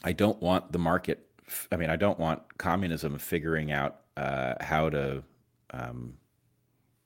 I 0.02 0.12
don't 0.12 0.40
want 0.40 0.72
the 0.72 0.78
market. 0.78 1.28
I 1.70 1.76
mean, 1.76 1.90
I 1.90 1.96
don't 1.96 2.18
want 2.18 2.42
communism 2.58 3.18
figuring 3.18 3.72
out 3.72 4.00
uh, 4.16 4.54
how 4.60 4.88
to, 4.90 5.22
um, 5.70 6.14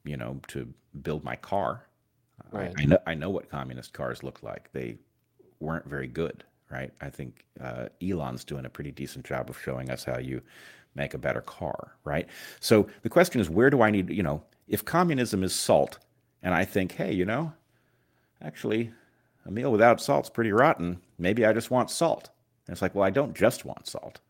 you 0.05 0.17
know, 0.17 0.41
to 0.49 0.73
build 1.03 1.25
my 1.25 1.37
car. 1.37 1.85
Right. 2.53 2.73
I, 2.79 2.83
I, 2.83 2.85
know 2.87 2.99
I 3.09 3.15
know 3.15 3.31
what 3.31 3.51
communist 3.51 3.93
cars 3.93 4.23
look 4.23 4.43
like. 4.43 4.71
They 4.73 4.97
weren't 5.61 5.87
very 5.87 6.07
good 6.07 6.45
right? 6.71 6.93
I 7.01 7.11
think 7.11 7.45
uh, 7.61 7.89
Elon's 8.03 8.45
doing 8.45 8.67
a 8.67 8.71
pretty 8.71 8.91
decent 8.91 9.25
job 9.25 9.51
of 9.51 9.61
showing 9.61 9.91
us 9.91 10.05
how 10.05 10.19
you 10.19 10.43
make 10.95 11.15
a 11.15 11.19
better 11.19 11.41
car, 11.41 11.97
right? 12.05 12.29
So 12.61 12.89
the 13.03 13.09
question 13.09 13.41
is, 13.41 13.49
where 13.49 13.71
do 13.71 13.83
I 13.83 13.91
need, 13.91 14.11
you 14.11 14.23
know, 14.23 14.43
if 14.67 14.85
communism 14.85 15.43
is 15.43 15.55
salt, 15.55 15.99
and 16.43 16.55
I 16.55 16.65
think, 16.65 16.93
hey, 16.93 17.13
you 17.13 17.25
know, 17.25 17.53
actually, 18.43 18.93
a 19.47 19.51
meal 19.51 19.73
without 19.73 20.01
salt's 20.01 20.31
pretty 20.31 20.53
rotten. 20.53 21.01
Maybe 21.19 21.47
I 21.47 21.53
just 21.53 21.71
want 21.71 21.91
salt. 21.91 22.31
And 22.67 22.75
it's 22.75 22.83
like, 22.83 22.95
well, 22.95 23.05
I 23.05 23.11
don't 23.11 23.35
just 23.35 23.65
want 23.65 23.87
salt. 23.87 24.21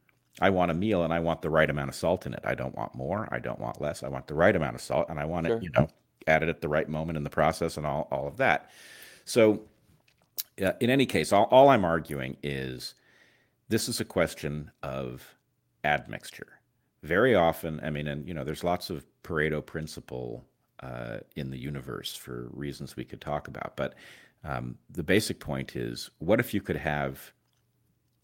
I 0.41 0.51
want 0.51 0.70
a 0.70 0.74
meal 0.74 1.03
and 1.05 1.12
I 1.12 1.20
want 1.20 1.43
the 1.43 1.51
right 1.51 1.68
amount 1.68 1.89
of 1.89 1.95
salt 1.95 2.26
in 2.26 2.34
it. 2.34 2.41
I 2.45 2.55
don't 2.55 2.74
want 2.76 2.95
more. 2.95 3.28
I 3.32 3.39
don't 3.39 3.59
want 3.59 3.80
less. 3.80 4.03
I 4.03 4.09
want 4.09 4.26
the 4.26 4.34
right 4.34 4.55
amount 4.55 4.74
of 4.74 4.80
salt 4.80 5.07
and 5.09 5.18
I 5.18 5.24
want 5.24 5.47
sure. 5.47 5.57
it, 5.57 5.62
you 5.62 5.70
know, 5.70 5.89
added 6.26 6.49
at 6.49 6.61
the 6.61 6.68
right 6.68 6.89
moment 6.89 7.16
in 7.16 7.24
the 7.24 7.30
process 7.30 7.76
and 7.76 7.86
all, 7.86 8.09
all 8.11 8.26
of 8.28 8.36
that. 8.36 8.70
So 9.24 9.62
uh, 10.62 10.72
in 10.80 10.91
any 10.91 11.07
case, 11.07 11.32
all, 11.32 11.45
all 11.45 11.68
I'm 11.68 11.84
arguing 11.84 12.36
is 12.43 12.95
this 13.68 13.89
is 13.89 14.01
a 14.01 14.05
question 14.05 14.70
of 14.82 15.34
admixture. 15.84 16.59
Very 17.03 17.34
often, 17.34 17.80
I 17.82 17.91
mean, 17.91 18.09
and 18.09 18.26
you 18.26 18.34
know, 18.34 18.45
there's 18.45 18.64
lots 18.64 18.91
of 18.91 19.05
Pareto 19.22 19.64
principle 19.64 20.45
uh, 20.80 21.18
in 21.36 21.51
the 21.51 21.59
universe 21.59 22.14
for 22.14 22.49
reasons 22.53 22.97
we 22.97 23.05
could 23.05 23.20
talk 23.20 23.49
about, 23.49 23.76
but 23.76 23.95
um, 24.45 24.76
the 24.91 25.03
basic 25.03 25.41
point 25.41 25.74
is 25.76 26.11
what 26.18 26.41
if 26.41 26.55
you 26.55 26.61
could 26.61 26.76
have 26.76 27.32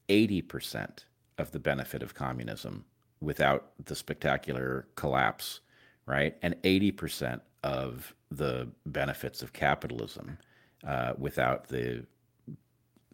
80% 0.09 1.05
of 1.39 1.51
the 1.53 1.59
benefit 1.59 2.03
of 2.03 2.15
communism 2.15 2.85
without 3.21 3.73
the 3.85 3.97
spectacular 3.97 4.87
collapse, 4.95 5.61
right? 6.07 6.37
And 6.43 6.55
80% 6.63 7.41
of 7.63 8.15
the 8.31 8.69
benefits 8.87 9.43
of 9.43 9.53
capitalism 9.53 10.39
uh, 10.87 11.15
without 11.19 11.69
the 11.69 12.07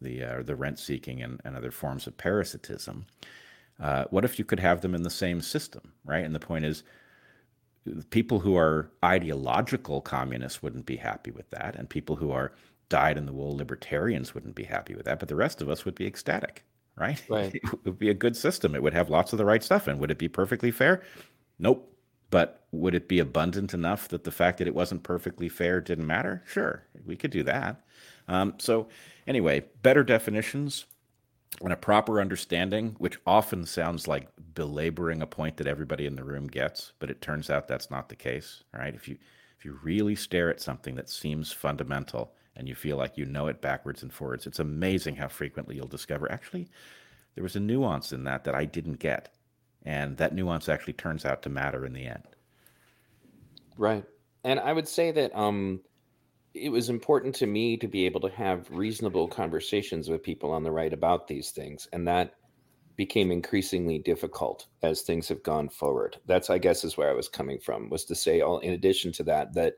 the 0.01 0.23
uh, 0.25 0.43
the 0.43 0.57
rent 0.57 0.79
seeking 0.79 1.23
and, 1.23 1.41
and 1.45 1.57
other 1.57 1.71
forms 1.71 2.07
of 2.07 2.17
parasitism. 2.17 3.07
Uh, 3.79 4.05
what 4.11 4.25
if 4.25 4.39
you 4.39 4.45
could 4.45 4.61
have 4.61 4.81
them 4.81 4.95
in 4.95 5.03
the 5.03 5.11
same 5.11 5.41
system, 5.41 5.93
right? 6.05 6.25
And 6.25 6.35
the 6.35 6.41
point 6.41 6.65
is, 6.65 6.83
people 8.11 8.41
who 8.41 8.57
are 8.57 8.91
ideological 9.05 10.01
communists 10.01 10.63
wouldn't 10.63 10.87
be 10.87 10.97
happy 10.97 11.31
with 11.31 11.49
that, 11.51 11.77
and 11.77 11.89
people 11.89 12.17
who 12.17 12.31
are 12.31 12.53
dyed 12.89 13.17
in 13.17 13.27
the 13.27 13.33
wool 13.33 13.57
libertarians 13.57 14.35
wouldn't 14.35 14.55
be 14.55 14.65
happy 14.65 14.95
with 14.95 15.07
that, 15.07 15.19
but 15.19 15.29
the 15.29 15.37
rest 15.37 15.63
of 15.63 15.71
us 15.71 15.85
would 15.85 15.95
be 15.95 16.07
ecstatic, 16.07 16.65
right? 17.01 17.23
Right. 17.29 17.55
It 17.65 17.85
would 17.85 17.99
be 17.99 18.11
a 18.11 18.15
good 18.15 18.37
system. 18.37 18.75
It 18.75 18.83
would 18.83 18.95
have 18.95 19.11
lots 19.11 19.33
of 19.33 19.39
the 19.39 19.45
right 19.45 19.63
stuff, 19.63 19.89
and 19.89 19.99
would 19.99 20.11
it 20.11 20.19
be 20.19 20.29
perfectly 20.29 20.71
fair? 20.71 21.03
Nope. 21.59 21.87
But 22.31 22.65
would 22.71 22.95
it 22.95 23.09
be 23.09 23.19
abundant 23.19 23.75
enough 23.75 24.07
that 24.09 24.23
the 24.25 24.31
fact 24.31 24.59
that 24.59 24.69
it 24.69 24.75
wasn't 24.75 25.03
perfectly 25.03 25.49
fair 25.49 25.81
didn't 25.81 26.07
matter? 26.07 26.45
Sure, 26.47 26.85
we 27.05 27.17
could 27.17 27.33
do 27.33 27.43
that. 27.45 27.83
Um, 28.29 28.55
so 28.59 28.89
Anyway, 29.27 29.65
better 29.83 30.03
definitions 30.03 30.87
and 31.63 31.73
a 31.73 31.77
proper 31.77 32.21
understanding, 32.21 32.97
which 32.99 33.19
often 33.27 33.65
sounds 33.65 34.09
like 34.09 34.29
belaboring 34.55 35.23
a 35.23 35.27
point 35.27 35.57
that 35.57 35.67
everybody 35.69 36.07
in 36.07 36.17
the 36.17 36.25
room 36.25 36.47
gets, 36.49 36.93
but 36.99 37.11
it 37.11 37.21
turns 37.21 37.51
out 37.51 37.69
that's 37.69 37.91
not 37.91 38.09
the 38.09 38.17
case, 38.17 38.65
right? 38.75 38.95
If 38.95 39.09
you 39.09 39.19
if 39.59 39.65
you 39.65 39.79
really 39.83 40.17
stare 40.17 40.51
at 40.51 40.61
something 40.61 40.95
that 40.97 41.11
seems 41.11 41.53
fundamental 41.53 42.35
and 42.61 42.69
you 42.69 42.75
feel 42.77 42.97
like 42.97 43.19
you 43.19 43.25
know 43.25 43.49
it 43.49 43.61
backwards 43.61 44.03
and 44.03 44.13
forwards, 44.13 44.47
it's 44.47 44.59
amazing 44.61 45.17
how 45.17 45.27
frequently 45.27 45.75
you'll 45.75 45.89
discover 45.89 46.31
actually 46.31 46.69
there 47.35 47.43
was 47.43 47.57
a 47.57 47.61
nuance 47.61 48.13
in 48.13 48.25
that 48.25 48.45
that 48.45 48.55
I 48.55 48.67
didn't 48.67 48.99
get. 48.99 49.35
And 49.83 50.17
that 50.19 50.35
nuance 50.35 50.69
actually 50.69 50.93
turns 50.93 51.25
out 51.25 51.43
to 51.43 51.49
matter 51.49 51.87
in 51.87 51.95
the 51.95 52.05
end. 52.05 52.25
Right. 53.79 54.05
And 54.45 54.61
I 54.61 54.73
would 54.73 54.87
say 54.87 55.11
that 55.11 55.35
um 55.35 55.81
it 56.53 56.69
was 56.69 56.91
important 56.91 57.35
to 57.37 57.47
me 57.47 57.77
to 57.77 57.87
be 57.87 58.05
able 58.05 58.21
to 58.21 58.29
have 58.31 58.69
reasonable 58.71 59.29
conversations 59.29 60.09
with 60.09 60.23
people 60.23 60.51
on 60.51 60.65
the 60.65 60.71
right 60.71 60.93
about 60.93 61.29
these 61.29 61.51
things 61.51 61.89
and 61.93 62.07
that 62.09 62.35
became 62.97 63.31
increasingly 63.31 63.99
difficult 63.99 64.67
as 64.83 65.03
things 65.03 65.29
have 65.29 65.43
gone 65.45 65.69
forward 65.69 66.17
that's 66.27 66.51
i 66.51 66.59
guess 66.59 66.83
is 66.83 66.97
where 66.97 67.09
i 67.09 67.15
was 67.15 67.29
coming 67.29 67.59
from 67.61 67.89
was 67.89 68.05
to 68.05 68.17
say 68.17 68.41
all 68.41 68.59
in 68.59 68.73
addition 68.73 69.13
to 69.13 69.23
that 69.23 69.55
that 69.55 69.75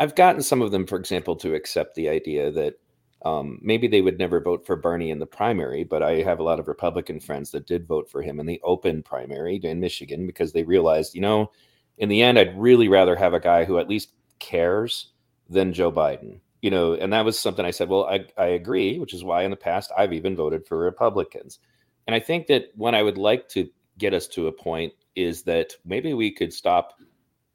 i've 0.00 0.16
gotten 0.16 0.42
some 0.42 0.62
of 0.62 0.70
them 0.72 0.86
for 0.86 0.98
example 0.98 1.36
to 1.36 1.54
accept 1.54 1.94
the 1.94 2.08
idea 2.08 2.50
that 2.50 2.74
um, 3.22 3.58
maybe 3.60 3.86
they 3.86 4.00
would 4.00 4.18
never 4.18 4.40
vote 4.40 4.66
for 4.66 4.76
bernie 4.76 5.10
in 5.10 5.18
the 5.18 5.26
primary 5.26 5.84
but 5.84 6.02
i 6.02 6.14
have 6.22 6.40
a 6.40 6.42
lot 6.42 6.58
of 6.58 6.66
republican 6.68 7.20
friends 7.20 7.50
that 7.50 7.66
did 7.66 7.86
vote 7.86 8.10
for 8.10 8.22
him 8.22 8.40
in 8.40 8.46
the 8.46 8.60
open 8.64 9.02
primary 9.02 9.60
in 9.62 9.78
michigan 9.78 10.26
because 10.26 10.52
they 10.52 10.64
realized 10.64 11.14
you 11.14 11.20
know 11.20 11.50
in 11.98 12.08
the 12.08 12.22
end 12.22 12.38
i'd 12.38 12.58
really 12.58 12.88
rather 12.88 13.14
have 13.14 13.34
a 13.34 13.40
guy 13.40 13.64
who 13.64 13.78
at 13.78 13.88
least 13.88 14.12
cares 14.40 15.12
than 15.50 15.72
Joe 15.72 15.92
Biden. 15.92 16.40
You 16.62 16.70
know, 16.70 16.94
and 16.94 17.12
that 17.12 17.24
was 17.24 17.38
something 17.38 17.64
I 17.64 17.70
said, 17.70 17.88
well, 17.88 18.04
I, 18.04 18.26
I 18.36 18.46
agree, 18.46 18.98
which 18.98 19.14
is 19.14 19.24
why 19.24 19.44
in 19.44 19.50
the 19.50 19.56
past 19.56 19.90
I've 19.96 20.12
even 20.12 20.36
voted 20.36 20.66
for 20.66 20.78
Republicans. 20.78 21.58
And 22.06 22.14
I 22.14 22.20
think 22.20 22.48
that 22.48 22.66
what 22.74 22.94
I 22.94 23.02
would 23.02 23.16
like 23.16 23.48
to 23.50 23.68
get 23.96 24.12
us 24.12 24.26
to 24.28 24.46
a 24.46 24.52
point 24.52 24.92
is 25.16 25.42
that 25.44 25.72
maybe 25.84 26.12
we 26.12 26.30
could 26.30 26.52
stop 26.52 26.99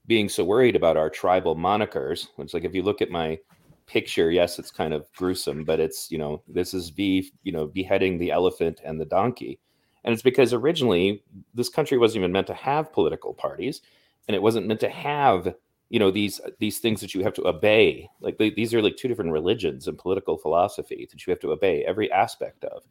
being 0.08 0.30
so 0.30 0.44
worried 0.44 0.76
about 0.76 0.98
our 0.98 1.10
tribal 1.10 1.56
monikers. 1.56 2.28
It's 2.38 2.54
like 2.54 2.64
if 2.64 2.76
you 2.76 2.84
look 2.84 3.02
at 3.02 3.10
my 3.10 3.40
picture, 3.88 4.32
yes, 4.32 4.60
it's 4.60 4.72
kind 4.72 4.94
of 4.94 5.12
gruesome, 5.14 5.64
but 5.64 5.80
it's, 5.80 6.12
you 6.12 6.18
know, 6.18 6.42
this 6.48 6.74
is 6.74 6.90
V, 6.90 7.32
you 7.44 7.52
know, 7.52 7.68
beheading 7.68 8.18
the 8.18 8.32
elephant 8.32 8.82
and 8.84 9.00
the 9.00 9.06
donkey. 9.06 9.60
And 10.04 10.14
it's 10.14 10.24
because 10.24 10.54
originally 10.54 11.24
this 11.54 11.70
country 11.70 11.98
wasn't 11.98 12.22
even 12.22 12.32
meant 12.32 12.48
to 12.48 12.54
have 12.54 12.94
political 12.94 13.34
parties 13.34 13.82
and 14.28 14.36
it 14.36 14.42
wasn't 14.42 14.68
meant 14.68 14.80
to 14.82 14.90
have 14.90 15.56
you 15.90 16.00
know 16.00 16.12
these 16.12 16.42
these 16.60 16.80
things 16.80 17.02
that 17.02 17.14
you 17.14 17.24
have 17.24 17.34
to 17.34 17.48
obey 17.48 18.10
like 18.20 18.38
they, 18.38 18.50
these 18.50 18.74
are 18.74 18.82
like 18.82 18.98
two 18.98 19.08
different 19.08 19.32
religions 19.32 19.88
and 19.88 19.98
political 19.98 20.38
philosophy 20.38 21.08
that 21.12 21.26
you 21.26 21.32
have 21.32 21.40
to 21.40 21.52
obey 21.52 21.84
every 21.86 22.12
aspect 22.12 22.64
of 22.66 22.84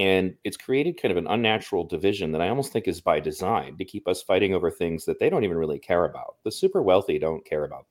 and 0.00 0.34
it's 0.44 0.56
created 0.56 1.00
kind 1.00 1.12
of 1.12 1.18
an 1.18 1.26
unnatural 1.28 1.84
division 1.84 2.32
that 2.32 2.40
i 2.40 2.48
almost 2.48 2.72
think 2.72 2.88
is 2.88 3.00
by 3.00 3.20
design 3.20 3.76
to 3.76 3.84
keep 3.84 4.08
us 4.08 4.22
fighting 4.22 4.54
over 4.54 4.70
things 4.70 5.04
that 5.04 5.18
they 5.18 5.30
don't 5.30 5.44
even 5.44 5.56
really 5.56 5.78
care 5.78 6.04
about 6.04 6.36
the 6.44 6.52
super 6.52 6.82
wealthy 6.82 7.18
don't 7.18 7.44
care 7.44 7.64
about 7.64 7.86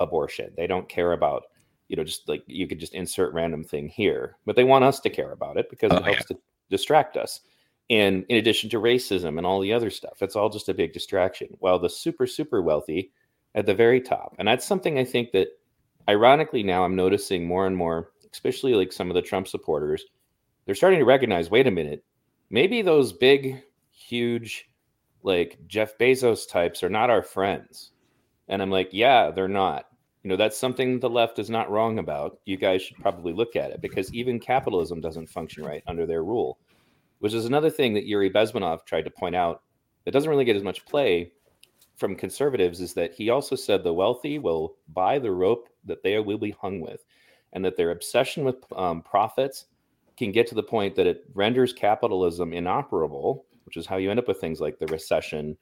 abortion 0.00 0.52
they 0.56 0.66
don't 0.66 0.88
care 0.88 1.12
about 1.12 1.44
you 1.88 1.96
know 1.96 2.04
just 2.04 2.28
like 2.28 2.42
you 2.46 2.66
could 2.66 2.80
just 2.80 2.94
insert 2.94 3.32
random 3.32 3.64
thing 3.64 3.88
here 3.88 4.36
but 4.44 4.56
they 4.56 4.64
want 4.64 4.84
us 4.84 5.00
to 5.00 5.10
care 5.10 5.32
about 5.32 5.56
it 5.56 5.70
because 5.70 5.92
oh, 5.92 5.96
it 5.96 6.04
helps 6.04 6.20
yeah. 6.30 6.36
to 6.36 6.38
distract 6.70 7.16
us 7.16 7.40
and 7.88 8.24
in 8.28 8.36
addition 8.36 8.68
to 8.68 8.80
racism 8.80 9.38
and 9.38 9.46
all 9.46 9.60
the 9.60 9.72
other 9.72 9.90
stuff 9.90 10.20
it's 10.20 10.36
all 10.36 10.50
just 10.50 10.68
a 10.68 10.74
big 10.74 10.92
distraction 10.92 11.48
while 11.60 11.78
the 11.78 11.88
super 11.88 12.26
super 12.26 12.60
wealthy 12.60 13.10
at 13.56 13.66
the 13.66 13.74
very 13.74 14.00
top. 14.00 14.36
And 14.38 14.46
that's 14.46 14.66
something 14.66 14.98
I 14.98 15.04
think 15.04 15.32
that 15.32 15.48
ironically 16.08 16.62
now 16.62 16.84
I'm 16.84 16.94
noticing 16.94 17.46
more 17.46 17.66
and 17.66 17.76
more, 17.76 18.12
especially 18.32 18.74
like 18.74 18.92
some 18.92 19.10
of 19.10 19.14
the 19.14 19.22
Trump 19.22 19.48
supporters, 19.48 20.04
they're 20.66 20.74
starting 20.74 20.98
to 20.98 21.04
recognize, 21.04 21.50
wait 21.50 21.66
a 21.66 21.70
minute, 21.70 22.04
maybe 22.50 22.82
those 22.82 23.12
big, 23.12 23.62
huge, 23.92 24.68
like 25.22 25.58
Jeff 25.66 25.96
Bezos 25.96 26.48
types 26.48 26.82
are 26.82 26.90
not 26.90 27.08
our 27.08 27.22
friends. 27.22 27.92
And 28.48 28.60
I'm 28.60 28.70
like, 28.70 28.90
yeah, 28.92 29.30
they're 29.30 29.48
not. 29.48 29.86
You 30.22 30.30
know, 30.30 30.36
that's 30.36 30.58
something 30.58 30.98
the 30.98 31.08
left 31.08 31.38
is 31.38 31.48
not 31.48 31.70
wrong 31.70 32.00
about. 32.00 32.40
You 32.44 32.56
guys 32.56 32.82
should 32.82 32.96
probably 32.98 33.32
look 33.32 33.54
at 33.54 33.70
it 33.70 33.80
because 33.80 34.12
even 34.12 34.40
capitalism 34.40 35.00
doesn't 35.00 35.28
function 35.28 35.64
right 35.64 35.84
under 35.86 36.04
their 36.04 36.24
rule, 36.24 36.58
which 37.20 37.32
is 37.32 37.44
another 37.44 37.70
thing 37.70 37.94
that 37.94 38.06
Yuri 38.06 38.30
Bezmenov 38.30 38.84
tried 38.84 39.04
to 39.04 39.10
point 39.10 39.36
out 39.36 39.62
that 40.04 40.10
doesn't 40.10 40.28
really 40.28 40.44
get 40.44 40.56
as 40.56 40.64
much 40.64 40.84
play 40.84 41.32
from 41.96 42.14
conservatives 42.14 42.80
is 42.80 42.92
that 42.94 43.14
he 43.14 43.30
also 43.30 43.56
said 43.56 43.82
the 43.82 43.92
wealthy 43.92 44.38
will 44.38 44.76
buy 44.88 45.18
the 45.18 45.30
rope 45.30 45.68
that 45.84 46.02
they 46.02 46.18
will 46.18 46.38
be 46.38 46.50
hung 46.50 46.80
with, 46.80 47.04
and 47.52 47.64
that 47.64 47.76
their 47.76 47.92
obsession 47.92 48.44
with 48.44 48.56
um, 48.76 49.02
profits 49.02 49.66
can 50.16 50.32
get 50.32 50.46
to 50.48 50.54
the 50.54 50.62
point 50.62 50.94
that 50.96 51.06
it 51.06 51.24
renders 51.34 51.72
capitalism 51.72 52.52
inoperable, 52.52 53.44
which 53.64 53.76
is 53.76 53.86
how 53.86 53.96
you 53.96 54.10
end 54.10 54.18
up 54.18 54.28
with 54.28 54.40
things 54.40 54.60
like 54.60 54.78
the 54.78 54.86
recession, 54.86 55.56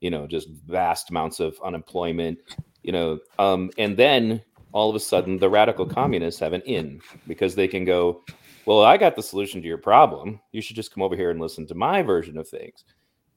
you 0.00 0.10
know, 0.10 0.26
just 0.26 0.48
vast 0.66 1.10
amounts 1.10 1.40
of 1.40 1.58
unemployment, 1.64 2.38
you 2.82 2.92
know, 2.92 3.18
um, 3.38 3.70
and 3.78 3.96
then 3.96 4.42
all 4.72 4.88
of 4.88 4.96
a 4.96 5.00
sudden 5.00 5.38
the 5.38 5.50
radical 5.50 5.86
communists 5.86 6.40
have 6.40 6.52
an 6.52 6.62
in 6.62 7.00
because 7.26 7.54
they 7.54 7.68
can 7.68 7.84
go, 7.84 8.22
well, 8.66 8.82
I 8.82 8.96
got 8.96 9.16
the 9.16 9.22
solution 9.22 9.60
to 9.60 9.68
your 9.68 9.78
problem. 9.78 10.40
You 10.52 10.62
should 10.62 10.76
just 10.76 10.92
come 10.94 11.02
over 11.02 11.16
here 11.16 11.30
and 11.30 11.40
listen 11.40 11.66
to 11.66 11.74
my 11.74 12.02
version 12.02 12.38
of 12.38 12.48
things 12.48 12.84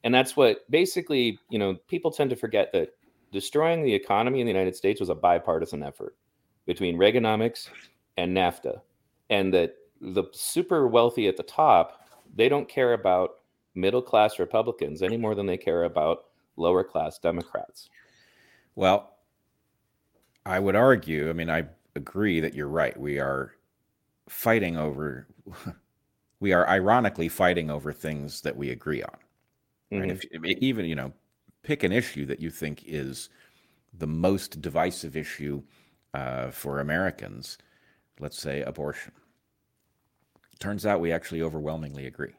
and 0.04 0.14
that's 0.14 0.36
what 0.36 0.70
basically 0.70 1.38
you 1.48 1.58
know 1.58 1.74
people 1.88 2.10
tend 2.10 2.30
to 2.30 2.36
forget 2.36 2.70
that 2.72 2.90
destroying 3.32 3.82
the 3.82 3.92
economy 3.92 4.40
in 4.40 4.46
the 4.46 4.52
united 4.52 4.76
states 4.76 5.00
was 5.00 5.08
a 5.08 5.14
bipartisan 5.14 5.82
effort 5.82 6.14
between 6.66 6.96
reaganomics 6.96 7.68
and 8.16 8.36
nafta 8.36 8.80
and 9.30 9.52
that 9.52 9.74
the 10.12 10.24
super 10.32 10.86
wealthy 10.86 11.28
at 11.28 11.36
the 11.36 11.42
top 11.42 12.00
they 12.34 12.48
don't 12.48 12.68
care 12.68 12.92
about 12.92 13.36
middle 13.74 14.02
class 14.02 14.38
republicans 14.38 15.02
any 15.02 15.16
more 15.16 15.34
than 15.34 15.46
they 15.46 15.56
care 15.56 15.84
about 15.84 16.24
lower 16.56 16.84
class 16.84 17.18
democrats 17.18 17.88
well 18.74 19.16
i 20.46 20.58
would 20.58 20.76
argue 20.76 21.28
i 21.30 21.32
mean 21.32 21.50
i 21.50 21.64
agree 21.96 22.40
that 22.40 22.54
you're 22.54 22.68
right 22.68 22.98
we 22.98 23.18
are 23.18 23.54
fighting 24.28 24.76
over 24.76 25.26
we 26.40 26.52
are 26.52 26.68
ironically 26.68 27.28
fighting 27.28 27.70
over 27.70 27.92
things 27.92 28.40
that 28.40 28.56
we 28.56 28.70
agree 28.70 29.02
on 29.02 29.16
Right? 29.90 30.10
Mm-hmm. 30.10 30.44
If 30.44 30.58
even 30.58 30.86
you 30.86 30.94
know, 30.94 31.12
pick 31.62 31.82
an 31.82 31.92
issue 31.92 32.26
that 32.26 32.40
you 32.40 32.50
think 32.50 32.82
is 32.86 33.30
the 33.96 34.06
most 34.06 34.60
divisive 34.60 35.16
issue 35.16 35.62
uh, 36.14 36.50
for 36.50 36.80
Americans. 36.80 37.58
Let's 38.20 38.38
say 38.38 38.62
abortion. 38.62 39.12
Turns 40.58 40.86
out 40.86 41.00
we 41.00 41.12
actually 41.12 41.42
overwhelmingly 41.42 42.06
agree. 42.06 42.34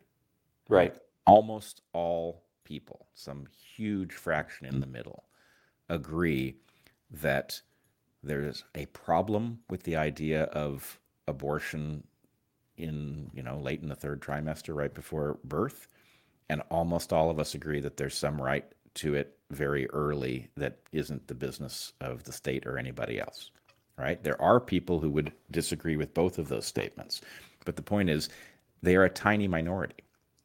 Right. 0.70 0.95
Almost 1.28 1.82
all 1.93 2.43
people, 2.63 3.07
some 3.13 3.45
huge 3.76 4.13
fraction 4.13 4.66
in 4.68 4.80
the 4.80 4.88
middle, 4.88 5.26
agree 5.89 6.55
that 7.11 7.61
there's 8.24 8.63
a 8.74 8.86
problem 8.88 9.59
with 9.70 9.84
the 9.84 9.95
idea 9.95 10.43
of 10.45 10.99
abortion 11.28 12.03
in 12.78 13.30
you 13.34 13.41
know 13.41 13.57
late 13.57 13.82
in 13.82 13.89
the 13.89 13.95
third 13.95 14.22
trimester 14.22 14.76
right 14.76 14.93
before 14.93 15.39
birth 15.45 15.88
and 16.49 16.61
almost 16.70 17.13
all 17.13 17.30
of 17.30 17.39
us 17.39 17.55
agree 17.55 17.80
that 17.80 17.97
there's 17.97 18.18
some 18.18 18.41
right 18.41 18.66
to 18.93 19.13
it 19.16 19.38
very 19.51 19.89
early 19.91 20.49
that 20.57 20.80
isn't 20.91 21.28
the 21.28 21.34
business 21.34 21.93
of 22.01 22.24
the 22.24 22.34
state 22.34 22.66
or 22.66 22.78
anybody 22.78 23.20
else 23.20 23.51
right 23.97 24.24
there 24.24 24.39
are 24.41 24.59
people 24.59 24.99
who 24.99 25.09
would 25.09 25.32
disagree 25.51 25.95
with 25.95 26.13
both 26.13 26.38
of 26.38 26.49
those 26.49 26.66
statements 26.66 27.22
but 27.66 27.76
the 27.76 27.82
point 27.82 28.09
is 28.09 28.30
they 28.82 28.95
are 28.95 29.03
a 29.03 29.09
tiny 29.09 29.47
minority. 29.47 30.03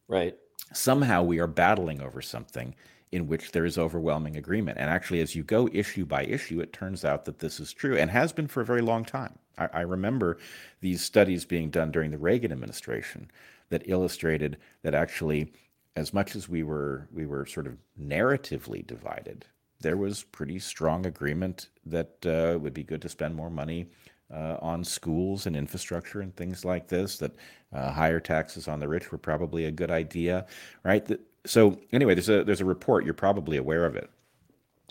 Right. 0.08 0.36
Somehow 0.72 1.22
we 1.22 1.38
are 1.38 1.46
battling 1.46 2.00
over 2.00 2.20
something 2.20 2.74
in 3.12 3.26
which 3.26 3.52
there 3.52 3.64
is 3.64 3.76
overwhelming 3.76 4.36
agreement. 4.36 4.78
And 4.78 4.88
actually 4.88 5.20
as 5.20 5.34
you 5.34 5.42
go 5.42 5.68
issue 5.72 6.06
by 6.06 6.24
issue 6.24 6.60
it 6.60 6.72
turns 6.72 7.04
out 7.04 7.24
that 7.24 7.40
this 7.40 7.60
is 7.60 7.72
true 7.72 7.96
and 7.96 8.10
has 8.10 8.32
been 8.32 8.48
for 8.48 8.60
a 8.60 8.66
very 8.66 8.82
long 8.82 9.04
time. 9.04 9.38
I, 9.58 9.68
I 9.72 9.80
remember 9.80 10.38
these 10.80 11.02
studies 11.02 11.44
being 11.44 11.70
done 11.70 11.90
during 11.90 12.10
the 12.10 12.18
reagan 12.18 12.52
administration 12.52 13.30
that 13.68 13.88
illustrated 13.88 14.58
that 14.82 14.94
actually 14.94 15.52
as 15.96 16.14
much 16.14 16.36
as 16.36 16.48
we 16.48 16.62
were 16.62 17.08
we 17.12 17.26
were 17.26 17.46
sort 17.46 17.66
of 17.66 17.76
narratively 18.00 18.86
divided, 18.86 19.44
there 19.80 19.96
was 19.96 20.22
pretty 20.22 20.58
strong 20.58 21.06
agreement 21.06 21.68
that 21.84 22.16
uh, 22.24 22.54
it 22.54 22.60
would 22.60 22.74
be 22.74 22.84
good 22.84 23.02
to 23.02 23.08
spend 23.08 23.34
more 23.34 23.50
money 23.50 23.86
uh, 24.32 24.56
on 24.60 24.84
schools 24.84 25.46
and 25.46 25.56
infrastructure 25.56 26.20
and 26.20 26.34
things 26.36 26.64
like 26.64 26.88
this. 26.88 27.18
That 27.18 27.32
uh, 27.72 27.92
higher 27.92 28.20
taxes 28.20 28.68
on 28.68 28.80
the 28.80 28.88
rich 28.88 29.12
were 29.12 29.18
probably 29.18 29.64
a 29.66 29.70
good 29.70 29.90
idea, 29.90 30.46
right? 30.84 31.04
That, 31.06 31.20
so 31.46 31.78
anyway, 31.92 32.14
there's 32.14 32.28
a 32.28 32.44
there's 32.44 32.60
a 32.60 32.66
report 32.66 33.04
you're 33.04 33.14
probably 33.14 33.56
aware 33.56 33.84
of 33.86 33.96
it 33.96 34.10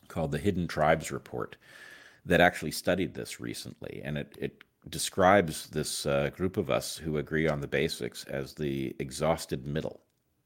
called 0.07 0.31
the 0.31 0.39
Hidden 0.39 0.67
Tribes 0.67 1.11
Report 1.11 1.55
that 2.25 2.41
actually 2.41 2.71
studied 2.71 3.13
this 3.13 3.39
recently, 3.39 4.01
and 4.03 4.17
it 4.17 4.35
it 4.39 4.63
describes 4.89 5.67
this 5.67 6.05
uh, 6.05 6.29
group 6.35 6.57
of 6.57 6.69
us 6.69 6.97
who 6.97 7.17
agree 7.17 7.47
on 7.47 7.61
the 7.61 7.67
basics 7.67 8.23
as 8.25 8.53
the 8.53 8.95
exhausted 8.99 9.65
middle 9.65 10.01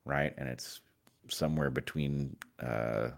right? 0.06 0.34
And 0.38 0.50
it's 0.50 0.82
somewhere 1.30 1.70
between 1.70 2.36
uh, 2.60 3.10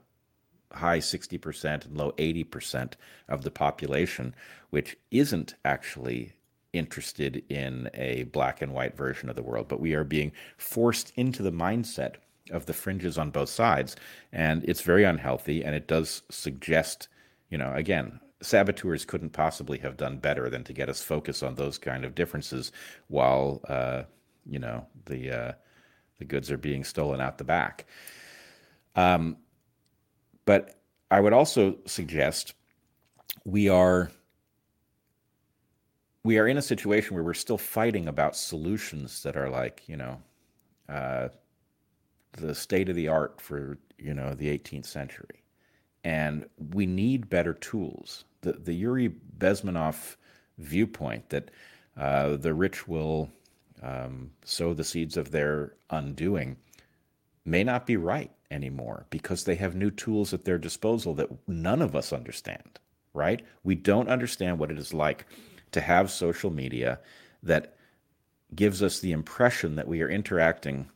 high 0.74 0.99
60% 0.99 1.86
and 1.86 1.97
low 1.97 2.11
80% 2.13 2.93
of 3.30 3.43
the 3.43 3.51
population, 3.51 4.36
which 4.70 4.97
isn't 5.11 5.55
actually 5.63 6.34
interested 6.74 7.43
in 7.49 7.89
a 7.93 8.24
black 8.24 8.61
and 8.61 8.74
white 8.74 8.95
version 8.97 9.30
of 9.30 9.36
the 9.36 9.43
world, 9.43 9.68
but 9.68 9.80
we 9.80 9.93
are 9.93 10.03
being 10.03 10.32
forced 10.57 11.13
into 11.16 11.41
the 11.41 11.51
mindset 11.51 12.16
of 12.51 12.66
the 12.66 12.74
fringes 12.74 13.18
on 13.18 13.32
both 13.32 13.49
sides, 13.49 13.95
and 14.32 14.63
it's 14.66 14.82
very 14.82 15.03
unhealthy. 15.03 15.63
And 15.63 15.76
it 15.76 15.88
does 15.88 16.22
suggest, 16.30 17.07
you 17.49 17.57
know, 17.57 17.74
again, 17.74 18.20
saboteurs 18.41 19.05
couldn't 19.05 19.32
possibly 19.32 19.80
have 19.80 19.97
done 19.97 20.18
better 20.18 20.49
than 20.49 20.63
to 20.66 20.74
get 20.74 20.89
us 20.89 21.01
focused 21.01 21.43
on 21.43 21.55
those 21.55 21.78
kind 21.78 22.05
of 22.05 22.13
differences, 22.13 22.72
while 23.07 23.61
uh, 23.68 24.03
you 24.45 24.59
know 24.59 24.86
the 25.05 25.32
uh, 25.32 25.51
the 26.20 26.26
goods 26.26 26.51
are 26.51 26.57
being 26.57 26.84
stolen 26.84 27.22
out 27.22 27.38
the 27.38 27.43
back. 27.43 27.86
Um, 28.95 29.38
but 30.46 30.80
I 31.12 31.20
would 31.20 31.34
also 31.34 31.78
suggest 31.86 32.54
we 33.43 33.70
are 33.70 34.12
we 36.24 36.39
are 36.39 36.48
in 36.48 36.58
a 36.58 36.62
situation 36.62 37.14
where 37.14 37.24
we're 37.24 37.36
still 37.36 37.58
fighting 37.58 38.08
about 38.08 38.36
solutions 38.36 39.22
that 39.24 39.38
are 39.38 39.50
like 39.50 39.84
you 39.88 39.98
know 39.98 40.22
uh, 40.89 41.30
the 42.34 42.56
state 42.56 42.89
of 42.89 42.96
the 42.96 43.08
art 43.08 43.39
for 43.41 43.78
you 43.98 44.14
know 44.14 44.34
the 44.34 44.48
18th 44.58 44.86
century. 44.86 45.43
And 46.04 46.46
we 46.74 46.86
need 46.86 47.30
better 47.30 47.54
tools. 47.54 48.26
The 48.41 48.54
the 48.54 48.74
yuri 48.74 49.16
bezmenov 49.38 50.16
viewpoint 50.58 51.30
that 51.30 51.52
uh, 51.98 52.36
the 52.38 52.54
rich 52.54 52.88
will 52.88 53.30
um, 53.82 54.32
sow 54.43 54.74
the 54.74 54.84
seeds 54.84 55.18
of 55.18 55.32
their 55.32 55.74
undoing 55.89 56.58
may 57.46 57.64
not 57.64 57.86
be 57.86 57.98
right 57.98 58.32
anymore 58.52 59.06
because 59.10 59.43
they 59.43 59.56
have 59.56 59.76
new 59.76 59.91
tools 59.91 60.34
at 60.34 60.46
their 60.46 60.58
disposal 60.58 61.14
that 61.14 61.30
none 61.48 61.82
of 61.82 61.96
us 61.96 62.14
understand 62.14 62.80
right? 63.16 63.43
We 63.64 63.76
don't 63.76 64.10
understand 64.10 64.60
what 64.60 64.70
it 64.70 64.78
is 64.78 64.93
like 64.93 65.26
to 65.72 65.82
have 65.82 66.12
social 66.12 66.52
media 66.52 67.00
that 67.41 67.76
gives 68.54 68.84
us 68.84 69.00
the 69.00 69.14
impression 69.14 69.76
that 69.76 69.88
we 69.88 70.02
are 70.02 70.10
interacting 70.10 70.88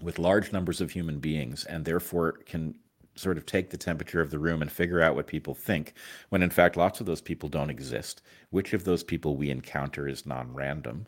with 0.00 0.18
large 0.18 0.52
numbers 0.52 0.80
of 0.80 0.92
human 0.92 1.18
beings 1.18 1.64
and 1.64 1.84
therefore 1.84 2.32
can 2.46 2.74
sort 3.16 3.36
of 3.36 3.44
take 3.44 3.68
the 3.68 3.76
temperature 3.76 4.20
of 4.20 4.30
the 4.30 4.38
room 4.38 4.62
and 4.62 4.72
figure 4.72 5.02
out 5.02 5.14
what 5.14 5.26
people 5.26 5.52
think 5.52 5.92
when 6.30 6.42
in 6.42 6.48
fact 6.48 6.76
lots 6.76 7.00
of 7.00 7.06
those 7.06 7.20
people 7.20 7.48
don't 7.48 7.68
exist. 7.68 8.22
Which 8.50 8.72
of 8.72 8.84
those 8.84 9.02
people 9.02 9.36
we 9.36 9.50
encounter 9.50 10.08
is 10.08 10.24
non-random 10.24 11.06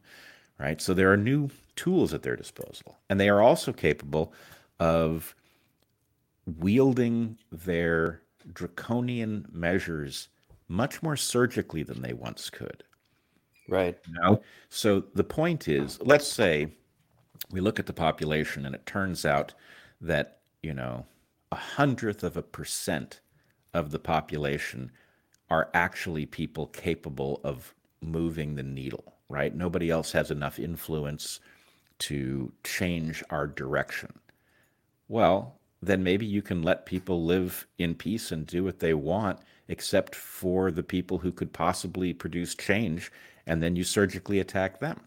right? 0.58 0.80
So 0.80 0.94
there 0.94 1.10
are 1.10 1.16
new 1.16 1.48
tools 1.74 2.14
at 2.14 2.22
their 2.22 2.36
disposal. 2.36 2.98
And 3.10 3.18
they 3.18 3.28
are 3.28 3.42
also 3.42 3.72
capable 3.72 4.32
of 4.78 5.34
wielding 6.46 7.38
their 7.50 8.22
draconian 8.52 9.46
measures 9.52 10.28
much 10.68 11.02
more 11.02 11.16
surgically 11.16 11.82
than 11.82 12.02
they 12.02 12.12
once 12.12 12.50
could 12.50 12.82
Right. 13.68 13.98
You 14.06 14.14
know? 14.20 14.42
So 14.68 15.04
the 15.14 15.24
point 15.24 15.68
is, 15.68 16.00
let's 16.02 16.26
say 16.26 16.68
we 17.50 17.60
look 17.60 17.78
at 17.78 17.86
the 17.86 17.92
population 17.92 18.66
and 18.66 18.74
it 18.74 18.86
turns 18.86 19.24
out 19.24 19.54
that, 20.00 20.40
you 20.62 20.74
know, 20.74 21.06
a 21.50 21.56
hundredth 21.56 22.24
of 22.24 22.36
a 22.36 22.42
percent 22.42 23.20
of 23.74 23.90
the 23.90 23.98
population 23.98 24.90
are 25.50 25.70
actually 25.74 26.26
people 26.26 26.66
capable 26.68 27.40
of 27.44 27.74
moving 28.00 28.54
the 28.54 28.62
needle, 28.62 29.14
right? 29.28 29.54
Nobody 29.54 29.90
else 29.90 30.12
has 30.12 30.30
enough 30.30 30.58
influence 30.58 31.40
to 32.00 32.52
change 32.64 33.22
our 33.30 33.46
direction. 33.46 34.12
Well, 35.08 35.60
then 35.82 36.02
maybe 36.04 36.24
you 36.24 36.42
can 36.42 36.62
let 36.62 36.86
people 36.86 37.24
live 37.24 37.66
in 37.78 37.94
peace 37.94 38.30
and 38.30 38.46
do 38.46 38.62
what 38.64 38.78
they 38.78 38.94
want, 38.94 39.40
except 39.68 40.14
for 40.14 40.70
the 40.70 40.82
people 40.82 41.18
who 41.18 41.32
could 41.32 41.52
possibly 41.52 42.12
produce 42.12 42.54
change 42.54 43.10
and 43.46 43.62
then 43.62 43.74
you 43.74 43.82
surgically 43.82 44.38
attack 44.38 44.78
them. 44.78 45.00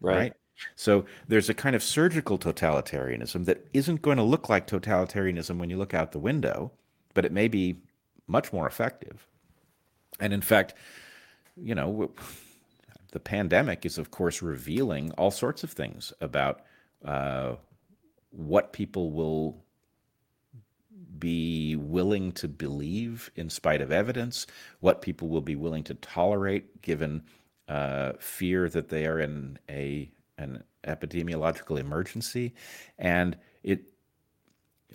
Right. 0.00 0.16
right. 0.16 0.32
So 0.74 1.06
there's 1.28 1.48
a 1.48 1.54
kind 1.54 1.76
of 1.76 1.82
surgical 1.82 2.38
totalitarianism 2.38 3.44
that 3.46 3.66
isn't 3.72 4.02
going 4.02 4.16
to 4.16 4.22
look 4.22 4.48
like 4.48 4.66
totalitarianism 4.66 5.58
when 5.58 5.70
you 5.70 5.76
look 5.76 5.94
out 5.94 6.12
the 6.12 6.18
window, 6.18 6.72
but 7.14 7.24
it 7.24 7.32
may 7.32 7.48
be 7.48 7.80
much 8.26 8.52
more 8.52 8.66
effective. 8.66 9.26
And 10.20 10.32
in 10.32 10.40
fact, 10.40 10.74
you 11.56 11.74
know, 11.74 12.10
the 13.12 13.20
pandemic 13.20 13.84
is, 13.84 13.98
of 13.98 14.10
course, 14.10 14.42
revealing 14.42 15.12
all 15.12 15.30
sorts 15.30 15.62
of 15.62 15.70
things 15.70 16.12
about 16.20 16.62
uh, 17.04 17.54
what 18.30 18.72
people 18.72 19.10
will 19.10 19.62
be 21.22 21.76
willing 21.76 22.32
to 22.32 22.48
believe 22.48 23.30
in 23.36 23.48
spite 23.48 23.80
of 23.80 23.92
evidence, 23.92 24.44
what 24.80 25.02
people 25.02 25.28
will 25.28 25.40
be 25.40 25.54
willing 25.54 25.84
to 25.84 25.94
tolerate 25.94 26.82
given 26.82 27.22
uh, 27.68 28.14
fear 28.18 28.68
that 28.68 28.88
they 28.88 29.06
are 29.06 29.20
in 29.20 29.56
a 29.70 30.10
an 30.36 30.64
epidemiological 30.84 31.78
emergency, 31.78 32.52
and 32.98 33.36
it. 33.62 33.84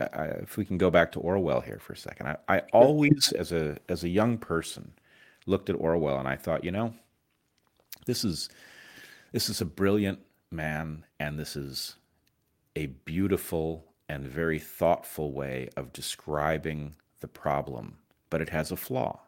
I, 0.01 0.25
if 0.43 0.57
we 0.57 0.65
can 0.65 0.77
go 0.77 0.91
back 0.91 1.13
to 1.13 1.19
Orwell 1.21 1.61
here 1.61 1.79
for 1.79 1.93
a 1.93 1.97
second, 1.97 2.27
I, 2.27 2.35
I 2.49 2.59
always, 2.73 3.31
as 3.31 3.53
a 3.53 3.77
as 3.87 4.03
a 4.03 4.09
young 4.09 4.37
person, 4.37 4.91
looked 5.45 5.69
at 5.69 5.77
Orwell 5.79 6.19
and 6.19 6.27
I 6.27 6.35
thought, 6.35 6.65
you 6.65 6.71
know, 6.71 6.93
this 8.05 8.25
is 8.25 8.49
this 9.31 9.47
is 9.47 9.61
a 9.61 9.65
brilliant 9.65 10.19
man, 10.51 11.05
and 11.21 11.39
this 11.39 11.55
is 11.55 11.95
a 12.75 12.87
beautiful 12.87 13.86
and 14.09 14.25
very 14.25 14.59
thoughtful 14.59 15.31
way 15.31 15.69
of 15.75 15.93
describing 15.93 16.95
the 17.19 17.27
problem, 17.27 17.97
but 18.29 18.41
it 18.41 18.49
has 18.49 18.71
a 18.71 18.77
flaw. 18.77 19.19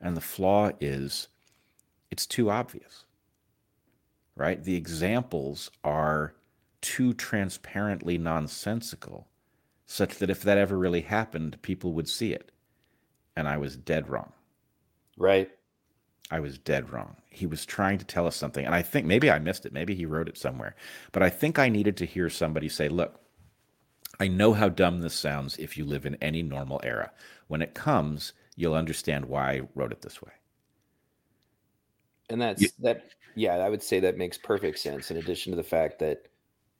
And 0.00 0.16
the 0.16 0.20
flaw 0.20 0.70
is 0.80 1.28
it's 2.10 2.26
too 2.26 2.50
obvious, 2.50 3.04
right? 4.34 4.62
The 4.62 4.76
examples 4.76 5.70
are 5.84 6.34
too 6.80 7.12
transparently 7.12 8.16
nonsensical, 8.18 9.26
such 9.86 10.16
that 10.16 10.30
if 10.30 10.42
that 10.42 10.58
ever 10.58 10.78
really 10.78 11.02
happened, 11.02 11.60
people 11.62 11.92
would 11.92 12.08
see 12.08 12.32
it. 12.32 12.52
And 13.36 13.48
I 13.48 13.56
was 13.56 13.76
dead 13.76 14.08
wrong. 14.08 14.32
Right. 15.16 15.50
I 16.30 16.40
was 16.40 16.58
dead 16.58 16.92
wrong. 16.92 17.16
He 17.30 17.46
was 17.46 17.64
trying 17.64 17.98
to 17.98 18.04
tell 18.04 18.26
us 18.26 18.36
something. 18.36 18.64
And 18.64 18.74
I 18.74 18.82
think 18.82 19.06
maybe 19.06 19.30
I 19.30 19.38
missed 19.38 19.64
it. 19.64 19.72
Maybe 19.72 19.94
he 19.94 20.06
wrote 20.06 20.28
it 20.28 20.36
somewhere. 20.36 20.76
But 21.12 21.22
I 21.22 21.30
think 21.30 21.58
I 21.58 21.68
needed 21.68 21.96
to 21.98 22.06
hear 22.06 22.28
somebody 22.28 22.68
say, 22.68 22.88
look, 22.88 23.20
I 24.20 24.28
know 24.28 24.52
how 24.52 24.68
dumb 24.68 25.00
this 25.00 25.14
sounds 25.14 25.56
if 25.58 25.76
you 25.76 25.84
live 25.84 26.04
in 26.04 26.16
any 26.16 26.42
normal 26.42 26.80
era. 26.82 27.12
When 27.46 27.62
it 27.62 27.74
comes, 27.74 28.32
you'll 28.56 28.74
understand 28.74 29.26
why 29.26 29.52
I 29.52 29.62
wrote 29.74 29.92
it 29.92 30.02
this 30.02 30.20
way 30.20 30.32
and 32.30 32.40
that's 32.40 32.62
yeah. 32.62 32.68
that 32.80 33.04
yeah 33.34 33.56
i 33.56 33.68
would 33.68 33.82
say 33.82 34.00
that 34.00 34.18
makes 34.18 34.36
perfect 34.36 34.78
sense 34.78 35.10
in 35.10 35.16
addition 35.16 35.52
to 35.52 35.56
the 35.56 35.62
fact 35.62 35.98
that 35.98 36.26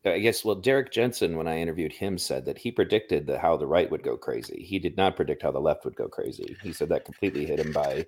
i 0.05 0.19
guess 0.19 0.45
well 0.45 0.55
Derrick 0.55 0.93
Jensen 0.93 1.37
when 1.37 1.49
i 1.49 1.59
interviewed 1.59 1.93
him 1.93 2.19
said 2.19 2.45
that 2.45 2.59
he 2.59 2.71
predicted 2.71 3.27
that 3.27 3.41
how 3.41 3.57
the 3.57 3.67
right 3.67 3.91
would 3.91 4.03
go 4.03 4.17
crazy 4.17 4.63
he 4.63 4.79
did 4.79 4.97
not 4.97 5.17
predict 5.17 5.43
how 5.43 5.51
the 5.51 5.61
left 5.61 5.85
would 5.85 5.97
go 5.97 6.09
crazy 6.09 6.57
he 6.63 6.73
said 6.73 6.89
that 6.89 7.05
completely 7.05 7.45
hit 7.45 7.61
him 7.61 7.73
by 7.73 8.07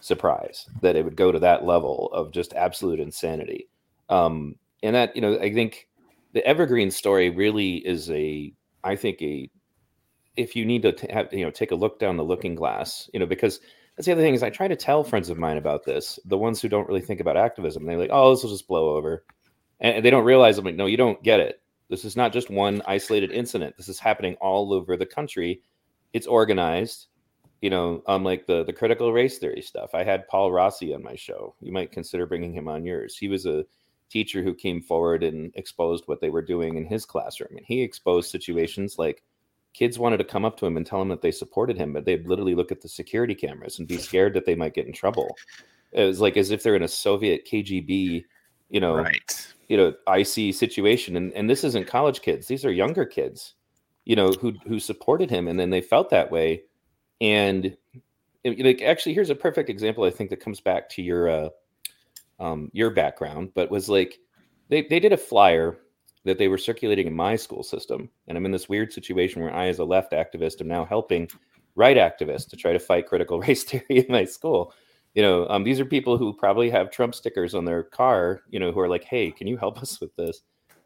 surprise 0.00 0.66
that 0.82 0.96
it 0.96 1.04
would 1.04 1.16
go 1.16 1.32
to 1.32 1.38
that 1.38 1.64
level 1.64 2.10
of 2.12 2.32
just 2.32 2.52
absolute 2.54 3.00
insanity 3.00 3.68
um 4.08 4.54
and 4.82 4.94
that 4.94 5.14
you 5.14 5.22
know 5.22 5.38
i 5.40 5.52
think 5.52 5.88
the 6.32 6.44
evergreen 6.46 6.90
story 6.90 7.30
really 7.30 7.76
is 7.76 8.10
a 8.10 8.52
i 8.86 8.96
think 8.96 9.20
a 9.22 9.50
if 10.36 10.54
you 10.54 10.64
need 10.64 10.82
to 10.82 10.92
t- 10.92 11.12
have 11.12 11.32
you 11.32 11.44
know 11.44 11.50
take 11.50 11.70
a 11.70 11.74
look 11.74 11.98
down 11.98 12.16
the 12.16 12.24
looking 12.24 12.54
glass 12.54 13.10
you 13.12 13.20
know 13.20 13.26
because 13.26 13.60
that's 13.96 14.06
the 14.06 14.12
other 14.12 14.22
thing 14.22 14.34
is 14.34 14.42
I 14.42 14.50
try 14.50 14.68
to 14.68 14.76
tell 14.76 15.02
friends 15.02 15.30
of 15.30 15.38
mine 15.38 15.56
about 15.56 15.84
this, 15.84 16.18
the 16.26 16.36
ones 16.36 16.60
who 16.60 16.68
don't 16.68 16.86
really 16.86 17.00
think 17.00 17.20
about 17.20 17.38
activism. 17.38 17.86
They're 17.86 17.96
like, 17.96 18.10
"Oh, 18.12 18.30
this 18.30 18.42
will 18.42 18.50
just 18.50 18.68
blow 18.68 18.94
over," 18.94 19.24
and 19.80 20.04
they 20.04 20.10
don't 20.10 20.24
realize. 20.24 20.58
I'm 20.58 20.64
like, 20.66 20.74
"No, 20.74 20.86
you 20.86 20.98
don't 20.98 21.22
get 21.22 21.40
it. 21.40 21.62
This 21.88 22.04
is 22.04 22.16
not 22.16 22.32
just 22.32 22.50
one 22.50 22.82
isolated 22.86 23.32
incident. 23.32 23.76
This 23.76 23.88
is 23.88 23.98
happening 23.98 24.34
all 24.40 24.72
over 24.74 24.96
the 24.96 25.06
country. 25.06 25.62
It's 26.12 26.26
organized. 26.26 27.06
You 27.62 27.70
know, 27.70 28.02
unlike 28.06 28.46
the 28.46 28.64
the 28.64 28.72
critical 28.72 29.12
race 29.12 29.38
theory 29.38 29.62
stuff. 29.62 29.94
I 29.94 30.04
had 30.04 30.28
Paul 30.28 30.52
Rossi 30.52 30.94
on 30.94 31.02
my 31.02 31.16
show. 31.16 31.54
You 31.60 31.72
might 31.72 31.90
consider 31.92 32.26
bringing 32.26 32.52
him 32.52 32.68
on 32.68 32.84
yours. 32.84 33.16
He 33.16 33.28
was 33.28 33.46
a 33.46 33.64
teacher 34.10 34.42
who 34.42 34.54
came 34.54 34.80
forward 34.80 35.22
and 35.22 35.52
exposed 35.54 36.04
what 36.06 36.20
they 36.20 36.30
were 36.30 36.42
doing 36.42 36.76
in 36.76 36.84
his 36.84 37.04
classroom, 37.04 37.56
and 37.56 37.66
he 37.66 37.82
exposed 37.82 38.30
situations 38.30 38.98
like 38.98 39.22
kids 39.76 39.98
wanted 39.98 40.16
to 40.16 40.24
come 40.24 40.44
up 40.44 40.56
to 40.56 40.66
him 40.66 40.76
and 40.76 40.86
tell 40.86 41.02
him 41.02 41.08
that 41.08 41.20
they 41.20 41.30
supported 41.30 41.76
him, 41.76 41.92
but 41.92 42.06
they'd 42.06 42.26
literally 42.26 42.54
look 42.54 42.72
at 42.72 42.80
the 42.80 42.88
security 42.88 43.34
cameras 43.34 43.78
and 43.78 43.86
be 43.86 43.96
scared 43.98 44.32
that 44.34 44.46
they 44.46 44.54
might 44.54 44.74
get 44.74 44.86
in 44.86 44.92
trouble. 44.92 45.36
It 45.92 46.04
was 46.04 46.20
like 46.20 46.36
as 46.36 46.50
if 46.50 46.62
they're 46.62 46.76
in 46.76 46.82
a 46.82 46.88
Soviet 46.88 47.46
KGB, 47.46 48.24
you 48.70 48.80
know, 48.80 48.96
right. 48.96 49.54
you 49.68 49.76
know, 49.76 49.94
icy 50.06 50.52
situation. 50.52 51.16
And 51.16 51.32
and 51.34 51.48
this 51.48 51.62
isn't 51.62 51.86
college 51.86 52.22
kids; 52.22 52.48
these 52.48 52.64
are 52.64 52.72
younger 52.72 53.04
kids, 53.04 53.54
you 54.04 54.16
know, 54.16 54.32
who 54.32 54.54
who 54.66 54.80
supported 54.80 55.30
him, 55.30 55.46
and 55.46 55.60
then 55.60 55.70
they 55.70 55.80
felt 55.80 56.10
that 56.10 56.30
way. 56.30 56.62
And 57.20 57.76
like, 58.44 58.82
actually, 58.82 59.14
here's 59.14 59.30
a 59.30 59.34
perfect 59.34 59.70
example. 59.70 60.04
I 60.04 60.10
think 60.10 60.30
that 60.30 60.40
comes 60.40 60.60
back 60.60 60.88
to 60.90 61.02
your 61.02 61.28
uh, 61.28 61.48
um, 62.38 62.70
your 62.72 62.90
background, 62.90 63.50
but 63.54 63.70
was 63.70 63.88
like 63.88 64.18
they 64.68 64.82
they 64.82 65.00
did 65.00 65.12
a 65.12 65.16
flyer 65.16 65.78
that 66.26 66.38
they 66.38 66.48
were 66.48 66.58
circulating 66.58 67.06
in 67.06 67.14
my 67.14 67.36
school 67.36 67.62
system. 67.62 68.10
And 68.26 68.36
I'm 68.36 68.44
in 68.44 68.50
this 68.50 68.68
weird 68.68 68.92
situation 68.92 69.40
where 69.40 69.54
I, 69.54 69.68
as 69.68 69.78
a 69.78 69.84
left 69.84 70.12
activist, 70.12 70.60
am 70.60 70.66
now 70.68 70.84
helping 70.84 71.28
right 71.76 71.96
activists 71.96 72.48
to 72.50 72.56
try 72.56 72.72
to 72.72 72.78
fight 72.80 73.06
critical 73.06 73.40
race 73.46 73.62
theory 73.64 73.84
in 74.00 74.06
my 74.08 74.24
school. 74.24 74.74
You 75.14 75.22
know, 75.22 75.48
um, 75.48 75.64
these 75.64 75.80
are 75.80 75.86
people 75.86 76.18
who 76.18 76.34
probably 76.34 76.68
have 76.68 76.90
Trump 76.90 77.14
stickers 77.14 77.54
on 77.54 77.64
their 77.64 77.84
car, 77.84 78.42
you 78.50 78.58
know, 78.58 78.72
who 78.72 78.80
are 78.80 78.88
like, 78.88 79.04
hey, 79.04 79.30
can 79.30 79.46
you 79.46 79.56
help 79.56 79.78
us 79.82 80.00
with 80.00 80.14
this? 80.16 80.42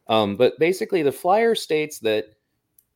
Um, 0.06 0.36
but 0.36 0.58
basically, 0.58 1.02
the 1.02 1.10
flyer 1.10 1.54
states 1.54 1.98
that 2.00 2.26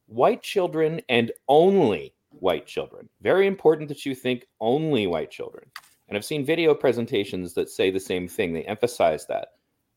white 0.06 0.42
children 0.42 1.00
and 1.08 1.32
only 1.48 2.14
white 2.28 2.66
children. 2.66 3.08
Very 3.22 3.46
important 3.46 3.88
that 3.88 4.04
you 4.04 4.14
think 4.14 4.46
only 4.60 5.06
white 5.06 5.30
children. 5.30 5.64
And 6.08 6.16
I've 6.16 6.24
seen 6.24 6.44
video 6.44 6.74
presentations 6.74 7.54
that 7.54 7.70
say 7.70 7.90
the 7.90 8.00
same 8.00 8.28
thing. 8.28 8.52
They 8.52 8.64
emphasize 8.64 9.26
that 9.26 9.48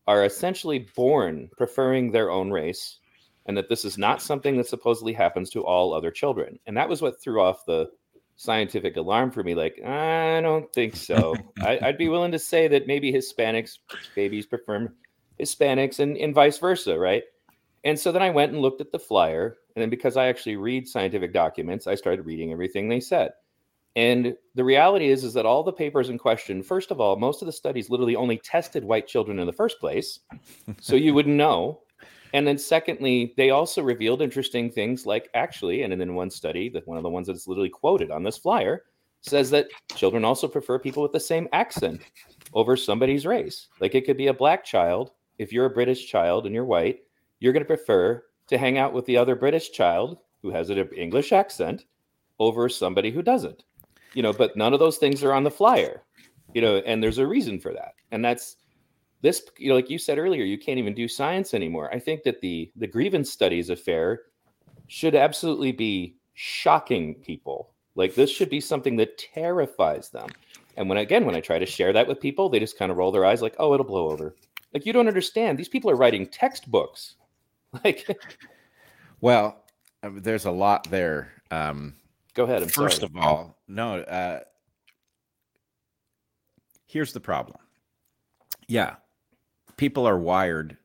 are 0.06 0.24
essentially 0.24 0.88
born 0.96 1.50
preferring 1.56 2.10
their 2.10 2.30
own 2.30 2.50
race 2.50 2.98
and 3.46 3.56
that 3.56 3.68
this 3.68 3.84
is 3.84 3.98
not 3.98 4.22
something 4.22 4.56
that 4.56 4.66
supposedly 4.66 5.12
happens 5.12 5.50
to 5.50 5.64
all 5.64 5.92
other 5.92 6.10
children. 6.10 6.58
And 6.66 6.76
that 6.76 6.88
was 6.88 7.02
what 7.02 7.20
threw 7.20 7.42
off 7.42 7.66
the 7.66 7.90
scientific 8.36 8.96
alarm 8.96 9.30
for 9.30 9.42
me. 9.42 9.54
Like, 9.54 9.82
I 9.84 10.40
don't 10.40 10.72
think 10.72 10.96
so. 10.96 11.34
I, 11.60 11.78
would 11.82 11.98
be 11.98 12.08
willing 12.08 12.32
to 12.32 12.38
say 12.38 12.68
that 12.68 12.86
maybe 12.86 13.12
Hispanics 13.12 13.78
babies 14.14 14.46
prefer 14.46 14.92
Hispanics 15.40 15.98
and, 15.98 16.16
and 16.16 16.34
vice 16.34 16.58
versa, 16.58 16.98
right? 16.98 17.24
And 17.84 17.98
so 17.98 18.12
then 18.12 18.22
I 18.22 18.30
went 18.30 18.52
and 18.52 18.62
looked 18.62 18.80
at 18.80 18.92
the 18.92 18.98
flyer. 18.98 19.56
And 19.74 19.82
then 19.82 19.90
because 19.90 20.16
I 20.16 20.26
actually 20.26 20.56
read 20.56 20.88
scientific 20.88 21.32
documents, 21.32 21.86
I 21.86 21.94
started 21.94 22.26
reading 22.26 22.52
everything 22.52 22.88
they 22.88 23.00
said. 23.00 23.32
And 23.98 24.36
the 24.54 24.62
reality 24.62 25.08
is, 25.08 25.24
is 25.24 25.34
that 25.34 25.44
all 25.44 25.64
the 25.64 25.72
papers 25.72 26.08
in 26.08 26.18
question, 26.18 26.62
first 26.62 26.92
of 26.92 27.00
all, 27.00 27.16
most 27.16 27.42
of 27.42 27.46
the 27.46 27.52
studies 27.52 27.90
literally 27.90 28.14
only 28.14 28.38
tested 28.38 28.84
white 28.84 29.08
children 29.08 29.40
in 29.40 29.46
the 29.48 29.52
first 29.52 29.80
place. 29.80 30.20
so 30.80 30.94
you 30.94 31.12
wouldn't 31.12 31.34
know. 31.44 31.80
And 32.32 32.46
then 32.46 32.58
secondly, 32.58 33.34
they 33.36 33.50
also 33.50 33.82
revealed 33.82 34.22
interesting 34.22 34.70
things 34.70 35.04
like 35.04 35.28
actually, 35.34 35.82
and 35.82 35.92
in 35.92 36.14
one 36.14 36.30
study, 36.30 36.68
that 36.68 36.86
one 36.86 36.96
of 36.96 37.02
the 37.02 37.08
ones 37.10 37.26
that's 37.26 37.48
literally 37.48 37.70
quoted 37.70 38.12
on 38.12 38.22
this 38.22 38.38
flyer 38.38 38.84
says 39.22 39.50
that 39.50 39.66
children 39.96 40.24
also 40.24 40.46
prefer 40.46 40.78
people 40.78 41.02
with 41.02 41.10
the 41.10 41.18
same 41.18 41.48
accent 41.52 42.00
over 42.54 42.76
somebody's 42.76 43.26
race. 43.26 43.66
Like 43.80 43.96
it 43.96 44.06
could 44.06 44.16
be 44.16 44.28
a 44.28 44.32
black 44.32 44.64
child. 44.64 45.10
If 45.38 45.52
you're 45.52 45.66
a 45.66 45.70
British 45.70 46.06
child 46.06 46.46
and 46.46 46.54
you're 46.54 46.64
white, 46.64 47.00
you're 47.40 47.52
going 47.52 47.64
to 47.64 47.66
prefer 47.66 48.22
to 48.46 48.58
hang 48.58 48.78
out 48.78 48.92
with 48.92 49.06
the 49.06 49.16
other 49.16 49.34
British 49.34 49.72
child 49.72 50.18
who 50.40 50.52
has 50.52 50.70
an 50.70 50.88
English 50.96 51.32
accent 51.32 51.86
over 52.38 52.68
somebody 52.68 53.10
who 53.10 53.22
doesn't. 53.22 53.64
You 54.14 54.22
know, 54.22 54.32
but 54.32 54.56
none 54.56 54.72
of 54.72 54.80
those 54.80 54.98
things 54.98 55.22
are 55.22 55.32
on 55.32 55.44
the 55.44 55.50
flyer. 55.50 56.02
You 56.54 56.62
know, 56.62 56.76
and 56.78 57.02
there's 57.02 57.18
a 57.18 57.26
reason 57.26 57.60
for 57.60 57.72
that. 57.72 57.92
And 58.10 58.24
that's 58.24 58.56
this 59.20 59.42
you 59.58 59.68
know 59.68 59.74
like 59.74 59.90
you 59.90 59.98
said 59.98 60.18
earlier 60.18 60.44
you 60.44 60.58
can't 60.58 60.78
even 60.78 60.94
do 60.94 61.08
science 61.08 61.54
anymore. 61.54 61.92
I 61.92 61.98
think 61.98 62.22
that 62.22 62.40
the 62.40 62.70
the 62.76 62.86
grievance 62.86 63.30
studies 63.30 63.70
affair 63.70 64.22
should 64.86 65.14
absolutely 65.14 65.72
be 65.72 66.16
shocking 66.34 67.14
people. 67.16 67.74
Like 67.94 68.14
this 68.14 68.30
should 68.30 68.48
be 68.48 68.60
something 68.60 68.96
that 68.96 69.18
terrifies 69.18 70.10
them. 70.10 70.28
And 70.76 70.88
when 70.88 70.98
again 70.98 71.24
when 71.26 71.34
i 71.34 71.40
try 71.40 71.58
to 71.58 71.66
share 71.66 71.92
that 71.92 72.06
with 72.06 72.20
people 72.20 72.48
they 72.48 72.60
just 72.60 72.78
kind 72.78 72.90
of 72.90 72.96
roll 72.96 73.10
their 73.10 73.24
eyes 73.24 73.42
like 73.42 73.56
oh 73.58 73.74
it'll 73.74 73.86
blow 73.86 74.10
over. 74.10 74.36
Like 74.72 74.86
you 74.86 74.92
don't 74.92 75.08
understand. 75.08 75.58
These 75.58 75.68
people 75.68 75.90
are 75.90 75.96
writing 75.96 76.26
textbooks. 76.26 77.14
Like 77.84 78.18
well 79.20 79.62
um, 80.02 80.22
there's 80.22 80.46
a 80.46 80.50
lot 80.50 80.88
there 80.90 81.34
um 81.50 81.96
go 82.38 82.44
ahead 82.44 82.62
I'm 82.62 82.68
first 82.68 83.00
sorry. 83.00 83.10
of 83.14 83.22
all 83.22 83.58
no 83.68 84.00
uh 84.00 84.40
here's 86.86 87.12
the 87.12 87.20
problem 87.20 87.58
yeah 88.66 88.96
people 89.76 90.06
are 90.06 90.18
wired 90.18 90.76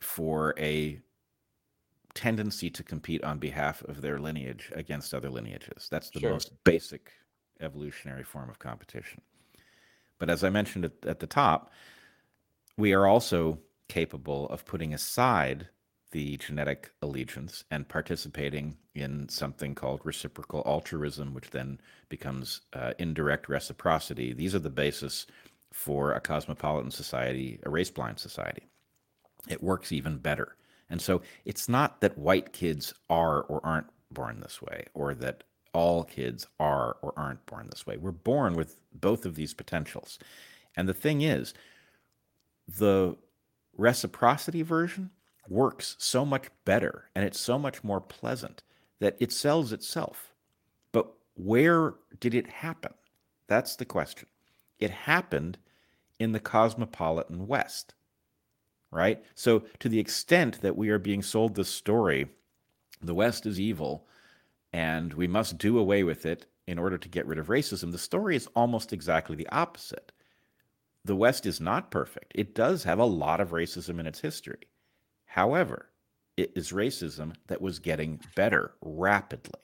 for 0.00 0.54
a 0.58 1.00
tendency 2.14 2.70
to 2.70 2.82
compete 2.82 3.22
on 3.24 3.38
behalf 3.38 3.82
of 3.84 4.00
their 4.00 4.18
lineage 4.18 4.70
against 4.74 5.14
other 5.14 5.30
lineages. 5.30 5.88
That's 5.90 6.10
the 6.10 6.20
sure. 6.20 6.30
most 6.30 6.52
basic 6.64 7.12
evolutionary 7.60 8.24
form 8.24 8.50
of 8.50 8.58
competition. 8.58 9.20
But 10.18 10.30
as 10.30 10.44
I 10.44 10.50
mentioned 10.50 10.84
at, 10.86 10.92
at, 11.06 11.20
the 11.20 11.26
top, 11.26 11.72
we 12.76 12.92
are 12.92 13.06
also 13.06 13.58
capable 13.88 14.48
of 14.48 14.64
putting 14.64 14.92
aside 14.94 15.68
the 16.10 16.36
genetic 16.38 16.90
allegiance 17.02 17.64
and 17.70 17.88
participating 17.88 18.76
in 18.94 19.28
something 19.28 19.74
called 19.74 20.00
reciprocal 20.04 20.62
altruism, 20.66 21.34
which 21.34 21.50
then 21.50 21.80
becomes 22.08 22.62
uh, 22.72 22.92
indirect 22.98 23.48
reciprocity. 23.48 24.32
These 24.32 24.54
are 24.54 24.60
the 24.60 24.70
basis 24.70 25.26
for 25.72 26.12
a 26.12 26.20
cosmopolitan 26.20 26.90
society, 26.90 27.60
a 27.64 27.70
race 27.70 27.90
blind 27.90 28.18
society. 28.18 28.62
It 29.48 29.62
works 29.62 29.92
even 29.92 30.18
better. 30.18 30.56
And 30.88 31.00
so 31.00 31.22
it's 31.44 31.68
not 31.68 32.00
that 32.00 32.18
white 32.18 32.52
kids 32.52 32.92
are 33.08 33.42
or 33.42 33.64
aren't 33.64 33.86
born 34.10 34.40
this 34.40 34.60
way, 34.60 34.86
or 34.92 35.14
that 35.14 35.44
all 35.72 36.02
kids 36.02 36.48
are 36.58 36.96
or 37.00 37.12
aren't 37.16 37.46
born 37.46 37.68
this 37.70 37.86
way. 37.86 37.96
We're 37.96 38.10
born 38.10 38.54
with 38.54 38.80
both 38.92 39.24
of 39.24 39.36
these 39.36 39.54
potentials. 39.54 40.18
And 40.76 40.88
the 40.88 40.94
thing 40.94 41.22
is, 41.22 41.54
the 42.66 43.16
reciprocity 43.76 44.62
version 44.62 45.10
works 45.50 45.96
so 45.98 46.24
much 46.24 46.46
better 46.64 47.10
and 47.14 47.24
it's 47.24 47.40
so 47.40 47.58
much 47.58 47.84
more 47.84 48.00
pleasant 48.00 48.62
that 49.00 49.16
it 49.18 49.32
sells 49.32 49.72
itself. 49.72 50.32
But 50.92 51.12
where 51.34 51.94
did 52.20 52.34
it 52.34 52.46
happen? 52.46 52.94
That's 53.48 53.76
the 53.76 53.84
question. 53.84 54.28
It 54.78 54.90
happened 54.90 55.58
in 56.18 56.32
the 56.32 56.40
cosmopolitan 56.40 57.46
West, 57.46 57.94
right? 58.90 59.22
So, 59.34 59.64
to 59.80 59.88
the 59.88 59.98
extent 59.98 60.60
that 60.60 60.76
we 60.76 60.90
are 60.90 60.98
being 60.98 61.22
sold 61.22 61.54
this 61.54 61.68
story, 61.68 62.28
the 63.02 63.14
West 63.14 63.46
is 63.46 63.58
evil 63.58 64.06
and 64.72 65.12
we 65.14 65.26
must 65.26 65.58
do 65.58 65.78
away 65.78 66.04
with 66.04 66.24
it 66.26 66.46
in 66.66 66.78
order 66.78 66.96
to 66.96 67.08
get 67.08 67.26
rid 67.26 67.38
of 67.38 67.48
racism, 67.48 67.90
the 67.90 67.98
story 67.98 68.36
is 68.36 68.46
almost 68.54 68.92
exactly 68.92 69.34
the 69.34 69.48
opposite. 69.48 70.12
The 71.04 71.16
West 71.16 71.46
is 71.46 71.60
not 71.60 71.90
perfect. 71.90 72.32
It 72.34 72.54
does 72.54 72.84
have 72.84 72.98
a 72.98 73.04
lot 73.04 73.40
of 73.40 73.50
racism 73.50 73.98
in 73.98 74.06
its 74.06 74.20
history. 74.20 74.69
However, 75.30 75.90
it 76.36 76.52
is 76.56 76.72
racism 76.72 77.34
that 77.46 77.60
was 77.60 77.78
getting 77.78 78.20
better 78.34 78.72
rapidly 78.80 79.60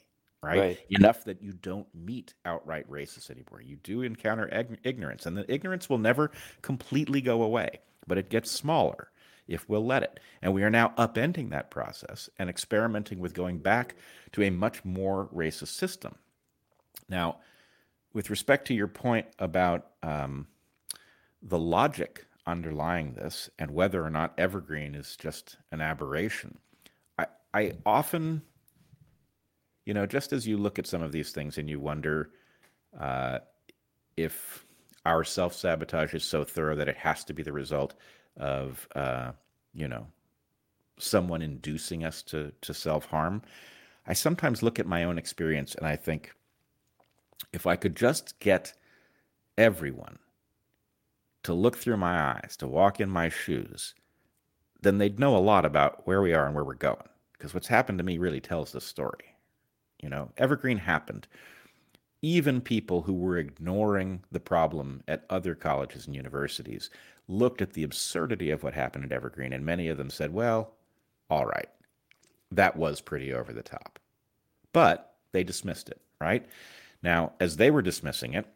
right? 0.47 0.59
right? 0.59 0.79
Enough 0.91 1.25
that 1.25 1.43
you 1.43 1.53
don't 1.53 1.87
meet 1.95 2.35
outright 2.45 2.89
racists 2.91 3.31
anymore. 3.31 3.61
You 3.61 3.77
do 3.77 4.03
encounter 4.03 4.49
ag- 4.53 4.79
ignorance, 4.85 5.27
and 5.27 5.37
the 5.37 5.51
ignorance 5.53 5.89
will 5.89 5.99
never 5.99 6.31
completely 6.63 7.21
go 7.21 7.43
away, 7.43 7.81
but 8.07 8.19
it 8.19 8.31
gets 8.31 8.51
smaller 8.51 9.11
if 9.49 9.69
we'll 9.69 9.85
let 9.85 10.03
it. 10.03 10.21
And 10.43 10.53
we 10.53 10.63
are 10.63 10.71
now 10.71 10.93
upending 10.99 11.51
that 11.51 11.71
process 11.71 12.29
and 12.39 12.51
experimenting 12.51 13.21
with 13.21 13.35
going 13.35 13.59
back 13.59 13.97
to 14.33 14.43
a 14.43 14.51
much 14.51 14.85
more 14.85 15.29
racist 15.35 15.69
system. 15.69 16.17
Now, 17.09 17.39
with 18.13 18.31
respect 18.31 18.67
to 18.69 18.75
your 18.75 18.89
point 18.89 19.27
about 19.39 19.87
um, 20.03 20.47
the 21.43 21.59
logic 21.59 22.27
underlying 22.47 23.15
this 23.15 23.51
and 23.59 23.71
whether 23.71 24.05
or 24.05 24.11
not 24.11 24.35
evergreen 24.39 24.95
is 24.95 25.17
just 25.17 25.57
an 25.73 25.81
aberration, 25.81 26.59
I, 27.19 27.27
I 27.53 27.73
often 27.85 28.43
you 29.87 29.95
know, 29.95 30.05
just 30.05 30.33
as 30.33 30.47
you 30.47 30.59
look 30.59 30.79
at 30.79 30.87
some 30.87 31.01
of 31.01 31.13
these 31.13 31.31
things 31.31 31.57
and 31.57 31.71
you 31.71 31.81
wonder 31.81 32.31
uh, 33.01 33.39
if 34.17 34.67
our 35.07 35.23
self 35.25 35.55
sabotage 35.55 36.13
is 36.13 36.25
so 36.25 36.45
thorough 36.45 36.75
that 36.77 36.89
it 36.89 36.97
has 36.97 37.25
to 37.25 37.33
be 37.33 37.43
the 37.43 37.53
result 37.53 37.95
of, 38.37 38.87
uh, 38.97 39.31
you 39.73 39.87
know, 39.87 40.07
someone 40.99 41.41
inducing 41.41 42.05
us 42.05 42.23
to 42.23 42.53
to 42.63 42.75
self 42.75 43.07
harm. 43.07 43.43
I 44.09 44.13
sometimes 44.13 44.63
look 44.63 44.79
at 44.79 44.87
my 44.87 45.05
own 45.05 45.19
experience 45.19 45.75
and 45.77 45.87
I 45.87 45.97
think, 45.97 46.35
if 47.53 47.67
I 47.67 47.77
could 47.77 47.97
just 47.97 48.39
get 48.41 48.75
everyone 49.57 50.19
to 51.47 51.55
look 51.55 51.77
through 51.77 51.97
my 51.97 52.33
eyes, 52.33 52.57
to 52.59 52.67
walk 52.67 53.01
in 53.01 53.09
my 53.09 53.29
shoes, 53.29 53.95
then 54.83 54.99
they'd 54.99 55.21
know 55.21 55.37
a 55.37 55.39
lot 55.39 55.65
about 55.65 56.05
where 56.05 56.21
we 56.21 56.35
are 56.35 56.45
and 56.45 56.57
where 56.57 56.65
we're 56.65 56.75
going. 56.75 57.09
Because 57.33 57.55
what's 57.55 57.69
happened 57.69 57.99
to 57.99 58.05
me 58.05 58.19
really 58.19 58.41
tells 58.41 58.73
the 58.73 58.81
story. 58.81 59.37
You 60.03 60.09
know, 60.09 60.33
Evergreen 60.39 60.79
happened. 60.79 61.29
Even 62.21 62.61
people 62.61 63.03
who 63.03 63.15
were 63.15 63.39
ignoring 63.39 64.25
the 64.33 64.41
problem 64.41 65.05
at 65.07 65.25
other 65.31 65.55
colleges 65.55 66.07
and 66.07 66.17
universities 66.17 66.91
looked 67.29 67.63
at 67.63 67.75
the 67.75 67.85
absurdity 67.85 68.51
of 68.51 68.65
what 68.65 68.75
happened 68.75 69.05
at 69.05 69.13
Evergreen, 69.13 69.53
and 69.53 69.65
many 69.65 69.87
of 69.87 69.99
them 69.99 70.11
said, 70.11 70.33
well, 70.33 70.75
all 71.31 71.47
right, 71.47 71.69
that 72.51 72.77
was 72.77 73.01
pretty 73.01 73.33
over 73.33 73.53
the 73.53 73.63
top. 73.63 74.01
But 74.73 75.15
they 75.31 75.45
dismissed 75.45 75.91
it, 75.91 76.01
right? 76.21 76.45
Now, 77.05 77.35
as 77.39 77.57
they 77.57 77.71
were 77.71 77.83
dismissing 77.83 78.35
it, 78.35 78.47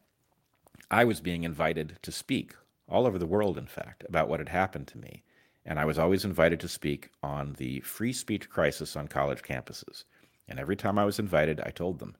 I 0.91 1.05
was 1.05 1.20
being 1.20 1.45
invited 1.45 1.99
to 2.03 2.11
speak 2.11 2.55
all 2.91 3.07
over 3.07 3.18
the 3.18 3.26
world, 3.26 3.57
in 3.57 3.66
fact, 3.66 4.05
about 4.09 4.28
what 4.28 4.41
had 4.41 4.49
happened 4.49 4.88
to 4.88 4.99
me. 4.99 5.22
And 5.64 5.78
I 5.78 5.84
was 5.84 5.99
always 5.99 6.24
invited 6.24 6.61
to 6.61 6.68
speak 6.68 7.11
on 7.22 7.55
the 7.55 7.80
free 7.80 8.12
speech 8.12 8.49
crisis 8.49 8.97
on 8.97 9.09
college 9.09 9.43
campuses. 9.43 10.05
And 10.49 10.59
every 10.59 10.76
time 10.76 10.99
I 10.99 11.05
was 11.05 11.18
invited, 11.18 11.61
I 11.61 11.70
told 11.70 11.99
them 11.99 12.16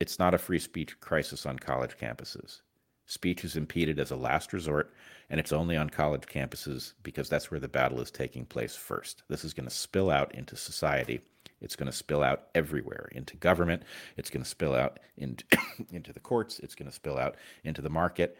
it's 0.00 0.18
not 0.18 0.34
a 0.34 0.38
free 0.38 0.58
speech 0.58 0.98
crisis 1.00 1.46
on 1.46 1.58
college 1.58 1.96
campuses. 1.96 2.62
Speech 3.06 3.44
is 3.44 3.56
impeded 3.56 3.98
as 4.00 4.10
a 4.10 4.16
last 4.16 4.52
resort, 4.52 4.92
and 5.28 5.38
it's 5.38 5.52
only 5.52 5.76
on 5.76 5.90
college 5.90 6.22
campuses 6.22 6.94
because 7.02 7.28
that's 7.28 7.50
where 7.50 7.60
the 7.60 7.68
battle 7.68 8.00
is 8.00 8.10
taking 8.10 8.44
place 8.44 8.74
first. 8.74 9.22
This 9.28 9.44
is 9.44 9.52
going 9.52 9.68
to 9.68 9.74
spill 9.74 10.10
out 10.10 10.34
into 10.34 10.56
society. 10.56 11.20
It's 11.60 11.76
going 11.76 11.90
to 11.90 11.96
spill 11.96 12.22
out 12.22 12.48
everywhere 12.54 13.08
into 13.12 13.36
government. 13.36 13.82
It's 14.16 14.30
going 14.30 14.42
to 14.42 14.48
spill 14.48 14.74
out 14.74 14.98
into, 15.16 15.44
into 15.92 16.12
the 16.12 16.20
courts. 16.20 16.58
It's 16.58 16.74
going 16.74 16.88
to 16.88 16.94
spill 16.94 17.18
out 17.18 17.36
into 17.64 17.82
the 17.82 17.90
market. 17.90 18.38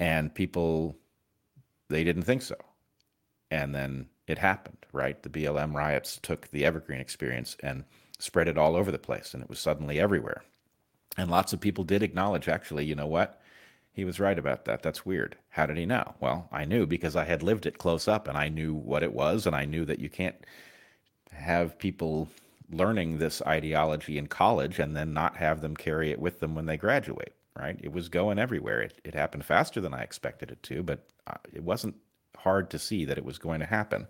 And 0.00 0.34
people, 0.34 0.96
they 1.88 2.04
didn't 2.04 2.22
think 2.22 2.42
so. 2.42 2.56
And 3.50 3.74
then 3.74 4.06
it 4.26 4.38
happened, 4.38 4.78
right? 4.92 5.22
The 5.22 5.28
BLM 5.28 5.74
riots 5.74 6.18
took 6.22 6.50
the 6.50 6.64
Evergreen 6.64 7.00
experience 7.00 7.56
and 7.62 7.84
spread 8.18 8.48
it 8.48 8.58
all 8.58 8.76
over 8.76 8.90
the 8.90 8.98
place 8.98 9.34
and 9.34 9.42
it 9.42 9.48
was 9.48 9.58
suddenly 9.58 10.00
everywhere. 10.00 10.42
And 11.16 11.30
lots 11.30 11.52
of 11.52 11.60
people 11.60 11.84
did 11.84 12.02
acknowledge, 12.02 12.48
actually, 12.48 12.84
you 12.84 12.94
know 12.94 13.06
what? 13.06 13.40
He 13.92 14.04
was 14.04 14.18
right 14.18 14.38
about 14.38 14.64
that. 14.64 14.82
That's 14.82 15.06
weird. 15.06 15.36
How 15.50 15.66
did 15.66 15.76
he 15.76 15.86
know? 15.86 16.14
Well, 16.18 16.48
I 16.50 16.64
knew 16.64 16.86
because 16.86 17.14
I 17.14 17.24
had 17.24 17.44
lived 17.44 17.66
it 17.66 17.78
close 17.78 18.08
up 18.08 18.26
and 18.26 18.36
I 18.36 18.48
knew 18.48 18.74
what 18.74 19.04
it 19.04 19.12
was. 19.12 19.46
And 19.46 19.54
I 19.54 19.64
knew 19.66 19.84
that 19.84 20.00
you 20.00 20.08
can't 20.08 20.34
have 21.30 21.78
people 21.78 22.28
learning 22.70 23.18
this 23.18 23.42
ideology 23.42 24.18
in 24.18 24.26
college 24.26 24.78
and 24.78 24.96
then 24.96 25.12
not 25.12 25.36
have 25.36 25.60
them 25.60 25.76
carry 25.76 26.10
it 26.10 26.18
with 26.18 26.40
them 26.40 26.54
when 26.54 26.66
they 26.66 26.76
graduate, 26.76 27.34
right? 27.58 27.78
It 27.82 27.92
was 27.92 28.08
going 28.08 28.38
everywhere. 28.38 28.80
It, 28.82 29.00
it 29.04 29.14
happened 29.14 29.44
faster 29.44 29.80
than 29.80 29.94
I 29.94 30.02
expected 30.02 30.50
it 30.50 30.62
to, 30.64 30.82
but 30.82 31.06
uh, 31.26 31.34
it 31.52 31.62
wasn't 31.62 31.96
hard 32.36 32.70
to 32.70 32.78
see 32.78 33.04
that 33.04 33.18
it 33.18 33.24
was 33.24 33.38
going 33.38 33.60
to 33.60 33.66
happen. 33.66 34.06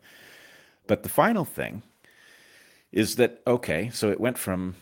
But 0.87 1.03
the 1.03 1.09
final 1.09 1.45
thing 1.45 1.83
is 2.93 3.17
that, 3.17 3.43
okay, 3.47 3.91
so 3.91 4.11
it 4.11 4.21
went 4.21 4.39
from 4.39 4.77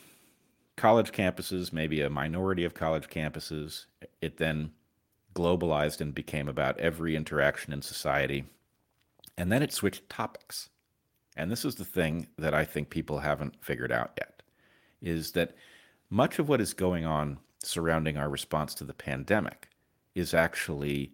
college 0.77 1.13
campuses, 1.13 1.73
maybe 1.73 2.01
a 2.01 2.11
minority 2.11 2.65
of 2.65 2.75
college 2.75 3.09
campuses. 3.09 3.87
It 4.21 4.39
then 4.39 4.73
globalized 5.35 6.01
and 6.01 6.15
became 6.15 6.49
about 6.49 6.79
every 6.79 7.17
interaction 7.17 7.73
in 7.73 7.83
society. 7.83 8.45
And 9.37 9.51
then 9.51 9.63
it 9.63 9.73
switched 9.73 10.09
topics. 10.09 10.69
And 11.37 11.51
this 11.51 11.65
is 11.65 11.77
the 11.77 11.85
thing 11.85 12.29
that 12.37 12.55
I 12.55 12.65
think 12.65 12.91
people 12.91 13.21
haven't 13.21 13.65
figured 13.65 13.93
out 13.93 14.13
yet 14.19 14.43
is 15.01 15.33
that 15.33 15.55
much 16.11 16.39
of 16.39 16.49
what 16.49 16.61
is 16.61 16.75
going 16.75 17.05
on 17.05 17.39
surrounding 17.65 18.17
our 18.17 18.29
response 18.29 18.75
to 18.75 18.85
the 18.85 18.95
pandemic 18.95 19.69
is 20.15 20.35
actually 20.35 21.13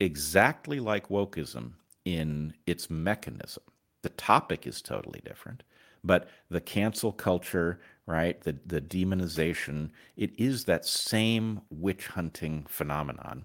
exactly 0.00 0.80
like 0.80 1.08
wokeism 1.08 1.72
in 2.04 2.54
its 2.66 2.90
mechanism. 2.90 3.62
The 4.02 4.08
topic 4.10 4.66
is 4.66 4.80
totally 4.80 5.20
different, 5.24 5.62
but 6.02 6.28
the 6.48 6.60
cancel 6.60 7.12
culture, 7.12 7.80
right, 8.06 8.40
the, 8.40 8.56
the 8.64 8.80
demonization, 8.80 9.90
it 10.16 10.38
is 10.38 10.64
that 10.64 10.86
same 10.86 11.60
witch 11.70 12.06
hunting 12.06 12.64
phenomenon. 12.68 13.44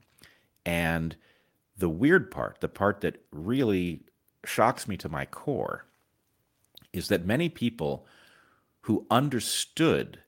And 0.66 1.16
the 1.78 1.90
weird 1.90 2.32
part, 2.32 2.62
the 2.62 2.70
part 2.70 3.02
that 3.02 3.22
really 3.32 4.04
shocks 4.46 4.88
me 4.88 4.96
to 4.98 5.10
my 5.10 5.26
core, 5.26 5.86
is 6.94 7.10
that 7.10 7.26
many 7.26 7.50
people 7.50 8.08
who 8.82 9.06
understood 9.12 10.20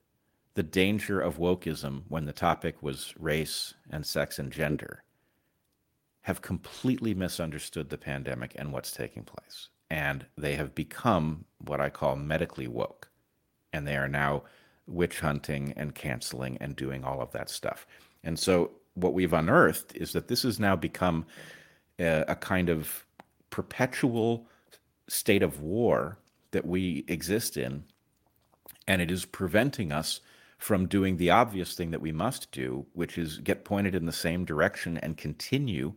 the 0.54 0.62
danger 0.62 1.20
of 1.20 1.38
wokeism 1.38 2.02
when 2.08 2.24
the 2.24 2.32
topic 2.32 2.82
was 2.82 3.14
race 3.18 3.74
and 3.90 4.04
sex 4.04 4.38
and 4.38 4.52
gender 4.52 5.04
have 6.22 6.42
completely 6.42 7.14
misunderstood 7.14 7.88
the 7.88 7.96
pandemic 7.96 8.52
and 8.56 8.72
what's 8.72 8.92
taking 8.92 9.22
place. 9.22 9.68
And 9.90 10.26
they 10.36 10.56
have 10.56 10.74
become 10.74 11.46
what 11.58 11.80
I 11.80 11.88
call 11.88 12.16
medically 12.16 12.68
woke. 12.68 13.08
And 13.72 13.86
they 13.86 13.96
are 13.96 14.08
now 14.08 14.42
witch 14.86 15.20
hunting 15.20 15.72
and 15.76 15.94
canceling 15.94 16.58
and 16.60 16.76
doing 16.76 17.04
all 17.04 17.20
of 17.20 17.30
that 17.32 17.48
stuff. 17.48 17.86
And 18.24 18.38
so, 18.38 18.72
what 18.94 19.14
we've 19.14 19.32
unearthed 19.32 19.96
is 19.96 20.12
that 20.12 20.28
this 20.28 20.42
has 20.42 20.58
now 20.58 20.74
become 20.74 21.24
a, 21.98 22.24
a 22.28 22.34
kind 22.34 22.68
of 22.68 23.06
perpetual 23.50 24.46
state 25.08 25.42
of 25.42 25.60
war 25.60 26.18
that 26.50 26.66
we 26.66 27.04
exist 27.08 27.56
in. 27.56 27.84
And 28.86 29.00
it 29.00 29.10
is 29.10 29.24
preventing 29.24 29.92
us 29.92 30.20
from 30.58 30.86
doing 30.86 31.16
the 31.16 31.30
obvious 31.30 31.74
thing 31.74 31.92
that 31.92 32.00
we 32.00 32.12
must 32.12 32.50
do, 32.50 32.84
which 32.92 33.16
is 33.16 33.38
get 33.38 33.64
pointed 33.64 33.94
in 33.94 34.06
the 34.06 34.12
same 34.12 34.44
direction 34.44 34.98
and 34.98 35.16
continue 35.16 35.94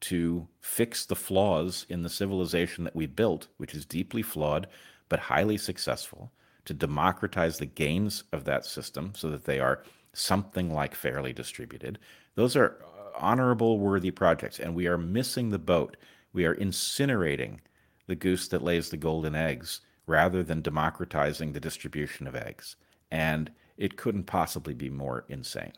to 0.00 0.46
fix 0.60 1.04
the 1.04 1.16
flaws 1.16 1.84
in 1.88 2.02
the 2.02 2.08
civilization 2.08 2.84
that 2.84 2.94
we 2.94 3.06
built, 3.06 3.48
which 3.56 3.74
is 3.74 3.84
deeply 3.84 4.22
flawed 4.22 4.66
but 5.08 5.18
highly 5.18 5.56
successful, 5.56 6.32
to 6.64 6.72
democratize 6.72 7.58
the 7.58 7.66
gains 7.66 8.24
of 8.32 8.44
that 8.44 8.64
system 8.64 9.12
so 9.14 9.28
that 9.30 9.44
they 9.44 9.60
are 9.60 9.82
something 10.12 10.72
like 10.72 10.94
fairly 10.94 11.32
distributed. 11.32 11.98
Those 12.36 12.56
are 12.56 12.78
uh, 12.82 13.18
honorable, 13.18 13.78
worthy 13.78 14.10
projects, 14.10 14.60
and 14.60 14.74
we 14.74 14.86
are 14.86 14.96
missing 14.96 15.50
the 15.50 15.58
boat. 15.58 15.96
We 16.32 16.46
are 16.46 16.54
incinerating 16.54 17.58
the 18.06 18.14
goose 18.14 18.48
that 18.48 18.62
lays 18.62 18.90
the 18.90 18.96
golden 18.96 19.34
eggs 19.34 19.80
rather 20.06 20.42
than 20.42 20.62
democratizing 20.62 21.52
the 21.52 21.60
distribution 21.60 22.26
of 22.26 22.34
eggs. 22.34 22.76
And 23.10 23.50
it 23.76 23.96
couldn't 23.96 24.24
possibly 24.24 24.74
be 24.74 24.90
more 24.90 25.24
insane. 25.28 25.72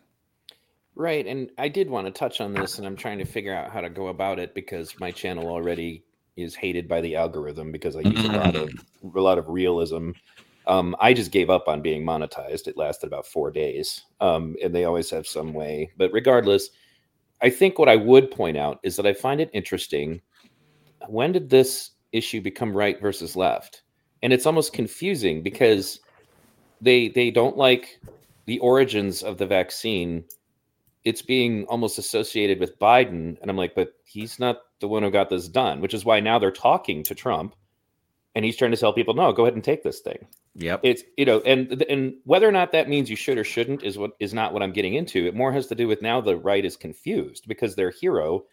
Right, 0.95 1.27
and 1.27 1.51
I 1.59 1.69
did 1.69 1.91
want 1.91 2.07
to 2.07 2.11
touch 2.11 2.41
on 2.41 2.55
this, 2.55 2.79
and 2.79 2.87
I'm 2.87 2.97
trying 2.97 3.19
to 3.19 3.27
figure 3.27 3.55
out 3.55 3.71
how 3.71 3.83
to 3.83 3.91
go 3.91 4.09
about 4.09 4.39
it 4.39 4.55
because 4.55 4.99
my 4.99 5.11
channel 5.11 5.49
already 5.49 6.05
is 6.37 6.55
hated 6.55 6.89
by 6.89 7.01
the 7.01 7.17
algorithm 7.17 7.71
because 7.71 7.97
I 7.97 8.01
use 8.01 8.25
a 8.25 8.33
lot 8.33 8.57
of 8.57 8.71
a 9.15 9.21
lot 9.21 9.39
of 9.39 9.49
realism. 9.49 10.13
Um, 10.67 10.97
I 10.99 11.13
just 11.13 11.31
gave 11.31 11.49
up 11.49 11.69
on 11.69 11.83
being 11.83 12.05
monetized. 12.05 12.67
It 12.67 12.77
lasted 12.77 13.07
about 13.07 13.27
four 13.27 13.51
days, 13.51 14.03
um, 14.21 14.57
and 14.63 14.75
they 14.75 14.85
always 14.85 15.11
have 15.11 15.27
some 15.27 15.53
way. 15.53 15.91
But 15.97 16.13
regardless, 16.13 16.71
I 17.43 17.51
think 17.51 17.79
what 17.79 17.89
I 17.89 17.97
would 17.97 18.31
point 18.31 18.57
out 18.57 18.81
is 18.83 18.97
that 18.97 19.07
I 19.07 19.13
find 19.13 19.41
it 19.41 19.51
interesting. 19.53 20.23
When 21.09 21.33
did 21.33 21.51
this 21.51 21.91
issue 22.13 22.41
become 22.41 22.77
right 22.77 23.01
versus 23.01 23.37
left? 23.37 23.83
And 24.23 24.33
it's 24.33 24.47
almost 24.47 24.73
confusing 24.73 25.43
because 25.43 26.01
they 26.81 27.09
they 27.09 27.31
don't 27.31 27.57
like 27.57 28.01
the 28.47 28.59
origins 28.61 29.23
of 29.23 29.39
the 29.39 29.47
vaccine. 29.47 30.25
It's 31.05 31.23
being 31.23 31.65
almost 31.67 31.99
associated 31.99 32.59
with 32.59 32.79
Biden, 32.79 33.41
and 33.41 33.51
I'm 33.51 33.57
like, 33.57 33.75
but 33.75 33.95
he's 34.05 34.39
not 34.39 34.59
the 34.81 34.89
one 34.89 35.03
who 35.03 35.11
got 35.11 35.31
this 35.31 35.49
done, 35.49 35.81
which 35.81 35.95
is 35.95 36.05
why 36.05 36.21
now 36.21 36.39
they're 36.39 36.51
talking 36.51 37.03
to 37.05 37.15
Trump, 37.15 37.55
and 38.35 38.45
he's 38.45 38.57
trying 38.57 38.73
to 38.73 38.77
tell 38.77 38.93
people, 38.93 39.15
no, 39.15 39.33
go 39.33 39.45
ahead 39.45 39.55
and 39.55 39.65
take 39.65 39.83
this 39.83 40.01
thing. 40.01 40.27
Yep. 40.57 40.81
It's 40.83 41.03
you 41.17 41.25
know, 41.25 41.41
and 41.41 41.83
and 41.89 42.15
whether 42.25 42.49
or 42.49 42.53
not 42.53 42.73
that 42.73 42.89
means 42.89 43.11
you 43.11 43.17
should 43.17 43.39
or 43.39 43.45
shouldn't 43.45 43.83
is 43.83 43.99
what 43.99 44.13
is 44.21 44.35
not 44.35 44.53
what 44.53 44.63
I'm 44.63 44.73
getting 44.73 44.95
into. 44.95 45.27
It 45.27 45.35
more 45.35 45.53
has 45.53 45.67
to 45.69 45.75
do 45.75 45.87
with 45.87 46.03
now 46.03 46.21
the 46.21 46.37
right 46.37 46.65
is 46.65 46.77
confused 46.77 47.47
because 47.47 47.75
their 47.75 47.91
hero 47.91 48.45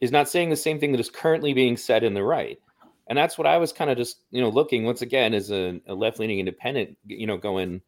is 0.00 0.12
not 0.12 0.28
saying 0.28 0.50
the 0.50 0.56
same 0.56 0.78
thing 0.78 0.92
that 0.92 1.00
is 1.00 1.10
currently 1.10 1.52
being 1.52 1.76
said 1.76 2.04
in 2.04 2.14
the 2.14 2.22
right 2.22 2.60
and 3.08 3.16
that's 3.16 3.38
what 3.38 3.46
I 3.46 3.56
was 3.58 3.72
kind 3.72 3.90
of 3.90 3.96
just 3.96 4.20
you 4.30 4.40
know 4.40 4.50
looking 4.50 4.84
once 4.84 5.02
again 5.02 5.34
as 5.34 5.50
a, 5.50 5.80
a 5.86 5.94
left 5.94 6.18
leaning 6.18 6.38
independent, 6.38 6.96
you 7.06 7.26
know, 7.26 7.36
going, 7.36 7.80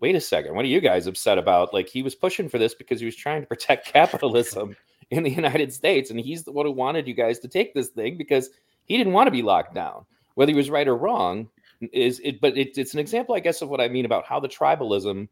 wait 0.00 0.14
a 0.14 0.20
second, 0.20 0.54
what 0.54 0.64
are 0.64 0.68
you 0.68 0.80
guys 0.80 1.06
upset 1.06 1.38
about? 1.38 1.72
Like 1.72 1.88
he 1.88 2.02
was 2.02 2.14
pushing 2.14 2.48
for 2.48 2.58
this 2.58 2.74
because 2.74 3.00
he 3.00 3.06
was 3.06 3.16
trying 3.16 3.42
to 3.42 3.46
protect 3.46 3.86
capitalism 3.92 4.76
in 5.10 5.22
the 5.22 5.30
United 5.30 5.72
States, 5.72 6.10
and 6.10 6.20
he's 6.20 6.44
the 6.44 6.52
one 6.52 6.66
who 6.66 6.72
wanted 6.72 7.08
you 7.08 7.14
guys 7.14 7.38
to 7.40 7.48
take 7.48 7.74
this 7.74 7.88
thing 7.88 8.16
because 8.16 8.50
he 8.84 8.96
didn't 8.96 9.12
want 9.12 9.26
to 9.26 9.32
be 9.32 9.42
locked 9.42 9.74
down. 9.74 10.04
Whether 10.34 10.52
he 10.52 10.56
was 10.56 10.70
right 10.70 10.88
or 10.88 10.96
wrong 10.96 11.48
is 11.92 12.20
it, 12.24 12.40
but 12.40 12.56
it, 12.56 12.78
it's 12.78 12.94
an 12.94 13.00
example, 13.00 13.34
I 13.34 13.40
guess, 13.40 13.62
of 13.62 13.68
what 13.68 13.80
I 13.80 13.88
mean 13.88 14.04
about 14.04 14.24
how 14.24 14.40
the 14.40 14.48
tribalism 14.48 15.28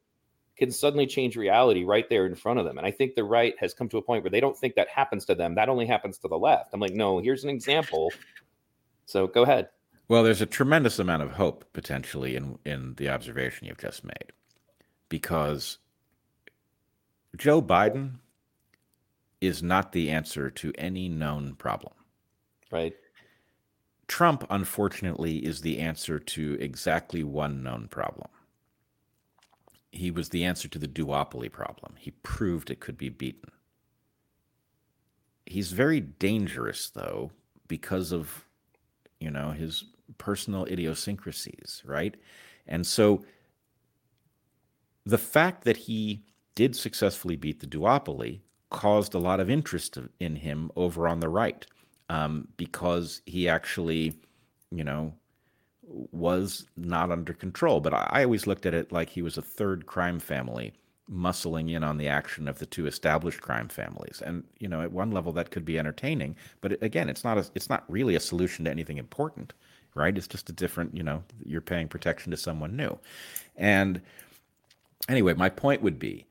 can 0.56 0.70
suddenly 0.70 1.06
change 1.06 1.36
reality 1.36 1.84
right 1.84 2.06
there 2.10 2.26
in 2.26 2.34
front 2.34 2.58
of 2.58 2.66
them. 2.66 2.76
And 2.76 2.86
I 2.86 2.90
think 2.90 3.14
the 3.14 3.24
right 3.24 3.54
has 3.58 3.72
come 3.72 3.88
to 3.88 3.96
a 3.96 4.02
point 4.02 4.22
where 4.22 4.30
they 4.30 4.40
don't 4.40 4.56
think 4.56 4.74
that 4.74 4.88
happens 4.88 5.24
to 5.24 5.34
them. 5.34 5.54
That 5.54 5.70
only 5.70 5.86
happens 5.86 6.18
to 6.18 6.28
the 6.28 6.38
left. 6.38 6.70
I'm 6.74 6.80
like, 6.80 6.92
no, 6.92 7.18
here's 7.18 7.44
an 7.44 7.50
example 7.50 8.10
so 9.10 9.26
go 9.26 9.42
ahead. 9.42 9.68
Well, 10.08 10.22
there's 10.22 10.40
a 10.40 10.46
tremendous 10.46 10.98
amount 10.98 11.22
of 11.22 11.32
hope 11.32 11.64
potentially 11.72 12.36
in 12.36 12.58
in 12.64 12.94
the 12.96 13.08
observation 13.08 13.66
you've 13.66 13.78
just 13.78 14.04
made, 14.04 14.32
because 15.08 15.78
Joe 17.36 17.60
Biden 17.60 18.16
is 19.40 19.62
not 19.62 19.92
the 19.92 20.10
answer 20.10 20.50
to 20.50 20.72
any 20.76 21.08
known 21.08 21.54
problem. 21.54 21.94
Right. 22.70 22.94
Trump, 24.06 24.44
unfortunately, 24.50 25.38
is 25.38 25.60
the 25.60 25.78
answer 25.78 26.18
to 26.18 26.56
exactly 26.60 27.22
one 27.24 27.62
known 27.62 27.88
problem. 27.88 28.28
He 29.92 30.10
was 30.10 30.28
the 30.28 30.44
answer 30.44 30.68
to 30.68 30.78
the 30.78 30.88
duopoly 30.88 31.50
problem. 31.50 31.94
He 31.96 32.10
proved 32.22 32.70
it 32.70 32.80
could 32.80 32.98
be 32.98 33.08
beaten. 33.08 33.50
He's 35.46 35.72
very 35.72 36.00
dangerous, 36.00 36.90
though, 36.90 37.30
because 37.66 38.12
of 38.12 38.44
you 39.20 39.30
know, 39.30 39.50
his 39.50 39.84
personal 40.18 40.64
idiosyncrasies, 40.64 41.82
right? 41.84 42.16
And 42.66 42.86
so 42.86 43.24
the 45.04 45.18
fact 45.18 45.64
that 45.64 45.76
he 45.76 46.22
did 46.54 46.74
successfully 46.74 47.36
beat 47.36 47.60
the 47.60 47.66
duopoly 47.66 48.40
caused 48.70 49.14
a 49.14 49.18
lot 49.18 49.40
of 49.40 49.50
interest 49.50 49.98
in 50.18 50.36
him 50.36 50.70
over 50.76 51.06
on 51.08 51.20
the 51.20 51.28
right 51.28 51.66
um, 52.08 52.48
because 52.56 53.22
he 53.26 53.48
actually, 53.48 54.14
you 54.70 54.84
know, 54.84 55.12
was 55.82 56.66
not 56.76 57.10
under 57.10 57.32
control. 57.32 57.80
But 57.80 57.94
I 57.94 58.24
always 58.24 58.46
looked 58.46 58.66
at 58.66 58.74
it 58.74 58.92
like 58.92 59.10
he 59.10 59.22
was 59.22 59.36
a 59.36 59.42
third 59.42 59.86
crime 59.86 60.20
family 60.20 60.72
muscling 61.10 61.70
in 61.70 61.82
on 61.82 61.98
the 61.98 62.08
action 62.08 62.46
of 62.46 62.58
the 62.58 62.66
two 62.66 62.86
established 62.86 63.40
crime 63.40 63.68
families. 63.68 64.22
And 64.24 64.44
you 64.58 64.68
know, 64.68 64.82
at 64.82 64.92
one 64.92 65.10
level 65.10 65.32
that 65.32 65.50
could 65.50 65.64
be 65.64 65.78
entertaining, 65.78 66.36
but 66.60 66.82
again, 66.82 67.08
it's 67.08 67.24
not 67.24 67.38
a, 67.38 67.46
it's 67.54 67.68
not 67.68 67.84
really 67.88 68.14
a 68.14 68.20
solution 68.20 68.64
to 68.64 68.70
anything 68.70 68.98
important, 68.98 69.52
right? 69.94 70.16
It's 70.16 70.28
just 70.28 70.48
a 70.48 70.52
different, 70.52 70.96
you 70.96 71.02
know, 71.02 71.22
you're 71.44 71.60
paying 71.60 71.88
protection 71.88 72.30
to 72.30 72.36
someone 72.36 72.76
new. 72.76 72.98
And 73.56 74.00
anyway, 75.08 75.34
my 75.34 75.48
point 75.48 75.82
would 75.82 75.98
be 75.98 76.26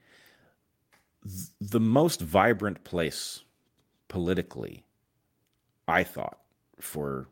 th- 1.24 1.50
the 1.60 1.80
most 1.80 2.22
vibrant 2.22 2.84
place 2.84 3.44
politically, 4.08 4.84
I 5.88 6.04
thought, 6.04 6.40
for 6.80 7.28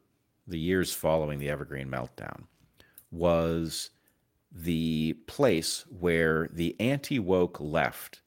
the 0.48 0.60
years 0.60 0.94
following 0.94 1.40
the 1.40 1.50
Evergreen 1.50 1.90
meltdown 1.90 2.44
was 3.12 3.90
the 4.52 5.14
place 5.28 5.86
where 5.90 6.50
the 6.52 6.76
anti 6.80 7.20
woke 7.20 7.60
left 7.60 8.22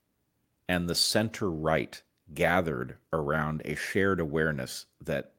and 0.68 0.88
the 0.88 0.94
center 0.94 1.50
right 1.50 2.02
gathered 2.32 2.96
around 3.12 3.62
a 3.64 3.74
shared 3.74 4.20
awareness 4.20 4.86
that 5.00 5.32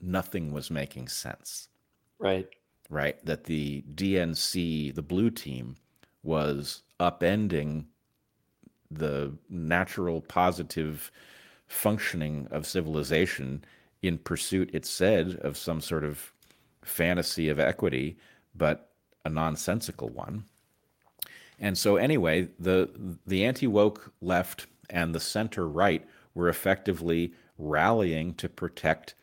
nothing 0.00 0.52
was 0.52 0.70
making 0.70 1.08
sense. 1.08 1.68
Right. 2.18 2.48
Right. 2.90 3.24
That 3.24 3.44
the 3.44 3.84
DNC, 3.94 4.94
the 4.94 5.02
blue 5.02 5.30
team, 5.30 5.76
was 6.22 6.82
upending 7.00 7.86
the 8.90 9.32
natural 9.48 10.20
positive 10.20 11.10
functioning 11.66 12.48
of 12.50 12.66
civilization 12.66 13.64
in 14.02 14.18
pursuit, 14.18 14.70
it 14.72 14.86
said, 14.86 15.36
of 15.42 15.56
some 15.56 15.80
sort 15.80 16.04
of 16.04 16.32
fantasy 16.82 17.48
of 17.48 17.58
equity, 17.58 18.16
but 18.54 18.87
a 19.28 19.30
nonsensical 19.30 20.08
one. 20.08 20.44
And 21.60 21.76
so, 21.76 21.96
anyway, 21.96 22.48
the 22.58 22.90
the 23.26 23.44
anti 23.44 23.66
woke 23.66 24.12
left 24.20 24.66
and 24.90 25.14
the 25.14 25.20
center 25.20 25.68
right 25.68 26.04
were 26.34 26.48
effectively 26.48 27.32
rallying 27.58 28.34
to 28.34 28.48
protect 28.48 29.14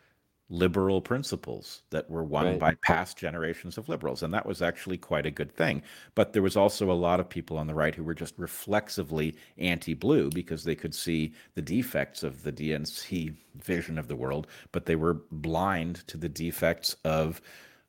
liberal 0.48 1.00
principles 1.00 1.82
that 1.90 2.08
were 2.08 2.22
won 2.22 2.46
right. 2.46 2.58
by 2.60 2.74
past 2.84 3.16
generations 3.16 3.76
of 3.78 3.88
liberals. 3.88 4.22
And 4.22 4.32
that 4.32 4.46
was 4.46 4.62
actually 4.62 4.96
quite 4.96 5.26
a 5.26 5.30
good 5.30 5.52
thing. 5.56 5.82
But 6.14 6.32
there 6.32 6.42
was 6.42 6.56
also 6.56 6.88
a 6.88 6.92
lot 6.92 7.18
of 7.18 7.28
people 7.28 7.58
on 7.58 7.66
the 7.66 7.74
right 7.74 7.94
who 7.94 8.04
were 8.04 8.14
just 8.14 8.38
reflexively 8.38 9.34
anti 9.58 9.94
blue 9.94 10.30
because 10.30 10.62
they 10.62 10.76
could 10.76 10.94
see 10.94 11.32
the 11.54 11.62
defects 11.62 12.22
of 12.22 12.44
the 12.44 12.52
DNC 12.52 13.34
vision 13.56 13.98
of 13.98 14.06
the 14.06 14.14
world, 14.14 14.46
but 14.70 14.86
they 14.86 14.96
were 14.96 15.22
blind 15.32 16.06
to 16.06 16.16
the 16.16 16.28
defects 16.28 16.94
of 17.04 17.40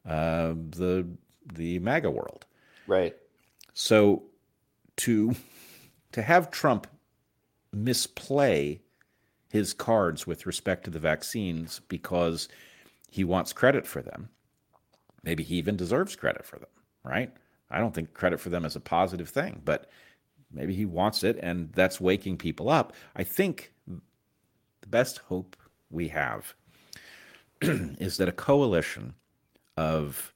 uh, 0.07 0.53
the, 0.69 1.05
the 1.53 1.79
MAGA 1.79 2.11
world. 2.11 2.45
Right. 2.87 3.15
So 3.73 4.23
to, 4.97 5.35
to 6.11 6.21
have 6.21 6.51
Trump 6.51 6.87
misplay 7.73 8.81
his 9.49 9.73
cards 9.73 10.27
with 10.27 10.45
respect 10.45 10.83
to 10.85 10.89
the 10.89 10.99
vaccines 10.99 11.81
because 11.87 12.47
he 13.09 13.23
wants 13.23 13.53
credit 13.53 13.85
for 13.87 14.01
them. 14.01 14.29
Maybe 15.23 15.43
he 15.43 15.55
even 15.55 15.77
deserves 15.77 16.15
credit 16.15 16.45
for 16.45 16.57
them, 16.57 16.69
right? 17.03 17.33
I 17.69 17.79
don't 17.79 17.93
think 17.93 18.13
credit 18.13 18.39
for 18.39 18.49
them 18.49 18.65
is 18.65 18.75
a 18.75 18.81
positive 18.81 19.29
thing, 19.29 19.61
but 19.63 19.89
maybe 20.51 20.73
he 20.73 20.85
wants 20.85 21.23
it 21.23 21.37
and 21.41 21.71
that's 21.73 21.99
waking 21.99 22.37
people 22.37 22.69
up. 22.69 22.93
I 23.15 23.23
think 23.23 23.73
the 23.87 24.87
best 24.87 25.19
hope 25.19 25.55
we 25.89 26.09
have 26.09 26.53
is 27.61 28.17
that 28.17 28.29
a 28.29 28.33
coalition 28.33 29.13
of 29.75 30.33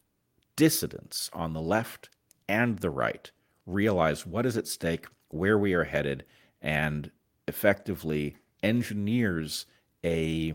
dissidents 0.56 1.30
on 1.34 1.54
the 1.54 1.62
left 1.62 2.10
and 2.48 2.80
the 2.80 2.90
right 2.90 3.32
realize 3.66 4.26
what 4.26 4.46
is 4.46 4.58
at 4.58 4.68
stake, 4.68 5.06
where 5.30 5.58
we 5.58 5.74
are 5.74 5.84
headed, 5.84 6.26
and 6.62 7.12
effectively 7.48 8.36
engineers 8.64 9.66
a 10.04 10.54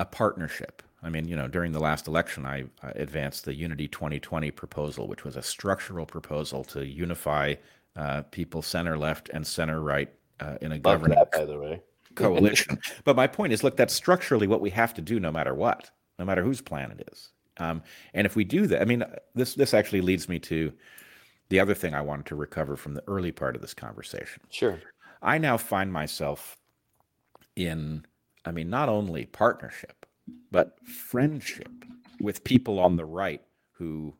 a 0.00 0.04
partnership. 0.04 0.82
I 1.02 1.10
mean, 1.10 1.26
you 1.28 1.36
know, 1.36 1.48
during 1.48 1.72
the 1.72 1.80
last 1.80 2.06
election, 2.06 2.46
I, 2.46 2.64
advanced 2.82 3.44
the 3.44 3.54
Unity 3.54 3.88
2020 3.88 4.50
proposal, 4.52 5.06
which 5.08 5.24
was 5.24 5.36
a 5.36 5.42
structural 5.42 6.06
proposal 6.06 6.64
to 6.64 6.86
unify 6.86 7.54
uh, 7.96 8.22
people 8.30 8.62
center 8.62 8.96
left 8.96 9.28
and 9.30 9.46
center 9.46 9.80
right 9.80 10.08
uh, 10.40 10.56
in 10.60 10.72
a 10.72 10.78
government 10.78 11.30
by 11.32 11.44
the 11.44 11.58
way 11.58 11.82
coalition. 12.14 12.78
but 13.04 13.16
my 13.16 13.26
point 13.26 13.52
is, 13.52 13.62
look, 13.62 13.76
that's 13.76 13.94
structurally 13.94 14.46
what 14.46 14.60
we 14.60 14.70
have 14.70 14.94
to 14.94 15.02
do, 15.02 15.20
no 15.20 15.30
matter 15.30 15.54
what, 15.54 15.90
no 16.18 16.24
matter 16.24 16.42
whose 16.42 16.60
plan 16.60 16.90
it 16.90 17.08
is. 17.12 17.30
Um, 17.58 17.82
and 18.14 18.26
if 18.26 18.36
we 18.36 18.44
do 18.44 18.66
that, 18.66 18.80
I 18.80 18.84
mean, 18.84 19.04
this 19.34 19.54
this 19.54 19.74
actually 19.74 20.00
leads 20.00 20.28
me 20.28 20.38
to 20.40 20.72
the 21.48 21.60
other 21.60 21.74
thing 21.74 21.94
I 21.94 22.02
wanted 22.02 22.26
to 22.26 22.34
recover 22.34 22.76
from 22.76 22.94
the 22.94 23.02
early 23.06 23.32
part 23.32 23.56
of 23.56 23.62
this 23.62 23.74
conversation. 23.74 24.42
Sure. 24.50 24.80
I 25.22 25.38
now 25.38 25.56
find 25.56 25.92
myself 25.92 26.56
in, 27.56 28.04
I 28.44 28.52
mean, 28.52 28.70
not 28.70 28.88
only 28.88 29.26
partnership, 29.26 30.06
but 30.50 30.78
friendship 30.86 31.68
with 32.20 32.44
people 32.44 32.78
on 32.78 32.96
the 32.96 33.04
right 33.04 33.42
who 33.72 34.14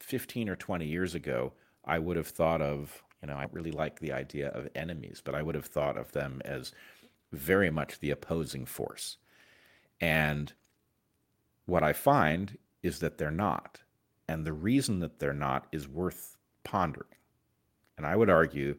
15 0.00 0.48
or 0.48 0.56
20 0.56 0.86
years 0.86 1.14
ago 1.14 1.52
I 1.84 1.98
would 1.98 2.16
have 2.16 2.28
thought 2.28 2.60
of, 2.60 3.02
you 3.22 3.28
know, 3.28 3.34
I 3.34 3.46
really 3.52 3.72
like 3.72 3.98
the 3.98 4.12
idea 4.12 4.48
of 4.48 4.68
enemies, 4.74 5.22
but 5.24 5.34
I 5.34 5.42
would 5.42 5.54
have 5.54 5.66
thought 5.66 5.96
of 5.96 6.12
them 6.12 6.40
as 6.44 6.72
very 7.32 7.70
much 7.70 7.98
the 7.98 8.10
opposing 8.10 8.66
force. 8.66 9.16
And 10.00 10.52
what 11.70 11.84
I 11.84 11.92
find 11.92 12.58
is 12.82 12.98
that 12.98 13.16
they're 13.16 13.30
not. 13.30 13.80
And 14.28 14.44
the 14.44 14.52
reason 14.52 14.98
that 15.00 15.20
they're 15.20 15.32
not 15.32 15.66
is 15.72 15.88
worth 15.88 16.36
pondering. 16.64 17.14
And 17.96 18.06
I 18.06 18.16
would 18.16 18.28
argue 18.28 18.76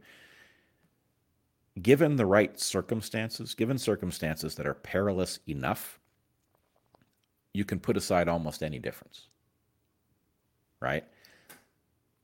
given 1.81 2.17
the 2.17 2.25
right 2.25 2.59
circumstances, 2.59 3.53
given 3.53 3.77
circumstances 3.77 4.55
that 4.55 4.67
are 4.67 4.73
perilous 4.73 5.39
enough, 5.47 5.99
you 7.53 7.63
can 7.63 7.79
put 7.79 7.97
aside 7.97 8.27
almost 8.27 8.61
any 8.61 8.77
difference. 8.77 9.27
Right? 10.81 11.05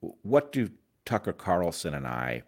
What 0.01 0.51
do 0.51 0.69
Tucker 1.05 1.33
Carlson 1.33 1.93
and 1.93 2.05
I 2.07 2.43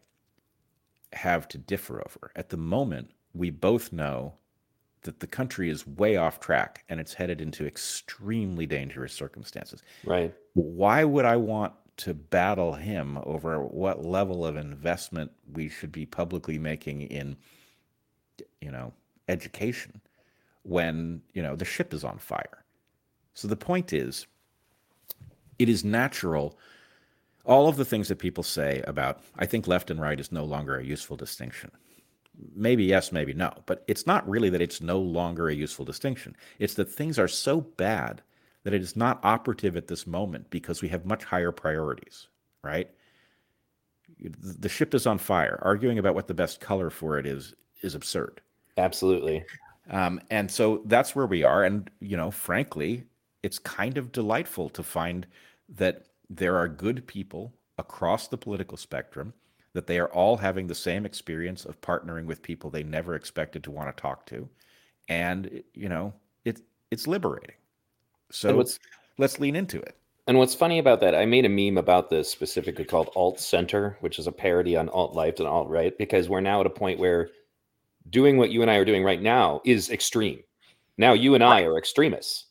have 1.13 1.47
to 1.49 1.57
differ 1.57 1.99
over? 1.99 2.31
At 2.35 2.49
the 2.49 2.57
moment, 2.57 3.11
we 3.33 3.49
both 3.49 3.93
know 3.93 4.33
that 5.03 5.19
the 5.19 5.27
country 5.27 5.69
is 5.69 5.87
way 5.87 6.17
off 6.17 6.39
track 6.39 6.83
and 6.89 6.99
it's 6.99 7.13
headed 7.13 7.41
into 7.41 7.65
extremely 7.65 8.65
dangerous 8.65 9.13
circumstances. 9.13 9.81
Right. 10.05 10.33
Why 10.53 11.03
would 11.03 11.25
I 11.25 11.37
want 11.37 11.73
to 11.99 12.13
battle 12.13 12.73
him 12.73 13.19
over 13.23 13.61
what 13.61 14.05
level 14.05 14.45
of 14.45 14.55
investment 14.55 15.31
we 15.51 15.67
should 15.67 15.91
be 15.91 16.05
publicly 16.05 16.57
making 16.57 17.01
in 17.01 17.35
you 18.61 18.71
know 18.71 18.93
education 19.27 19.99
when 20.63 21.21
you 21.33 21.43
know 21.43 21.57
the 21.57 21.65
ship 21.65 21.93
is 21.93 22.05
on 22.05 22.17
fire 22.17 22.63
so 23.33 23.49
the 23.49 23.55
point 23.55 23.91
is 23.91 24.27
it 25.57 25.67
is 25.67 25.83
natural 25.83 26.57
all 27.43 27.67
of 27.67 27.75
the 27.75 27.83
things 27.83 28.07
that 28.07 28.17
people 28.17 28.43
say 28.43 28.81
about 28.87 29.19
i 29.37 29.45
think 29.45 29.67
left 29.67 29.91
and 29.91 29.99
right 29.99 30.21
is 30.21 30.31
no 30.31 30.45
longer 30.45 30.77
a 30.77 30.85
useful 30.85 31.17
distinction 31.17 31.69
maybe 32.55 32.83
yes 32.83 33.11
maybe 33.11 33.33
no 33.33 33.51
but 33.65 33.83
it's 33.87 34.07
not 34.07 34.27
really 34.27 34.49
that 34.49 34.61
it's 34.61 34.81
no 34.81 34.99
longer 34.99 35.49
a 35.49 35.55
useful 35.55 35.85
distinction 35.85 36.35
it's 36.57 36.73
that 36.75 36.89
things 36.89 37.19
are 37.19 37.27
so 37.27 37.61
bad 37.61 38.21
that 38.63 38.73
it 38.73 38.81
is 38.81 38.95
not 38.95 39.19
operative 39.23 39.77
at 39.77 39.87
this 39.87 40.05
moment 40.05 40.49
because 40.49 40.81
we 40.81 40.89
have 40.89 41.05
much 41.05 41.23
higher 41.23 41.51
priorities, 41.51 42.27
right? 42.63 42.89
The 44.19 44.69
ship 44.69 44.93
is 44.93 45.07
on 45.07 45.17
fire. 45.17 45.59
Arguing 45.61 45.97
about 45.97 46.15
what 46.15 46.27
the 46.27 46.33
best 46.33 46.59
color 46.59 46.89
for 46.89 47.17
it 47.17 47.25
is 47.25 47.53
is 47.81 47.95
absurd. 47.95 48.41
Absolutely. 48.77 49.45
Um, 49.89 50.19
and 50.29 50.51
so 50.51 50.81
that's 50.85 51.15
where 51.15 51.25
we 51.25 51.43
are. 51.43 51.63
And, 51.63 51.89
you 51.99 52.17
know, 52.17 52.31
frankly, 52.31 53.05
it's 53.43 53.59
kind 53.59 53.97
of 53.97 54.11
delightful 54.11 54.69
to 54.69 54.83
find 54.83 55.25
that 55.69 56.07
there 56.29 56.57
are 56.57 56.67
good 56.67 57.07
people 57.07 57.53
across 57.77 58.27
the 58.27 58.37
political 58.37 58.77
spectrum, 58.77 59.33
that 59.73 59.87
they 59.87 59.99
are 59.99 60.11
all 60.13 60.37
having 60.37 60.67
the 60.67 60.75
same 60.75 61.05
experience 61.05 61.65
of 61.65 61.79
partnering 61.81 62.25
with 62.25 62.41
people 62.41 62.69
they 62.69 62.83
never 62.83 63.15
expected 63.15 63.63
to 63.63 63.71
want 63.71 63.95
to 63.95 64.01
talk 64.01 64.25
to. 64.27 64.49
And, 65.07 65.63
you 65.73 65.89
know, 65.89 66.13
it, 66.45 66.61
it's 66.91 67.07
liberating. 67.07 67.55
So 68.31 68.55
let's 68.55 68.79
let's 69.17 69.39
lean 69.39 69.55
into 69.55 69.79
it. 69.79 69.95
And 70.27 70.37
what's 70.37 70.53
funny 70.53 70.77
about 70.77 70.99
that, 71.01 71.15
I 71.15 71.25
made 71.25 71.45
a 71.45 71.49
meme 71.49 71.79
about 71.79 72.11
this 72.11 72.29
specifically 72.29 72.85
called 72.85 73.09
Alt 73.15 73.39
Center, 73.39 73.97
which 74.01 74.19
is 74.19 74.27
a 74.27 74.31
parody 74.31 74.75
on 74.75 74.87
alt 74.89 75.15
left 75.15 75.39
and 75.39 75.49
alt 75.49 75.67
right, 75.69 75.97
because 75.97 76.29
we're 76.29 76.39
now 76.39 76.59
at 76.59 76.67
a 76.67 76.71
point 76.71 76.99
where 76.99 77.29
doing 78.11 78.37
what 78.37 78.51
you 78.51 78.61
and 78.61 78.69
I 78.69 78.75
are 78.75 78.85
doing 78.85 79.03
right 79.03 79.21
now 79.21 79.61
is 79.65 79.89
extreme. 79.89 80.41
Now 80.99 81.13
you 81.13 81.33
and 81.33 81.43
I 81.43 81.63
are 81.63 81.77
extremists. 81.77 82.45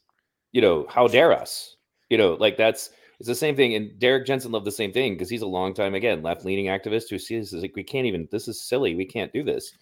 You 0.50 0.60
know, 0.60 0.86
how 0.88 1.06
dare 1.06 1.32
us? 1.32 1.76
You 2.10 2.18
know, 2.18 2.34
like 2.34 2.56
that's 2.56 2.90
it's 3.18 3.28
the 3.28 3.34
same 3.34 3.56
thing. 3.56 3.74
And 3.74 3.98
Derrick 3.98 4.26
Jensen 4.26 4.52
loved 4.52 4.66
the 4.66 4.72
same 4.72 4.92
thing 4.92 5.14
because 5.14 5.28
he's 5.28 5.42
a 5.42 5.46
long 5.46 5.74
time 5.74 5.94
again 5.94 6.22
left 6.22 6.44
leaning 6.44 6.66
activist 6.66 7.10
who 7.10 7.18
sees 7.18 7.50
this 7.50 7.62
like 7.62 7.74
we 7.74 7.82
can't 7.82 8.06
even 8.06 8.28
this 8.30 8.48
is 8.48 8.60
silly. 8.60 8.94
We 8.94 9.04
can't 9.04 9.32
do 9.32 9.42
this. 9.42 9.72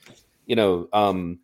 You 0.46 0.56
know, 0.56 0.88
um, 0.92 1.38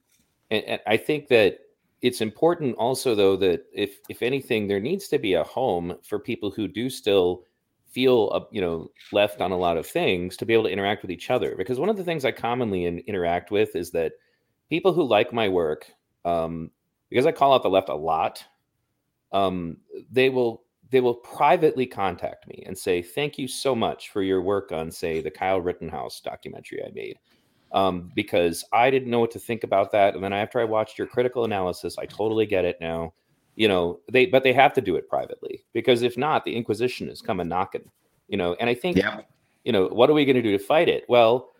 and, 0.50 0.64
and 0.64 0.80
I 0.86 0.96
think 0.96 1.28
that 1.28 1.58
it's 2.02 2.20
important 2.20 2.74
also 2.76 3.14
though 3.14 3.36
that 3.36 3.64
if 3.72 3.98
if 4.08 4.22
anything 4.22 4.66
there 4.66 4.80
needs 4.80 5.08
to 5.08 5.18
be 5.18 5.34
a 5.34 5.44
home 5.44 5.96
for 6.02 6.18
people 6.18 6.50
who 6.50 6.66
do 6.66 6.90
still 6.90 7.44
feel 7.90 8.48
you 8.50 8.60
know 8.60 8.90
left 9.12 9.40
on 9.40 9.52
a 9.52 9.56
lot 9.56 9.76
of 9.76 9.86
things 9.86 10.36
to 10.36 10.46
be 10.46 10.52
able 10.52 10.64
to 10.64 10.70
interact 10.70 11.02
with 11.02 11.10
each 11.10 11.30
other 11.30 11.54
because 11.56 11.78
one 11.78 11.88
of 11.88 11.96
the 11.96 12.04
things 12.04 12.24
i 12.24 12.32
commonly 12.32 12.86
in, 12.86 12.98
interact 13.00 13.50
with 13.50 13.76
is 13.76 13.90
that 13.90 14.12
people 14.68 14.92
who 14.92 15.02
like 15.02 15.32
my 15.32 15.48
work 15.48 15.92
um, 16.24 16.70
because 17.08 17.26
i 17.26 17.32
call 17.32 17.54
out 17.54 17.62
the 17.62 17.70
left 17.70 17.88
a 17.88 17.94
lot 17.94 18.44
um, 19.32 19.76
they 20.10 20.28
will 20.28 20.62
they 20.92 21.00
will 21.00 21.14
privately 21.14 21.86
contact 21.86 22.46
me 22.46 22.62
and 22.66 22.78
say 22.78 23.02
thank 23.02 23.38
you 23.38 23.48
so 23.48 23.74
much 23.74 24.10
for 24.10 24.22
your 24.22 24.40
work 24.40 24.70
on 24.70 24.90
say 24.90 25.20
the 25.20 25.30
kyle 25.30 25.60
rittenhouse 25.60 26.20
documentary 26.20 26.84
i 26.84 26.90
made 26.94 27.18
um, 27.72 28.12
because 28.14 28.66
I 28.72 28.90
didn't 28.90 29.10
know 29.10 29.20
what 29.20 29.30
to 29.30 29.38
think 29.38 29.64
about 29.64 29.92
that. 29.92 30.14
And 30.14 30.22
then 30.22 30.34
after 30.34 30.60
I 30.60 30.64
watched 30.64 30.98
your 30.98 31.06
critical 31.06 31.46
analysis, 31.46 31.96
I 31.98 32.04
totally 32.04 32.44
get 32.44 32.66
it 32.66 32.76
now. 32.82 33.14
you 33.54 33.68
know 33.68 34.00
they 34.10 34.26
but 34.26 34.42
they 34.42 34.52
have 34.52 34.72
to 34.72 34.80
do 34.80 34.96
it 34.96 35.08
privately 35.08 35.64
because 35.72 36.02
if 36.02 36.16
not 36.16 36.44
the 36.44 36.54
inquisition 36.54 37.08
is 37.08 37.20
coming 37.20 37.48
knocking 37.48 37.84
you 38.28 38.36
know 38.36 38.56
and 38.60 38.70
i 38.70 38.74
think 38.74 38.96
yeah. 38.96 39.20
you 39.64 39.72
know 39.72 39.88
what 39.88 40.08
are 40.08 40.14
we 40.14 40.24
going 40.24 40.36
to 40.36 40.42
do 40.42 40.56
to 40.56 40.64
fight 40.64 40.88
it 40.88 41.04
well 41.08 41.50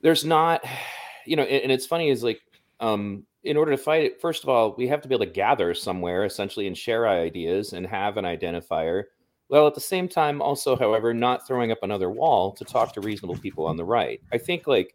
there's 0.00 0.24
not 0.24 0.64
you 1.26 1.36
know 1.36 1.42
and, 1.42 1.64
and 1.64 1.72
it's 1.72 1.86
funny 1.86 2.08
is 2.08 2.22
like 2.24 2.40
um 2.80 3.24
in 3.44 3.56
order 3.56 3.70
to 3.70 3.76
fight 3.76 4.04
it 4.04 4.20
first 4.20 4.42
of 4.42 4.48
all 4.48 4.74
we 4.76 4.86
have 4.86 5.00
to 5.00 5.08
be 5.08 5.14
able 5.14 5.24
to 5.24 5.30
gather 5.30 5.74
somewhere 5.74 6.24
essentially 6.24 6.66
and 6.66 6.76
share 6.76 7.08
ideas 7.08 7.72
and 7.72 7.86
have 7.86 8.16
an 8.16 8.24
identifier 8.24 9.04
well 9.48 9.66
at 9.66 9.74
the 9.74 9.80
same 9.80 10.08
time 10.08 10.40
also 10.40 10.76
however 10.76 11.12
not 11.14 11.46
throwing 11.46 11.70
up 11.70 11.82
another 11.82 12.10
wall 12.10 12.52
to 12.52 12.64
talk 12.64 12.92
to 12.92 13.00
reasonable 13.00 13.36
people 13.38 13.66
on 13.66 13.76
the 13.76 13.84
right 13.84 14.20
i 14.32 14.38
think 14.38 14.66
like 14.66 14.94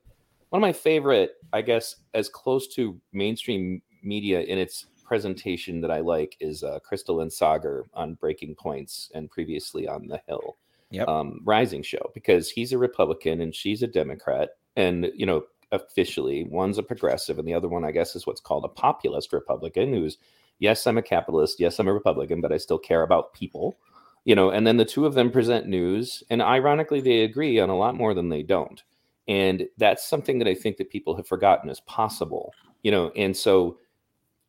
one 0.50 0.60
of 0.60 0.68
my 0.68 0.74
favorite 0.74 1.34
i 1.54 1.62
guess 1.62 1.98
as 2.14 2.30
close 2.30 2.68
to 2.68 3.00
mainstream 3.14 3.82
media 4.04 4.42
in 4.42 4.58
its 4.58 4.88
presentation 5.10 5.82
that 5.82 5.90
I 5.90 6.02
like 6.02 6.38
is 6.40 6.64
uh, 6.64 6.78
and 6.92 7.32
Saagar 7.32 7.86
on 7.96 8.14
Breaking 8.14 8.54
Points 8.54 9.10
and 9.16 9.28
previously 9.28 9.88
on 9.88 10.06
The 10.06 10.22
Hill, 10.28 10.56
yep. 10.92 11.08
um, 11.08 11.42
Rising 11.44 11.82
Show, 11.82 12.12
because 12.14 12.48
he's 12.48 12.74
a 12.74 12.78
Republican 12.78 13.42
and 13.42 13.54
she's 13.54 13.82
a 13.82 13.88
Democrat, 13.88 14.50
and 14.76 15.12
you 15.16 15.26
know 15.26 15.46
officially 15.72 16.46
one's 16.46 16.78
a 16.78 16.84
progressive 16.84 17.40
and 17.40 17.48
the 17.48 17.54
other 17.54 17.68
one 17.68 17.86
I 17.86 17.92
guess 17.92 18.16
is 18.16 18.26
what's 18.26 18.42
called 18.42 18.66
a 18.66 18.70
populist 18.70 19.34
Republican, 19.34 19.94
who's 19.94 20.18
yes 20.60 20.86
I'm 20.88 20.98
a 20.98 21.02
capitalist, 21.02 21.60
yes 21.60 21.80
I'm 21.80 21.88
a 21.88 21.94
Republican, 21.94 22.42
but 22.42 22.52
I 22.52 22.58
still 22.58 22.80
care 22.80 23.04
about 23.04 23.34
people, 23.34 23.78
you 24.26 24.36
know. 24.36 24.50
And 24.50 24.66
then 24.66 24.78
the 24.78 24.86
two 24.86 25.06
of 25.06 25.14
them 25.14 25.32
present 25.32 25.68
news, 25.68 26.24
and 26.30 26.42
ironically 26.42 27.02
they 27.02 27.22
agree 27.22 27.60
on 27.60 27.70
a 27.70 27.78
lot 27.78 27.96
more 27.96 28.14
than 28.14 28.30
they 28.30 28.44
don't, 28.44 28.84
and 29.28 29.68
that's 29.78 30.08
something 30.08 30.40
that 30.40 30.48
I 30.48 30.56
think 30.56 30.78
that 30.78 30.90
people 30.90 31.16
have 31.16 31.28
forgotten 31.28 31.70
is 31.70 31.80
possible, 31.82 32.54
you 32.84 32.92
know, 32.92 33.12
and 33.16 33.36
so 33.36 33.78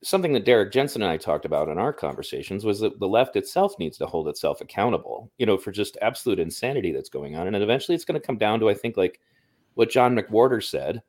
something 0.03 0.33
that 0.33 0.45
Derrick 0.45 0.73
Jensen 0.73 1.03
and 1.03 1.11
I 1.11 1.17
talked 1.17 1.45
about 1.45 1.69
in 1.69 1.79
our 1.79 1.93
conversations 1.93 2.65
was 2.65 2.81
that 2.81 2.99
the 2.99 3.09
left 3.09 3.37
itself 3.37 3.79
needs 3.79 3.99
to 3.99 4.07
hold 4.07 4.29
itself 4.29 4.61
accountable, 4.61 5.31
you 5.39 5.45
know, 5.45 5.59
for 5.59 5.73
just 5.73 5.99
absolute 6.01 6.39
insanity 6.39 6.93
that's 6.93 7.11
going 7.11 7.37
on. 7.37 7.47
And 7.47 7.57
eventually 7.57 7.95
it's 7.95 8.05
going 8.05 8.19
to 8.19 8.27
come 8.27 8.39
down 8.39 8.61
to, 8.61 8.71
I 8.71 8.75
think, 8.75 8.97
like 8.97 9.21
what 9.75 9.91
John 9.91 10.17
McWhorter 10.17 10.63
said 10.63 11.03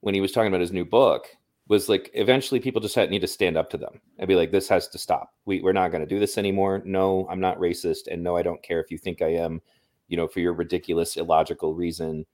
when 0.00 0.14
he 0.14 0.20
was 0.20 0.32
talking 0.32 0.48
about 0.48 0.60
his 0.60 0.72
new 0.72 0.84
book 0.84 1.28
was 1.68 1.88
like 1.88 2.10
eventually 2.14 2.60
people 2.60 2.80
just 2.80 2.94
had, 2.94 3.10
need 3.10 3.20
to 3.20 3.26
stand 3.26 3.56
up 3.56 3.68
to 3.70 3.76
them 3.76 4.00
and 4.18 4.28
be 4.28 4.36
like, 4.36 4.52
this 4.52 4.68
has 4.68 4.88
to 4.88 4.98
stop. 4.98 5.34
We, 5.46 5.60
we're 5.60 5.72
not 5.72 5.90
going 5.90 6.00
to 6.00 6.06
do 6.06 6.20
this 6.20 6.38
anymore. 6.38 6.80
No, 6.84 7.26
I'm 7.28 7.40
not 7.40 7.58
racist. 7.58 8.06
And 8.10 8.22
no, 8.22 8.36
I 8.36 8.42
don't 8.42 8.62
care 8.62 8.80
if 8.80 8.90
you 8.90 8.98
think 8.98 9.20
I 9.20 9.34
am, 9.34 9.60
you 10.08 10.16
know, 10.16 10.28
for 10.28 10.40
your 10.40 10.52
ridiculous, 10.52 11.16
illogical 11.16 11.74
reason, 11.74 12.24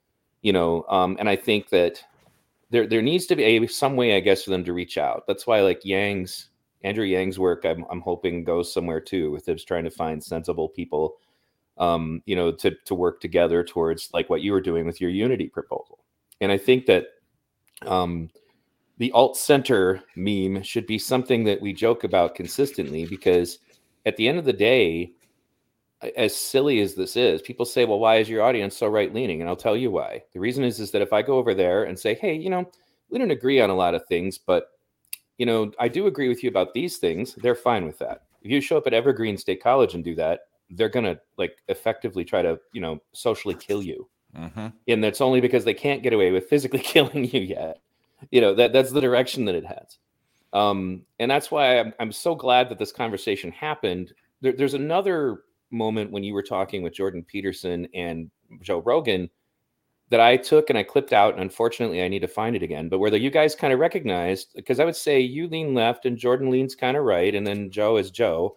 you 0.43 0.53
know. 0.53 0.85
Um, 0.89 1.17
and 1.19 1.29
I 1.29 1.37
think 1.37 1.71
that 1.71 2.03
there 2.71 2.87
there 2.87 3.03
needs 3.03 3.27
to 3.27 3.37
be 3.37 3.45
a, 3.45 3.67
some 3.69 3.97
way, 3.97 4.17
I 4.17 4.21
guess, 4.21 4.45
for 4.45 4.51
them 4.51 4.65
to 4.65 4.73
reach 4.73 4.99
out. 4.99 5.25
That's 5.27 5.47
why 5.47 5.61
like 5.61 5.85
Yang's 5.85 6.49
Andrew 6.85 7.05
Yang's 7.05 7.39
work, 7.39 7.65
I'm 7.65 7.87
I'm 7.91 8.01
hoping 8.01 8.45
goes 8.45 8.73
somewhere 8.73 9.01
too, 9.01 9.31
with 9.31 9.49
him 9.49 9.57
trying 9.67 9.85
to 9.85 9.91
find 9.91 10.23
sensible 10.23 10.69
people, 10.69 11.17
um, 11.79 12.23
you 12.27 12.37
know, 12.37 12.53
to 12.53 12.75
to 12.85 12.95
work 12.95 13.21
together 13.21 13.65
towards 13.65 14.11
like 14.13 14.29
what 14.31 14.43
you 14.43 14.53
were 14.53 14.61
doing 14.61 14.87
with 14.87 15.01
your 15.01 15.11
Unity 15.11 15.49
proposal. 15.49 15.99
And 16.41 16.53
I 16.53 16.59
think 16.59 16.87
that 16.87 17.07
um, 17.87 18.31
the 18.99 19.13
alt 19.13 19.37
center 19.37 20.03
meme 20.17 20.63
should 20.63 20.87
be 20.87 20.99
something 20.99 21.45
that 21.45 21.61
we 21.61 21.73
joke 21.73 22.05
about 22.05 22.35
consistently 22.35 23.07
because 23.07 23.59
at 24.07 24.17
the 24.17 24.29
end 24.29 24.39
of 24.39 24.45
the 24.45 24.53
day, 24.53 25.13
as 26.17 26.35
silly 26.35 26.81
as 26.81 26.95
this 26.95 27.17
is, 27.17 27.43
people 27.43 27.65
say, 27.65 27.85
"Well, 27.85 28.01
why 28.01 28.17
is 28.17 28.29
your 28.29 28.43
audience 28.43 28.77
so 28.77 28.89
right 28.89 29.13
leaning?" 29.13 29.41
And 29.41 29.49
I'll 29.49 29.57
tell 29.57 29.77
you 29.77 29.91
why. 29.91 30.23
The 30.33 30.41
reason 30.41 30.65
is 30.65 30.81
is 30.81 30.91
that 30.91 31.03
if 31.03 31.13
I 31.13 31.23
go 31.23 31.39
over 31.39 31.55
there 31.55 31.85
and 31.85 31.99
say, 31.99 32.15
"Hey, 32.15 32.35
you 32.35 32.51
know, 32.51 32.71
we 33.09 33.19
don't 33.19 33.31
agree 33.31 33.61
on 33.61 33.71
a 33.71 33.75
lot 33.75 33.95
of 33.95 34.07
things, 34.07 34.39
but 34.39 34.69
you 35.39 35.47
know, 35.47 35.73
I 35.79 35.89
do 35.89 36.07
agree 36.07 36.29
with 36.29 36.43
you 36.43 36.51
about 36.51 36.75
these 36.75 36.99
things," 36.99 37.35
they're 37.37 37.55
fine 37.55 37.87
with 37.87 37.99
that. 37.99 38.23
If 38.43 38.51
you 38.51 38.61
show 38.61 38.77
up 38.77 38.87
at 38.87 38.95
Evergreen 38.95 39.39
State 39.39 39.63
College 39.63 39.95
and 39.95 40.05
do 40.05 40.15
that, 40.17 40.41
they're 40.73 40.89
gonna 40.89 41.19
like 41.39 41.57
effectively 41.69 42.25
try 42.25 42.43
to, 42.43 42.59
you 42.73 42.81
know, 42.81 43.01
socially 43.13 43.55
kill 43.55 43.83
you. 43.83 44.09
Mm-hmm. 44.37 44.69
And 44.89 45.05
that's 45.05 45.21
only 45.21 45.41
because 45.41 45.65
they 45.65 45.75
can't 45.75 46.03
get 46.03 46.13
away 46.13 46.31
with 46.31 46.49
physically 46.49 46.79
killing 46.83 47.25
you 47.25 47.41
yet. 47.41 47.79
You 48.31 48.41
know 48.41 48.55
that 48.55 48.73
that's 48.73 48.93
the 48.93 49.01
direction 49.01 49.45
that 49.47 49.55
it 49.55 49.67
has. 49.67 49.99
Um, 50.53 51.03
and 51.19 51.31
that's 51.31 51.51
why 51.51 51.79
I'm, 51.79 51.95
I'm 51.99 52.13
so 52.13 52.35
glad 52.35 52.69
that 52.69 52.79
this 52.79 52.93
conversation 52.93 53.51
happened. 53.53 54.13
There, 54.43 54.53
there's 54.53 54.75
another 54.75 55.45
moment 55.71 56.11
when 56.11 56.23
you 56.23 56.35
were 56.35 56.43
talking 56.43 56.83
with 56.83 56.93
Jordan 56.93 57.25
Peterson 57.25 57.89
and 57.95 58.31
Joe 58.61 58.81
Rogan 58.81 59.31
that 60.11 60.21
I 60.21 60.37
took 60.37 60.69
and 60.69 60.79
I 60.79 60.83
clipped 60.83 61.15
out. 61.15 61.33
And 61.33 61.43
unfortunately, 61.43 62.03
I 62.03 62.09
need 62.09 62.21
to 62.21 62.29
find 62.29 62.55
it 62.55 62.63
again. 62.63 62.91
But 62.91 62.99
whether 62.99 63.17
you 63.17 63.31
guys 63.31 63.55
kind 63.55 63.73
of 63.73 63.79
recognized, 63.79 64.53
because 64.55 64.79
I 64.79 64.85
would 64.85 64.97
say 64.97 65.21
you 65.21 65.49
lean 65.49 65.73
left 65.73 66.05
and 66.05 66.19
Jordan 66.19 66.51
leans 66.51 66.75
kind 66.75 66.99
of 66.99 67.05
right, 67.05 67.35
and 67.35 67.47
then 67.47 67.71
Joe 67.71 67.97
is 67.97 68.11
Joe. 68.11 68.57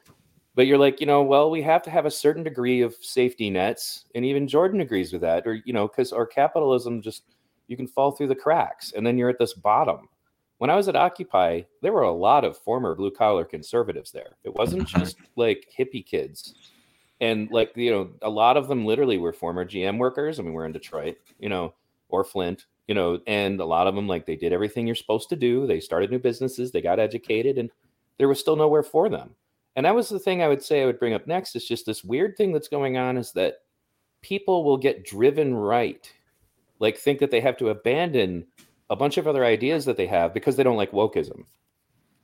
But 0.55 0.67
you're 0.67 0.77
like, 0.77 0.99
you 0.99 1.05
know, 1.05 1.21
well, 1.21 1.51
we 1.51 1.61
have 1.63 1.83
to 1.83 1.89
have 1.89 2.05
a 2.05 2.11
certain 2.11 2.43
degree 2.43 2.81
of 2.81 2.95
safety 3.01 3.49
nets. 3.49 4.05
And 4.15 4.23
even 4.25 4.47
Jordan 4.47 4.81
agrees 4.81 5.11
with 5.11 5.21
that. 5.21 5.45
Or, 5.45 5.61
you 5.65 5.73
know, 5.73 5.87
because 5.87 6.13
our 6.13 6.25
capitalism 6.25 7.01
just, 7.01 7.23
you 7.67 7.75
can 7.75 7.87
fall 7.87 8.11
through 8.11 8.27
the 8.27 8.35
cracks 8.35 8.93
and 8.95 9.05
then 9.05 9.17
you're 9.17 9.29
at 9.29 9.39
this 9.39 9.53
bottom. 9.53 10.07
When 10.59 10.69
I 10.69 10.75
was 10.75 10.87
at 10.87 10.95
Occupy, 10.95 11.63
there 11.81 11.91
were 11.91 12.03
a 12.03 12.11
lot 12.11 12.45
of 12.45 12.57
former 12.57 12.95
blue 12.95 13.11
collar 13.11 13.43
conservatives 13.43 14.11
there. 14.11 14.37
It 14.45 14.53
wasn't 14.53 14.87
mm-hmm. 14.87 14.99
just 14.99 15.17
like 15.35 15.67
hippie 15.77 16.05
kids 16.05 16.55
and 17.21 17.49
like 17.51 17.71
you 17.75 17.91
know 17.91 18.09
a 18.21 18.29
lot 18.29 18.57
of 18.57 18.67
them 18.67 18.85
literally 18.85 19.17
were 19.17 19.33
former 19.33 19.65
gm 19.65 19.97
workers 19.97 20.39
i 20.39 20.43
mean 20.43 20.53
we're 20.53 20.65
in 20.65 20.71
detroit 20.71 21.17
you 21.39 21.49
know 21.49 21.73
or 22.09 22.23
flint 22.23 22.65
you 22.87 22.95
know 22.95 23.19
and 23.27 23.59
a 23.59 23.65
lot 23.65 23.87
of 23.87 23.95
them 23.95 24.07
like 24.07 24.25
they 24.25 24.35
did 24.35 24.51
everything 24.51 24.85
you're 24.85 24.95
supposed 24.95 25.29
to 25.29 25.35
do 25.35 25.65
they 25.65 25.79
started 25.79 26.11
new 26.11 26.19
businesses 26.19 26.71
they 26.71 26.81
got 26.81 26.99
educated 26.99 27.57
and 27.57 27.69
there 28.17 28.27
was 28.27 28.39
still 28.39 28.55
nowhere 28.55 28.83
for 28.83 29.09
them 29.09 29.31
and 29.75 29.85
that 29.85 29.95
was 29.95 30.09
the 30.09 30.19
thing 30.19 30.41
i 30.41 30.47
would 30.47 30.63
say 30.63 30.81
i 30.81 30.85
would 30.85 30.99
bring 30.99 31.13
up 31.13 31.27
next 31.27 31.55
is 31.55 31.67
just 31.67 31.85
this 31.85 32.03
weird 32.03 32.35
thing 32.37 32.51
that's 32.51 32.67
going 32.67 32.97
on 32.97 33.17
is 33.17 33.31
that 33.31 33.55
people 34.21 34.63
will 34.63 34.77
get 34.77 35.05
driven 35.05 35.53
right 35.53 36.11
like 36.79 36.97
think 36.97 37.19
that 37.19 37.31
they 37.31 37.41
have 37.41 37.57
to 37.57 37.69
abandon 37.69 38.45
a 38.89 38.95
bunch 38.95 39.17
of 39.17 39.27
other 39.27 39.45
ideas 39.45 39.85
that 39.85 39.97
they 39.97 40.07
have 40.07 40.33
because 40.33 40.55
they 40.55 40.63
don't 40.63 40.77
like 40.77 40.91
wokeism 40.91 41.43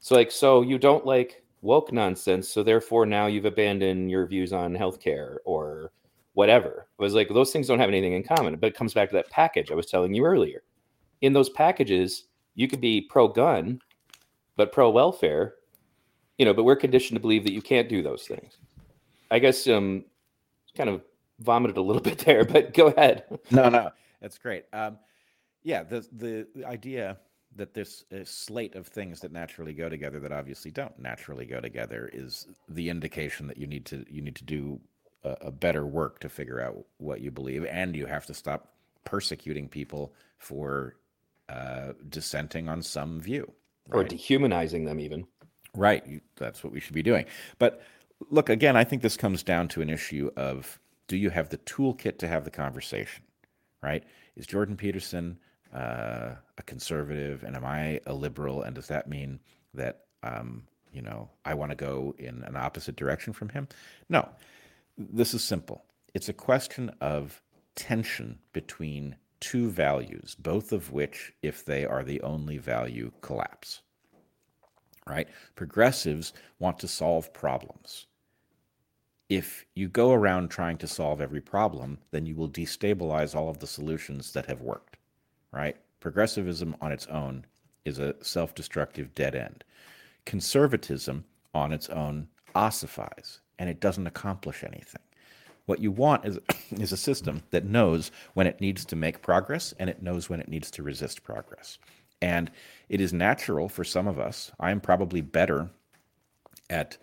so 0.00 0.14
like 0.14 0.30
so 0.30 0.62
you 0.62 0.78
don't 0.78 1.06
like 1.06 1.42
woke 1.62 1.92
nonsense. 1.92 2.48
So 2.48 2.62
therefore, 2.62 3.06
now 3.06 3.26
you've 3.26 3.46
abandoned 3.46 4.10
your 4.10 4.26
views 4.26 4.52
on 4.52 4.74
healthcare 4.74 5.36
or 5.44 5.92
whatever. 6.34 6.88
It 6.98 7.02
was 7.02 7.14
like 7.14 7.28
those 7.28 7.52
things 7.52 7.68
don't 7.68 7.78
have 7.78 7.88
anything 7.88 8.12
in 8.12 8.24
common. 8.24 8.56
But 8.56 8.68
it 8.68 8.76
comes 8.76 8.92
back 8.92 9.08
to 9.10 9.16
that 9.16 9.30
package 9.30 9.70
I 9.70 9.74
was 9.74 9.86
telling 9.86 10.12
you 10.12 10.24
earlier. 10.24 10.62
In 11.22 11.32
those 11.32 11.48
packages, 11.50 12.24
you 12.54 12.68
could 12.68 12.80
be 12.80 13.00
pro 13.00 13.28
gun, 13.28 13.80
but 14.56 14.72
pro 14.72 14.90
welfare, 14.90 15.54
you 16.42 16.46
know, 16.46 16.52
but 16.52 16.64
we're 16.64 16.74
conditioned 16.74 17.14
to 17.14 17.20
believe 17.20 17.44
that 17.44 17.52
you 17.52 17.62
can't 17.62 17.88
do 17.88 18.02
those 18.02 18.24
things. 18.26 18.58
I 19.30 19.38
guess 19.38 19.68
um 19.68 20.04
kind 20.76 20.90
of 20.90 21.02
vomited 21.38 21.76
a 21.76 21.80
little 21.80 22.02
bit 22.10 22.18
there, 22.18 22.44
but 22.44 22.74
go 22.74 22.88
ahead. 22.88 23.22
No, 23.52 23.68
no, 23.68 23.90
that's 24.20 24.38
great. 24.38 24.64
Um, 24.72 24.98
yeah, 25.62 25.84
the 25.84 26.04
the, 26.10 26.48
the 26.56 26.66
idea 26.66 27.18
that 27.54 27.74
this 27.74 28.02
uh, 28.12 28.24
slate 28.24 28.74
of 28.74 28.88
things 28.88 29.20
that 29.20 29.30
naturally 29.30 29.72
go 29.72 29.88
together 29.88 30.18
that 30.18 30.32
obviously 30.32 30.72
don't 30.72 30.98
naturally 30.98 31.46
go 31.46 31.60
together 31.60 32.10
is 32.12 32.48
the 32.68 32.88
indication 32.88 33.46
that 33.46 33.56
you 33.56 33.68
need 33.68 33.86
to 33.86 34.04
you 34.10 34.20
need 34.20 34.34
to 34.34 34.44
do 34.44 34.80
a, 35.22 35.36
a, 35.42 35.50
better 35.52 35.86
work 35.86 36.18
to 36.18 36.28
figure 36.28 36.60
out 36.60 36.84
what 36.96 37.20
you 37.20 37.30
believe 37.30 37.64
and 37.66 37.94
you 37.94 38.06
have 38.06 38.26
to 38.26 38.34
stop 38.34 38.72
persecuting 39.04 39.68
people 39.68 40.12
for 40.38 40.96
uh, 41.48 41.92
dissenting 42.08 42.68
on 42.68 42.82
some 42.82 43.20
view 43.20 43.52
right? 43.88 44.00
or 44.00 44.04
dehumanizing 44.04 44.84
them 44.84 44.98
even 44.98 45.24
right 45.76 46.22
that's 46.36 46.62
what 46.62 46.72
we 46.72 46.80
should 46.80 46.94
be 46.94 47.02
doing 47.02 47.24
but 47.58 47.82
look 48.30 48.48
again 48.48 48.76
i 48.76 48.84
think 48.84 49.02
this 49.02 49.16
comes 49.16 49.42
down 49.42 49.68
to 49.68 49.80
an 49.82 49.90
issue 49.90 50.30
of 50.36 50.78
do 51.08 51.16
you 51.16 51.30
have 51.30 51.48
the 51.48 51.58
toolkit 51.58 52.18
to 52.18 52.28
have 52.28 52.44
the 52.44 52.50
conversation 52.50 53.24
right 53.82 54.04
is 54.36 54.46
jordan 54.46 54.76
peterson 54.76 55.38
uh, 55.72 56.34
a 56.58 56.62
conservative 56.64 57.42
and 57.44 57.56
am 57.56 57.64
I 57.64 58.00
a 58.06 58.12
liberal? 58.12 58.62
And 58.62 58.74
does 58.74 58.88
that 58.88 59.08
mean 59.08 59.40
that, 59.74 60.04
um, 60.22 60.64
you 60.92 61.02
know, 61.02 61.30
I 61.44 61.54
want 61.54 61.70
to 61.70 61.76
go 61.76 62.14
in 62.18 62.42
an 62.46 62.56
opposite 62.56 62.96
direction 62.96 63.32
from 63.32 63.48
him? 63.50 63.68
No, 64.08 64.28
this 64.98 65.34
is 65.34 65.42
simple. 65.42 65.84
It's 66.14 66.28
a 66.28 66.34
question 66.34 66.90
of 67.00 67.40
tension 67.74 68.38
between 68.52 69.16
two 69.40 69.70
values, 69.70 70.36
both 70.38 70.72
of 70.72 70.92
which, 70.92 71.32
if 71.42 71.64
they 71.64 71.86
are 71.86 72.04
the 72.04 72.20
only 72.20 72.58
value, 72.58 73.10
collapse. 73.22 73.80
Right? 75.06 75.28
Progressives 75.56 76.32
want 76.58 76.78
to 76.78 76.88
solve 76.88 77.32
problems. 77.32 78.06
If 79.28 79.66
you 79.74 79.88
go 79.88 80.12
around 80.12 80.50
trying 80.50 80.76
to 80.78 80.86
solve 80.86 81.20
every 81.20 81.40
problem, 81.40 81.98
then 82.10 82.26
you 82.26 82.36
will 82.36 82.50
destabilize 82.50 83.34
all 83.34 83.48
of 83.48 83.58
the 83.58 83.66
solutions 83.66 84.32
that 84.32 84.46
have 84.46 84.60
worked 84.60 84.92
right? 85.52 85.76
Progressivism 86.00 86.74
on 86.80 86.90
its 86.90 87.06
own 87.06 87.44
is 87.84 87.98
a 87.98 88.14
self 88.22 88.54
destructive 88.54 89.14
dead 89.14 89.34
end. 89.34 89.62
Conservatism 90.24 91.24
on 91.54 91.72
its 91.72 91.88
own 91.90 92.28
ossifies 92.54 93.40
and 93.58 93.68
it 93.68 93.80
doesn't 93.80 94.06
accomplish 94.06 94.64
anything. 94.64 95.02
What 95.66 95.78
you 95.78 95.92
want 95.92 96.24
is, 96.24 96.38
is 96.72 96.92
a 96.92 96.96
system 96.96 97.42
that 97.50 97.64
knows 97.64 98.10
when 98.34 98.46
it 98.46 98.60
needs 98.60 98.84
to 98.86 98.96
make 98.96 99.22
progress 99.22 99.72
and 99.78 99.88
it 99.88 100.02
knows 100.02 100.28
when 100.28 100.40
it 100.40 100.48
needs 100.48 100.70
to 100.72 100.82
resist 100.82 101.22
progress. 101.22 101.78
And 102.22 102.50
it 102.88 103.00
is 103.00 103.12
natural 103.12 103.68
for 103.68 103.84
some 103.84 104.06
of 104.06 104.18
us, 104.18 104.52
I 104.60 104.70
am 104.70 104.80
probably 104.80 105.20
better 105.20 105.68
at 106.70 106.96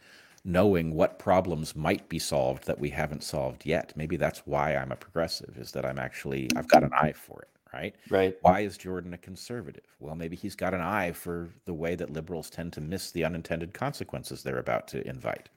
knowing 0.46 0.96
what 0.96 1.20
problems 1.20 1.76
might 1.76 2.08
be 2.08 2.18
solved 2.18 2.66
that 2.66 2.80
we 2.80 2.90
haven't 2.90 3.24
solved 3.24 3.66
yet. 3.66 3.92
Maybe 3.96 4.16
that's 4.16 4.48
why 4.48 4.76
I'm 4.76 4.92
a 4.92 4.96
progressive, 4.96 5.58
is 5.58 5.72
that 5.74 5.86
I'm 5.86 6.00
actually, 6.00 6.48
I've 6.56 6.70
got 6.70 6.84
an 6.84 6.94
eye 6.94 7.12
for 7.12 7.42
it, 7.42 7.50
right? 7.74 7.96
Right. 8.10 8.38
Why 8.42 8.62
is 8.62 8.78
Jordan 8.78 9.14
a 9.14 9.18
conservative? 9.18 9.84
Well, 10.00 10.16
maybe 10.16 10.38
he's 10.38 10.56
got 10.56 10.74
an 10.74 10.82
eye 10.82 11.12
for 11.12 11.50
the 11.66 11.74
way 11.74 11.96
that 11.96 12.14
liberals 12.14 12.50
tend 12.50 12.72
to 12.74 12.82
miss 12.82 13.12
the 13.12 13.26
unintended 13.26 13.74
consequences 13.74 14.42
they're 14.42 14.60
about 14.60 14.88
to 14.90 15.06
invite. 15.06 15.50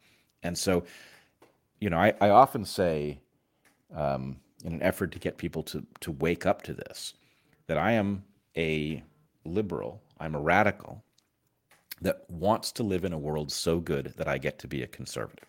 And 0.42 0.58
so, 0.58 0.82
you 1.80 1.88
know, 1.88 1.98
I, 1.98 2.12
I 2.20 2.30
often 2.30 2.64
say, 2.64 3.20
um, 3.94 4.40
in 4.64 4.72
an 4.74 4.82
effort 4.82 5.12
to 5.12 5.18
get 5.20 5.38
people 5.38 5.62
to, 5.62 5.86
to 6.00 6.10
wake 6.10 6.46
up 6.46 6.62
to 6.62 6.74
this, 6.74 7.14
that 7.68 7.78
I 7.78 7.92
am 7.92 8.24
a 8.56 9.02
liberal, 9.44 10.02
I'm 10.18 10.34
a 10.34 10.40
radical 10.40 11.02
that 12.00 12.28
wants 12.28 12.72
to 12.72 12.82
live 12.82 13.04
in 13.04 13.12
a 13.12 13.18
world 13.18 13.52
so 13.52 13.78
good 13.78 14.14
that 14.16 14.28
I 14.28 14.38
get 14.38 14.58
to 14.60 14.68
be 14.68 14.82
a 14.82 14.88
conservative. 14.88 15.48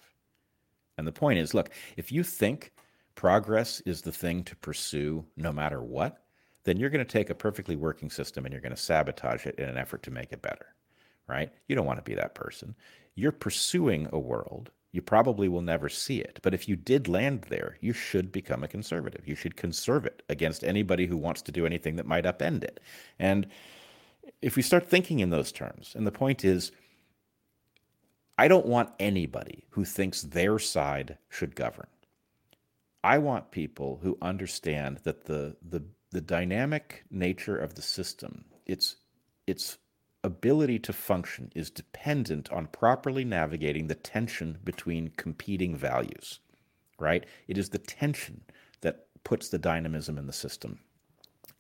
And 0.98 1.08
the 1.08 1.12
point 1.12 1.40
is 1.40 1.54
look, 1.54 1.70
if 1.98 2.12
you 2.12 2.24
think 2.24 2.72
progress 3.16 3.82
is 3.82 4.02
the 4.02 4.12
thing 4.12 4.44
to 4.44 4.56
pursue 4.58 5.26
no 5.36 5.52
matter 5.52 5.82
what, 5.82 6.24
then 6.64 6.78
you're 6.78 6.90
going 6.90 7.06
to 7.06 7.12
take 7.12 7.30
a 7.30 7.36
perfectly 7.36 7.76
working 7.76 8.10
system 8.10 8.46
and 8.46 8.54
you're 8.54 8.62
going 8.62 8.76
to 8.76 8.82
sabotage 8.82 9.46
it 9.46 9.56
in 9.56 9.68
an 9.68 9.78
effort 9.78 10.04
to 10.04 10.12
make 10.12 10.32
it 10.32 10.42
better, 10.42 10.68
right? 11.28 11.52
You 11.68 11.76
don't 11.76 11.86
want 11.86 12.00
to 12.00 12.10
be 12.10 12.16
that 12.16 12.36
person. 12.36 12.76
You're 13.16 13.32
pursuing 13.32 14.08
a 14.12 14.20
world. 14.20 14.72
You 14.92 15.02
probably 15.02 15.50
will 15.50 15.62
never 15.62 15.90
see 15.90 16.20
it. 16.20 16.40
But 16.44 16.54
if 16.54 16.70
you 16.70 16.76
did 16.76 17.08
land 17.08 17.48
there, 17.50 17.78
you 17.82 17.94
should 17.94 18.32
become 18.32 18.64
a 18.64 18.68
conservative. 18.68 19.28
You 19.28 19.36
should 19.36 19.58
conserve 19.58 20.06
it 20.06 20.22
against 20.30 20.64
anybody 20.64 21.08
who 21.08 21.18
wants 21.18 21.42
to 21.44 21.52
do 21.52 21.66
anything 21.66 21.96
that 21.96 22.06
might 22.06 22.26
upend 22.26 22.64
it. 22.64 22.80
And 23.18 23.48
if 24.44 24.58
we 24.58 24.62
start 24.62 24.90
thinking 24.90 25.20
in 25.20 25.30
those 25.30 25.54
terms, 25.54 25.94
and 25.96 26.06
the 26.06 26.12
point 26.12 26.44
is, 26.44 26.72
I 28.38 28.50
don't 28.50 28.66
want 28.66 28.92
anybody 29.00 29.66
who 29.70 29.86
thinks 29.86 30.22
their 30.22 30.60
side 30.60 31.18
should 31.30 31.56
govern. 31.56 31.88
I 33.04 33.20
want 33.20 33.52
people 33.52 34.00
who 34.04 34.18
understand 34.22 35.00
that 35.04 35.26
the 35.26 35.56
the 35.68 35.84
the 36.12 36.22
dynamic 36.22 37.06
nature 37.10 37.58
of 37.58 37.76
the 37.76 37.82
system, 37.82 38.46
its 38.66 38.98
its 39.48 39.78
ability 40.26 40.80
to 40.80 40.94
function 40.94 41.52
is 41.56 41.70
dependent 41.70 42.52
on 42.52 42.68
properly 42.68 43.26
navigating 43.26 43.88
the 43.88 43.96
tension 43.96 44.58
between 44.64 45.14
competing 45.16 45.76
values. 45.76 46.40
Right? 47.00 47.26
It 47.48 47.58
is 47.58 47.70
the 47.70 47.80
tension 47.80 48.42
that 48.82 49.08
puts 49.24 49.48
the 49.50 49.58
dynamism 49.58 50.18
in 50.18 50.28
the 50.28 50.34
system. 50.34 50.80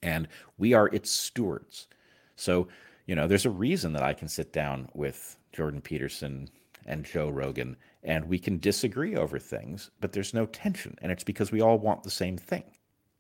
And 0.01 0.27
we 0.57 0.73
are 0.73 0.88
its 0.88 1.11
stewards. 1.11 1.88
So, 2.35 2.68
you 3.05 3.15
know, 3.15 3.27
there's 3.27 3.45
a 3.45 3.49
reason 3.51 3.93
that 3.93 4.03
I 4.03 4.14
can 4.14 4.27
sit 4.27 4.53
down 4.53 4.89
with 4.93 5.38
Jordan 5.51 5.81
Peterson 5.81 6.49
and 6.85 7.05
Joe 7.05 7.30
Rogan 7.30 7.77
and 8.03 8.27
we 8.27 8.38
can 8.38 8.60
disagree 8.60 9.15
over 9.15 9.39
things, 9.39 9.89
but 10.01 10.11
there's 10.11 10.34
no 10.34 10.45
tension. 10.45 10.97
And 11.01 11.11
it's 11.11 11.23
because 11.23 11.51
we 11.51 11.61
all 11.61 11.80
want 11.80 12.03
the 12.03 12.11
same 12.11 12.38
thing. 12.38 12.64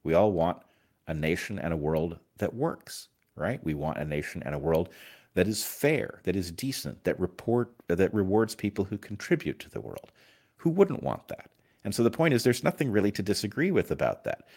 We 0.03 0.13
all 0.13 0.31
want 0.31 0.61
a 1.07 1.13
nation 1.13 1.57
and 1.59 1.73
a 1.73 1.77
world 1.77 2.19
that 2.37 2.53
works, 2.53 3.07
right? 3.35 3.63
We 3.63 3.73
want 3.73 3.97
a 3.97 4.05
nation 4.05 4.43
and 4.45 4.53
a 4.53 4.59
world 4.59 4.89
that 5.35 5.47
is 5.47 5.63
fair, 5.63 6.19
that 6.23 6.35
is 6.35 6.51
decent, 6.51 7.03
that 7.05 7.19
report 7.19 7.73
that 7.87 8.13
rewards 8.13 8.55
people 8.55 8.85
who 8.85 8.97
contribute 8.97 9.59
to 9.59 9.69
the 9.69 9.81
world. 9.81 10.11
Who 10.57 10.69
wouldn't 10.69 11.03
want 11.03 11.27
that? 11.29 11.49
And 11.83 11.93
so 11.93 12.03
the 12.03 12.11
point 12.11 12.33
is 12.33 12.43
there's 12.43 12.63
nothing 12.63 12.91
really 12.91 13.11
to 13.11 13.23
disagree 13.23 13.71
with 13.71 13.91
about 13.91 14.23
that. 14.25 14.47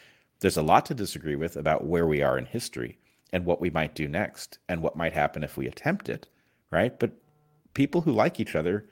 There's 0.41 0.57
a 0.57 0.63
lot 0.63 0.87
to 0.87 0.95
disagree 0.95 1.37
with 1.37 1.57
about 1.57 1.87
where 1.87 2.07
we 2.07 2.23
are 2.23 2.37
in 2.37 2.47
history, 2.47 2.99
and 3.33 3.45
what 3.45 3.61
we 3.61 3.71
might 3.71 3.95
do 3.95 4.09
next 4.09 4.59
and 4.69 4.83
what 4.83 4.97
might 4.97 5.13
happen 5.13 5.43
if 5.43 5.57
we 5.57 5.67
attempt 5.67 6.09
it, 6.09 6.29
right? 6.71 6.99
But 6.99 7.13
people 7.75 8.03
who 8.03 8.13
like 8.13 8.41
each 8.41 8.55
other 8.55 8.89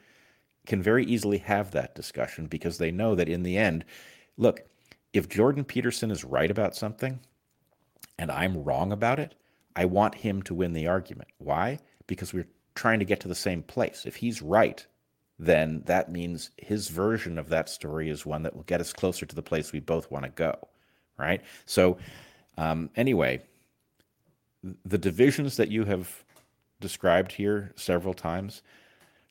can 0.65 0.81
very 0.81 1.05
easily 1.05 1.37
have 1.39 1.71
that 1.71 1.95
discussion 1.95 2.47
because 2.47 2.77
they 2.77 2.91
know 2.91 3.15
that 3.15 3.29
in 3.29 3.43
the 3.43 3.57
end, 3.57 3.85
look, 4.37 4.61
if 5.13 5.29
Jordan 5.29 5.63
Peterson 5.63 6.11
is 6.11 6.23
right 6.23 6.51
about 6.51 6.75
something 6.75 7.19
and 8.17 8.31
I'm 8.31 8.63
wrong 8.63 8.91
about 8.91 9.19
it, 9.19 9.35
I 9.75 9.85
want 9.85 10.15
him 10.15 10.41
to 10.43 10.53
win 10.53 10.73
the 10.73 10.87
argument. 10.87 11.29
Why? 11.37 11.79
Because 12.07 12.33
we're 12.33 12.47
trying 12.75 12.99
to 12.99 13.05
get 13.05 13.19
to 13.21 13.27
the 13.27 13.35
same 13.35 13.63
place. 13.63 14.05
If 14.05 14.17
he's 14.17 14.41
right, 14.41 14.85
then 15.37 15.83
that 15.85 16.11
means 16.11 16.51
his 16.57 16.89
version 16.89 17.37
of 17.37 17.49
that 17.49 17.69
story 17.69 18.09
is 18.09 18.25
one 18.25 18.43
that 18.43 18.55
will 18.55 18.63
get 18.63 18.81
us 18.81 18.93
closer 18.93 19.25
to 19.25 19.35
the 19.35 19.41
place 19.41 19.71
we 19.71 19.79
both 19.79 20.09
want 20.11 20.23
to 20.23 20.29
go, 20.29 20.55
right? 21.17 21.41
So, 21.65 21.97
um, 22.57 22.89
anyway, 22.95 23.41
the 24.85 24.97
divisions 24.97 25.57
that 25.57 25.69
you 25.69 25.85
have 25.85 26.23
described 26.79 27.33
here 27.33 27.71
several 27.75 28.13
times, 28.13 28.61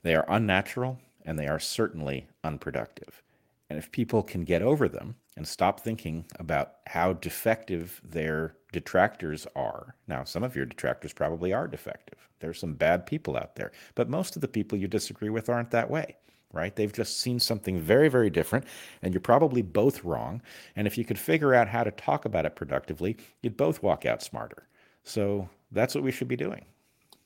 they 0.03 0.15
are 0.15 0.25
unnatural 0.29 0.99
and 1.25 1.39
they 1.39 1.47
are 1.47 1.59
certainly 1.59 2.27
unproductive. 2.43 3.23
And 3.71 3.79
if 3.79 3.91
people 3.91 4.23
can 4.23 4.45
get 4.45 4.63
over 4.63 4.89
them 4.89 5.17
and 5.37 5.49
stop 5.49 5.81
thinking 5.81 6.27
about 6.39 6.75
how 6.87 7.15
defective 7.15 8.01
their 8.05 8.57
detractors 8.73 9.47
are, 9.57 9.95
now 10.07 10.25
some 10.25 10.45
of 10.45 10.55
your 10.55 10.67
detractors 10.67 11.13
probably 11.13 11.53
are 11.53 11.67
defective. 11.67 12.29
There's 12.41 12.59
some 12.59 12.75
bad 12.75 13.07
people 13.07 13.37
out 13.37 13.57
there, 13.57 13.73
but 13.95 14.11
most 14.11 14.37
of 14.37 14.43
the 14.43 14.49
people 14.49 14.79
you 14.79 14.87
disagree 14.87 15.31
with 15.31 15.49
aren't 15.49 15.71
that 15.71 15.91
way 15.91 16.17
right? 16.55 16.77
They've 16.77 16.93
just 16.93 17.21
seen 17.21 17.41
something 17.41 17.81
very, 17.81 18.09
very 18.09 18.31
different, 18.31 18.65
and 19.03 19.13
you're 19.13 19.21
probably 19.21 19.61
both 19.61 20.05
wrong. 20.05 20.41
And 20.77 20.87
if 20.87 20.97
you 20.97 21.05
could 21.05 21.19
figure 21.19 21.53
out 21.53 21.69
how 21.69 21.83
to 21.83 21.91
talk 21.91 22.25
about 22.25 22.47
it 22.47 22.55
productively, 22.55 23.17
you'd 23.43 23.57
both 23.57 23.83
walk 23.83 24.07
out 24.07 24.23
smarter. 24.23 24.69
So 25.05 25.49
that's 25.71 25.95
what 25.95 26.05
we 26.05 26.11
should 26.11 26.29
be 26.29 26.37
doing. 26.37 26.65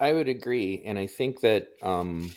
I 0.00 0.12
would 0.12 0.28
agree, 0.28 0.82
and 0.84 0.98
I 0.98 1.06
think 1.06 1.40
that 1.40 1.68
um, 1.82 2.30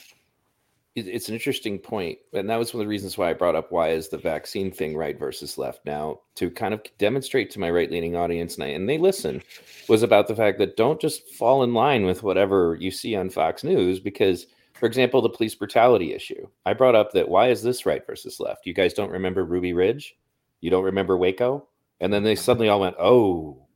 it, 0.96 1.08
it's 1.08 1.30
an 1.30 1.36
interesting 1.36 1.78
point, 1.78 2.18
and 2.34 2.50
that 2.50 2.58
was 2.58 2.74
one 2.74 2.82
of 2.82 2.86
the 2.86 2.90
reasons 2.90 3.18
why 3.18 3.30
I 3.30 3.34
brought 3.34 3.56
up 3.56 3.72
why 3.72 3.90
is 3.90 4.10
the 4.10 4.18
vaccine 4.18 4.72
thing 4.72 4.98
right 4.98 5.18
versus 5.18 5.58
left 5.58 5.86
now 5.86 6.22
to 6.36 6.50
kind 6.50 6.74
of 6.74 6.82
demonstrate 6.98 7.52
to 7.52 7.60
my 7.60 7.70
right 7.70 7.92
leaning 7.92 8.16
audience, 8.16 8.56
and, 8.56 8.64
I, 8.64 8.68
and 8.68 8.90
they 8.90 8.98
listen, 8.98 9.44
was 9.88 10.02
about 10.02 10.28
the 10.28 10.36
fact 10.36 10.58
that 10.58 10.78
don't 10.78 11.00
just 11.00 11.30
fall 11.36 11.62
in 11.64 11.74
line 11.74 12.06
with 12.06 12.24
whatever 12.24 12.78
you 12.80 12.90
see 12.90 13.16
on 13.16 13.30
Fox 13.30 13.64
News 13.64 14.00
because. 14.00 14.48
For 14.80 14.88
example, 14.88 15.22
the 15.22 15.30
police 15.30 15.54
brutality 15.54 16.12
issue. 16.12 16.48
I 16.66 16.74
brought 16.74 16.96
up 16.96 17.12
that 17.12 17.30
why 17.30 17.52
is 17.52 17.62
this 17.62 17.86
right 17.86 18.04
versus 18.04 18.40
left? 18.40 18.66
You 18.66 18.74
guys 18.74 18.96
don't 18.96 19.12
remember 19.12 19.46
Ruby 19.46 19.74
Ridge? 19.74 20.16
You 20.62 20.72
don't 20.72 20.86
remember 20.86 21.18
Waco? 21.18 21.68
And 22.00 22.12
then 22.12 22.24
they 22.24 22.36
suddenly 22.36 22.68
all 22.68 22.80
went, 22.80 22.96
oh, 22.98 23.68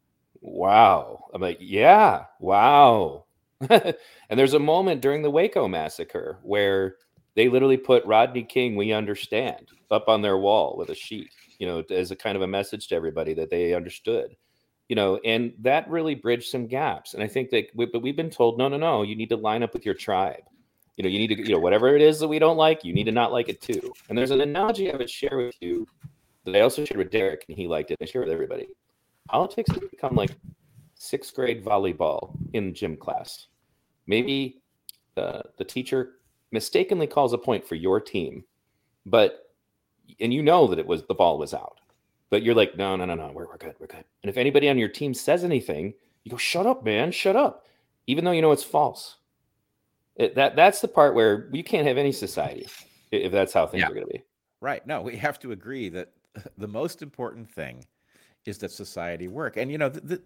wow. 0.46 1.26
I'm 1.34 1.42
like, 1.42 1.58
yeah, 1.60 2.26
wow. 2.40 3.26
and 3.70 3.96
there's 4.30 4.54
a 4.54 4.60
moment 4.60 5.02
during 5.02 5.22
the 5.22 5.32
Waco 5.32 5.68
massacre 5.68 6.40
where 6.44 6.96
they 7.36 7.50
literally 7.50 7.78
put 7.78 8.06
Rodney 8.06 8.44
King, 8.44 8.76
we 8.76 8.94
understand, 8.94 9.68
up 9.92 10.08
on 10.08 10.22
their 10.22 10.38
wall 10.38 10.76
with 10.78 10.90
a 10.90 10.96
sheet, 10.96 11.30
you 11.60 11.68
know, 11.68 11.84
as 11.90 12.12
a 12.12 12.16
kind 12.16 12.36
of 12.36 12.42
a 12.42 12.48
message 12.48 12.88
to 12.88 12.96
everybody 12.96 13.34
that 13.34 13.50
they 13.50 13.74
understood, 13.74 14.36
you 14.88 14.96
know, 14.96 15.20
and 15.26 15.54
that 15.60 15.90
really 15.90 16.16
bridged 16.16 16.50
some 16.50 16.68
gaps. 16.68 17.14
And 17.14 17.24
I 17.24 17.28
think 17.28 17.50
that, 17.50 17.66
we, 17.76 17.86
but 17.88 18.02
we've 18.02 18.16
been 18.16 18.30
told, 18.30 18.58
no, 18.58 18.68
no, 18.68 18.78
no, 18.78 19.04
you 19.04 19.16
need 19.16 19.30
to 19.30 19.38
line 19.38 19.64
up 19.64 19.74
with 19.74 19.86
your 19.86 19.96
tribe. 19.96 20.44
You 20.96 21.04
know, 21.04 21.10
you 21.10 21.20
need 21.20 21.36
to, 21.36 21.42
you 21.42 21.54
know, 21.54 21.60
whatever 21.60 21.94
it 21.96 22.02
is 22.02 22.20
that 22.20 22.28
we 22.28 22.40
don't 22.40 22.56
like, 22.56 22.86
you 22.86 22.94
need 22.94 23.04
to 23.06 23.12
not 23.12 23.34
like 23.34 23.50
it 23.50 23.62
too. 23.62 23.92
And 24.08 24.18
there's 24.18 24.32
an 24.32 24.40
analogy 24.40 24.92
I 24.92 24.96
would 24.96 25.10
share 25.10 25.38
with 25.38 25.56
you 25.60 25.86
that 26.46 26.56
I 26.56 26.62
also 26.62 26.86
shared 26.86 27.00
with 27.00 27.12
Derrick, 27.12 27.44
and 27.50 27.58
he 27.58 27.68
liked 27.68 27.92
it. 27.92 27.98
I 28.02 28.06
share 28.06 28.22
with 28.22 28.30
everybody 28.30 28.68
politics 29.28 29.72
has 29.72 29.90
become 29.90 30.16
like 30.16 30.32
sixth 30.96 31.36
grade 31.36 31.64
volleyball 31.64 32.36
in 32.54 32.74
gym 32.74 32.98
class. 32.98 33.48
Maybe 34.08 34.62
uh, 35.18 35.42
the 35.58 35.64
teacher 35.64 36.14
mistakenly 36.52 37.08
calls 37.08 37.34
a 37.34 37.38
point 37.38 37.68
for 37.68 37.76
your 37.76 38.00
team, 38.00 38.44
but 39.06 39.52
and 40.20 40.34
you 40.34 40.44
know 40.44 40.68
that 40.68 40.80
it 40.80 40.86
was 40.86 41.04
the 41.04 41.14
ball 41.14 41.38
was 41.38 41.54
out, 41.54 41.80
but 42.30 42.44
you're 42.44 42.56
like, 42.56 42.78
no, 42.78 42.96
no, 42.96 43.06
no, 43.06 43.16
no, 43.16 43.32
we're, 43.34 43.48
we're 43.48 43.58
good, 43.58 43.76
we're 43.80 43.88
good. 43.88 44.06
And 44.24 44.30
if 44.30 44.38
anybody 44.38 44.70
on 44.70 44.78
your 44.78 44.90
team 44.90 45.14
says 45.14 45.44
anything, 45.44 45.94
you 46.24 46.32
go, 46.32 46.38
shut 46.38 46.66
up, 46.66 46.84
man, 46.84 47.12
shut 47.12 47.36
up, 47.36 47.66
even 48.08 48.24
though 48.24 48.32
you 48.32 48.42
know 48.42 48.52
it's 48.52 48.64
false. 48.64 49.18
It, 50.16 50.36
that 50.36 50.56
that's 50.56 50.80
the 50.80 50.88
part 50.88 51.14
where 51.14 51.50
you 51.52 51.64
can't 51.64 51.88
have 51.88 51.98
any 51.98 52.12
society 52.12 52.68
if 53.12 53.32
that's 53.32 53.54
how 53.54 53.68
things 53.68 53.82
yeah. 53.82 53.88
are 53.88 53.94
going 53.94 54.06
to 54.06 54.14
be. 54.14 54.24
Right. 54.62 54.86
No, 54.88 55.02
we 55.02 55.18
have 55.18 55.40
to 55.40 55.52
agree 55.52 55.90
that 55.90 56.12
the 56.58 56.68
most 56.68 57.02
important 57.02 57.50
thing 57.50 57.86
is 58.46 58.60
that 58.60 58.72
society 58.72 59.28
work. 59.28 59.58
And 59.58 59.72
you 59.72 59.78
know, 59.78 59.90
the, 59.90 60.02
the, 60.02 60.22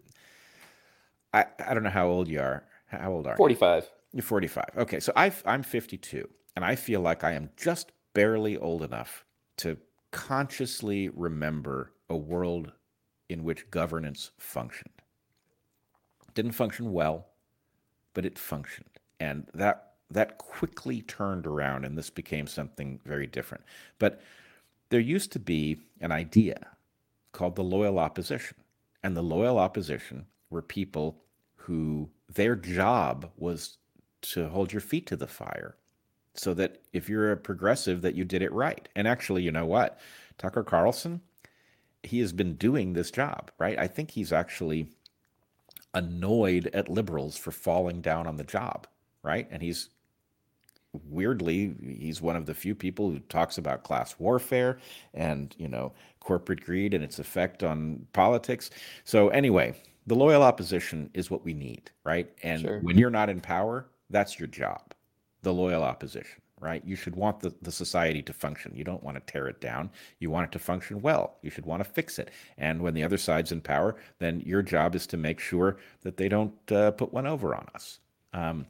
I 1.34 1.46
I 1.66 1.74
don't 1.74 1.84
know 1.84 1.90
how 1.90 2.08
old 2.08 2.28
you 2.28 2.40
are. 2.40 2.64
How 2.88 3.12
old 3.12 3.28
are 3.28 3.38
45. 3.38 3.84
you? 3.84 3.90
You're 4.14 4.24
45. 4.24 4.66
Okay, 4.78 5.00
so 5.00 5.12
I 5.16 5.32
I'm 5.46 5.64
52, 5.64 6.28
and 6.56 6.66
I 6.66 6.76
feel 6.76 7.02
like 7.02 7.24
I 7.24 7.34
am 7.34 7.50
just 7.58 7.91
barely 8.14 8.58
old 8.58 8.84
enough 8.84 9.26
to 9.58 9.78
consciously 10.12 11.10
remember 11.10 11.94
a 12.10 12.18
world 12.18 12.72
in 13.30 13.44
which 13.44 13.70
governance 13.70 14.32
functioned. 14.40 15.02
didn't 16.34 16.54
function 16.54 16.91
well, 16.91 17.28
but 18.14 18.26
it 18.26 18.40
functioned, 18.40 18.90
and 19.20 19.48
that 19.54 19.94
that 20.10 20.40
quickly 20.40 21.04
turned 21.04 21.46
around, 21.46 21.86
and 21.86 21.96
this 21.96 22.10
became 22.10 22.48
something 22.48 23.00
very 23.06 23.28
different. 23.28 23.64
But 24.00 24.22
there 24.90 25.00
used 25.00 25.32
to 25.34 25.40
be 25.40 25.78
an 26.02 26.12
idea 26.12 26.68
called 27.31 27.56
the 27.56 27.64
loyal 27.64 27.99
opposition. 27.99 28.57
And 29.03 29.15
the 29.15 29.22
loyal 29.22 29.57
opposition 29.57 30.26
were 30.49 30.61
people 30.61 31.22
who 31.56 32.10
their 32.27 32.56
job 32.56 33.31
was 33.38 33.77
to 34.22 34.49
hold 34.49 34.73
your 34.73 34.81
feet 34.81 35.06
to 35.07 35.15
the 35.15 35.27
fire 35.27 35.76
so 36.34 36.53
that 36.53 36.81
if 36.93 37.10
you're 37.10 37.31
a 37.31 37.38
progressive 37.38 38.01
that 38.01 38.15
you 38.15 38.26
did 38.26 38.41
it 38.41 38.51
right. 38.51 38.88
And 38.95 39.07
actually, 39.07 39.43
you 39.43 39.51
know 39.51 39.65
what? 39.65 39.99
Tucker 40.38 40.64
Carlson, 40.64 41.22
he 42.03 42.19
has 42.19 42.31
been 42.31 42.56
doing 42.56 42.93
this 42.93 43.11
job, 43.11 43.51
right? 43.57 43.77
I 43.77 43.88
think 43.88 44.11
he's 44.11 44.31
actually 44.31 44.88
annoyed 45.93 46.69
at 46.73 46.89
liberals 46.89 47.38
for 47.38 47.51
falling 47.51 48.01
down 48.01 48.27
on 48.27 48.38
the 48.38 48.43
job, 48.43 48.88
right? 49.23 49.47
And 49.51 49.61
he's 49.61 49.89
weirdly 51.10 51.76
he's 51.99 52.22
one 52.22 52.36
of 52.36 52.45
the 52.45 52.53
few 52.53 52.74
people 52.74 53.10
who 53.10 53.20
talks 53.20 53.57
about 53.57 53.84
class 53.84 54.16
warfare 54.20 54.80
and, 55.14 55.56
you 55.57 55.68
know, 55.68 55.91
corporate 56.20 56.64
greed 56.64 56.94
and 56.94 57.03
its 57.03 57.20
effect 57.20 57.64
on 57.64 58.06
politics. 58.14 58.70
So 59.03 59.30
anyway, 59.30 59.76
the 60.07 60.16
loyal 60.16 60.44
opposition 60.44 61.10
is 61.14 61.30
what 61.30 61.45
we 61.45 61.53
need, 61.53 61.91
right? 62.03 62.30
And 62.44 62.61
sure. 62.61 62.80
when 62.80 62.98
you're 62.98 63.10
not 63.10 63.30
in 63.30 63.40
power, 63.40 63.88
that's 64.10 64.40
your 64.40 64.48
job. 64.48 64.94
The 65.44 65.53
loyal 65.53 65.84
opposition 65.84 66.41
right? 66.60 66.84
You 66.86 66.95
should 66.95 67.16
want 67.16 67.40
the, 67.40 67.53
the 67.61 67.72
society 67.72 68.22
to 68.24 68.34
function. 68.34 68.74
You 68.76 68.84
don't 68.84 69.03
want 69.03 69.16
to 69.16 69.32
tear 69.32 69.48
it 69.48 69.61
down. 69.61 69.90
You 70.20 70.30
want 70.30 70.48
it 70.48 70.52
to 70.53 70.60
function 70.60 71.02
well. 71.02 71.38
You 71.41 71.49
should 71.49 71.66
want 71.66 71.84
to 71.84 71.90
fix 71.90 72.20
it. 72.20 72.32
And 72.57 72.82
when 72.82 72.94
the 72.94 73.03
other 73.03 73.18
side's 73.18 73.52
in 73.52 73.61
power, 73.61 73.95
then 74.20 74.41
your 74.45 74.61
job 74.61 74.95
is 74.95 75.07
to 75.07 75.18
make 75.18 75.40
sure 75.40 75.78
that 76.02 76.18
they 76.18 76.30
don't 76.30 76.53
uh, 76.72 76.91
put 76.91 77.14
one 77.14 77.28
over 77.28 77.56
on 77.56 77.68
us. 77.74 77.99
Um, 78.34 78.68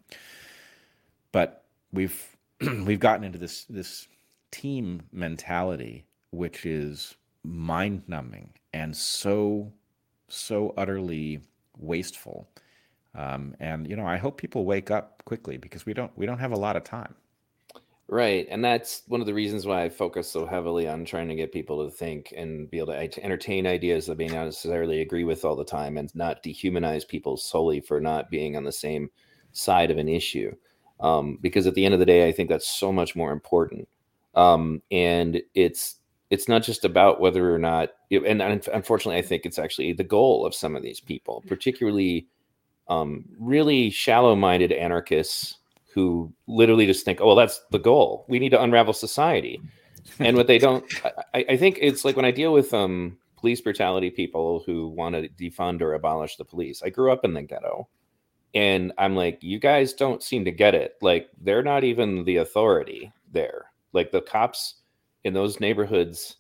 but 1.32 1.66
we've 1.92 2.38
we've 2.84 3.00
gotten 3.00 3.24
into 3.24 3.38
this 3.38 3.66
this 3.66 4.08
team 4.52 5.02
mentality, 5.12 6.06
which 6.32 6.66
is 6.66 7.16
mind 7.44 8.04
numbing 8.08 8.54
and 8.74 8.96
so 8.96 9.72
so 10.28 10.74
utterly 10.78 11.42
wasteful. 11.78 12.50
Um, 13.16 13.56
and 13.60 13.90
you 13.90 13.96
know, 13.96 14.06
I 14.06 14.18
hope 14.18 14.38
people 14.38 14.66
wake 14.66 14.92
up 14.92 15.24
quickly 15.26 15.58
because 15.58 15.86
we 15.86 15.94
don't 15.94 16.12
we 16.18 16.26
don't 16.26 16.40
have 16.40 16.52
a 16.52 16.60
lot 16.60 16.76
of 16.76 16.84
time. 16.84 17.16
Right. 18.12 18.48
And 18.50 18.66
that's 18.66 19.04
one 19.08 19.22
of 19.22 19.28
the 19.28 19.36
reasons 19.36 19.68
why 19.68 19.84
I 19.84 19.90
focus 19.90 20.28
so 20.28 20.48
heavily 20.48 20.88
on 20.88 21.06
trying 21.06 21.28
to 21.28 21.36
get 21.36 21.52
people 21.52 21.86
to 21.86 21.96
think 21.96 22.34
and 22.36 22.70
be 22.72 22.80
able 22.80 22.88
to 22.88 23.24
entertain 23.24 23.68
ideas 23.68 24.08
that 24.08 24.18
may 24.18 24.26
not 24.26 24.46
necessarily 24.46 25.02
agree 25.02 25.24
with 25.24 25.46
all 25.46 25.56
the 25.56 25.64
time 25.64 25.96
and 25.96 26.14
not 26.16 26.42
dehumanize 26.42 27.08
people 27.08 27.38
solely 27.38 27.80
for 27.80 28.02
not 28.02 28.32
being 28.32 28.58
on 28.58 28.64
the 28.64 28.72
same 28.72 29.12
side 29.52 29.92
of 29.92 30.00
an 30.00 30.10
issue. 30.10 30.52
Um, 31.00 31.38
because 31.42 31.66
at 31.66 31.76
the 31.76 31.86
end 31.86 31.94
of 31.94 32.00
the 32.00 32.06
day, 32.06 32.28
I 32.28 32.32
think 32.32 32.50
that's 32.50 32.68
so 32.68 32.92
much 32.92 33.16
more 33.16 33.32
important. 33.32 33.88
Um, 34.36 34.82
and 34.92 35.42
it's 35.56 35.96
it's 36.30 36.48
not 36.48 36.62
just 36.62 36.86
about 36.86 37.20
whether 37.20 37.54
or 37.54 37.58
not, 37.58 37.90
and 38.12 38.42
unfortunately, 38.42 39.18
I 39.18 39.24
think 39.24 39.46
it's 39.46 39.58
actually 39.58 39.94
the 39.94 40.04
goal 40.04 40.46
of 40.46 40.54
some 40.54 40.76
of 40.76 40.84
these 40.84 41.00
people, 41.00 41.44
particularly 41.48 42.28
um, 42.88 43.26
really 43.40 43.90
shallow-minded 43.90 44.72
anarchists 44.72 45.58
who 45.94 46.32
literally 46.48 46.86
just 46.86 47.04
think, 47.04 47.20
oh, 47.20 47.28
well, 47.28 47.36
that's 47.36 47.62
the 47.72 47.80
goal. 47.80 48.26
We 48.30 48.38
need 48.38 48.50
to 48.50 48.62
unravel 48.62 48.94
society. 48.94 49.60
And 50.20 50.38
what 50.38 50.46
they 50.46 50.58
don't, 50.60 50.86
I, 51.34 51.46
I 51.50 51.58
think 51.58 51.80
it's 51.82 52.06
like 52.06 52.16
when 52.16 52.26
I 52.26 52.32
deal 52.32 52.54
with 52.54 52.74
um, 52.76 53.18
police 53.40 53.62
brutality 53.62 54.10
people 54.10 54.64
who 54.66 54.90
want 54.90 55.16
to 55.16 55.30
defund 55.30 55.82
or 55.82 55.94
abolish 55.94 56.36
the 56.36 56.46
police. 56.46 56.84
I 56.84 56.90
grew 56.90 57.12
up 57.12 57.24
in 57.24 57.34
the 57.34 57.42
ghetto. 57.42 57.88
And 58.56 58.92
I'm 58.98 59.16
like, 59.16 59.40
you 59.42 59.60
guys 59.60 59.94
don't 59.94 60.24
seem 60.24 60.46
to 60.46 60.52
get 60.52 60.76
it. 60.76 60.96
Like, 61.02 61.30
they're 61.42 61.64
not 61.64 61.84
even 61.84 62.24
the 62.24 62.38
authority 62.38 63.12
there. 63.32 63.66
Like, 63.94 64.12
the 64.12 64.22
cops 64.22 64.76
in 65.24 65.34
those 65.34 65.60
neighborhoods, 65.60 66.38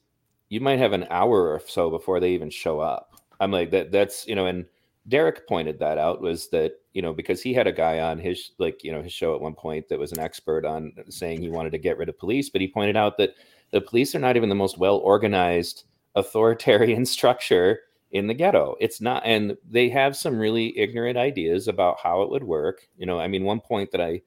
you 0.49 0.59
might 0.59 0.79
have 0.79 0.93
an 0.93 1.07
hour 1.09 1.49
or 1.49 1.61
so 1.67 1.89
before 1.89 2.19
they 2.19 2.31
even 2.31 2.49
show 2.49 2.79
up. 2.79 3.13
I'm 3.39 3.51
like, 3.51 3.71
that, 3.71 3.91
that's, 3.91 4.27
you 4.27 4.35
know, 4.35 4.47
and 4.47 4.65
Derrick 5.09 5.47
pointed 5.47 5.79
that 5.79 5.97
out 5.97 6.21
was 6.21 6.49
that 6.49 6.73
you 6.93 7.01
know 7.01 7.13
because 7.13 7.41
he 7.41 7.53
had 7.53 7.67
a 7.67 7.71
guy 7.71 7.99
on 7.99 8.19
his 8.19 8.51
like 8.59 8.83
you 8.83 8.91
know 8.91 9.01
his 9.01 9.11
show 9.11 9.33
at 9.33 9.41
one 9.41 9.55
point 9.55 9.89
that 9.89 9.99
was 9.99 10.11
an 10.11 10.19
expert 10.19 10.65
on 10.65 10.93
saying 11.09 11.41
he 11.41 11.49
wanted 11.49 11.71
to 11.71 11.77
get 11.77 11.97
rid 11.97 12.09
of 12.09 12.19
police, 12.19 12.49
but 12.49 12.61
he 12.61 12.67
pointed 12.67 12.95
out 12.95 13.17
that 13.17 13.33
the 13.71 13.81
police 13.81 14.13
are 14.13 14.19
not 14.19 14.37
even 14.37 14.49
the 14.49 14.55
most 14.55 14.77
well 14.77 14.97
organized 14.97 15.83
authoritarian 16.15 17.05
structure 17.05 17.79
in 18.11 18.27
the 18.27 18.33
ghetto. 18.33 18.75
It's 18.79 19.01
not, 19.01 19.23
and 19.25 19.55
they 19.69 19.89
have 19.89 20.15
some 20.15 20.39
really 20.39 20.77
ignorant 20.77 21.17
ideas 21.17 21.67
about 21.67 21.99
how 22.01 22.21
it 22.21 22.29
would 22.29 22.43
work. 22.43 22.87
You 22.97 23.05
know, 23.05 23.19
I 23.19 23.27
mean, 23.27 23.43
one 23.43 23.59
point 23.59 23.91
that 23.91 24.01
I 24.01 24.21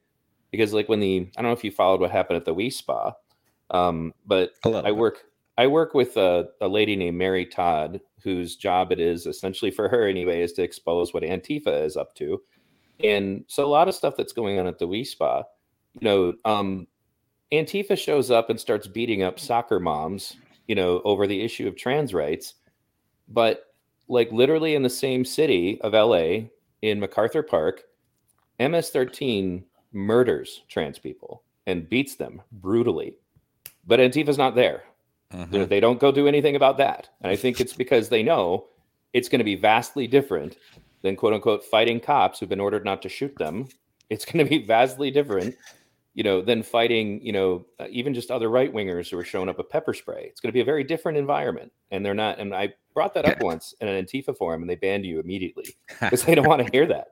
because 0.51 0.71
like 0.73 0.87
when 0.87 0.99
the 0.99 1.27
I 1.35 1.41
don't 1.41 1.49
know 1.49 1.57
if 1.57 1.63
you 1.63 1.71
followed 1.71 1.99
what 1.99 2.11
happened 2.11 2.37
at 2.37 2.45
the 2.45 2.51
Wi 2.51 2.69
Spa, 2.69 3.13
um, 3.71 4.13
but 4.25 4.51
I 4.65 4.91
work 4.91 5.25
I 5.57 5.67
work 5.67 5.93
with 5.93 6.15
a, 6.17 6.47
a 6.61 6.67
lady 6.67 6.95
named 6.95 7.17
Mary 7.17 7.45
Todd, 7.45 7.99
whose 8.21 8.55
job 8.55 8.91
it 8.91 8.99
is 8.99 9.25
essentially 9.25 9.71
for 9.71 9.89
her 9.89 10.07
anyway 10.07 10.41
is 10.41 10.53
to 10.53 10.63
expose 10.63 11.13
what 11.13 11.23
Antifa 11.23 11.83
is 11.83 11.97
up 11.97 12.15
to. 12.15 12.41
And 13.03 13.43
so 13.47 13.65
a 13.65 13.67
lot 13.67 13.87
of 13.87 13.95
stuff 13.95 14.15
that's 14.15 14.33
going 14.33 14.59
on 14.59 14.67
at 14.67 14.79
the 14.79 14.85
Wi 14.85 15.03
Spa, 15.03 15.43
you 15.99 16.05
know, 16.05 16.33
um, 16.45 16.87
Antifa 17.51 17.97
shows 17.97 18.31
up 18.31 18.49
and 18.49 18.59
starts 18.59 18.87
beating 18.87 19.23
up 19.23 19.39
soccer 19.39 19.79
moms, 19.79 20.37
you 20.67 20.75
know, 20.75 21.01
over 21.03 21.27
the 21.27 21.41
issue 21.41 21.67
of 21.67 21.75
trans 21.75 22.13
rights. 22.13 22.55
But 23.27 23.65
like 24.07 24.31
literally 24.31 24.75
in 24.75 24.83
the 24.83 24.89
same 24.89 25.25
city 25.25 25.79
of 25.81 25.93
LA 25.93 26.49
in 26.81 26.99
MacArthur 26.99 27.43
Park, 27.43 27.83
MS-13 28.59 29.63
murders 29.91 30.63
trans 30.67 30.99
people 30.99 31.43
and 31.65 31.89
beats 31.89 32.15
them 32.15 32.41
brutally. 32.51 33.15
But 33.85 33.99
Antifa's 33.99 34.37
not 34.37 34.55
there. 34.55 34.83
Mm-hmm. 35.33 35.65
They 35.65 35.79
don't 35.79 35.99
go 35.99 36.11
do 36.11 36.27
anything 36.27 36.55
about 36.55 36.77
that. 36.77 37.09
And 37.21 37.31
I 37.31 37.35
think 37.35 37.59
it's 37.59 37.73
because 37.73 38.09
they 38.09 38.23
know 38.23 38.65
it's 39.13 39.29
going 39.29 39.39
to 39.39 39.45
be 39.45 39.55
vastly 39.55 40.07
different 40.07 40.57
than 41.01 41.15
quote 41.15 41.33
unquote 41.33 41.63
fighting 41.65 41.99
cops 41.99 42.39
who've 42.39 42.49
been 42.49 42.59
ordered 42.59 42.85
not 42.85 43.01
to 43.03 43.09
shoot 43.09 43.35
them. 43.37 43.67
It's 44.09 44.25
going 44.25 44.45
to 44.45 44.49
be 44.49 44.63
vastly 44.63 45.11
different, 45.11 45.55
you 46.13 46.23
know, 46.23 46.41
than 46.41 46.63
fighting, 46.63 47.21
you 47.21 47.31
know, 47.31 47.65
uh, 47.79 47.87
even 47.89 48.13
just 48.13 48.31
other 48.31 48.49
right 48.49 48.73
wingers 48.73 49.09
who 49.09 49.17
are 49.17 49.23
showing 49.23 49.49
up 49.49 49.57
with 49.57 49.69
pepper 49.69 49.93
spray. 49.93 50.25
It's 50.29 50.39
going 50.39 50.49
to 50.49 50.53
be 50.53 50.61
a 50.61 50.65
very 50.65 50.83
different 50.83 51.17
environment. 51.17 51.71
And 51.91 52.05
they're 52.05 52.13
not. 52.13 52.39
And 52.39 52.53
I 52.53 52.73
brought 52.93 53.13
that 53.15 53.25
up 53.25 53.41
once 53.41 53.73
in 53.81 53.87
an 53.87 54.05
Antifa 54.05 54.37
forum 54.37 54.61
and 54.61 54.69
they 54.69 54.75
banned 54.75 55.05
you 55.05 55.19
immediately 55.19 55.75
because 56.01 56.23
they 56.23 56.35
don't 56.35 56.47
want 56.47 56.65
to 56.65 56.71
hear 56.71 56.85
that. 56.87 57.07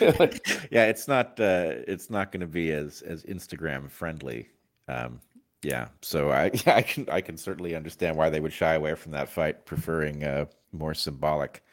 yeah, 0.70 0.86
it's 0.86 1.08
not 1.08 1.38
uh, 1.38 1.84
it's 1.86 2.08
not 2.08 2.32
going 2.32 2.40
to 2.40 2.46
be 2.46 2.72
as 2.72 3.02
as 3.02 3.22
Instagram 3.24 3.90
friendly 3.90 4.48
um, 4.88 5.20
yeah, 5.62 5.88
so 6.02 6.30
I 6.30 6.50
I 6.66 6.82
can 6.82 7.08
I 7.10 7.20
can 7.20 7.36
certainly 7.36 7.74
understand 7.74 8.16
why 8.16 8.30
they 8.30 8.40
would 8.40 8.52
shy 8.52 8.74
away 8.74 8.94
from 8.94 9.12
that 9.12 9.28
fight, 9.28 9.64
preferring 9.64 10.24
uh, 10.24 10.46
more 10.72 10.94
symbolic 10.94 11.64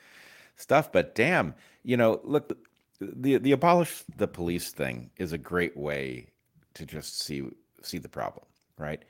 stuff. 0.55 0.91
But 0.91 1.15
damn, 1.15 1.53
you 1.83 1.97
know, 1.97 2.21
look, 2.23 2.57
the 2.99 3.37
the 3.37 3.51
abolish 3.51 4.03
the 4.17 4.27
police 4.27 4.71
thing 4.71 5.11
is 5.17 5.33
a 5.33 5.37
great 5.37 5.75
way 5.75 6.27
to 6.73 6.85
just 6.85 7.19
see 7.21 7.43
see 7.81 7.97
the 7.97 8.09
problem, 8.09 8.45
right? 8.77 9.03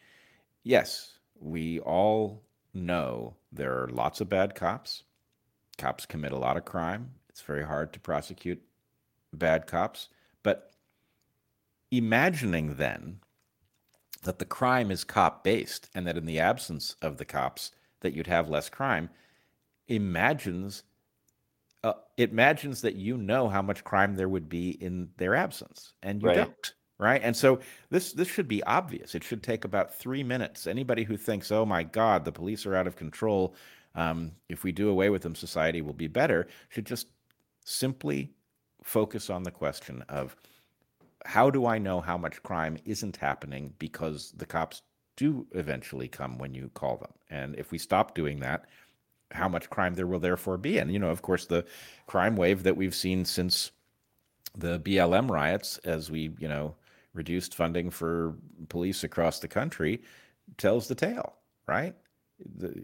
Yes, 0.64 1.18
we 1.40 1.80
all 1.80 2.44
know 2.74 3.36
there 3.52 3.84
are 3.84 3.90
lots 3.90 4.22
of 4.22 4.30
bad 4.30 4.56
cops. 4.56 5.04
Cops 5.78 6.06
commit 6.06 6.32
a 6.32 6.38
lot 6.38 6.58
of 6.58 6.66
crime. 6.66 7.12
It's 7.30 7.42
very 7.42 7.66
hard 7.66 7.94
to 7.94 8.00
prosecute 8.00 8.62
bad 9.34 9.68
cops, 9.68 10.10
but 10.44 10.72
imagining 11.92 12.76
then 12.76 13.20
that 14.24 14.40
the 14.40 14.46
crime 14.46 14.92
is 14.92 15.04
cop 15.04 15.44
based 15.44 15.90
and 15.96 16.06
that 16.08 16.18
in 16.18 16.26
the 16.26 16.40
absence 16.40 16.96
of 17.02 17.18
the 17.18 17.26
cops 17.26 17.72
that 18.02 18.14
you'd 18.14 18.28
have 18.28 18.50
less 18.50 18.70
crime 18.70 19.10
imagines 19.88 20.84
uh, 21.84 21.94
it 22.16 22.30
imagines 22.30 22.82
that 22.82 22.96
you 22.96 23.18
know 23.18 23.50
how 23.50 23.62
much 23.62 23.84
crime 23.84 24.16
there 24.16 24.30
would 24.30 24.48
be 24.48 24.70
in 24.84 25.10
their 25.18 25.36
absence 25.36 25.94
and 26.04 26.22
you 26.22 26.28
right. 26.28 26.38
don't 26.38 26.74
right 27.02 27.22
and 27.24 27.36
so 27.36 27.60
this 27.90 28.14
this 28.14 28.28
should 28.28 28.48
be 28.48 28.64
obvious 28.64 29.16
it 29.16 29.24
should 29.24 29.44
take 29.44 29.66
about 29.66 29.94
three 29.94 30.24
minutes 30.24 30.68
anybody 30.68 31.04
who 31.04 31.18
thinks 31.18 31.52
oh 31.52 31.66
my 31.66 31.84
god 31.84 32.24
the 32.24 32.32
police 32.32 32.66
are 32.66 32.76
out 32.76 32.88
of 32.88 32.96
control 32.96 33.54
um, 33.94 34.32
if 34.48 34.64
we 34.64 34.72
do 34.72 34.88
away 34.88 35.10
with 35.10 35.22
them 35.22 35.36
society 35.36 35.82
will 35.82 35.92
be 35.92 36.08
better 36.08 36.48
should 36.70 36.86
just 36.86 37.08
simply 37.66 38.32
focus 38.84 39.30
on 39.30 39.44
the 39.44 39.52
question 39.52 40.04
of 40.08 40.36
how 41.26 41.50
do 41.50 41.66
I 41.66 41.78
know 41.78 42.02
how 42.02 42.18
much 42.18 42.42
crime 42.44 42.78
isn't 42.86 43.18
happening 43.18 43.74
because 43.80 44.34
the 44.38 44.46
cops 44.46 44.82
do 45.16 45.46
eventually 45.52 46.08
come 46.08 46.38
when 46.38 46.54
you 46.54 46.72
call 46.74 46.98
them? 46.98 47.12
And 47.30 47.56
if 47.58 47.72
we 47.72 47.78
stop 47.78 48.16
doing 48.16 48.40
that, 48.40 48.66
how 49.32 49.48
much 49.48 49.70
crime 49.70 49.94
there 49.94 50.08
will 50.08 50.20
therefore 50.20 50.58
be? 50.58 50.78
And, 50.78 50.92
you 50.92 51.00
know, 51.00 51.10
of 51.10 51.22
course, 51.22 51.46
the 51.46 51.66
crime 52.08 52.36
wave 52.36 52.64
that 52.64 52.76
we've 52.76 52.96
seen 52.96 53.26
since 53.26 53.72
the 54.58 54.80
BLM 54.80 55.30
riots, 55.30 55.78
as 55.80 56.12
we, 56.12 56.32
you 56.40 56.48
know, 56.48 56.76
reduced 57.14 57.56
funding 57.56 57.90
for 57.90 58.36
police 58.70 59.04
across 59.04 59.40
the 59.40 59.48
country, 59.48 60.02
tells 60.58 60.88
the 60.88 60.96
tale, 60.96 61.36
right? 61.68 61.96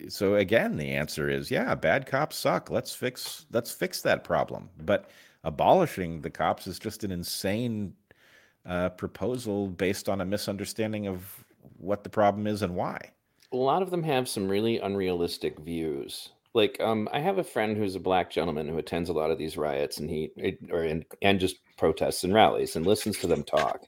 so 0.08 0.36
again, 0.36 0.78
the 0.78 0.90
answer 0.91 1.30
is 1.30 1.49
yeah, 1.49 1.74
bad 1.76 2.06
cops 2.06 2.36
suck. 2.36 2.70
Let's 2.70 2.94
fix 2.94 3.45
let's 3.52 3.72
fix 3.72 4.02
that 4.02 4.24
problem. 4.24 4.70
But 4.86 5.10
abolishing 5.44 6.22
the 6.22 6.30
cops 6.30 6.68
is 6.68 6.80
just 6.80 7.04
an 7.04 7.12
insane 7.12 7.94
uh, 8.66 8.90
proposal 8.90 9.68
based 9.68 10.10
on 10.10 10.22
a 10.22 10.26
misunderstanding 10.26 11.08
of 11.08 11.44
what 11.78 12.04
the 12.04 12.10
problem 12.10 12.48
is 12.48 12.62
and 12.62 12.76
why. 12.76 13.12
A 13.52 13.58
lot 13.58 13.82
of 13.82 13.91
them 13.91 14.04
have 14.04 14.28
some 14.28 14.49
really 14.49 14.80
unrealistic 14.80 15.58
views. 15.60 16.30
Like, 16.54 16.78
um, 16.82 17.08
I 17.14 17.20
have 17.20 17.38
a 17.38 17.44
friend 17.44 17.78
who's 17.78 17.95
a 17.95 17.99
black 17.99 18.32
gentleman 18.32 18.68
who 18.68 18.78
attends 18.78 19.10
a 19.10 19.14
lot 19.14 19.32
of 19.32 19.38
these 19.38 19.58
riots, 19.58 19.99
and 19.99 20.10
he 20.10 20.32
or 20.72 20.84
and, 20.84 21.06
and 21.22 21.40
just 21.40 21.58
protests 21.78 22.24
and 22.24 22.34
rallies 22.34 22.76
and 22.76 22.86
listens 22.86 23.18
to 23.20 23.28
them 23.28 23.44
talk. 23.44 23.82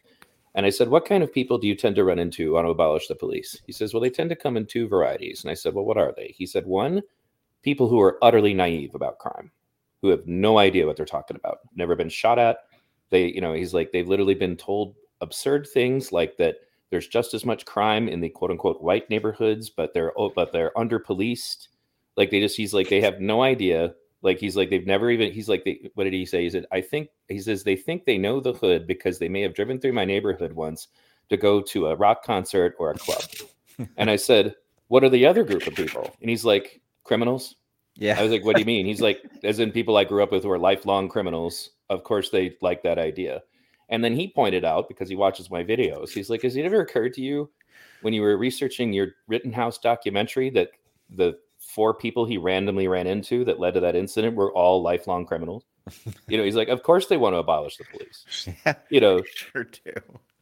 And 0.56 0.66
I 0.66 0.70
said, 0.70 0.90
What 0.90 1.06
kind 1.06 1.24
of 1.24 1.34
people 1.34 1.58
do 1.58 1.68
you 1.68 1.76
tend 1.76 1.96
to 1.96 2.04
run 2.04 2.20
into 2.20 2.54
want 2.54 2.66
to 2.66 2.72
abolish 2.72 3.08
the 3.08 3.16
police? 3.16 3.62
He 3.66 3.72
says, 3.72 3.94
Well, 3.94 4.02
they 4.02 4.10
tend 4.10 4.30
to 4.30 4.36
come 4.36 4.58
in 4.58 4.66
two 4.66 4.88
varieties. 4.88 5.44
And 5.44 5.52
I 5.52 5.54
said, 5.54 5.74
Well, 5.74 5.86
what 5.86 5.98
are 5.98 6.14
they? 6.16 6.34
He 6.38 6.46
said, 6.46 6.66
One, 6.66 7.02
people 7.64 7.88
who 7.88 8.00
are 8.02 8.18
utterly 8.22 8.54
naive 8.54 8.96
about 8.96 9.20
crime, 9.20 9.52
who 10.02 10.10
have 10.10 10.26
no 10.26 10.58
idea 10.58 10.86
what 10.86 10.98
they're 10.98 11.06
talking 11.06 11.38
about, 11.38 11.60
never 11.76 11.96
been 11.96 12.10
shot 12.10 12.40
at. 12.40 12.58
They, 13.10 13.28
you 13.28 13.42
know, 13.42 13.54
he's 13.54 13.74
like, 13.74 13.92
they've 13.92 14.08
literally 14.08 14.36
been 14.36 14.56
told 14.56 14.96
absurd 15.22 15.68
things 15.68 16.12
like 16.12 16.38
that 16.38 16.58
there's 16.92 17.08
just 17.08 17.34
as 17.34 17.46
much 17.46 17.66
crime 17.66 18.08
in 18.08 18.20
the 18.20 18.30
quote 18.30 18.52
unquote 18.52 18.82
white 18.82 19.10
neighborhoods, 19.10 19.70
but 19.70 19.94
they're 19.94 20.14
but 20.36 20.52
they're 20.52 20.78
under 20.78 21.00
policed. 21.00 21.70
Like 22.18 22.32
they 22.32 22.40
just 22.40 22.58
he's 22.58 22.74
like 22.74 22.90
they 22.90 23.02
have 23.02 23.20
no 23.20 23.44
idea. 23.44 23.94
Like 24.22 24.40
he's 24.40 24.56
like 24.56 24.70
they've 24.70 24.86
never 24.86 25.10
even 25.10 25.32
he's 25.32 25.48
like 25.48 25.64
they, 25.64 25.90
what 25.96 26.04
did 26.04 26.14
he 26.14 26.26
say? 26.26 26.44
He 26.44 26.50
said 26.50 26.66
I 26.72 26.82
think 26.82 27.10
he 27.28 27.40
says 27.40 27.64
they 27.64 27.76
think 27.76 28.06
they 28.06 28.18
know 28.18 28.40
the 28.40 28.54
hood 28.54 28.86
because 28.86 29.18
they 29.18 29.30
may 29.30 29.41
have 29.41 29.54
driven 29.54 29.80
through 29.80 29.94
my 29.94 30.06
neighborhood 30.06 30.54
once 30.54 30.88
to 31.30 31.38
go 31.38 31.62
to 31.62 31.88
a 31.88 31.96
rock 31.96 32.24
concert 32.24 32.76
or 32.80 32.91
a 32.91 32.98
club. 32.98 33.24
and 33.98 34.10
I 34.10 34.16
said, 34.16 34.56
what 34.88 35.04
are 35.04 35.10
the 35.10 35.26
other 35.26 35.44
group 35.44 35.66
of 35.68 35.76
people? 35.76 36.16
And 36.22 36.30
he's 36.30 36.44
like 36.44 36.82
criminals. 37.04 37.56
Yeah. 37.96 38.20
I 38.20 38.24
was 38.24 38.32
like, 38.32 38.44
what 38.44 38.56
do 38.56 38.62
you 38.62 38.66
mean? 38.66 38.86
He's 38.86 39.02
like, 39.02 39.20
as 39.44 39.60
in 39.60 39.72
people 39.72 39.98
I 39.98 40.04
grew 40.04 40.22
up 40.22 40.32
with 40.32 40.44
who 40.44 40.52
are 40.52 40.60
lifelong 40.60 41.08
criminals. 41.08 41.72
Of 41.90 42.04
course, 42.04 42.30
they 42.30 42.58
like 42.62 42.84
that 42.84 43.00
idea. 43.00 43.41
And 43.90 44.04
then 44.04 44.14
he 44.14 44.28
pointed 44.28 44.66
out 44.66 44.88
because 44.88 45.10
he 45.10 45.16
watches 45.16 45.50
my 45.50 45.64
videos, 45.64 46.10
he's 46.10 46.30
like, 46.30 46.44
has 46.44 46.56
it 46.56 46.66
ever 46.66 46.82
occurred 46.82 47.14
to 47.14 47.22
you 47.22 47.50
when 48.02 48.14
you 48.14 48.22
were 48.22 48.38
researching 48.38 48.94
your 48.94 49.10
Rittenhouse 49.28 49.80
documentary 49.80 50.50
that 50.52 50.70
the 51.10 51.40
four 51.70 51.94
people 51.94 52.26
he 52.26 52.38
randomly 52.38 52.88
ran 52.88 53.08
into 53.08 53.46
that 53.46 53.60
led 53.60 53.74
to 53.76 53.80
that 53.80 53.96
incident 53.96 54.36
were 54.36 54.52
all 54.54 54.82
lifelong 54.82 55.26
criminals? 55.26 55.66
you 56.28 56.38
know, 56.38 56.44
he's 56.44 56.56
like, 56.56 56.68
of 56.70 56.84
course 56.84 57.08
they 57.08 57.18
want 57.18 57.34
to 57.34 57.38
abolish 57.38 57.78
the 57.78 57.86
police. 57.86 58.48
Yeah, 58.66 58.76
You 58.90 59.02
know, 59.02 59.24
sure 59.36 59.64
do. 59.64 59.94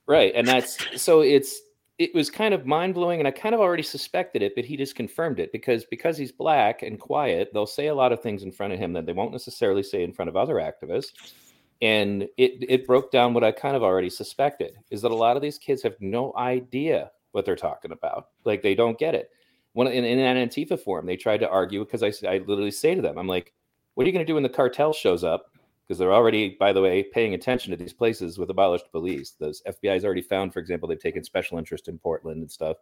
right? 0.05 0.31
And 0.35 0.47
that's 0.47 0.77
so 1.01 1.21
it's 1.21 1.61
it 1.97 2.13
was 2.13 2.29
kind 2.29 2.53
of 2.53 2.65
mind 2.67 2.93
blowing, 2.93 3.19
and 3.19 3.27
I 3.27 3.31
kind 3.31 3.55
of 3.55 3.61
already 3.61 3.81
suspected 3.81 4.43
it, 4.43 4.53
but 4.55 4.65
he 4.65 4.77
just 4.77 4.95
confirmed 4.95 5.39
it 5.39 5.51
because 5.51 5.85
because 5.85 6.17
he's 6.17 6.31
black 6.31 6.83
and 6.83 6.99
quiet, 6.99 7.49
they'll 7.53 7.65
say 7.65 7.87
a 7.87 7.95
lot 7.95 8.11
of 8.11 8.21
things 8.21 8.43
in 8.43 8.51
front 8.51 8.73
of 8.73 8.79
him 8.79 8.93
that 8.93 9.05
they 9.05 9.13
won't 9.13 9.31
necessarily 9.31 9.83
say 9.83 10.03
in 10.03 10.13
front 10.13 10.29
of 10.29 10.35
other 10.35 10.55
activists 10.55 11.33
and 11.81 12.23
it 12.37 12.63
it 12.67 12.87
broke 12.87 13.11
down 13.11 13.33
what 13.33 13.43
I 13.43 13.51
kind 13.51 13.75
of 13.75 13.83
already 13.83 14.09
suspected 14.09 14.77
is 14.89 15.01
that 15.01 15.11
a 15.11 15.15
lot 15.15 15.35
of 15.35 15.41
these 15.41 15.57
kids 15.57 15.83
have 15.83 15.95
no 15.99 16.33
idea 16.35 17.11
what 17.31 17.45
they're 17.45 17.55
talking 17.55 17.91
about. 17.91 18.29
Like 18.45 18.61
they 18.63 18.73
don't 18.75 18.97
get 18.97 19.13
it. 19.15 19.29
In, 19.77 19.87
in 19.87 20.19
an 20.19 20.49
Antifa 20.49 20.79
forum, 20.79 21.05
they 21.05 21.17
tried 21.17 21.39
to 21.39 21.49
argue 21.49 21.85
because 21.85 22.03
I 22.03 22.11
I 22.27 22.37
literally 22.39 22.71
say 22.71 22.95
to 22.95 23.01
them, 23.01 23.17
I'm 23.17 23.27
like, 23.27 23.53
what 23.93 24.03
are 24.03 24.07
you 24.07 24.13
going 24.13 24.25
to 24.25 24.29
do 24.29 24.35
when 24.35 24.43
the 24.43 24.49
cartel 24.49 24.93
shows 24.93 25.23
up? 25.23 25.51
Because 25.87 25.97
they're 25.97 26.13
already, 26.13 26.57
by 26.59 26.73
the 26.73 26.81
way, 26.81 27.03
paying 27.03 27.33
attention 27.33 27.71
to 27.71 27.77
these 27.77 27.93
places 27.93 28.37
with 28.37 28.49
abolished 28.49 28.91
police. 28.91 29.31
Those 29.39 29.61
FBI's 29.67 30.03
already 30.03 30.21
found, 30.21 30.53
for 30.53 30.59
example, 30.59 30.87
they've 30.89 30.99
taken 30.99 31.23
special 31.23 31.57
interest 31.57 31.87
in 31.87 31.97
Portland 31.97 32.41
and 32.41 32.51
stuff 32.51 32.77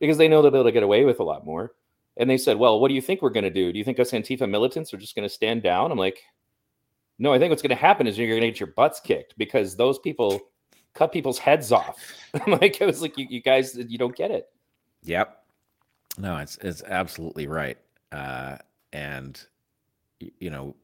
because 0.00 0.18
they 0.18 0.28
know 0.28 0.42
they'll 0.42 0.50
be 0.50 0.58
able 0.58 0.68
to 0.68 0.72
get 0.72 0.82
away 0.82 1.04
with 1.04 1.20
a 1.20 1.24
lot 1.24 1.44
more. 1.46 1.72
And 2.16 2.28
they 2.28 2.36
said, 2.36 2.58
well, 2.58 2.78
what 2.78 2.88
do 2.88 2.94
you 2.94 3.00
think 3.00 3.22
we're 3.22 3.30
going 3.30 3.44
to 3.44 3.50
do? 3.50 3.72
Do 3.72 3.78
you 3.78 3.84
think 3.84 3.98
us 3.98 4.10
Antifa 4.10 4.48
militants 4.48 4.92
are 4.92 4.98
just 4.98 5.14
going 5.16 5.26
to 5.26 5.34
stand 5.34 5.62
down? 5.62 5.90
I'm 5.90 5.98
like, 5.98 6.22
no, 7.18 7.32
I 7.32 7.38
think 7.38 7.50
what's 7.50 7.62
going 7.62 7.70
to 7.70 7.76
happen 7.76 8.06
is 8.06 8.18
you're 8.18 8.28
going 8.28 8.40
to 8.40 8.48
get 8.48 8.60
your 8.60 8.72
butts 8.76 9.00
kicked 9.00 9.36
because 9.38 9.76
those 9.76 9.98
people 9.98 10.40
cut 10.94 11.12
people's 11.12 11.38
heads 11.38 11.72
off. 11.72 11.96
I'm 12.34 12.52
like, 12.60 12.80
I 12.82 12.86
was 12.86 13.00
like, 13.00 13.16
you, 13.16 13.26
you 13.30 13.40
guys, 13.40 13.76
you 13.76 13.98
don't 13.98 14.14
get 14.14 14.30
it. 14.30 14.46
Yep. 15.04 15.41
No, 16.18 16.36
it's 16.38 16.56
it's 16.58 16.82
absolutely 16.82 17.46
right. 17.46 17.78
Uh, 18.10 18.58
and 18.92 19.40
you 20.38 20.50
know, 20.50 20.76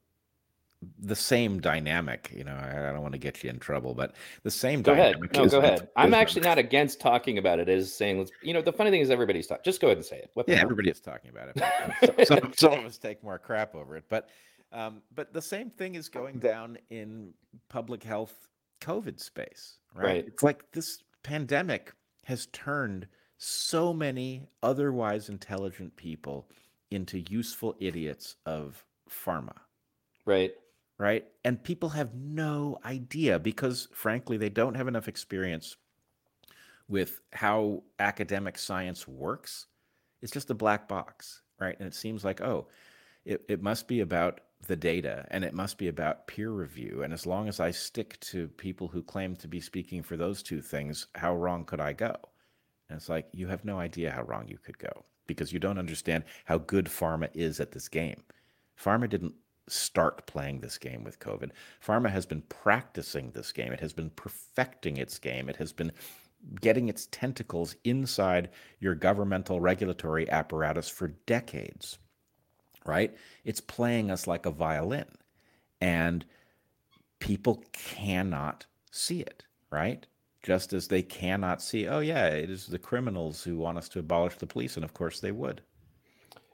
the 1.01 1.17
same 1.17 1.61
dynamic. 1.61 2.33
You 2.35 2.45
know, 2.45 2.55
I, 2.55 2.89
I 2.89 2.93
don't 2.93 3.03
want 3.03 3.13
to 3.13 3.19
get 3.19 3.43
you 3.43 3.51
in 3.51 3.59
trouble, 3.59 3.95
but 3.95 4.15
the 4.43 4.51
same 4.51 4.83
Go 4.83 4.93
ahead. 4.93 5.17
No, 5.35 5.47
go 5.47 5.59
ahead. 5.59 5.89
I'm 5.97 6.15
actually 6.15 6.43
not 6.43 6.59
against 6.59 7.01
talking 7.01 7.39
about 7.39 7.59
it. 7.59 7.69
Is 7.69 7.93
saying, 7.93 8.19
let's, 8.19 8.31
you 8.43 8.55
know, 8.55 8.63
the 8.63 8.73
funny 8.73 8.91
thing 8.91 9.01
is 9.01 9.11
everybody's 9.11 9.47
talking. 9.47 9.63
Just 9.65 9.81
go 9.81 9.89
ahead 9.89 9.99
and 9.99 10.07
say 10.07 10.19
it. 10.19 10.31
What 10.35 10.49
Yeah, 10.49 10.57
hell? 10.57 10.65
everybody 10.65 10.91
is 10.91 11.01
talking 11.01 11.31
about 11.31 11.49
it. 11.49 12.17
but 12.17 12.27
some, 12.27 12.53
some 12.57 12.73
of 12.75 12.85
us 12.85 12.99
take 12.99 13.23
more 13.23 13.39
crap 13.39 13.75
over 13.75 13.97
it, 13.97 14.05
but 14.09 14.29
um, 14.73 15.03
but 15.15 15.33
the 15.33 15.43
same 15.43 15.71
thing 15.71 15.95
is 15.95 16.09
going 16.09 16.39
down 16.39 16.79
in 16.91 17.33
public 17.69 18.03
health 18.03 18.49
COVID 18.81 19.19
space, 19.19 19.79
right? 19.95 20.05
Right. 20.05 20.25
It's 20.27 20.43
like 20.43 20.71
this 20.73 21.03
pandemic 21.23 21.93
has 22.25 22.47
turned 22.53 23.09
so 23.39 23.93
many 23.95 24.49
otherwise 24.63 25.29
intelligent 25.29 25.97
people 25.97 26.51
into 26.91 27.21
useful 27.21 27.77
idiots 27.81 28.37
of 28.47 28.85
pharma, 29.11 29.57
Right. 30.25 30.55
right? 30.99 31.27
And 31.45 31.63
people 31.63 31.91
have 31.91 32.15
no 32.15 32.79
idea 32.85 33.39
because, 33.39 33.89
frankly, 33.93 34.37
they 34.37 34.51
don't 34.51 34.75
have 34.75 34.89
enough 34.89 35.09
experience 35.09 35.77
with 36.89 37.21
how 37.33 37.83
academic 37.99 38.59
science 38.59 39.07
works. 39.07 39.67
It's 40.23 40.33
just 40.33 40.51
a 40.51 40.55
black 40.55 40.89
box, 40.89 41.43
right? 41.61 41.77
And 41.79 41.87
it 41.87 41.95
seems 41.95 42.25
like, 42.25 42.41
oh, 42.41 42.69
it, 43.25 43.43
it 43.49 43.63
must 43.63 43.89
be 43.89 44.01
about 44.01 44.41
the 44.67 44.77
data 44.77 45.27
and 45.31 45.45
it 45.45 45.55
must 45.55 45.79
be 45.79 45.89
about 45.89 46.27
peer 46.27 46.51
review. 46.51 47.03
And 47.03 47.13
as 47.13 47.27
long 47.27 47.49
as 47.49 47.61
I 47.61 47.71
stick 47.71 48.19
to 48.21 48.49
people 48.49 48.89
who 48.89 49.03
claim 49.03 49.37
to 49.37 49.49
be 49.49 49.61
speaking 49.61 50.03
for 50.03 50.17
those 50.17 50.43
two 50.43 50.63
things, 50.63 51.07
how 51.15 51.37
wrong 51.37 51.65
could 51.65 51.81
I 51.81 51.93
go? 51.93 52.17
And 52.89 52.97
it's 52.97 53.09
like, 53.09 53.29
you 53.33 53.49
have 53.49 53.65
no 53.65 53.79
idea 53.79 54.11
how 54.11 54.23
wrong 54.23 54.49
you 54.49 54.59
could 54.59 54.79
go 54.79 55.05
because 55.27 55.53
you 55.53 55.59
don't 55.59 55.79
understand 55.79 56.25
how 56.47 56.59
good 56.59 56.87
pharma 56.87 57.29
is 57.35 57.61
at 57.61 57.73
this 57.73 57.89
game. 57.89 58.23
Pharma 58.83 59.09
didn't 59.09 59.35
start 59.69 60.27
playing 60.27 60.61
this 60.61 60.79
game 60.79 61.05
with 61.05 61.19
COVID. 61.21 61.51
Pharma 61.87 62.11
has 62.11 62.25
been 62.25 62.43
practicing 62.43 63.31
this 63.31 63.53
game, 63.53 63.73
it 63.73 63.81
has 63.81 63.93
been 63.93 64.11
perfecting 64.11 64.97
its 64.97 65.19
game, 65.19 65.49
it 65.49 65.57
has 65.57 65.73
been 65.73 65.93
getting 66.61 66.89
its 66.89 67.07
tentacles 67.11 67.77
inside 67.85 68.49
your 68.79 68.95
governmental 68.95 69.61
regulatory 69.61 70.31
apparatus 70.31 70.89
for 70.89 71.09
decades, 71.27 71.99
right? 72.87 73.15
It's 73.45 73.61
playing 73.61 74.11
us 74.11 74.27
like 74.27 74.47
a 74.47 74.51
violin. 74.51 75.07
And 75.81 76.25
people 77.21 77.65
cannot 77.73 78.67
see 78.91 79.21
it, 79.21 79.45
right? 79.71 80.07
Just 80.49 80.73
as 80.73 80.89
they 80.89 81.03
cannot 81.03 81.61
see, 81.61 81.87
oh, 81.89 82.01
yeah, 82.01 82.27
it 82.29 82.49
is 82.49 82.67
the 82.67 82.79
criminals 82.79 83.45
who 83.45 83.59
want 83.59 83.77
us 83.77 83.87
to 83.91 83.99
abolish 83.99 84.37
the 84.39 84.47
police. 84.47 84.77
And 84.77 84.85
of 84.85 84.95
course 84.95 85.21
they 85.21 85.31
would, 85.31 85.61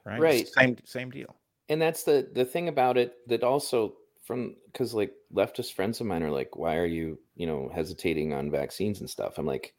right? 0.05 0.19
Right. 0.19 0.47
Same, 0.49 0.75
same 0.83 1.09
deal. 1.09 1.33
and 1.69 1.81
that's 1.81 2.03
the 2.03 2.27
the 2.33 2.43
thing 2.45 2.67
about 2.67 2.97
it 2.97 3.13
that 3.27 3.41
also 3.43 3.95
from 4.21 4.55
because 4.71 4.93
like 4.93 5.13
leftist 5.33 5.73
friends 5.73 6.01
of 6.01 6.07
mine 6.07 6.23
are 6.23 6.29
like 6.39 6.55
why 6.57 6.75
are 6.75 6.85
you 6.85 7.17
you 7.35 7.47
know 7.47 7.71
hesitating 7.73 8.33
on 8.33 8.51
vaccines 8.51 8.99
and 8.99 9.09
stuff 9.09 9.37
i'm 9.37 9.45
like 9.45 9.73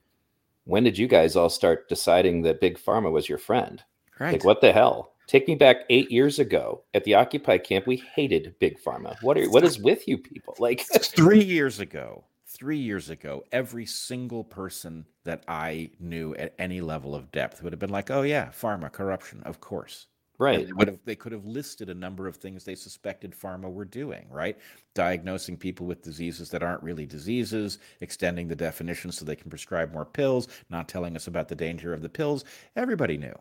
when 0.65 0.83
did 0.85 0.97
you 0.99 1.07
guys 1.09 1.37
all 1.37 1.49
start 1.51 1.89
deciding 1.89 2.43
that 2.43 2.61
big 2.61 2.79
pharma 2.79 3.11
was 3.13 3.29
your 3.29 3.39
friend 3.39 3.83
Right. 4.19 4.33
like 4.33 4.45
what 4.45 4.61
the 4.61 4.73
hell 4.73 5.13
take 5.27 5.47
me 5.47 5.55
back 5.57 5.79
eight 5.91 6.11
years 6.11 6.39
ago 6.39 6.83
at 6.95 7.05
the 7.05 7.15
occupy 7.15 7.59
camp 7.59 7.87
we 7.87 7.97
hated 8.15 8.55
big 8.61 8.81
pharma 8.83 9.15
what 9.23 9.37
are 9.37 9.51
what 9.51 9.63
is 9.65 9.79
with 9.79 10.09
you 10.09 10.17
people 10.17 10.55
like 10.59 10.81
three 11.03 11.43
years 11.45 11.79
ago, 11.81 12.25
three 12.57 12.79
years 12.79 13.11
ago, 13.11 13.45
every 13.53 13.87
single 13.87 14.45
person 14.45 15.07
that 15.25 15.45
I 15.47 15.91
knew 16.01 16.35
at 16.35 16.55
any 16.59 16.81
level 16.81 17.15
of 17.15 17.31
depth 17.33 17.63
would 17.63 17.73
have 17.73 17.81
been 17.81 17.91
like, 17.91 18.11
"Oh 18.11 18.23
yeah, 18.23 18.47
pharma 18.49 18.91
corruption, 18.91 19.43
of 19.45 19.61
course." 19.61 20.07
Right 20.39 20.67
They 20.67 20.73
would 20.73 20.89
have. 20.89 20.99
They 21.05 21.17
could 21.17 21.33
have 21.33 21.47
listed 21.47 21.89
a 21.89 21.95
number 21.95 22.27
of 22.27 22.37
things 22.37 22.65
they 22.65 22.75
suspected 22.75 23.33
pharma 23.33 23.73
were 23.73 23.87
doing. 23.87 24.27
Right, 24.31 24.59
diagnosing 24.95 25.57
people 25.57 25.87
with 25.87 26.03
diseases 26.03 26.51
that 26.51 26.63
aren't 26.63 26.83
really 26.83 27.07
diseases, 27.07 27.79
extending 28.01 28.49
the 28.49 28.57
definition 28.57 29.13
so 29.13 29.25
they 29.25 29.37
can 29.37 29.51
prescribe 29.51 29.93
more 29.93 30.05
pills, 30.05 30.49
not 30.69 30.89
telling 30.89 31.17
us 31.17 31.27
about 31.27 31.49
the 31.49 31.55
danger 31.55 31.95
of 31.95 32.03
the 32.03 32.09
pills. 32.09 32.45
Everybody 32.75 33.17
knew. 33.17 33.35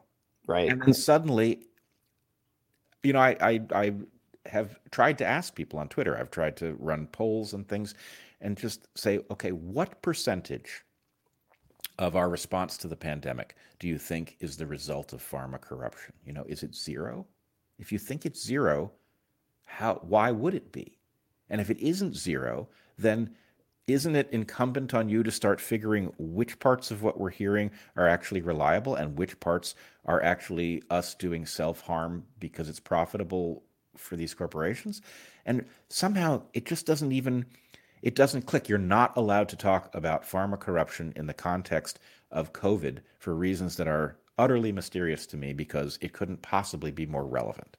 right 0.48 0.70
And 0.70 0.82
then 0.82 0.94
suddenly, 0.94 1.68
you 3.04 3.14
know, 3.14 3.20
I, 3.20 3.36
I 3.42 3.62
I 3.74 3.94
have 4.46 4.80
tried 4.92 5.18
to 5.18 5.26
ask 5.26 5.54
people 5.56 5.80
on 5.80 5.90
Twitter. 5.90 6.18
I've 6.18 6.32
tried 6.32 6.58
to 6.58 6.76
run 6.80 7.08
polls 7.08 7.54
and 7.54 7.68
things, 7.68 7.94
and 8.46 8.56
just 8.56 8.88
say, 8.96 9.20
okay, 9.32 9.52
what 9.52 10.04
percentage 10.04 10.84
of 11.98 12.16
our 12.16 12.30
response 12.30 12.78
to 12.78 12.88
the 12.88 12.96
pandemic 12.96 13.56
do 13.80 13.88
you 13.88 13.98
think 13.98 14.38
is 14.40 14.56
the 14.56 14.68
result 14.68 15.14
of 15.14 15.28
pharma 15.28 15.60
corruption? 15.60 16.14
You 16.24 16.34
know, 16.34 16.46
is 16.48 16.62
it 16.62 16.76
zero? 16.76 17.26
If 17.80 17.92
you 17.92 17.98
think 17.98 18.24
it's 18.24 18.46
zero, 18.46 18.92
how 19.64 19.96
why 20.04 20.30
would 20.30 20.54
it 20.54 20.72
be? 20.72 21.00
And 21.50 21.60
if 21.60 21.72
it 21.72 21.80
isn't 21.80 22.16
zero, 22.16 22.70
then 23.00 23.32
isn't 23.88 24.16
it 24.16 24.30
incumbent 24.32 24.94
on 24.94 25.10
you 25.10 25.24
to 25.24 25.32
start 25.32 25.60
figuring 25.60 26.14
which 26.20 26.60
parts 26.60 26.92
of 26.92 27.02
what 27.02 27.20
we're 27.20 27.32
hearing 27.32 27.72
are 27.96 28.08
actually 28.08 28.42
reliable 28.42 28.96
and 28.96 29.18
which 29.18 29.40
parts 29.40 29.74
are 30.06 30.22
actually 30.24 30.84
us 30.92 31.16
doing 31.16 31.48
self 31.48 31.82
harm 31.82 32.26
because 32.40 32.70
it's 32.70 32.80
profitable 32.80 33.64
for 33.98 34.16
these 34.16 34.36
corporations? 34.36 35.02
And 35.48 35.66
somehow 35.90 36.44
it 36.54 36.66
just 36.66 36.86
doesn't 36.86 37.12
even 37.12 37.46
it 38.06 38.14
doesn't 38.14 38.46
click. 38.46 38.70
You're 38.70 38.78
not 38.78 39.18
allowed 39.18 39.50
to 39.50 39.58
talk 39.58 39.94
about 39.96 40.30
pharma 40.30 40.60
corruption 40.60 41.12
in 41.16 41.26
the 41.26 41.34
context 41.34 42.00
of 42.32 42.54
COVID 42.54 43.00
for 43.18 43.34
reasons 43.36 43.76
that 43.78 43.88
are 43.88 44.18
utterly 44.38 44.72
mysterious 44.72 45.26
to 45.26 45.38
me 45.38 45.54
because 45.54 45.98
it 46.02 46.14
couldn't 46.14 46.44
possibly 46.44 46.92
be 46.92 47.08
more 47.08 47.26
relevant. 47.26 47.78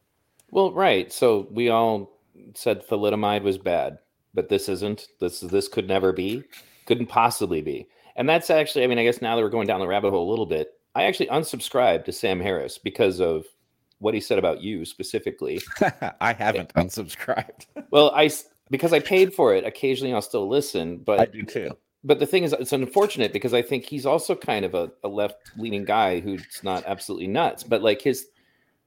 Well, 0.50 0.72
right. 0.72 1.12
So 1.12 1.46
we 1.52 1.68
all 1.68 2.18
said 2.54 2.84
thalidomide 2.86 3.42
was 3.42 3.56
bad, 3.56 3.98
but 4.34 4.48
this 4.48 4.68
isn't. 4.68 5.06
This 5.20 5.40
this 5.40 5.68
could 5.68 5.86
never 5.86 6.12
be, 6.12 6.42
couldn't 6.86 7.06
possibly 7.06 7.62
be. 7.62 7.88
and 8.16 8.28
that's 8.28 8.50
actually, 8.50 8.82
I 8.82 8.88
mean, 8.88 8.98
I 8.98 9.04
guess 9.04 9.22
now 9.22 9.36
that 9.36 9.42
we're 9.42 9.48
going 9.48 9.68
down 9.68 9.78
the 9.78 9.86
rabbit 9.86 10.10
hole 10.10 10.28
a 10.28 10.30
little 10.30 10.46
bit, 10.46 10.72
I 10.96 11.04
actually 11.04 11.26
unsubscribed 11.28 12.04
to 12.06 12.12
Sam 12.12 12.40
Harris 12.40 12.78
because 12.78 13.20
of 13.20 13.46
what 13.98 14.14
he 14.14 14.20
said 14.20 14.38
about 14.38 14.60
you 14.60 14.84
specifically. 14.84 15.60
I 16.20 16.32
haven't 16.32 16.74
unsubscribed. 16.74 17.66
well, 17.90 18.10
I 18.10 18.28
because 18.70 18.92
I 18.92 19.00
paid 19.00 19.34
for 19.34 19.54
it. 19.54 19.64
Occasionally, 19.64 20.12
I'll 20.12 20.22
still 20.22 20.48
listen, 20.48 20.98
but 20.98 21.20
I 21.20 21.26
do 21.26 21.42
too. 21.42 21.70
But 22.04 22.20
the 22.20 22.26
thing 22.26 22.44
is, 22.44 22.52
it's 22.52 22.72
unfortunate 22.72 23.32
because 23.32 23.52
I 23.52 23.62
think 23.62 23.84
he's 23.84 24.06
also 24.06 24.36
kind 24.36 24.64
of 24.64 24.74
a, 24.74 24.92
a 25.02 25.08
left-leaning 25.08 25.84
guy 25.84 26.20
who's 26.20 26.60
not 26.62 26.84
absolutely 26.86 27.26
nuts. 27.26 27.64
But 27.64 27.82
like 27.82 28.00
his, 28.00 28.26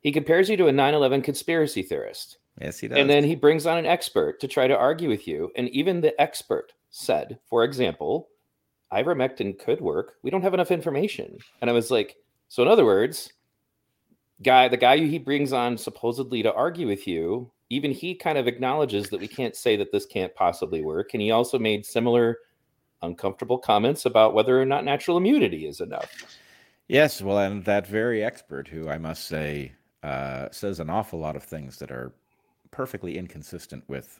he 0.01 0.11
compares 0.11 0.49
you 0.49 0.56
to 0.57 0.68
a 0.68 0.72
9/11 0.72 1.23
conspiracy 1.23 1.84
theorist. 1.84 2.38
Yes, 2.61 2.80
he 2.80 2.88
does. 2.88 2.97
And 2.97 3.10
then 3.10 3.23
he 3.23 3.35
brings 3.35 3.65
on 3.65 3.77
an 3.77 3.85
expert 3.85 4.39
to 4.41 4.47
try 4.47 4.68
to 4.68 4.77
argue 4.77 5.10
with 5.10 5.27
you, 5.27 5.51
and 5.56 5.69
even 5.69 6.01
the 6.01 6.19
expert 6.19 6.73
said, 6.89 7.39
for 7.49 7.64
example, 7.64 8.30
ivermectin 8.91 9.57
could 9.60 9.81
work. 9.81 10.15
We 10.23 10.30
don't 10.30 10.41
have 10.41 10.53
enough 10.53 10.72
information. 10.72 11.38
And 11.61 11.69
I 11.69 11.73
was 11.73 11.91
like, 11.91 12.15
so 12.47 12.64
in 12.64 12.69
other 12.69 12.85
words, 12.85 13.31
guy, 14.41 14.68
the 14.68 14.77
guy 14.77 14.97
he 14.97 15.19
brings 15.19 15.53
on 15.53 15.77
supposedly 15.77 16.41
to 16.43 16.53
argue 16.53 16.88
with 16.88 17.07
you, 17.07 17.51
even 17.70 17.91
he 17.91 18.16
kind 18.16 18.38
of 18.38 18.48
acknowledges 18.48 19.10
that 19.10 19.20
we 19.20 19.28
can't 19.28 19.56
say 19.56 19.76
that 19.76 19.91
this 19.91 20.06
can't 20.06 20.34
possibly 20.36 20.82
work. 20.82 21.14
And 21.14 21.22
he 21.22 21.32
also 21.32 21.60
made 21.60 21.86
similar 21.86 22.40
uncomfortable 23.02 23.58
comments 23.58 24.06
about 24.06 24.34
whether 24.34 24.60
or 24.60 24.66
not 24.66 24.84
natural 24.84 25.18
immunity 25.18 25.68
is 25.68 25.80
enough. 25.80 26.10
Yes, 26.88 27.22
well, 27.22 27.38
and 27.38 27.64
that 27.66 27.86
very 27.86 28.24
expert, 28.24 28.68
who 28.68 28.90
I 28.90 28.98
must 28.98 29.26
say 29.26 29.74
uh, 30.04 30.48
says 30.52 30.80
an 30.80 30.90
awful 30.90 31.20
lot 31.20 31.36
of 31.36 31.44
things 31.44 31.78
that 31.78 31.91
are 31.91 32.12
perfectly 32.72 33.18
inconsistent 33.18 33.84
with 33.88 34.20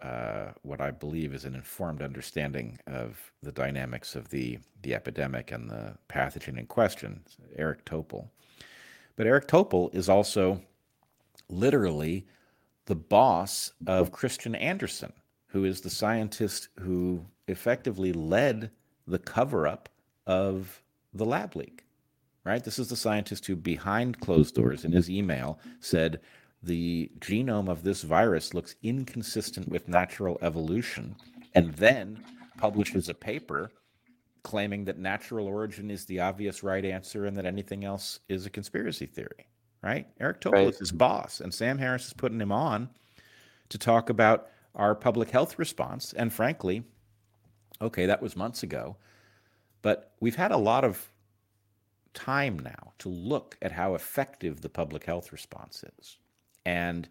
uh, 0.00 0.52
what 0.62 0.80
I 0.80 0.90
believe 0.90 1.34
is 1.34 1.44
an 1.44 1.54
informed 1.54 2.02
understanding 2.02 2.78
of 2.86 3.18
the 3.42 3.52
dynamics 3.52 4.14
of 4.14 4.28
the 4.28 4.58
the 4.82 4.94
epidemic 4.94 5.50
and 5.50 5.70
the 5.70 5.94
pathogen 6.08 6.58
in 6.58 6.66
question, 6.66 7.22
Eric 7.56 7.84
Topol. 7.86 8.28
But 9.16 9.26
Eric 9.26 9.48
Topol 9.48 9.94
is 9.94 10.08
also 10.08 10.60
literally 11.48 12.26
the 12.86 12.94
boss 12.94 13.72
of 13.86 14.12
Kristian 14.12 14.60
Andersen, 14.60 15.12
who 15.48 15.64
is 15.64 15.80
the 15.80 15.90
scientist 15.90 16.68
who 16.80 17.24
effectively 17.48 18.12
led 18.12 18.70
the 19.06 19.18
cover 19.18 19.66
up 19.66 19.88
of 20.26 20.82
the 21.12 21.24
lab 21.24 21.56
leak. 21.56 21.84
Right? 22.44 22.62
This 22.62 22.78
is 22.78 22.88
the 22.88 22.96
scientist 22.96 23.46
who, 23.46 23.56
behind 23.56 24.20
closed 24.20 24.54
doors 24.54 24.84
in 24.84 24.92
his 24.92 25.08
email, 25.08 25.58
said 25.80 26.20
the 26.62 27.10
genome 27.18 27.70
of 27.70 27.82
this 27.82 28.02
virus 28.02 28.52
looks 28.52 28.76
inconsistent 28.82 29.68
with 29.68 29.88
natural 29.88 30.38
evolution, 30.42 31.16
and 31.54 31.72
then 31.74 32.22
publishes 32.58 33.08
a 33.08 33.14
paper 33.14 33.70
claiming 34.42 34.84
that 34.84 34.98
natural 34.98 35.46
origin 35.46 35.90
is 35.90 36.04
the 36.04 36.20
obvious 36.20 36.62
right 36.62 36.84
answer 36.84 37.24
and 37.24 37.36
that 37.36 37.46
anything 37.46 37.84
else 37.84 38.20
is 38.28 38.44
a 38.44 38.50
conspiracy 38.50 39.06
theory. 39.06 39.46
Right? 39.84 40.06
Eric 40.18 40.40
Topol 40.40 40.70
is 40.70 40.78
his 40.78 40.92
boss, 40.92 41.40
and 41.42 41.52
Sam 41.52 41.76
Harris 41.76 42.06
is 42.06 42.14
putting 42.14 42.40
him 42.40 42.50
on 42.50 42.88
to 43.68 43.76
talk 43.76 44.08
about 44.08 44.48
our 44.74 44.94
public 44.94 45.30
health 45.30 45.58
response. 45.58 46.14
And 46.14 46.32
frankly, 46.32 46.84
okay, 47.82 48.06
that 48.06 48.22
was 48.22 48.34
months 48.34 48.62
ago, 48.62 48.96
but 49.82 50.12
we've 50.20 50.36
had 50.36 50.52
a 50.52 50.56
lot 50.56 50.84
of 50.84 51.12
time 52.14 52.58
now 52.60 52.94
to 53.00 53.10
look 53.10 53.58
at 53.60 53.72
how 53.72 53.94
effective 53.94 54.62
the 54.62 54.70
public 54.70 55.04
health 55.04 55.32
response 55.32 55.84
is. 55.98 56.16
And, 56.64 57.10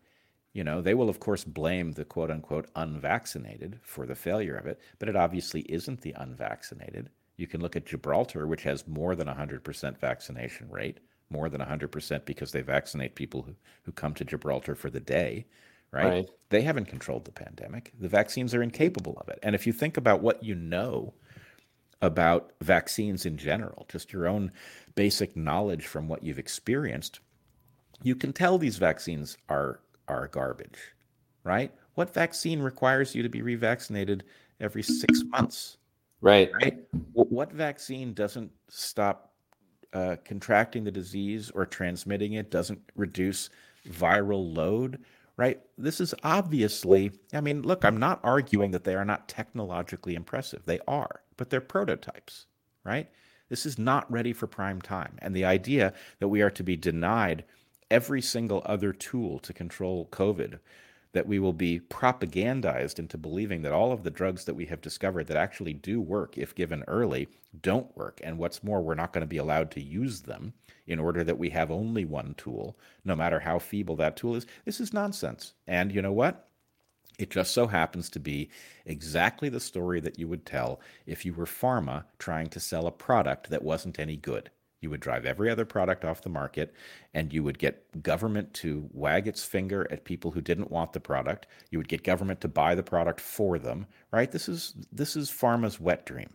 you 0.53 0.63
know, 0.63 0.81
they 0.81 0.95
will, 0.95 1.09
of 1.09 1.19
course, 1.19 1.43
blame 1.43 1.91
the 1.91 2.05
quote 2.05 2.31
unquote 2.31 2.69
unvaccinated 2.75 3.79
for 3.83 4.07
the 4.07 4.15
failure 4.15 4.55
of 4.55 4.65
it, 4.65 4.79
but 4.97 5.09
it 5.09 5.15
obviously 5.15 5.61
isn't 5.69 6.01
the 6.01 6.15
unvaccinated. 6.17 7.11
You 7.37 7.45
can 7.45 7.61
look 7.61 7.75
at 7.75 7.85
Gibraltar, 7.85 8.47
which 8.47 8.63
has 8.63 8.87
more 8.87 9.15
than 9.15 9.27
100% 9.27 9.99
vaccination 9.99 10.69
rate, 10.71 10.99
more 11.29 11.49
than 11.49 11.61
100% 11.61 12.25
because 12.25 12.51
they 12.51 12.61
vaccinate 12.61 13.15
people 13.15 13.41
who, 13.41 13.55
who 13.83 13.91
come 13.91 14.13
to 14.13 14.25
Gibraltar 14.25 14.75
for 14.75 14.89
the 14.89 14.99
day, 14.99 15.45
right? 15.91 16.05
right? 16.05 16.29
They 16.49 16.61
haven't 16.61 16.85
controlled 16.85 17.25
the 17.25 17.31
pandemic. 17.31 17.91
The 17.99 18.07
vaccines 18.07 18.53
are 18.53 18.63
incapable 18.63 19.17
of 19.19 19.29
it. 19.29 19.39
And 19.43 19.55
if 19.55 19.65
you 19.65 19.73
think 19.73 19.97
about 19.97 20.21
what 20.21 20.43
you 20.43 20.55
know 20.55 21.13
about 22.01 22.51
vaccines 22.61 23.25
in 23.25 23.37
general, 23.37 23.85
just 23.89 24.11
your 24.11 24.27
own 24.27 24.51
basic 24.95 25.35
knowledge 25.35 25.87
from 25.87 26.07
what 26.07 26.23
you've 26.23 26.39
experienced, 26.39 27.19
you 28.03 28.15
can 28.15 28.33
tell 28.33 28.57
these 28.57 28.77
vaccines 28.77 29.37
are 29.49 29.79
are 30.09 30.27
garbage, 30.27 30.77
right? 31.43 31.73
What 31.95 32.13
vaccine 32.13 32.59
requires 32.59 33.15
you 33.15 33.23
to 33.23 33.29
be 33.29 33.41
revaccinated 33.41 34.21
every 34.59 34.83
six 34.83 35.23
months? 35.23 35.77
Right. 36.21 36.51
Right. 36.53 36.77
What 37.13 37.51
vaccine 37.51 38.13
doesn't 38.13 38.51
stop 38.69 39.32
uh, 39.93 40.17
contracting 40.25 40.83
the 40.83 40.91
disease 40.91 41.51
or 41.51 41.65
transmitting 41.65 42.33
it? 42.33 42.51
Doesn't 42.51 42.81
reduce 42.95 43.49
viral 43.87 44.55
load? 44.55 44.99
Right. 45.35 45.61
This 45.77 45.99
is 45.99 46.13
obviously. 46.23 47.11
I 47.33 47.41
mean, 47.41 47.63
look. 47.63 47.83
I'm 47.83 47.97
not 47.97 48.19
arguing 48.23 48.71
that 48.71 48.83
they 48.83 48.95
are 48.95 49.05
not 49.05 49.27
technologically 49.27 50.15
impressive. 50.15 50.63
They 50.65 50.79
are, 50.87 51.21
but 51.37 51.49
they're 51.49 51.61
prototypes. 51.61 52.45
Right. 52.83 53.09
This 53.49 53.65
is 53.65 53.77
not 53.77 54.11
ready 54.11 54.33
for 54.33 54.47
prime 54.47 54.81
time, 54.81 55.17
and 55.19 55.35
the 55.35 55.45
idea 55.45 55.93
that 56.19 56.27
we 56.27 56.41
are 56.41 56.49
to 56.51 56.63
be 56.63 56.75
denied 56.75 57.43
every 57.91 58.21
single 58.21 58.63
other 58.65 58.91
tool 58.91 59.37
to 59.39 59.53
control 59.53 60.07
COVID, 60.11 60.59
that 61.13 61.27
we 61.27 61.39
will 61.39 61.53
be 61.53 61.79
propagandized 61.79 62.99
into 62.99 63.17
believing 63.17 63.61
that 63.61 63.71
all 63.71 63.91
of 63.91 64.03
the 64.03 64.11
drugs 64.11 64.45
that 64.45 64.55
we 64.55 64.65
have 64.65 64.81
discovered 64.81 65.27
that 65.27 65.37
actually 65.37 65.73
do 65.73 66.01
work 66.01 66.37
if 66.37 66.55
given 66.55 66.83
early 66.87 67.27
don't 67.61 67.95
work. 67.95 68.19
And 68.23 68.37
what's 68.37 68.63
more, 68.63 68.81
we're 68.81 68.95
not 68.95 69.13
going 69.13 69.21
to 69.21 69.27
be 69.27 69.37
allowed 69.37 69.71
to 69.71 69.81
use 69.81 70.21
them 70.21 70.53
in 70.87 70.99
order 70.99 71.23
that 71.23 71.37
we 71.37 71.49
have 71.51 71.71
only 71.71 72.03
one 72.03 72.33
tool, 72.35 72.77
no 73.05 73.15
matter 73.15 73.39
how 73.39 73.59
feeble 73.59 73.95
that 73.97 74.17
tool 74.17 74.35
is. 74.35 74.45
This 74.65 74.81
is 74.81 74.91
nonsense. 74.91 75.53
And 75.67 75.93
you 75.93 76.01
know 76.01 76.11
what? 76.11 76.49
It 77.19 77.29
just 77.29 77.53
so 77.53 77.67
happens 77.67 78.09
to 78.09 78.19
be 78.19 78.49
exactly 78.85 79.49
the 79.49 79.59
story 79.59 79.99
that 79.99 80.17
you 80.17 80.27
would 80.27 80.47
tell 80.47 80.81
if 81.05 81.25
you 81.25 81.33
were 81.33 81.45
pharma 81.45 82.05
trying 82.17 82.47
to 82.49 82.59
sell 82.59 82.87
a 82.87 82.91
product 82.91 83.51
that 83.51 83.63
wasn't 83.63 83.99
any 83.99 84.17
good. 84.17 84.49
You 84.83 84.89
would 84.89 84.99
drive 84.99 85.25
every 85.25 85.49
other 85.49 85.65
product 85.65 86.03
off 86.03 86.21
the 86.21 86.29
market 86.29 86.73
and 87.13 87.31
you 87.31 87.41
would 87.43 87.57
get 87.57 88.03
government 88.03 88.53
to 88.55 88.89
wag 88.91 89.27
its 89.27 89.43
finger 89.43 89.87
at 89.89 90.03
people 90.03 90.31
who 90.31 90.41
didn't 90.41 90.69
want 90.69 90.91
the 90.93 90.99
product. 90.99 91.47
You 91.71 91.79
would 91.79 91.87
get 91.87 92.03
government 92.03 92.41
to 92.41 92.49
buy 92.49 92.75
the 92.75 92.83
product 92.83 93.21
for 93.21 93.57
them, 93.57 93.87
right? 94.11 94.29
This 94.31 94.49
is 94.49 94.75
this 94.91 95.15
is 95.15 95.31
pharma's 95.31 95.79
wet 95.79 96.05
dream. 96.05 96.31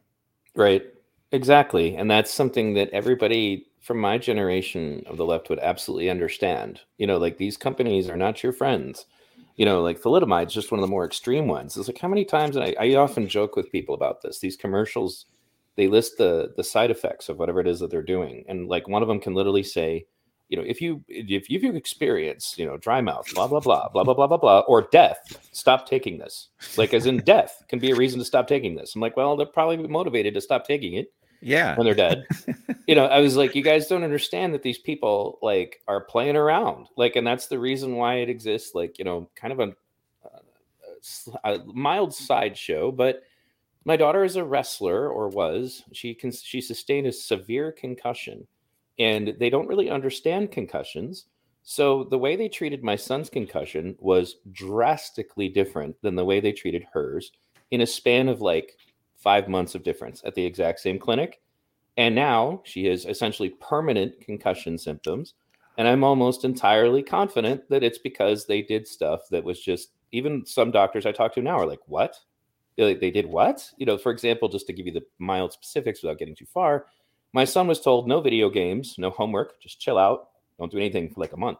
Right. 0.57 0.83
Exactly. 1.31 1.95
And 1.95 2.11
that's 2.11 2.33
something 2.33 2.75
that 2.75 2.89
everybody 2.91 3.66
from 3.81 3.99
my 4.01 4.16
generation 4.19 5.03
of 5.07 5.19
the 5.19 5.27
left 5.27 5.51
would 5.51 5.59
absolutely 5.59 6.09
understand. 6.11 6.81
You 6.97 7.07
know, 7.07 7.19
like 7.19 7.37
these 7.37 7.57
companies 7.59 8.09
are 8.09 8.16
not 8.16 8.43
your 8.43 8.53
friends. 8.53 9.05
You 9.57 9.66
know, 9.66 9.83
like 9.83 10.01
thalidomide 10.01 10.47
is 10.47 10.55
just 10.55 10.70
one 10.70 10.79
of 10.79 10.87
the 10.87 10.91
more 10.91 11.05
extreme 11.05 11.49
ones. 11.49 11.77
It's 11.77 11.89
like 11.89 11.99
how 11.99 12.09
many 12.09 12.25
times, 12.25 12.57
and 12.57 12.65
I, 12.65 12.75
I 12.81 12.95
often 12.95 13.29
joke 13.29 13.57
with 13.57 13.73
people 13.73 13.95
about 13.95 14.23
this, 14.23 14.39
these 14.39 14.57
commercials 14.57 15.27
they 15.79 15.89
list 15.89 16.19
the 16.19 16.53
the 16.57 16.65
side 16.65 16.91
effects 16.91 17.29
of 17.29 17.39
whatever 17.39 17.61
it 17.61 17.67
is 17.67 17.81
that 17.81 17.91
they're 17.91 18.03
doing 18.03 18.45
and 18.49 18.69
like 18.69 18.89
one 18.89 19.01
of 19.01 19.09
them 19.09 19.21
can 19.21 19.33
literally 19.33 19.63
say 19.63 20.05
you 20.49 20.57
know 20.57 20.65
if 20.67 20.81
you 20.81 21.03
if 21.09 21.49
you 21.49 21.73
experience 21.75 22.55
you 22.59 22.67
know 22.67 22.77
dry 22.79 23.01
mouth 23.01 23.27
blah 23.35 23.47
blah 23.47 23.61
blah 23.61 23.89
blah 23.89 24.03
blah 24.03 24.15
blah 24.15 24.27
blah 24.27 24.37
blah 24.37 24.61
or 24.61 24.83
death 24.91 25.19
stop 25.53 25.89
taking 25.89 26.19
this. 26.19 26.49
Like 26.77 26.93
as 26.95 27.07
in 27.07 27.19
death 27.25 27.63
can 27.69 27.79
be 27.79 27.93
a 27.93 27.97
reason 27.97 28.19
to 28.19 28.25
stop 28.25 28.49
taking 28.49 28.75
this. 28.75 28.95
I'm 28.95 29.01
like 29.01 29.17
well 29.17 29.37
they're 29.37 29.47
probably 29.47 29.77
motivated 29.77 30.35
to 30.35 30.41
stop 30.41 30.67
taking 30.67 30.95
it 30.95 31.13
yeah. 31.41 31.77
when 31.77 31.85
they're 31.85 31.95
dead. 31.95 32.27
You 32.87 32.95
know 32.95 33.05
i 33.05 33.21
was 33.21 33.37
like 33.37 33.55
you 33.55 33.63
guys 33.63 33.87
don't 33.87 34.03
understand 34.03 34.55
that 34.55 34.63
these 34.63 34.79
people 34.79 35.39
like 35.43 35.83
are 35.87 36.05
playing 36.05 36.37
around. 36.37 36.89
Like 36.97 37.17
and 37.17 37.27
that's 37.27 37.47
the 37.47 37.59
reason 37.59 37.97
why 37.97 38.17
it 38.17 38.31
exists 38.31 38.75
like 38.75 38.99
you 38.99 39.05
know 39.05 39.29
kind 39.37 39.53
of 39.53 39.61
a, 39.61 39.75
a, 41.45 41.53
a 41.53 41.65
mild 41.67 42.15
sideshow 42.15 42.91
but 42.91 43.25
my 43.85 43.97
daughter 43.97 44.25
is 44.25 44.37
a 44.37 44.45
wrestler, 44.45 45.09
or 45.09 45.29
was. 45.29 45.83
She 45.93 46.15
can 46.15 46.33
she 46.33 46.61
sustained 46.61 47.07
a 47.07 47.13
severe 47.13 47.73
concussion, 47.73 48.47
and 48.99 49.35
they 49.39 49.51
don't 49.51 49.69
really 49.69 49.91
understand 49.91 50.51
concussions. 50.53 51.27
So 51.63 52.05
the 52.05 52.19
way 52.19 52.37
they 52.37 52.49
treated 52.49 52.83
my 52.83 52.97
son's 52.97 53.29
concussion 53.29 53.95
was 53.99 54.37
drastically 54.53 55.49
different 55.49 56.01
than 56.03 56.17
the 56.17 56.25
way 56.25 56.41
they 56.41 56.53
treated 56.53 56.87
hers 56.93 57.33
in 57.71 57.83
a 57.83 57.87
span 57.87 58.29
of 58.29 58.41
like 58.41 58.77
five 59.19 59.49
months 59.49 59.75
of 59.75 59.83
difference 59.83 60.23
at 60.25 60.35
the 60.35 60.45
exact 60.45 60.81
same 60.81 60.99
clinic. 60.99 61.41
And 61.97 62.15
now 62.15 62.63
she 62.65 62.87
has 62.87 63.05
essentially 63.05 63.51
permanent 63.51 64.21
concussion 64.21 64.79
symptoms. 64.79 65.35
And 65.77 65.87
I'm 65.87 66.05
almost 66.05 66.45
entirely 66.45 67.03
confident 67.03 67.69
that 67.69 67.83
it's 67.83 67.99
because 67.99 68.47
they 68.47 68.63
did 68.63 68.87
stuff 68.87 69.21
that 69.31 69.45
was 69.45 69.61
just, 69.61 69.91
even 70.13 70.47
some 70.47 70.71
doctors 70.71 71.07
I 71.07 71.13
talk 71.13 71.35
to 71.35 71.43
now 71.43 71.59
are 71.59 71.67
like, 71.67 71.81
what? 71.87 72.17
They 72.79 73.11
did 73.11 73.27
what? 73.27 73.71
You 73.77 73.87
know, 73.87 73.99
for 73.99 74.13
example, 74.13 74.49
just 74.49 74.67
to 74.69 74.73
give 74.73 74.87
you 74.87 74.93
the 74.93 75.05
mild 75.19 75.53
specifics 75.53 76.03
without 76.03 76.19
getting 76.19 76.37
too 76.37 76.47
far, 76.47 76.87
my 77.33 77.45
son 77.45 77.67
was 77.67 77.81
told 77.81 78.09
no 78.09 78.21
video 78.21 78.49
games, 78.49 78.95
no 78.99 79.11
homework, 79.11 79.61
just 79.61 79.81
chill 79.81 79.99
out, 79.99 80.29
don't 80.59 80.71
do 80.71 80.79
anything 80.79 81.11
for 81.11 81.21
like 81.21 81.33
a 81.33 81.37
month. 81.37 81.59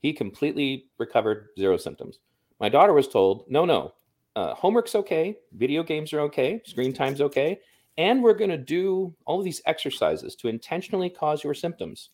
He 0.00 0.12
completely 0.12 0.86
recovered, 0.98 1.48
zero 1.58 1.76
symptoms. 1.76 2.18
My 2.58 2.68
daughter 2.68 2.92
was 2.92 3.08
told, 3.08 3.44
no, 3.48 3.64
no, 3.64 3.94
uh, 4.36 4.54
homework's 4.54 4.94
okay, 4.94 5.36
video 5.54 5.82
games 5.82 6.12
are 6.12 6.20
okay, 6.20 6.60
screen 6.64 6.92
time's 6.92 7.20
okay, 7.20 7.60
And 7.96 8.22
we're 8.22 8.34
going 8.34 8.50
to 8.50 8.58
do 8.58 9.14
all 9.26 9.38
of 9.38 9.44
these 9.44 9.62
exercises 9.66 10.34
to 10.36 10.48
intentionally 10.48 11.10
cause 11.10 11.44
your 11.44 11.54
symptoms 11.54 12.10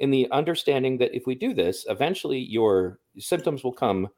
in 0.00 0.10
the 0.10 0.30
understanding 0.30 0.98
that 0.98 1.14
if 1.14 1.26
we 1.26 1.34
do 1.34 1.52
this, 1.54 1.84
eventually 1.88 2.38
your 2.38 2.98
symptoms 3.18 3.64
will 3.64 3.72
come 3.72 4.08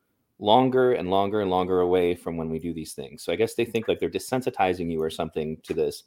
longer 0.40 0.94
and 0.94 1.10
longer 1.10 1.42
and 1.42 1.50
longer 1.50 1.80
away 1.80 2.14
from 2.14 2.36
when 2.36 2.48
we 2.48 2.58
do 2.58 2.72
these 2.72 2.94
things. 2.94 3.22
So 3.22 3.32
I 3.32 3.36
guess 3.36 3.54
they 3.54 3.64
think 3.64 3.86
like 3.86 4.00
they're 4.00 4.10
desensitizing 4.10 4.90
you 4.90 5.00
or 5.00 5.10
something 5.10 5.58
to 5.64 5.74
this. 5.74 6.04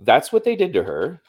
That's 0.00 0.32
what 0.32 0.44
they 0.44 0.54
did 0.54 0.72
to 0.74 0.84
her. 0.84 1.22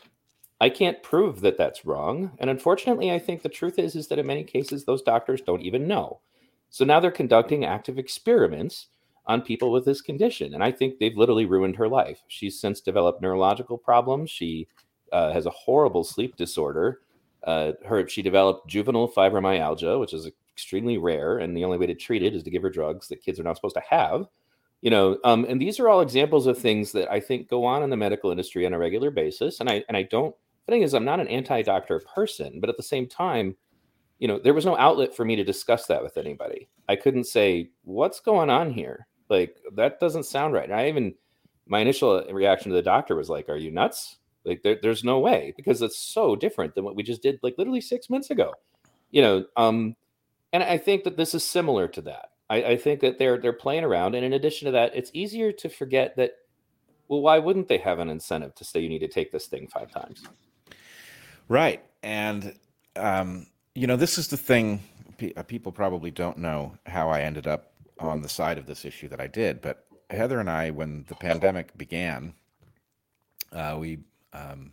I 0.59 0.69
can't 0.69 1.01
prove 1.01 1.41
that 1.41 1.57
that's 1.57 1.85
wrong. 1.85 2.31
And 2.39 2.49
unfortunately, 2.49 3.11
I 3.11 3.19
think 3.19 3.41
the 3.41 3.49
truth 3.49 3.79
is 3.79 3.95
is 3.95 4.07
that 4.07 4.19
in 4.19 4.27
many 4.27 4.43
cases 4.43 4.83
those 4.83 5.01
doctors 5.01 5.41
don't 5.41 5.61
even 5.61 5.87
know. 5.87 6.19
So 6.69 6.83
now 6.83 6.99
they're 6.99 7.11
conducting 7.11 7.65
active 7.65 7.97
experiments 7.97 8.87
on 9.27 9.41
people 9.41 9.71
with 9.71 9.85
this 9.85 10.01
condition. 10.01 10.53
And 10.53 10.63
I 10.63 10.71
think 10.71 10.99
they've 10.99 11.17
literally 11.17 11.45
ruined 11.45 11.75
her 11.77 11.87
life. 11.87 12.23
She's 12.27 12.59
since 12.59 12.81
developed 12.81 13.21
neurological 13.21 13.77
problems. 13.77 14.29
She 14.29 14.67
uh, 15.11 15.31
has 15.31 15.45
a 15.45 15.51
horrible 15.51 16.03
sleep 16.03 16.35
disorder. 16.35 17.01
Uh, 17.43 17.73
her 17.85 18.07
she 18.07 18.21
developed 18.21 18.67
juvenile 18.67 19.09
fibromyalgia, 19.09 19.99
which 19.99 20.13
is 20.13 20.29
extremely 20.55 20.97
rare, 20.97 21.39
and 21.39 21.55
the 21.55 21.65
only 21.65 21.77
way 21.77 21.85
to 21.85 21.93
treat 21.93 22.23
it 22.23 22.33
is 22.33 22.43
to 22.43 22.49
give 22.49 22.61
her 22.61 22.69
drugs 22.69 23.09
that 23.09 23.21
kids 23.21 23.39
are 23.39 23.43
not 23.43 23.57
supposed 23.57 23.75
to 23.75 23.83
have. 23.89 24.25
You 24.81 24.89
know, 24.89 25.17
um, 25.25 25.45
and 25.49 25.61
these 25.61 25.79
are 25.79 25.89
all 25.89 26.01
examples 26.01 26.47
of 26.47 26.57
things 26.57 26.91
that 26.93 27.11
I 27.11 27.19
think 27.19 27.49
go 27.49 27.65
on 27.65 27.83
in 27.83 27.89
the 27.89 27.97
medical 27.97 28.31
industry 28.31 28.65
on 28.65 28.73
a 28.73 28.79
regular 28.79 29.11
basis. 29.11 29.59
And 29.59 29.69
I 29.69 29.83
and 29.87 29.97
I 29.97 30.03
don't. 30.03 30.33
The 30.65 30.71
thing 30.71 30.81
is, 30.81 30.93
I'm 30.93 31.05
not 31.05 31.19
an 31.19 31.27
anti-doctor 31.27 32.01
person, 32.13 32.59
but 32.59 32.69
at 32.69 32.77
the 32.77 32.83
same 32.83 33.07
time, 33.07 33.55
you 34.19 34.27
know, 34.27 34.39
there 34.39 34.53
was 34.53 34.65
no 34.65 34.77
outlet 34.77 35.15
for 35.15 35.25
me 35.25 35.35
to 35.35 35.43
discuss 35.43 35.87
that 35.87 36.01
with 36.01 36.17
anybody. 36.17 36.69
I 36.87 36.95
couldn't 36.95 37.25
say 37.25 37.71
what's 37.83 38.19
going 38.19 38.49
on 38.49 38.71
here. 38.71 39.07
Like 39.29 39.57
that 39.75 39.99
doesn't 39.99 40.23
sound 40.23 40.53
right. 40.53 40.69
And 40.69 40.79
I 40.79 40.87
even 40.87 41.15
my 41.67 41.79
initial 41.79 42.23
reaction 42.31 42.71
to 42.71 42.75
the 42.75 42.81
doctor 42.81 43.15
was 43.15 43.29
like, 43.29 43.49
"Are 43.49 43.57
you 43.57 43.71
nuts?" 43.71 44.19
Like 44.45 44.61
there, 44.61 44.77
there's 44.81 45.03
no 45.03 45.19
way 45.19 45.53
because 45.57 45.81
it's 45.81 45.97
so 45.97 46.35
different 46.35 46.75
than 46.75 46.83
what 46.83 46.95
we 46.95 47.03
just 47.03 47.23
did 47.23 47.39
like 47.41 47.55
literally 47.57 47.81
six 47.81 48.09
months 48.09 48.29
ago. 48.29 48.53
You 49.11 49.21
know, 49.21 49.45
um, 49.57 49.95
and 50.55 50.63
I 50.63 50.77
think 50.77 51.03
that 51.03 51.17
this 51.17 51.35
is 51.35 51.43
similar 51.43 51.85
to 51.89 52.01
that. 52.03 52.29
I, 52.49 52.63
I 52.63 52.77
think 52.77 53.01
that 53.01 53.19
they're 53.19 53.37
they're 53.37 53.51
playing 53.51 53.83
around, 53.83 54.15
and 54.15 54.23
in 54.23 54.31
addition 54.31 54.67
to 54.67 54.71
that, 54.71 54.95
it's 54.95 55.11
easier 55.13 55.51
to 55.51 55.67
forget 55.67 56.15
that. 56.15 56.31
Well, 57.09 57.19
why 57.19 57.39
wouldn't 57.39 57.67
they 57.67 57.79
have 57.79 57.99
an 57.99 58.09
incentive 58.09 58.55
to 58.55 58.63
say 58.63 58.79
you 58.79 58.87
need 58.87 58.99
to 58.99 59.09
take 59.09 59.33
this 59.33 59.47
thing 59.47 59.67
five 59.67 59.91
times? 59.91 60.23
Right, 61.49 61.83
and 62.01 62.55
um, 62.95 63.47
you 63.73 63.85
know 63.85 63.97
this 63.97 64.17
is 64.17 64.29
the 64.29 64.37
thing. 64.37 64.79
Uh, 65.35 65.43
people 65.43 65.73
probably 65.73 66.09
don't 66.09 66.37
know 66.37 66.77
how 66.85 67.09
I 67.09 67.19
ended 67.19 67.47
up 67.47 67.73
on 67.99 68.21
the 68.21 68.29
side 68.29 68.57
of 68.57 68.65
this 68.65 68.85
issue 68.85 69.09
that 69.09 69.19
I 69.19 69.27
did, 69.27 69.61
but 69.61 69.85
Heather 70.09 70.39
and 70.39 70.49
I, 70.49 70.69
when 70.69 71.03
the 71.09 71.15
pandemic 71.15 71.77
began, 71.77 72.33
uh, 73.51 73.75
we 73.77 73.99
um, 74.31 74.71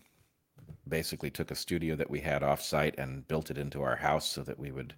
basically 0.88 1.30
took 1.30 1.50
a 1.50 1.56
studio 1.56 1.96
that 1.96 2.10
we 2.10 2.20
had 2.20 2.42
offsite 2.42 2.94
and 2.98 3.26
built 3.26 3.50
it 3.50 3.59
into 3.59 3.82
our 3.82 3.96
house 3.96 4.28
so 4.28 4.42
that 4.42 4.60
we 4.60 4.70
would 4.70 4.94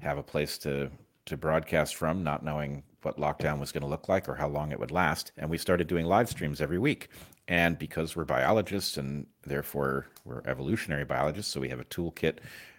have 0.00 0.18
a 0.18 0.22
place 0.22 0.58
to 0.58 0.90
to 1.26 1.36
broadcast 1.36 1.94
from, 1.94 2.24
not 2.24 2.42
knowing 2.42 2.82
what 3.02 3.18
lockdown 3.18 3.60
was 3.60 3.70
going 3.70 3.82
to 3.82 3.88
look 3.88 4.08
like 4.08 4.28
or 4.28 4.34
how 4.34 4.48
long 4.48 4.72
it 4.72 4.80
would 4.80 4.90
last. 4.90 5.30
And 5.36 5.50
we 5.50 5.58
started 5.58 5.86
doing 5.86 6.06
live 6.06 6.28
streams 6.28 6.60
every 6.60 6.78
week. 6.78 7.08
And 7.46 7.78
because 7.78 8.16
we're 8.16 8.24
biologists 8.24 8.96
and 8.96 9.26
therefore 9.46 10.06
we're 10.24 10.42
evolutionary 10.46 11.04
biologists, 11.04 11.52
so 11.52 11.60
we 11.60 11.68
have 11.68 11.80
a 11.80 11.84
toolkit 11.84 12.38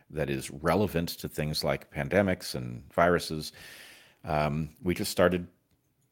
that 0.10 0.30
is 0.30 0.50
relevant 0.50 1.10
to 1.10 1.30
things 1.30 1.64
like 1.64 1.92
pandemics 1.92 2.56
and 2.56 2.84
viruses, 2.92 3.52
um, 4.26 4.70
we 4.84 4.94
just 4.96 5.12
started 5.12 5.48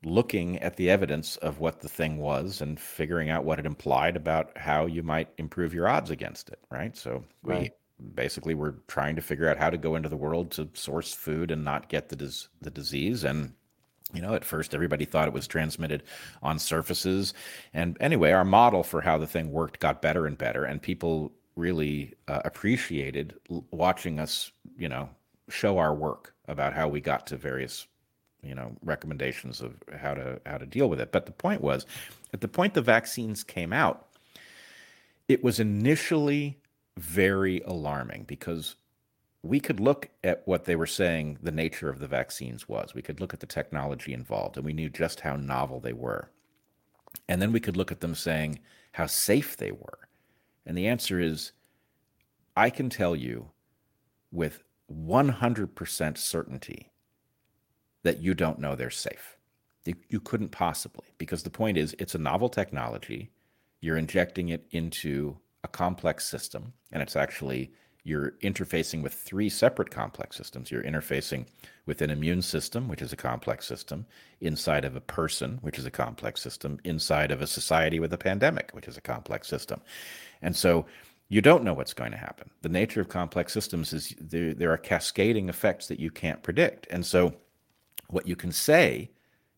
looking 0.03 0.59
at 0.59 0.75
the 0.75 0.89
evidence 0.89 1.37
of 1.37 1.59
what 1.59 1.81
the 1.81 1.89
thing 1.89 2.17
was 2.17 2.61
and 2.61 2.79
figuring 2.79 3.29
out 3.29 3.43
what 3.43 3.59
it 3.59 3.65
implied 3.65 4.15
about 4.15 4.55
how 4.57 4.85
you 4.85 5.01
might 5.01 5.29
improve 5.37 5.73
your 5.73 5.87
odds 5.87 6.11
against 6.11 6.49
it, 6.49 6.59
right? 6.69 6.95
So 6.95 7.23
we 7.41 7.71
basically 8.13 8.53
were 8.53 8.75
trying 8.87 9.15
to 9.15 9.21
figure 9.21 9.49
out 9.49 9.57
how 9.57 9.69
to 9.69 9.77
go 9.77 9.95
into 9.95 10.09
the 10.09 10.17
world 10.17 10.51
to 10.51 10.69
source 10.73 11.13
food 11.13 11.51
and 11.51 11.63
not 11.63 11.89
get 11.89 12.09
the 12.09 12.15
dis- 12.15 12.47
the 12.61 12.69
disease. 12.69 13.23
And 13.23 13.53
you 14.13 14.21
know 14.21 14.33
at 14.33 14.45
first 14.45 14.73
everybody 14.73 15.05
thought 15.05 15.27
it 15.27 15.33
was 15.33 15.47
transmitted 15.47 16.03
on 16.41 16.59
surfaces. 16.59 17.33
And 17.73 17.97
anyway 17.99 18.31
our 18.31 18.45
model 18.45 18.83
for 18.83 19.01
how 19.01 19.17
the 19.17 19.27
thing 19.27 19.51
worked 19.51 19.79
got 19.79 20.01
better 20.01 20.25
and 20.25 20.37
better. 20.37 20.63
And 20.63 20.81
people 20.81 21.31
really 21.55 22.13
uh, 22.27 22.41
appreciated 22.45 23.33
watching 23.71 24.19
us 24.19 24.51
you 24.77 24.89
know 24.89 25.09
show 25.49 25.77
our 25.77 25.93
work 25.93 26.33
about 26.47 26.73
how 26.73 26.87
we 26.87 27.01
got 27.01 27.25
to 27.27 27.37
various 27.37 27.87
you 28.43 28.53
know 28.53 28.75
recommendations 28.83 29.59
of 29.61 29.73
how 29.99 30.13
to 30.13 30.39
how 30.45 30.57
to 30.57 30.65
deal 30.65 30.89
with 30.89 31.01
it. 31.01 31.11
But 31.11 31.25
the 31.25 31.31
point 31.31 31.61
was 31.61 31.85
at 32.33 32.41
the 32.41 32.47
point 32.47 32.75
the 32.75 32.81
vaccines 32.81 33.43
came 33.43 33.73
out 33.73 34.07
it 35.27 35.43
was 35.43 35.59
initially 35.59 36.57
very 36.97 37.61
alarming 37.61 38.23
because 38.27 38.75
we 39.43 39.59
could 39.59 39.79
look 39.79 40.09
at 40.23 40.41
what 40.45 40.65
they 40.65 40.75
were 40.75 40.87
saying 40.87 41.37
the 41.41 41.51
nature 41.51 41.89
of 41.89 41.99
the 41.99 42.07
vaccines 42.07 42.67
was 42.67 42.93
we 42.93 43.01
could 43.01 43.19
look 43.19 43.33
at 43.33 43.39
the 43.39 43.45
technology 43.45 44.13
involved 44.13 44.57
and 44.57 44.65
we 44.65 44.73
knew 44.73 44.89
just 44.89 45.21
how 45.21 45.35
novel 45.35 45.79
they 45.79 45.93
were 45.93 46.31
and 47.29 47.41
then 47.41 47.51
we 47.51 47.59
could 47.59 47.77
look 47.77 47.91
at 47.91 48.01
them 48.01 48.15
saying 48.15 48.59
how 48.93 49.05
safe 49.05 49.55
they 49.57 49.71
were 49.71 50.09
and 50.65 50.77
the 50.77 50.87
answer 50.87 51.19
is 51.19 51.51
i 52.55 52.69
can 52.69 52.89
tell 52.89 53.15
you 53.15 53.51
with 54.31 54.63
100% 54.91 56.17
certainty 56.17 56.91
that 58.03 58.21
you 58.21 58.33
don't 58.33 58.59
know 58.59 58.75
they're 58.75 58.89
safe. 58.89 59.37
You, 59.85 59.95
you 60.09 60.19
couldn't 60.19 60.51
possibly, 60.51 61.07
because 61.17 61.43
the 61.43 61.49
point 61.49 61.77
is 61.77 61.95
it's 61.99 62.15
a 62.15 62.19
novel 62.19 62.49
technology. 62.49 63.31
You're 63.81 63.97
injecting 63.97 64.49
it 64.49 64.65
into 64.71 65.37
a 65.67 65.69
complex 65.69 66.25
system, 66.25 66.73
and 66.91 67.03
it's 67.03 67.15
actually 67.15 67.71
you're 68.03 68.31
interfacing 68.41 69.03
with 69.03 69.13
three 69.13 69.49
separate 69.49 69.91
complex 69.91 70.37
systems. 70.37 70.71
You're 70.71 70.83
interfacing 70.83 71.45
with 71.85 72.01
an 72.01 72.09
immune 72.09 72.41
system, 72.41 72.87
which 72.87 73.01
is 73.01 73.11
a 73.11 73.17
complex 73.17 73.67
system, 73.67 74.05
inside 74.39 74.85
of 74.85 74.95
a 74.95 75.01
person, 75.01 75.59
which 75.61 75.77
is 75.77 75.85
a 75.85 75.91
complex 75.91 76.41
system, 76.41 76.79
inside 76.85 77.31
of 77.31 77.41
a 77.41 77.47
society 77.47 77.99
with 77.99 78.13
a 78.13 78.17
pandemic, 78.17 78.71
which 78.71 78.87
is 78.87 78.95
a 78.95 79.01
complex 79.01 79.49
system. 79.49 79.81
And 80.41 80.55
so 80.55 80.85
you 81.27 81.41
don't 81.41 81.65
know 81.65 81.73
what's 81.73 81.93
going 81.93 82.11
to 82.11 82.17
happen. 82.17 82.49
The 82.61 82.69
nature 82.69 83.01
of 83.01 83.09
complex 83.09 83.51
systems 83.51 83.91
is 83.91 84.15
there, 84.21 84.53
there 84.53 84.71
are 84.71 84.77
cascading 84.77 85.49
effects 85.49 85.87
that 85.87 85.99
you 85.99 86.09
can't 86.09 86.41
predict. 86.41 86.87
And 86.89 87.05
so 87.05 87.33
what 88.07 88.25
you 88.25 88.37
can 88.37 88.53
say 88.53 89.11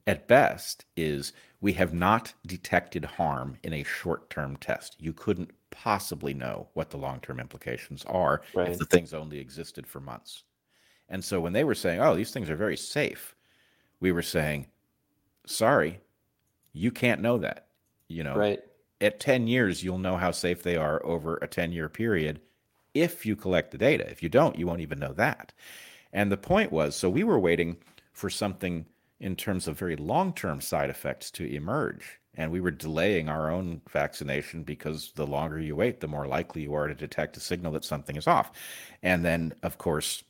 at 0.07 0.27
best 0.27 0.85
is 0.97 1.33
we 1.61 1.73
have 1.73 1.93
not 1.93 2.33
detected 2.47 3.05
harm 3.05 3.57
in 3.61 3.73
a 3.73 3.83
short 3.83 4.31
term 4.31 4.57
test. 4.57 4.95
You 4.97 5.13
couldn't 5.13 5.51
possibly 5.71 6.33
know 6.33 6.67
what 6.73 6.89
the 6.89 6.97
long 6.97 7.19
term 7.19 7.39
implications 7.39 8.03
are 8.05 8.41
right. 8.53 8.69
if 8.69 8.77
the 8.77 8.85
things 8.85 9.13
only 9.13 9.39
existed 9.39 9.87
for 9.87 9.99
months. 9.99 10.43
And 11.09 11.23
so 11.23 11.39
when 11.39 11.53
they 11.53 11.63
were 11.63 11.75
saying, 11.75 11.99
oh, 11.99 12.15
these 12.15 12.31
things 12.31 12.49
are 12.49 12.55
very 12.55 12.77
safe, 12.77 13.35
we 13.99 14.11
were 14.11 14.21
saying, 14.21 14.67
sorry, 15.45 15.99
you 16.73 16.91
can't 16.91 17.21
know 17.21 17.37
that. 17.39 17.67
You 18.07 18.23
know, 18.23 18.35
right. 18.35 18.59
at 19.01 19.19
10 19.19 19.47
years, 19.47 19.83
you'll 19.83 19.97
know 19.97 20.17
how 20.17 20.31
safe 20.31 20.63
they 20.63 20.75
are 20.75 21.03
over 21.05 21.37
a 21.37 21.47
10 21.47 21.71
year 21.71 21.89
period 21.89 22.41
if 22.93 23.25
you 23.25 23.35
collect 23.35 23.71
the 23.71 23.77
data. 23.77 24.09
If 24.09 24.23
you 24.23 24.29
don't, 24.29 24.57
you 24.57 24.67
won't 24.67 24.81
even 24.81 24.99
know 24.99 25.13
that. 25.13 25.53
And 26.13 26.31
the 26.31 26.37
point 26.37 26.71
was 26.71 26.95
so 26.95 27.09
we 27.09 27.23
were 27.23 27.39
waiting 27.39 27.77
for 28.13 28.29
something 28.29 28.85
in 29.19 29.35
terms 29.35 29.67
of 29.67 29.77
very 29.77 29.95
long 29.95 30.33
term 30.33 30.61
side 30.61 30.89
effects 30.89 31.29
to 31.31 31.45
emerge. 31.45 32.19
And 32.39 32.53
we 32.53 32.61
were 32.61 32.71
delaying 32.71 33.27
our 33.27 33.51
own 33.51 33.81
vaccination 33.89 34.63
because 34.63 35.11
the 35.15 35.27
longer 35.27 35.59
you 35.59 35.75
wait, 35.75 35.99
the 35.99 36.07
more 36.07 36.25
likely 36.25 36.61
you 36.61 36.73
are 36.73 36.87
to 36.87 36.95
detect 36.95 37.35
a 37.35 37.41
signal 37.41 37.73
that 37.73 37.83
something 37.83 38.15
is 38.15 38.27
off. 38.27 38.49
And 39.03 39.25
then, 39.25 39.53
of 39.61 39.77
course, 39.77 40.23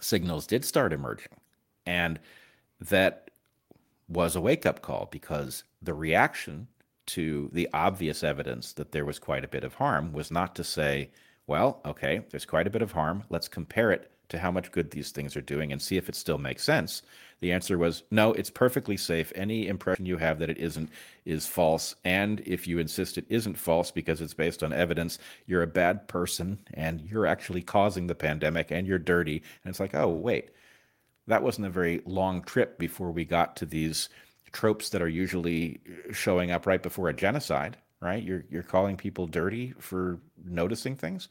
signals 0.00 0.46
did 0.46 0.64
start 0.64 0.90
emerging. 0.90 1.34
And 1.84 2.18
that 2.80 3.30
was 4.08 4.36
a 4.36 4.40
wake 4.40 4.64
up 4.64 4.80
call 4.80 5.06
because 5.10 5.64
the 5.82 5.92
reaction 5.92 6.66
to 7.08 7.50
the 7.52 7.68
obvious 7.74 8.24
evidence 8.24 8.72
that 8.72 8.92
there 8.92 9.04
was 9.04 9.18
quite 9.18 9.44
a 9.44 9.48
bit 9.48 9.64
of 9.64 9.74
harm 9.74 10.14
was 10.14 10.30
not 10.30 10.54
to 10.54 10.64
say, 10.64 11.10
well, 11.46 11.82
okay, 11.84 12.22
there's 12.30 12.46
quite 12.46 12.66
a 12.66 12.70
bit 12.70 12.82
of 12.82 12.92
harm. 12.92 13.24
Let's 13.28 13.48
compare 13.48 13.92
it 13.92 14.10
to 14.28 14.38
how 14.38 14.50
much 14.50 14.72
good 14.72 14.90
these 14.90 15.10
things 15.10 15.36
are 15.36 15.40
doing 15.42 15.72
and 15.72 15.80
see 15.80 15.96
if 15.96 16.08
it 16.08 16.14
still 16.14 16.38
makes 16.38 16.62
sense. 16.62 17.02
The 17.40 17.52
answer 17.52 17.78
was 17.78 18.02
no, 18.10 18.32
it's 18.32 18.50
perfectly 18.50 18.96
safe. 18.96 19.32
Any 19.34 19.68
impression 19.68 20.06
you 20.06 20.16
have 20.16 20.38
that 20.40 20.50
it 20.50 20.58
isn't 20.58 20.90
is 21.24 21.46
false. 21.46 21.94
And 22.04 22.40
if 22.40 22.66
you 22.66 22.78
insist 22.78 23.16
it 23.16 23.26
isn't 23.28 23.54
false 23.54 23.90
because 23.90 24.20
it's 24.20 24.34
based 24.34 24.62
on 24.62 24.72
evidence, 24.72 25.18
you're 25.46 25.62
a 25.62 25.68
bad 25.68 26.08
person 26.08 26.58
and 26.74 27.00
you're 27.00 27.26
actually 27.26 27.62
causing 27.62 28.06
the 28.06 28.14
pandemic 28.14 28.70
and 28.70 28.86
you're 28.86 28.98
dirty. 28.98 29.42
And 29.62 29.70
it's 29.70 29.80
like, 29.80 29.94
oh, 29.94 30.08
wait, 30.08 30.50
that 31.28 31.42
wasn't 31.42 31.66
a 31.66 31.70
very 31.70 32.00
long 32.04 32.42
trip 32.42 32.78
before 32.78 33.12
we 33.12 33.24
got 33.24 33.56
to 33.56 33.66
these 33.66 34.08
tropes 34.52 34.88
that 34.90 35.02
are 35.02 35.08
usually 35.08 35.80
showing 36.10 36.50
up 36.50 36.66
right 36.66 36.82
before 36.82 37.08
a 37.08 37.14
genocide, 37.14 37.76
right? 38.00 38.22
You're, 38.22 38.44
you're 38.50 38.62
calling 38.62 38.96
people 38.96 39.26
dirty 39.26 39.74
for 39.78 40.18
noticing 40.44 40.96
things. 40.96 41.28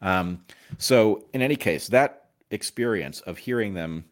Um, 0.00 0.44
so, 0.78 1.24
in 1.32 1.42
any 1.42 1.56
case, 1.56 1.88
that 1.88 2.25
experience 2.50 3.20
of 3.22 3.38
hearing 3.38 3.74
them 3.74 4.04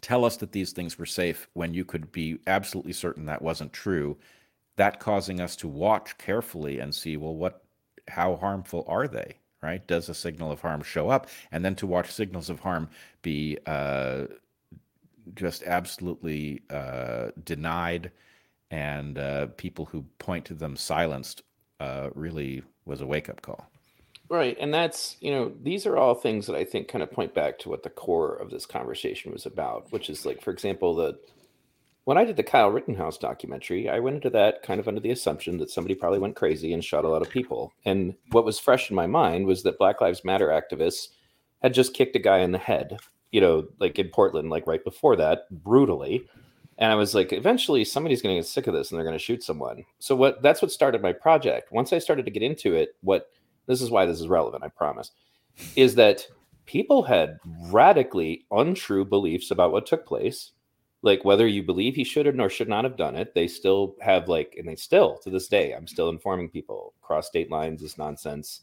tell 0.00 0.24
us 0.24 0.36
that 0.36 0.52
these 0.52 0.72
things 0.72 0.98
were 0.98 1.06
safe 1.06 1.48
when 1.54 1.74
you 1.74 1.84
could 1.84 2.12
be 2.12 2.38
absolutely 2.46 2.92
certain 2.92 3.26
that 3.26 3.42
wasn't 3.42 3.72
true 3.72 4.16
that 4.78 5.00
causing 5.00 5.40
us 5.40 5.54
to 5.56 5.68
watch 5.68 6.16
carefully 6.16 6.78
and 6.78 6.94
see, 6.94 7.16
well, 7.16 7.34
what, 7.34 7.62
how 8.08 8.36
harmful 8.36 8.84
are 8.88 9.06
they? 9.06 9.36
Right? 9.60 9.84
Does 9.86 10.08
a 10.08 10.14
signal 10.14 10.52
of 10.52 10.60
harm 10.60 10.82
show 10.82 11.10
up? 11.10 11.28
And 11.50 11.64
then 11.64 11.74
to 11.76 11.86
watch 11.86 12.12
signals 12.12 12.48
of 12.48 12.60
harm 12.60 12.88
be 13.22 13.58
uh, 13.66 14.26
just 15.34 15.64
absolutely 15.64 16.62
uh, 16.70 17.30
denied 17.44 18.12
and 18.70 19.18
uh, 19.18 19.46
people 19.56 19.84
who 19.84 20.04
point 20.20 20.44
to 20.44 20.54
them 20.54 20.76
silenced 20.76 21.42
uh, 21.80 22.10
really 22.14 22.62
was 22.84 23.00
a 23.00 23.06
wake 23.06 23.28
up 23.28 23.42
call. 23.42 23.68
Right. 24.30 24.56
And 24.60 24.72
that's, 24.74 25.16
you 25.20 25.30
know, 25.30 25.52
these 25.62 25.86
are 25.86 25.96
all 25.96 26.14
things 26.14 26.46
that 26.46 26.56
I 26.56 26.64
think 26.64 26.88
kind 26.88 27.02
of 27.02 27.10
point 27.10 27.34
back 27.34 27.58
to 27.60 27.70
what 27.70 27.82
the 27.82 27.90
core 27.90 28.34
of 28.36 28.50
this 28.50 28.66
conversation 28.66 29.32
was 29.32 29.46
about, 29.46 29.90
which 29.90 30.10
is 30.10 30.26
like, 30.26 30.42
for 30.42 30.50
example, 30.50 30.94
the 30.94 31.18
when 32.04 32.16
I 32.16 32.24
did 32.24 32.36
the 32.36 32.42
Kyle 32.42 32.70
Rittenhouse 32.70 33.18
documentary, 33.18 33.86
I 33.86 33.98
went 33.98 34.16
into 34.16 34.30
that 34.30 34.62
kind 34.62 34.80
of 34.80 34.88
under 34.88 35.00
the 35.00 35.10
assumption 35.10 35.58
that 35.58 35.70
somebody 35.70 35.94
probably 35.94 36.18
went 36.18 36.36
crazy 36.36 36.72
and 36.72 36.82
shot 36.82 37.04
a 37.04 37.08
lot 37.08 37.20
of 37.20 37.28
people. 37.28 37.74
And 37.84 38.14
what 38.30 38.46
was 38.46 38.58
fresh 38.58 38.88
in 38.88 38.96
my 38.96 39.06
mind 39.06 39.44
was 39.44 39.62
that 39.62 39.76
Black 39.76 40.00
Lives 40.00 40.24
Matter 40.24 40.48
activists 40.48 41.08
had 41.62 41.74
just 41.74 41.92
kicked 41.92 42.16
a 42.16 42.18
guy 42.18 42.38
in 42.38 42.52
the 42.52 42.58
head, 42.58 42.98
you 43.30 43.42
know, 43.42 43.68
like 43.78 43.98
in 43.98 44.08
Portland, 44.08 44.48
like 44.48 44.66
right 44.66 44.82
before 44.82 45.16
that, 45.16 45.50
brutally. 45.50 46.26
And 46.78 46.90
I 46.90 46.94
was 46.94 47.14
like, 47.14 47.30
eventually 47.30 47.84
somebody's 47.84 48.22
going 48.22 48.34
to 48.34 48.40
get 48.40 48.48
sick 48.48 48.66
of 48.66 48.72
this 48.72 48.90
and 48.90 48.96
they're 48.96 49.04
going 49.04 49.18
to 49.18 49.22
shoot 49.22 49.42
someone. 49.42 49.84
So 49.98 50.16
what 50.16 50.40
that's 50.40 50.62
what 50.62 50.72
started 50.72 51.02
my 51.02 51.12
project. 51.12 51.72
Once 51.72 51.92
I 51.92 51.98
started 51.98 52.24
to 52.24 52.30
get 52.30 52.42
into 52.42 52.74
it, 52.74 52.96
what 53.02 53.30
this 53.68 53.80
is 53.80 53.90
why 53.90 54.06
this 54.06 54.20
is 54.20 54.26
relevant, 54.26 54.64
I 54.64 54.68
promise, 54.68 55.12
is 55.76 55.94
that 55.94 56.26
people 56.66 57.02
had 57.04 57.38
radically 57.70 58.44
untrue 58.50 59.04
beliefs 59.04 59.50
about 59.50 59.70
what 59.70 59.86
took 59.86 60.04
place. 60.04 60.52
Like 61.02 61.24
whether 61.24 61.46
you 61.46 61.62
believe 61.62 61.94
he 61.94 62.02
should 62.02 62.26
have 62.26 62.38
or 62.40 62.48
should 62.48 62.68
not 62.68 62.82
have 62.82 62.96
done 62.96 63.14
it 63.14 63.32
they 63.32 63.46
still 63.46 63.94
have 64.00 64.28
like 64.28 64.56
and 64.58 64.66
they 64.66 64.74
still 64.74 65.16
to 65.18 65.30
this 65.30 65.46
day 65.46 65.72
i'm 65.72 65.86
still 65.86 66.08
informing 66.08 66.48
people 66.48 66.92
cross 67.00 67.26
state 67.26 67.50
lines 67.50 67.82
is 67.82 67.98
nonsense. 67.98 68.62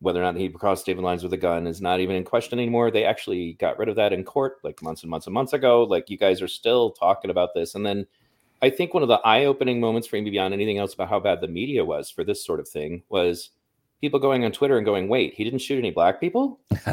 Whether 0.00 0.20
or 0.20 0.24
not 0.24 0.36
he 0.36 0.48
crossed 0.48 0.82
state 0.82 0.98
lines 0.98 1.22
with 1.22 1.32
a 1.32 1.36
gun 1.36 1.66
is 1.66 1.80
not 1.80 2.00
even 2.00 2.16
in 2.16 2.24
question 2.24 2.58
anymore. 2.58 2.90
They 2.90 3.04
actually 3.04 3.52
got 3.54 3.78
rid 3.78 3.88
of 3.88 3.96
that 3.96 4.12
in 4.12 4.24
court 4.24 4.58
like 4.64 4.82
months 4.82 5.02
and 5.02 5.10
months 5.10 5.26
and 5.26 5.34
months 5.34 5.52
ago. 5.52 5.84
Like 5.84 6.10
you 6.10 6.18
guys 6.18 6.42
are 6.42 6.48
still 6.48 6.90
talking 6.90 7.30
about 7.30 7.50
this. 7.54 7.74
And 7.74 7.84
then 7.86 8.06
i 8.62 8.70
think 8.70 8.94
one 8.94 9.02
of 9.02 9.08
the 9.08 9.20
eye-opening 9.24 9.80
moments 9.80 10.06
for 10.06 10.16
me 10.16 10.30
beyond 10.30 10.54
anything 10.54 10.78
else 10.78 10.94
about 10.94 11.08
how 11.08 11.20
bad 11.20 11.40
the 11.40 11.48
media 11.48 11.84
was 11.84 12.10
for 12.10 12.22
this 12.24 12.44
sort 12.46 12.60
of 12.60 12.68
thing 12.68 13.02
was 13.08 13.50
people 14.02 14.18
going 14.20 14.44
on 14.44 14.52
twitter 14.52 14.76
and 14.76 14.84
going 14.84 15.08
wait 15.08 15.32
he 15.32 15.44
didn't 15.44 15.60
shoot 15.60 15.78
any 15.78 15.90
black 15.90 16.20
people 16.20 16.60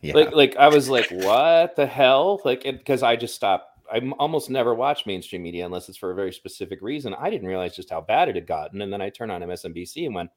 yeah. 0.00 0.14
like 0.14 0.32
like 0.32 0.56
i 0.56 0.68
was 0.68 0.88
like 0.88 1.10
what 1.10 1.74
the 1.74 1.86
hell 1.86 2.40
like 2.44 2.62
because 2.62 3.02
i 3.02 3.16
just 3.16 3.34
stopped 3.34 3.74
I 3.92 4.00
almost 4.18 4.50
never 4.50 4.74
watch 4.74 5.06
mainstream 5.06 5.42
media 5.42 5.66
unless 5.66 5.88
it's 5.88 5.98
for 5.98 6.10
a 6.10 6.14
very 6.14 6.32
specific 6.32 6.80
reason. 6.82 7.14
I 7.14 7.30
didn't 7.30 7.48
realize 7.48 7.76
just 7.76 7.90
how 7.90 8.00
bad 8.00 8.28
it 8.28 8.34
had 8.34 8.46
gotten, 8.46 8.82
and 8.82 8.92
then 8.92 9.00
I 9.00 9.10
turned 9.10 9.30
on 9.30 9.42
MSNBC 9.42 10.06
and 10.06 10.14
went, 10.14 10.30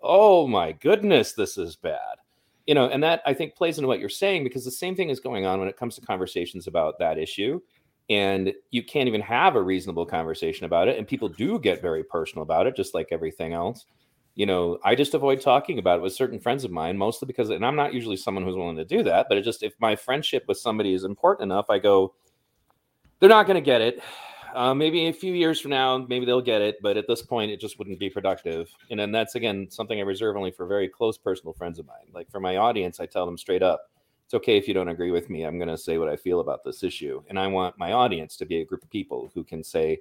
"Oh 0.00 0.46
my 0.46 0.72
goodness, 0.72 1.32
this 1.32 1.58
is 1.58 1.76
bad." 1.76 2.18
You 2.66 2.74
know, 2.74 2.88
and 2.88 3.02
that 3.02 3.22
I 3.26 3.34
think 3.34 3.54
plays 3.54 3.78
into 3.78 3.86
what 3.86 4.00
you're 4.00 4.08
saying 4.08 4.44
because 4.44 4.64
the 4.64 4.70
same 4.70 4.96
thing 4.96 5.10
is 5.10 5.20
going 5.20 5.46
on 5.46 5.60
when 5.60 5.68
it 5.68 5.76
comes 5.76 5.94
to 5.96 6.00
conversations 6.00 6.66
about 6.66 6.98
that 6.98 7.18
issue, 7.18 7.60
and 8.08 8.52
you 8.70 8.82
can't 8.82 9.08
even 9.08 9.20
have 9.20 9.56
a 9.56 9.62
reasonable 9.62 10.06
conversation 10.06 10.64
about 10.64 10.88
it, 10.88 10.98
and 10.98 11.06
people 11.06 11.28
do 11.28 11.58
get 11.58 11.82
very 11.82 12.02
personal 12.02 12.42
about 12.42 12.66
it, 12.66 12.76
just 12.76 12.94
like 12.94 13.08
everything 13.12 13.52
else. 13.52 13.86
You 14.36 14.46
know, 14.46 14.78
I 14.84 14.94
just 14.94 15.14
avoid 15.14 15.40
talking 15.40 15.78
about 15.78 15.98
it 15.98 16.02
with 16.02 16.12
certain 16.12 16.38
friends 16.38 16.62
of 16.62 16.70
mine, 16.70 16.96
mostly 16.96 17.26
because, 17.26 17.50
and 17.50 17.64
I'm 17.64 17.74
not 17.74 17.94
usually 17.94 18.18
someone 18.18 18.44
who's 18.44 18.54
willing 18.54 18.76
to 18.76 18.84
do 18.84 19.02
that, 19.02 19.26
but 19.28 19.38
it 19.38 19.42
just 19.42 19.62
if 19.62 19.74
my 19.80 19.96
friendship 19.96 20.44
with 20.46 20.58
somebody 20.58 20.92
is 20.92 21.04
important 21.04 21.50
enough, 21.50 21.70
I 21.70 21.78
go 21.78 22.14
they're 23.18 23.28
not 23.28 23.46
going 23.46 23.56
to 23.56 23.62
get 23.62 23.80
it. 23.80 24.02
Uh, 24.54 24.72
maybe 24.72 25.06
a 25.06 25.12
few 25.12 25.34
years 25.34 25.60
from 25.60 25.70
now, 25.70 25.98
maybe 25.98 26.24
they'll 26.24 26.40
get 26.40 26.62
it, 26.62 26.76
but 26.80 26.96
at 26.96 27.06
this 27.06 27.20
point, 27.20 27.50
it 27.50 27.60
just 27.60 27.78
wouldn't 27.78 27.98
be 27.98 28.08
productive. 28.08 28.70
And 28.90 28.98
then 28.98 29.12
that's 29.12 29.34
again 29.34 29.68
something 29.70 29.98
I 29.98 30.02
reserve 30.02 30.36
only 30.36 30.50
for 30.50 30.66
very 30.66 30.88
close 30.88 31.18
personal 31.18 31.52
friends 31.52 31.78
of 31.78 31.86
mine. 31.86 32.06
Like 32.12 32.30
for 32.30 32.40
my 32.40 32.56
audience, 32.56 33.00
I 33.00 33.06
tell 33.06 33.26
them 33.26 33.36
straight 33.36 33.62
up, 33.62 33.90
it's 34.24 34.34
okay 34.34 34.56
if 34.56 34.66
you 34.66 34.74
don't 34.74 34.88
agree 34.88 35.10
with 35.10 35.28
me. 35.30 35.44
I'm 35.44 35.58
going 35.58 35.68
to 35.68 35.78
say 35.78 35.98
what 35.98 36.08
I 36.08 36.16
feel 36.16 36.40
about 36.40 36.64
this 36.64 36.82
issue, 36.82 37.22
and 37.28 37.38
I 37.38 37.46
want 37.46 37.78
my 37.78 37.92
audience 37.92 38.36
to 38.38 38.46
be 38.46 38.60
a 38.60 38.64
group 38.64 38.82
of 38.82 38.90
people 38.90 39.30
who 39.34 39.44
can 39.44 39.62
say, 39.62 40.00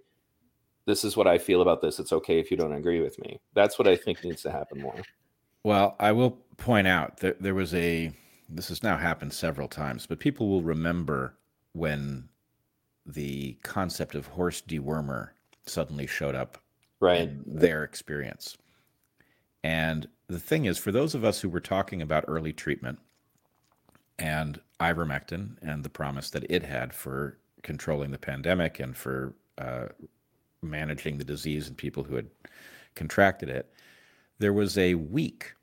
"This 0.86 1.04
is 1.04 1.18
what 1.18 1.28
I 1.28 1.38
feel 1.38 1.62
about 1.62 1.82
this. 1.82 2.00
It's 2.00 2.14
okay 2.14 2.40
if 2.40 2.52
you 2.52 2.58
don't 2.58 2.74
agree 2.74 3.02
with 3.02 3.20
me." 3.20 3.40
That's 3.54 3.78
what 3.78 3.88
I 3.88 3.96
think 3.96 4.24
needs 4.24 4.42
to 4.44 4.52
happen 4.52 4.82
more. 4.82 5.02
Well, 5.64 5.96
I 6.00 6.12
will 6.12 6.32
point 6.58 6.88
out 6.88 7.18
that 7.18 7.42
there 7.42 7.56
was 7.56 7.74
a. 7.74 8.12
This 8.48 8.70
has 8.70 8.84
now 8.84 8.98
happened 8.98 9.34
several 9.34 9.68
times, 9.68 10.06
but 10.06 10.20
people 10.20 10.48
will 10.48 10.62
remember 10.62 11.38
when 11.74 12.30
the 13.06 13.54
concept 13.64 14.16
of 14.16 14.28
horse 14.28 14.62
dewormer 14.62 15.30
suddenly 15.66 16.08
showed 16.08 16.36
up 16.36 16.60
right. 17.00 17.22
in 17.22 17.44
their 17.46 17.84
experience. 17.84 18.58
And 19.64 20.08
the 20.28 20.40
thing 20.40 20.66
is, 20.66 20.78
for 20.78 20.92
those 20.92 21.16
of 21.16 21.24
us 21.24 21.42
who 21.42 21.50
were 21.50 21.60
talking 21.60 22.02
about 22.02 22.26
early 22.28 22.54
treatment 22.54 23.00
and 24.18 24.60
ivermectin 24.80 25.58
and 25.62 25.84
the 25.84 25.90
promise 25.90 26.30
that 26.32 26.50
it 26.50 26.64
had 26.64 26.94
for 26.94 27.38
controlling 27.64 28.12
the 28.12 28.18
pandemic 28.18 28.80
and 28.80 28.96
for 28.96 29.34
uh, 29.58 29.88
managing 30.66 31.18
the 31.18 31.24
disease 31.24 31.68
and 31.68 31.78
people 31.78 32.04
who 32.04 32.16
had 32.16 32.28
contracted 32.96 33.50
it, 33.50 33.72
there 34.40 34.54
was 34.54 34.78
a 34.78 34.96
week 34.96 35.54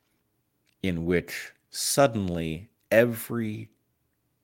in 0.82 1.04
which 1.04 1.52
suddenly 1.70 2.68
every 2.90 3.68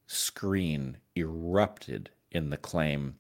screen 0.06 0.96
erupted 1.16 2.10
in 2.30 2.50
the 2.50 2.56
claim 2.56 3.16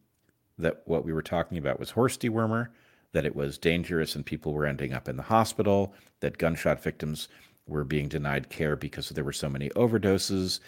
that 0.58 0.82
what 0.86 1.04
we 1.04 1.12
were 1.12 1.22
talking 1.22 1.58
about 1.58 1.78
was 1.78 1.90
horse 1.90 2.16
dewormer, 2.16 2.68
that 3.12 3.24
it 3.24 3.36
was 3.36 3.58
dangerous 3.58 4.14
and 4.14 4.26
people 4.26 4.52
were 4.52 4.66
ending 4.66 4.92
up 4.92 5.08
in 5.08 5.16
the 5.16 5.22
hospital, 5.22 5.94
that 6.20 6.38
gunshot 6.38 6.82
victims 6.82 7.28
were 7.66 7.84
being 7.84 8.08
denied 8.08 8.48
care 8.48 8.76
because 8.76 9.08
there 9.10 9.24
were 9.24 9.32
so 9.32 9.48
many 9.48 9.68
overdoses, 9.70 10.60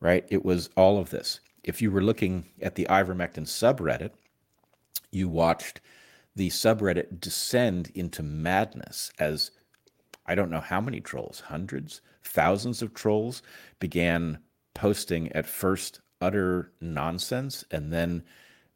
right? 0.00 0.24
It 0.28 0.44
was 0.44 0.68
all 0.76 0.98
of 0.98 1.10
this. 1.10 1.40
If 1.64 1.80
you 1.80 1.90
were 1.90 2.02
looking 2.02 2.46
at 2.60 2.74
the 2.74 2.86
ivermectin 2.86 3.46
subreddit, 3.46 4.10
you 5.10 5.28
watched 5.28 5.80
the 6.36 6.48
subreddit 6.48 7.20
descend 7.20 7.90
into 7.94 8.22
madness 8.22 9.12
as 9.18 9.50
I 10.26 10.34
don't 10.34 10.50
know 10.50 10.60
how 10.60 10.80
many 10.80 11.00
trolls, 11.00 11.40
hundreds, 11.40 12.00
thousands 12.22 12.82
of 12.82 12.94
trolls 12.94 13.42
began 13.78 14.38
posting 14.74 15.32
at 15.32 15.46
first 15.46 16.00
utter 16.20 16.72
nonsense 16.80 17.64
and 17.70 17.92
then 17.92 18.22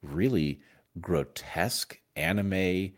really 0.03 0.61
grotesque 1.01 2.01
anime 2.17 2.93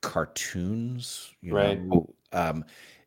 cartoons 0.00 1.32
you 1.40 1.54
right. 1.54 1.82
Know 1.82 2.14
um, 2.32 2.64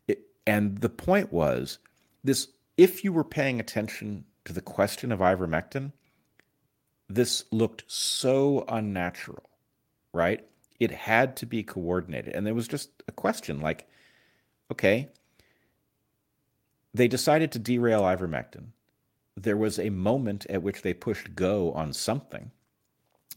it, 0.07 0.19
and 0.45 0.79
the 0.79 0.89
point 0.89 1.31
was 1.31 1.79
this 2.23 2.47
if 2.75 3.03
you 3.03 3.13
were 3.13 3.23
paying 3.23 3.59
attention 3.59 4.25
to 4.45 4.53
the 4.53 4.61
question 4.61 5.11
of 5.11 5.19
ivermectin 5.19 5.91
this 7.09 7.43
looked 7.51 7.83
so 7.87 8.65
unnatural 8.67 9.49
right 10.13 10.45
it 10.79 10.91
had 10.91 11.35
to 11.35 11.45
be 11.45 11.63
coordinated 11.63 12.33
and 12.33 12.45
there 12.45 12.53
was 12.53 12.67
just 12.67 12.89
a 13.07 13.11
question 13.11 13.59
like 13.59 13.87
okay 14.71 15.07
they 16.93 17.07
decided 17.07 17.51
to 17.51 17.59
derail 17.59 18.01
ivermectin 18.01 18.67
there 19.37 19.55
was 19.55 19.77
a 19.77 19.91
moment 19.91 20.47
at 20.49 20.63
which 20.63 20.81
they 20.81 20.93
pushed 20.93 21.35
go 21.35 21.71
on 21.73 21.93
something, 21.93 22.49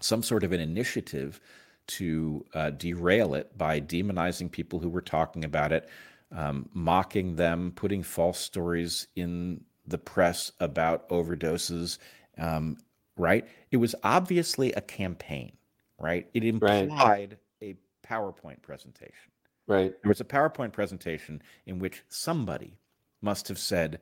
some 0.01 0.23
sort 0.23 0.43
of 0.43 0.53
an 0.53 0.61
initiative 0.61 1.41
to 1.87 2.45
uh, 2.55 2.71
derail 2.71 3.35
it 3.35 3.57
by 3.57 3.81
demonizing 3.81 4.51
people 4.51 4.79
who 4.79 4.89
were 4.89 5.03
talking 5.03 5.45
about 5.45 5.73
it, 5.73 5.89
um, 6.33 6.69
mocking 6.73 7.37
them, 7.37 7.73
putting 7.77 8.03
false 8.03 8.39
stories 8.39 9.09
in 9.15 9.63
the 9.87 9.99
press 9.99 10.53
about 10.59 11.07
overdoses. 11.11 11.99
Um, 12.39 12.79
right? 13.19 13.47
It 13.71 13.77
was 13.77 13.95
obviously 14.03 14.73
a 14.73 14.81
campaign, 14.81 15.53
right? 16.01 16.27
It 16.35 16.45
implied 16.45 16.91
right. 16.91 17.39
a 17.63 17.77
PowerPoint 18.07 18.63
presentation. 18.63 19.31
Right. 19.67 19.95
There 20.03 20.09
was 20.09 20.21
a 20.21 20.25
PowerPoint 20.25 20.73
presentation 20.73 21.43
in 21.67 21.79
which 21.79 22.03
somebody 22.09 22.79
must 23.23 23.47
have 23.49 23.59
said, 23.59 24.01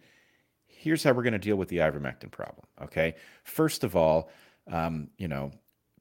here's 0.66 1.03
how 1.03 1.12
we're 1.12 1.25
going 1.25 1.33
to 1.33 1.39
deal 1.39 1.57
with 1.57 1.69
the 1.69 1.79
ivermectin 1.79 2.31
problem. 2.31 2.65
Okay. 2.83 3.16
First 3.45 3.85
of 3.85 3.95
all, 3.97 4.31
um, 4.70 5.09
you 5.19 5.29
know, 5.29 5.51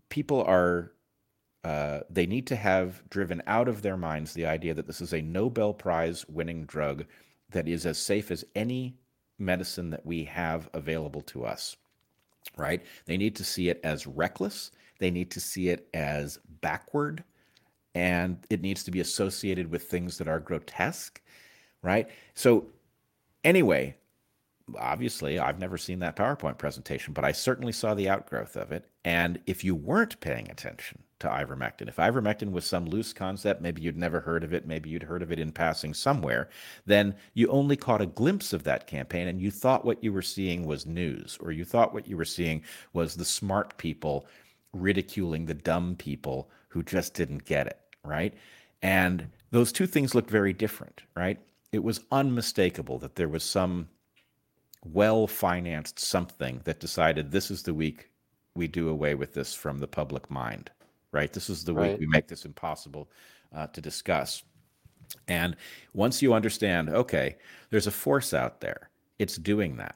people 0.10 0.44
are, 0.44 0.94
uh, 1.64 2.02
they 2.10 2.26
need 2.26 2.48
to 2.48 2.56
have 2.56 3.02
driven 3.10 3.42
out 3.48 3.68
of 3.68 3.82
their 3.82 3.98
minds 3.98 4.34
the 4.34 4.46
idea 4.46 4.74
that 4.74 4.88
this 4.88 5.02
is 5.02 5.14
a 5.14 5.22
Nobel 5.22 5.74
Prize 5.74 6.26
winning 6.30 6.66
drug 6.66 7.06
that 7.50 7.68
is 7.68 7.86
as 7.86 7.98
safe 7.98 8.32
as 8.32 8.46
any 8.56 8.96
medicine 9.40 9.90
that 9.90 10.06
we 10.06 10.24
have 10.26 10.70
available 10.74 11.22
to 11.22 11.46
us. 11.46 11.76
Right. 12.56 12.86
They 13.06 13.18
need 13.18 13.36
to 13.38 13.44
see 13.44 13.68
it 13.68 13.82
as 13.84 14.08
reckless. 14.08 14.72
They 15.00 15.12
need 15.12 15.32
to 15.32 15.40
see 15.40 15.70
it 15.70 15.88
as 15.94 16.40
backward. 16.62 17.24
And 17.96 18.46
it 18.50 18.62
needs 18.62 18.84
to 18.84 18.92
be 18.92 19.00
associated 19.00 19.72
with 19.72 19.84
things 19.84 20.18
that 20.18 20.28
are 20.28 20.40
grotesque. 20.40 21.22
Right. 21.82 22.08
So, 22.34 22.68
anyway, 23.44 23.96
obviously 24.78 25.40
I've 25.40 25.60
never 25.60 25.78
seen 25.78 26.00
that 26.00 26.16
PowerPoint 26.16 26.58
presentation, 26.58 27.14
but 27.14 27.24
I 27.24 27.32
certainly 27.32 27.72
saw 27.72 27.94
the 27.94 28.10
outgrowth 28.10 28.56
of 28.56 28.72
it. 28.72 28.90
And 29.06 29.40
if 29.46 29.64
you 29.64 29.76
weren't 29.76 30.20
paying 30.20 30.50
attention 30.52 31.04
to 31.20 31.28
ivermectin. 31.28 31.88
If 31.88 31.96
ivermectin 31.96 32.52
was 32.52 32.66
some 32.66 32.86
loose 32.86 33.12
concept, 33.12 33.62
maybe 33.62 33.82
you'd 33.82 33.98
never 33.98 34.20
heard 34.20 34.44
of 34.44 34.54
it, 34.54 34.68
maybe 34.68 34.90
you'd 34.90 35.04
heard 35.04 35.22
of 35.22 35.32
it 35.32 35.40
in 35.40 35.52
passing 35.52 35.94
somewhere, 35.94 36.50
then 36.86 37.16
you 37.34 37.48
only 37.48 37.76
caught 37.76 38.02
a 38.02 38.06
glimpse 38.06 38.54
of 38.54 38.64
that 38.64 38.88
campaign 38.88 39.28
and 39.28 39.42
you 39.42 39.50
thought 39.50 39.86
what 39.86 40.04
you 40.04 40.14
were 40.14 40.22
seeing 40.22 40.66
was 40.66 40.86
news, 40.86 41.38
or 41.42 41.52
you 41.52 41.66
thought 41.66 41.94
what 41.94 42.08
you 42.08 42.18
were 42.18 42.26
seeing 42.26 42.62
was 42.94 43.16
the 43.16 43.26
smart 43.26 43.78
people 43.78 44.28
ridiculing 44.82 45.46
the 45.46 45.54
dumb 45.54 45.96
people 45.96 46.50
who 46.70 46.84
just 46.84 47.14
didn't 47.14 47.46
get 47.46 47.68
it, 47.68 47.80
right? 48.04 48.34
And 48.82 49.28
those 49.52 49.72
two 49.72 49.88
things 49.88 50.14
looked 50.14 50.30
very 50.30 50.54
different, 50.54 51.04
right? 51.16 51.40
It 51.72 51.84
was 51.84 52.02
unmistakable 52.12 53.00
that 53.00 53.16
there 53.16 53.30
was 53.30 53.44
some 53.44 53.90
well 54.86 55.28
financed 55.28 56.00
something 56.00 56.62
that 56.64 56.80
decided 56.80 57.32
this 57.32 57.52
is 57.52 57.64
the 57.64 57.74
week 57.74 58.10
we 58.56 58.68
do 58.68 58.90
away 58.90 59.16
with 59.16 59.34
this 59.34 59.54
from 59.54 59.80
the 59.80 59.88
public 59.88 60.30
mind 60.32 60.72
right? 61.12 61.34
This 61.34 61.50
is 61.50 61.64
the 61.64 61.74
right. 61.74 61.92
way 61.92 61.98
we 62.00 62.08
make 62.08 62.28
this 62.28 62.46
impossible 62.46 63.10
uh, 63.56 63.68
to 63.68 63.82
discuss. 63.82 64.44
And 65.28 65.56
once 65.94 66.22
you 66.22 66.34
understand, 66.34 66.90
okay, 66.90 67.38
there's 67.70 67.88
a 67.88 67.92
force 67.92 68.34
out 68.34 68.62
there, 68.62 68.90
it's 69.20 69.38
doing 69.38 69.78
that. 69.78 69.96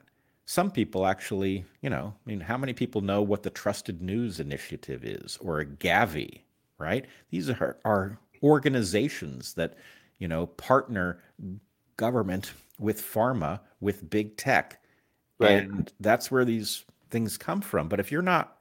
Some 0.51 0.69
people 0.69 1.07
actually, 1.07 1.63
you 1.81 1.89
know, 1.89 2.13
I 2.13 2.29
mean, 2.29 2.41
how 2.41 2.57
many 2.57 2.73
people 2.73 2.99
know 2.99 3.21
what 3.21 3.43
the 3.43 3.49
Trusted 3.49 4.01
News 4.01 4.37
Initiative 4.37 5.05
is 5.05 5.37
or 5.39 5.61
a 5.61 5.65
Gavi, 5.65 6.41
right? 6.77 7.05
These 7.29 7.49
are, 7.49 7.77
are 7.85 8.19
organizations 8.43 9.53
that, 9.53 9.75
you 10.19 10.27
know, 10.27 10.47
partner 10.47 11.23
government 11.95 12.51
with 12.79 13.01
pharma, 13.01 13.61
with 13.79 14.09
big 14.09 14.35
tech. 14.35 14.83
Right. 15.39 15.51
And 15.51 15.89
that's 16.01 16.29
where 16.29 16.43
these 16.43 16.83
things 17.11 17.37
come 17.37 17.61
from. 17.61 17.87
But 17.87 18.01
if 18.01 18.11
you're 18.11 18.21
not 18.21 18.57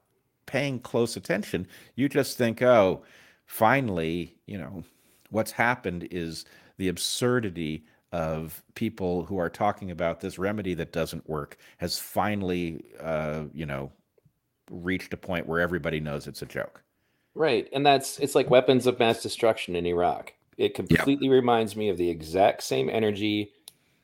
paying 0.46 0.78
close 0.78 1.16
attention, 1.16 1.66
you 1.96 2.08
just 2.08 2.38
think, 2.38 2.62
oh, 2.62 3.02
finally, 3.46 4.36
you 4.46 4.58
know, 4.58 4.84
what's 5.30 5.50
happened 5.50 6.06
is 6.12 6.44
the 6.76 6.86
absurdity 6.86 7.84
of 8.12 8.62
people 8.74 9.24
who 9.24 9.38
are 9.38 9.50
talking 9.50 9.90
about 9.90 10.20
this 10.20 10.38
remedy 10.38 10.74
that 10.74 10.92
doesn't 10.92 11.28
work 11.28 11.56
has 11.78 11.98
finally, 11.98 12.84
uh, 13.00 13.44
you 13.52 13.66
know, 13.66 13.92
reached 14.70 15.12
a 15.12 15.16
point 15.16 15.46
where 15.46 15.60
everybody 15.60 16.00
knows 16.00 16.26
it's 16.26 16.42
a 16.42 16.46
joke. 16.46 16.82
Right. 17.34 17.68
And 17.72 17.86
that's 17.86 18.18
it's 18.18 18.34
like 18.34 18.50
weapons 18.50 18.86
of 18.86 18.98
mass 18.98 19.22
destruction 19.22 19.76
in 19.76 19.86
Iraq. 19.86 20.32
It 20.56 20.74
completely 20.74 21.28
yep. 21.28 21.34
reminds 21.34 21.76
me 21.76 21.88
of 21.88 21.96
the 21.96 22.08
exact 22.08 22.62
same 22.62 22.90
energy 22.90 23.52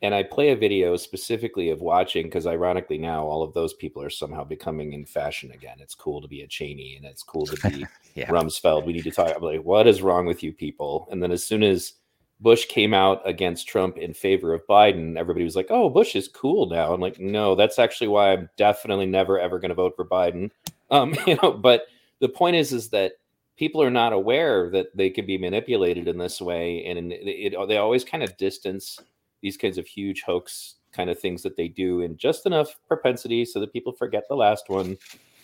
and 0.02 0.14
I 0.14 0.22
play 0.22 0.50
a 0.50 0.56
video 0.56 0.96
specifically 0.96 1.70
of 1.70 1.80
watching 1.80 2.26
because 2.26 2.46
ironically 2.46 2.98
now 2.98 3.24
all 3.24 3.42
of 3.42 3.54
those 3.54 3.72
people 3.74 4.02
are 4.02 4.10
somehow 4.10 4.44
becoming 4.44 4.92
in 4.92 5.06
fashion 5.06 5.50
again. 5.52 5.78
It's 5.80 5.94
cool 5.94 6.20
to 6.20 6.28
be 6.28 6.42
a 6.42 6.46
Cheney 6.46 6.96
and 6.96 7.06
it's 7.06 7.22
cool 7.22 7.46
to 7.46 7.70
be 7.70 7.86
yeah. 8.14 8.28
Rumsfeld. 8.28 8.84
We 8.84 8.92
need 8.92 9.04
to 9.04 9.10
talk. 9.10 9.32
I'm 9.34 9.42
like, 9.42 9.62
what 9.62 9.86
is 9.86 10.02
wrong 10.02 10.26
with 10.26 10.42
you 10.42 10.52
people? 10.52 11.08
And 11.10 11.22
then 11.22 11.32
as 11.32 11.42
soon 11.42 11.62
as 11.62 11.94
Bush 12.40 12.66
came 12.66 12.92
out 12.92 13.22
against 13.24 13.66
Trump 13.66 13.96
in 13.96 14.12
favor 14.12 14.52
of 14.52 14.66
Biden, 14.66 15.16
everybody 15.16 15.44
was 15.44 15.56
like, 15.56 15.68
"Oh, 15.70 15.88
Bush 15.88 16.14
is 16.14 16.28
cool 16.28 16.66
now." 16.66 16.92
I'm 16.92 17.00
like, 17.00 17.18
"No, 17.18 17.54
that's 17.54 17.78
actually 17.78 18.08
why 18.08 18.32
I'm 18.32 18.50
definitely 18.56 19.06
never 19.06 19.40
ever 19.40 19.58
going 19.58 19.70
to 19.70 19.74
vote 19.74 19.96
for 19.96 20.04
Biden." 20.04 20.50
Um, 20.90 21.14
you 21.26 21.38
know, 21.42 21.52
but 21.52 21.86
the 22.20 22.28
point 22.28 22.56
is, 22.56 22.72
is 22.72 22.90
that 22.90 23.12
people 23.56 23.82
are 23.82 23.90
not 23.90 24.12
aware 24.12 24.70
that 24.70 24.94
they 24.94 25.08
can 25.08 25.24
be 25.26 25.38
manipulated 25.38 26.08
in 26.08 26.18
this 26.18 26.40
way, 26.40 26.84
and 26.84 27.12
it, 27.12 27.54
it, 27.54 27.68
they 27.68 27.78
always 27.78 28.04
kind 28.04 28.22
of 28.22 28.36
distance 28.36 29.00
these 29.42 29.56
kinds 29.56 29.78
of 29.78 29.86
huge 29.86 30.22
hoax 30.22 30.74
kind 30.92 31.10
of 31.10 31.18
things 31.18 31.42
that 31.42 31.56
they 31.56 31.68
do 31.68 32.00
in 32.00 32.16
just 32.16 32.46
enough 32.46 32.76
propensity 32.88 33.44
so 33.44 33.60
that 33.60 33.72
people 33.72 33.92
forget 33.92 34.24
the 34.28 34.34
last 34.34 34.68
one, 34.68 34.96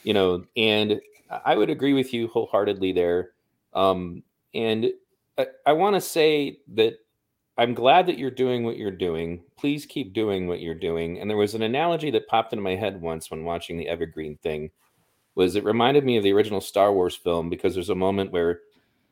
you 0.03 0.15
know. 0.15 0.45
And 0.57 1.01
I 1.45 1.57
would 1.57 1.71
agree 1.71 1.93
with 1.93 2.13
you 2.13 2.29
wholeheartedly 2.29 2.93
there. 2.93 3.31
Um, 3.75 4.23
and 4.55 4.93
I, 5.39 5.47
I 5.67 5.73
want 5.73 5.97
to 5.97 6.01
say 6.01 6.59
that 6.75 6.95
I'm 7.59 7.75
glad 7.75 8.07
that 8.07 8.19
you're 8.19 8.31
doing 8.31 8.65
what 8.65 8.77
you're 8.77 8.91
doing. 8.91 9.43
Please 9.59 9.87
keep 9.87 10.15
doing 10.15 10.47
what 10.47 10.61
you're 10.61 10.75
doing. 10.75 11.21
And 11.21 11.29
there 11.29 11.37
was 11.37 11.55
an 11.55 11.63
analogy 11.63 12.11
that 12.11 12.29
popped 12.29 12.53
into 12.53 12.63
my 12.63 12.77
head 12.77 13.01
once 13.01 13.31
when 13.31 13.45
watching 13.45 13.77
the 13.77 13.89
Evergreen 13.89 14.39
thing. 14.39 14.71
Was 15.35 15.57
it 15.57 15.65
reminded 15.65 16.05
me 16.05 16.17
of 16.17 16.23
the 16.23 16.33
original 16.33 16.61
Star 16.61 16.93
Wars 16.93 17.17
film 17.17 17.51
because 17.51 17.75
there's 17.75 17.91
a 17.91 17.95
moment 17.95 18.33
where 18.33 18.61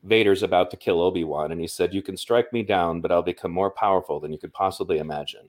Vader's 0.05 0.43
about 0.43 0.71
to 0.71 0.77
kill 0.77 1.01
Obi 1.03 1.25
Wan, 1.25 1.53
and 1.53 1.61
he 1.61 1.67
said, 1.67 1.93
You 1.93 2.03
can 2.03 2.17
strike 2.17 2.53
me 2.53 2.63
down, 2.63 3.01
but 3.01 3.13
I'll 3.13 3.23
become 3.23 3.53
more 3.53 3.71
powerful 3.71 4.19
than 4.21 4.33
you 4.33 4.39
could 4.39 4.53
possibly 4.53 4.99
imagine. 4.99 5.49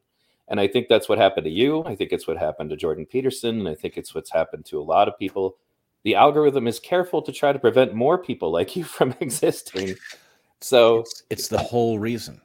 And 0.49 0.59
I 0.59 0.67
think 0.67 0.89
that's 0.89 1.07
what 1.07 1.17
happened 1.17 1.45
to 1.45 1.49
you. 1.49 1.83
I 1.85 1.95
think 1.95 2.11
it's 2.11 2.27
what 2.27 2.37
happened 2.37 2.69
to 2.71 2.75
Jordan 2.75 3.05
Peterson. 3.05 3.59
And 3.59 3.69
I 3.69 3.75
think 3.75 3.97
it's 3.97 4.13
what's 4.13 4.31
happened 4.31 4.65
to 4.65 4.81
a 4.81 4.83
lot 4.83 5.07
of 5.07 5.17
people. 5.17 5.55
The 6.03 6.15
algorithm 6.15 6.67
is 6.67 6.79
careful 6.79 7.21
to 7.21 7.31
try 7.31 7.53
to 7.53 7.59
prevent 7.59 7.93
more 7.93 8.17
people 8.17 8.51
like 8.51 8.75
you 8.75 8.83
from 8.83 9.15
existing. 9.21 9.95
So 10.61 10.99
it's, 10.99 11.23
it's 11.29 11.47
the 11.47 11.57
whole 11.57 11.99
reason. 11.99 12.39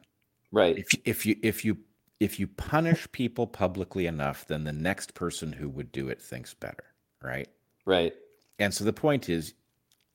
Right. 0.52 0.78
If, 0.78 0.86
if 1.04 1.26
you 1.26 1.36
if 1.42 1.64
you 1.64 1.76
if 2.18 2.40
you 2.40 2.46
punish 2.46 3.10
people 3.12 3.46
publicly 3.46 4.06
enough, 4.06 4.46
then 4.46 4.64
the 4.64 4.72
next 4.72 5.14
person 5.14 5.52
who 5.52 5.68
would 5.68 5.92
do 5.92 6.08
it 6.08 6.20
thinks 6.20 6.54
better. 6.54 6.84
Right. 7.22 7.48
Right. 7.84 8.14
And 8.58 8.72
so 8.72 8.84
the 8.84 8.92
point 8.92 9.28
is 9.28 9.54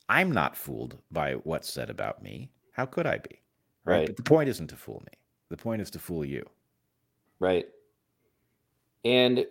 I'm 0.09 0.31
not 0.31 0.57
fooled 0.57 0.97
by 1.11 1.33
what's 1.33 1.71
said 1.71 1.89
about 1.89 2.23
me. 2.23 2.49
How 2.71 2.85
could 2.85 3.05
I 3.05 3.19
be? 3.19 3.41
Right. 3.85 3.97
right. 3.97 4.07
But 4.07 4.17
the 4.17 4.23
point 4.23 4.49
isn't 4.49 4.67
to 4.67 4.75
fool 4.75 5.03
me. 5.05 5.17
The 5.49 5.57
point 5.57 5.81
is 5.81 5.91
to 5.91 5.99
fool 5.99 6.25
you. 6.25 6.45
Right. 7.39 7.67
And 9.05 9.45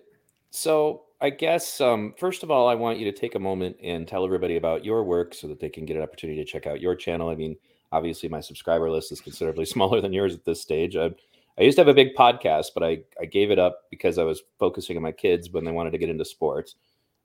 so 0.51 1.05
I 1.20 1.31
guess 1.31 1.81
um, 1.81 2.14
first 2.18 2.43
of 2.43 2.51
all, 2.51 2.68
I 2.68 2.74
want 2.74 2.98
you 2.98 3.10
to 3.10 3.16
take 3.16 3.35
a 3.35 3.39
moment 3.39 3.77
and 3.82 4.09
tell 4.09 4.24
everybody 4.24 4.56
about 4.56 4.85
your 4.85 5.05
work 5.05 5.35
so 5.35 5.47
that 5.48 5.60
they 5.60 5.68
can 5.68 5.85
get 5.85 5.97
an 5.97 6.02
opportunity 6.02 6.43
to 6.43 6.51
check 6.51 6.66
out 6.66 6.81
your 6.81 6.94
channel. 6.94 7.28
I 7.28 7.35
mean, 7.35 7.56
obviously, 7.92 8.28
my 8.28 8.40
subscriber 8.40 8.90
list 8.90 9.12
is 9.12 9.20
considerably 9.20 9.64
smaller 9.66 10.00
than 10.00 10.12
yours 10.12 10.34
at 10.34 10.44
this 10.44 10.60
stage. 10.60 10.96
I, 10.96 11.10
I 11.58 11.62
used 11.62 11.76
to 11.76 11.82
have 11.82 11.88
a 11.88 11.94
big 11.94 12.14
podcast, 12.14 12.68
but 12.74 12.82
I, 12.82 12.98
I 13.20 13.26
gave 13.26 13.50
it 13.50 13.58
up 13.58 13.82
because 13.90 14.18
I 14.18 14.24
was 14.24 14.42
focusing 14.58 14.96
on 14.96 15.02
my 15.02 15.12
kids 15.12 15.50
when 15.50 15.64
they 15.64 15.72
wanted 15.72 15.90
to 15.92 15.98
get 15.98 16.08
into 16.08 16.24
sports. 16.24 16.76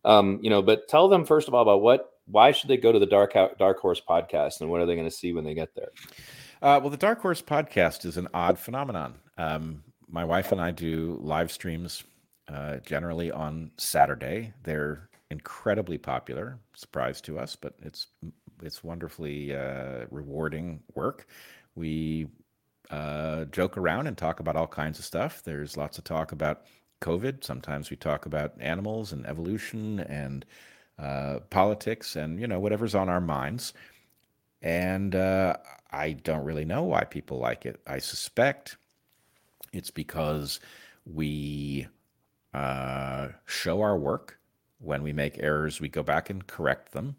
Um, 0.03 0.39
you 0.41 0.49
know, 0.49 0.61
but 0.61 0.87
tell 0.87 1.07
them 1.07 1.25
first 1.25 1.47
of 1.47 1.53
all 1.53 1.63
about 1.63 1.81
what 1.81 2.11
why 2.27 2.51
should 2.51 2.69
they 2.69 2.77
go 2.77 2.91
to 2.91 2.99
the 2.99 3.05
Dark 3.05 3.33
Dark 3.57 3.79
Horse 3.79 4.01
podcast, 4.07 4.61
and 4.61 4.69
what 4.69 4.81
are 4.81 4.85
they 4.85 4.95
going 4.95 5.09
to 5.09 5.15
see 5.15 5.33
when 5.33 5.43
they 5.43 5.53
get 5.53 5.75
there? 5.75 5.89
Uh, 6.61 6.79
well, 6.81 6.89
the 6.89 6.97
Dark 6.97 7.21
Horse 7.21 7.41
podcast 7.41 8.05
is 8.05 8.17
an 8.17 8.27
odd 8.33 8.57
phenomenon. 8.57 9.15
Um, 9.37 9.83
my 10.07 10.23
wife 10.23 10.51
and 10.51 10.61
I 10.61 10.71
do 10.71 11.19
live 11.21 11.51
streams 11.51 12.03
uh, 12.47 12.77
generally 12.77 13.31
on 13.31 13.71
Saturday. 13.77 14.53
They're 14.63 15.09
incredibly 15.31 15.97
popular, 15.97 16.59
surprise 16.75 17.21
to 17.21 17.39
us, 17.39 17.55
but 17.55 17.73
it's 17.81 18.07
it's 18.61 18.83
wonderfully 18.83 19.55
uh, 19.55 20.05
rewarding 20.11 20.81
work. 20.93 21.27
We 21.75 22.27
uh, 22.89 23.45
joke 23.45 23.77
around 23.77 24.07
and 24.07 24.17
talk 24.17 24.39
about 24.39 24.55
all 24.55 24.67
kinds 24.67 24.99
of 24.99 25.05
stuff. 25.05 25.43
There's 25.43 25.77
lots 25.77 25.97
of 25.97 26.03
talk 26.03 26.31
about 26.31 26.65
COVID. 27.01 27.43
Sometimes 27.43 27.89
we 27.89 27.97
talk 27.97 28.25
about 28.25 28.53
animals 28.59 29.11
and 29.11 29.25
evolution 29.25 29.99
and 30.01 30.45
uh, 30.97 31.39
politics 31.49 32.15
and 32.15 32.39
you 32.39 32.47
know 32.47 32.59
whatever's 32.59 32.95
on 32.95 33.09
our 33.09 33.21
minds. 33.21 33.73
And 34.61 35.13
uh, 35.15 35.57
I 35.91 36.13
don't 36.13 36.43
really 36.43 36.65
know 36.65 36.83
why 36.83 37.03
people 37.03 37.37
like 37.37 37.65
it. 37.65 37.79
I 37.85 37.99
suspect 37.99 38.77
it's 39.73 39.91
because 39.91 40.59
we 41.05 41.87
uh, 42.53 43.29
show 43.45 43.81
our 43.81 43.97
work. 43.97 44.39
When 44.79 45.03
we 45.03 45.13
make 45.13 45.37
errors, 45.39 45.79
we 45.79 45.89
go 45.89 46.03
back 46.03 46.29
and 46.29 46.45
correct 46.45 46.91
them. 46.91 47.15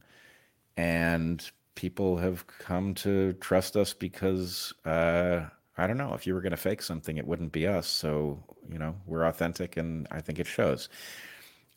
And 0.76 1.48
people 1.74 2.16
have 2.18 2.46
come 2.46 2.94
to 2.94 3.34
trust 3.34 3.76
us 3.76 3.94
because 3.94 4.72
uh, 4.84 5.46
I 5.78 5.86
don't 5.86 5.98
know 5.98 6.14
if 6.14 6.26
you 6.26 6.34
were 6.34 6.40
going 6.40 6.50
to 6.50 6.56
fake 6.56 6.82
something, 6.82 7.16
it 7.16 7.26
wouldn't 7.26 7.52
be 7.52 7.66
us. 7.66 7.86
So 7.86 8.42
you 8.70 8.78
know 8.78 8.96
we're 9.06 9.24
authentic, 9.24 9.76
and 9.76 10.08
I 10.10 10.20
think 10.20 10.38
it 10.38 10.46
shows. 10.46 10.88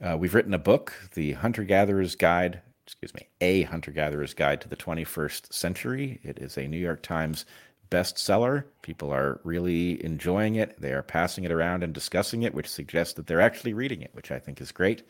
Uh, 0.02 0.18
we've 0.18 0.34
written 0.34 0.54
a 0.54 0.60
book, 0.60 0.94
The 1.14 1.34
Hunter 1.34 1.64
Gatherer's 1.66 2.16
Guide, 2.16 2.62
excuse 2.86 3.14
me, 3.14 3.28
A 3.42 3.64
Hunter 3.64 3.92
Gatherer's 3.92 4.34
Guide 4.34 4.62
to 4.62 4.70
the 4.70 4.78
21st 4.78 5.54
Century. 5.54 6.20
It 6.24 6.40
is 6.40 6.58
a 6.58 6.68
New 6.68 6.78
York 6.78 7.04
Times 7.04 7.46
bestseller. 7.92 8.64
People 8.82 9.12
are 9.12 9.42
really 9.44 10.04
enjoying 10.04 10.56
it. 10.56 10.80
They 10.80 10.94
are 10.94 11.04
passing 11.04 11.44
it 11.44 11.52
around 11.52 11.84
and 11.84 11.94
discussing 11.94 12.44
it, 12.44 12.54
which 12.54 12.70
suggests 12.70 13.14
that 13.16 13.28
they're 13.28 13.42
actually 13.42 13.74
reading 13.74 14.02
it, 14.02 14.12
which 14.14 14.32
I 14.32 14.40
think 14.40 14.62
is 14.62 14.72
great. 14.72 15.04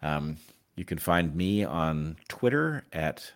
Um, 0.00 0.36
you 0.76 0.84
can 0.84 0.98
find 0.98 1.34
me 1.34 1.64
on 1.64 2.16
Twitter 2.28 2.84
at 2.92 3.32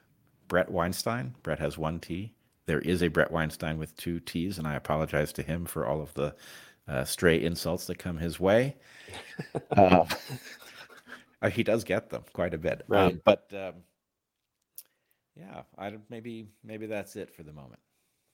Bret 0.49 0.71
Weinstein. 0.71 1.35
Bret 1.43 1.59
has 1.59 1.79
one 1.79 2.01
T. 2.01 2.33
There 2.67 2.81
is 2.81 3.03
a 3.03 3.09
Brett 3.09 3.31
Weinstein 3.31 3.79
with 3.79 3.97
two 3.97 4.21
T's, 4.21 4.59
and 4.59 4.67
I 4.67 4.75
apologize 4.75 5.33
to 5.35 5.43
him 5.43 5.65
for 5.65 5.87
all 5.87 6.03
of 6.03 6.13
the 6.15 6.35
uh, 6.87 7.05
stray 7.05 7.43
insults 7.43 7.87
that 7.87 7.99
come 7.99 8.19
his 8.19 8.39
way. 8.39 8.77
uh, 9.71 10.05
he 11.51 11.63
does 11.63 11.85
get 11.85 12.11
them 12.11 12.25
quite 12.33 12.55
a 12.55 12.59
bit, 12.59 12.83
um, 12.83 12.85
right? 12.89 13.13
Um, 13.13 13.23
but 13.25 13.53
um, 13.55 13.75
yeah, 15.37 15.63
I 15.79 15.95
maybe 16.11 16.49
maybe 16.65 16.87
that's 16.87 17.17
it 17.17 17.35
for 17.35 17.43
the 17.43 17.53
moment. 17.53 17.81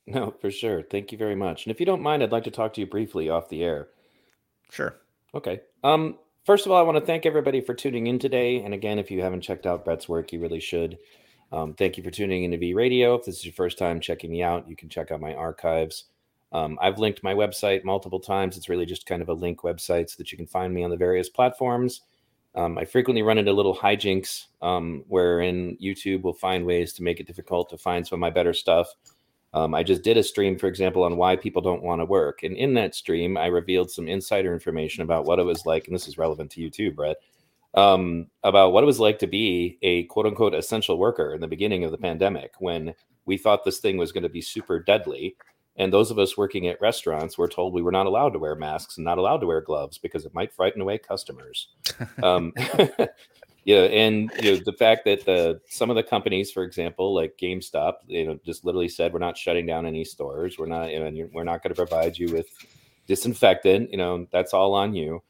No, 0.06 0.34
for 0.40 0.50
sure. 0.50 0.82
Thank 0.82 1.12
you 1.12 1.18
very 1.18 1.34
much. 1.34 1.64
And 1.64 1.70
if 1.70 1.80
you 1.80 1.86
don't 1.86 2.02
mind, 2.02 2.22
I'd 2.22 2.32
like 2.32 2.44
to 2.44 2.50
talk 2.50 2.74
to 2.74 2.80
you 2.80 2.86
briefly 2.86 3.30
off 3.30 3.48
the 3.48 3.62
air. 3.62 3.88
Sure. 4.70 4.96
Okay. 5.34 5.60
Um, 5.82 6.18
first 6.44 6.66
of 6.66 6.72
all, 6.72 6.78
I 6.78 6.82
want 6.82 6.96
to 6.98 7.04
thank 7.04 7.26
everybody 7.26 7.60
for 7.60 7.74
tuning 7.74 8.06
in 8.06 8.18
today. 8.18 8.62
And 8.62 8.74
again, 8.74 8.98
if 8.98 9.10
you 9.10 9.22
haven't 9.22 9.42
checked 9.42 9.66
out 9.66 9.84
Bret's 9.84 10.08
work, 10.08 10.32
you 10.32 10.40
really 10.40 10.60
should. 10.60 10.98
Um, 11.52 11.74
thank 11.74 11.96
you 11.96 12.02
for 12.02 12.10
tuning 12.10 12.44
into 12.44 12.58
B 12.58 12.74
Radio. 12.74 13.14
If 13.14 13.24
this 13.24 13.38
is 13.38 13.44
your 13.44 13.54
first 13.54 13.78
time 13.78 14.00
checking 14.00 14.30
me 14.30 14.42
out, 14.42 14.68
you 14.68 14.76
can 14.76 14.88
check 14.88 15.10
out 15.10 15.20
my 15.20 15.34
archives. 15.34 16.04
Um, 16.52 16.78
I've 16.80 16.98
linked 16.98 17.22
my 17.22 17.34
website 17.34 17.84
multiple 17.84 18.20
times. 18.20 18.56
It's 18.56 18.68
really 18.68 18.86
just 18.86 19.06
kind 19.06 19.22
of 19.22 19.28
a 19.28 19.34
link 19.34 19.62
website 19.62 20.08
so 20.08 20.14
that 20.18 20.30
you 20.30 20.38
can 20.38 20.46
find 20.46 20.72
me 20.72 20.84
on 20.84 20.90
the 20.90 20.96
various 20.96 21.28
platforms. 21.28 22.02
Um, 22.54 22.78
I 22.78 22.84
frequently 22.84 23.22
run 23.22 23.38
into 23.38 23.52
little 23.52 23.74
hijinks 23.74 24.44
um, 24.62 25.04
wherein 25.08 25.76
YouTube 25.82 26.22
will 26.22 26.32
find 26.32 26.64
ways 26.64 26.92
to 26.94 27.02
make 27.02 27.18
it 27.18 27.26
difficult 27.26 27.68
to 27.70 27.78
find 27.78 28.06
some 28.06 28.16
of 28.16 28.20
my 28.20 28.30
better 28.30 28.52
stuff. 28.52 28.94
Um, 29.54 29.74
I 29.74 29.82
just 29.82 30.02
did 30.02 30.18
a 30.18 30.22
stream, 30.22 30.58
for 30.58 30.66
example, 30.66 31.04
on 31.04 31.16
why 31.16 31.36
people 31.36 31.62
don't 31.62 31.82
want 31.82 32.00
to 32.00 32.04
work. 32.04 32.42
And 32.42 32.56
in 32.56 32.74
that 32.74 32.94
stream, 32.94 33.38
I 33.38 33.46
revealed 33.46 33.90
some 33.90 34.08
insider 34.08 34.52
information 34.52 35.02
about 35.02 35.24
what 35.24 35.38
it 35.38 35.44
was 35.44 35.64
like. 35.64 35.86
And 35.86 35.94
this 35.94 36.08
is 36.08 36.18
relevant 36.18 36.50
to 36.52 36.60
you 36.60 36.70
too, 36.70 36.90
Bret 36.90 37.16
um, 37.74 38.28
about 38.42 38.72
what 38.72 38.82
it 38.82 38.86
was 38.86 39.00
like 39.00 39.18
to 39.18 39.26
be 39.26 39.78
a 39.82 40.04
quote 40.04 40.26
unquote 40.26 40.54
essential 40.54 40.98
worker 40.98 41.34
in 41.34 41.40
the 41.40 41.48
beginning 41.48 41.84
of 41.84 41.90
the 41.90 41.98
pandemic 41.98 42.52
when 42.58 42.94
we 43.26 43.36
thought 43.36 43.64
this 43.64 43.80
thing 43.80 43.96
was 43.96 44.12
going 44.12 44.22
to 44.22 44.28
be 44.28 44.40
super 44.40 44.78
deadly. 44.78 45.36
And 45.76 45.92
those 45.92 46.12
of 46.12 46.20
us 46.20 46.36
working 46.36 46.68
at 46.68 46.80
restaurants 46.80 47.36
were 47.36 47.48
told 47.48 47.72
we 47.72 47.82
were 47.82 47.90
not 47.90 48.06
allowed 48.06 48.32
to 48.34 48.38
wear 48.38 48.54
masks 48.54 48.96
and 48.96 49.04
not 49.04 49.18
allowed 49.18 49.38
to 49.38 49.46
wear 49.46 49.60
gloves 49.60 49.98
because 49.98 50.24
it 50.24 50.32
might 50.32 50.52
frighten 50.52 50.80
away 50.80 50.98
customers. 50.98 51.68
um, 52.22 52.52
yeah, 53.64 53.82
and 53.82 54.30
you 54.42 54.52
know 54.52 54.62
the 54.64 54.72
fact 54.72 55.06
that 55.06 55.24
the 55.24 55.60
some 55.68 55.88
of 55.88 55.96
the 55.96 56.02
companies, 56.02 56.52
for 56.52 56.62
example, 56.64 57.14
like 57.14 57.38
GameStop, 57.40 57.94
you 58.06 58.26
know, 58.26 58.38
just 58.44 58.64
literally 58.64 58.88
said 58.88 59.12
we're 59.12 59.18
not 59.18 59.38
shutting 59.38 59.64
down 59.64 59.86
any 59.86 60.04
stores. 60.04 60.58
We're 60.58 60.66
not, 60.66 60.90
you 60.90 61.00
know, 61.00 61.28
we're 61.32 61.44
not 61.44 61.62
going 61.62 61.70
to 61.70 61.74
provide 61.74 62.18
you 62.18 62.30
with 62.30 62.46
disinfectant. 63.06 63.90
You 63.90 63.96
know, 63.96 64.26
that's 64.30 64.52
all 64.52 64.74
on 64.74 64.94
you. 64.94 65.22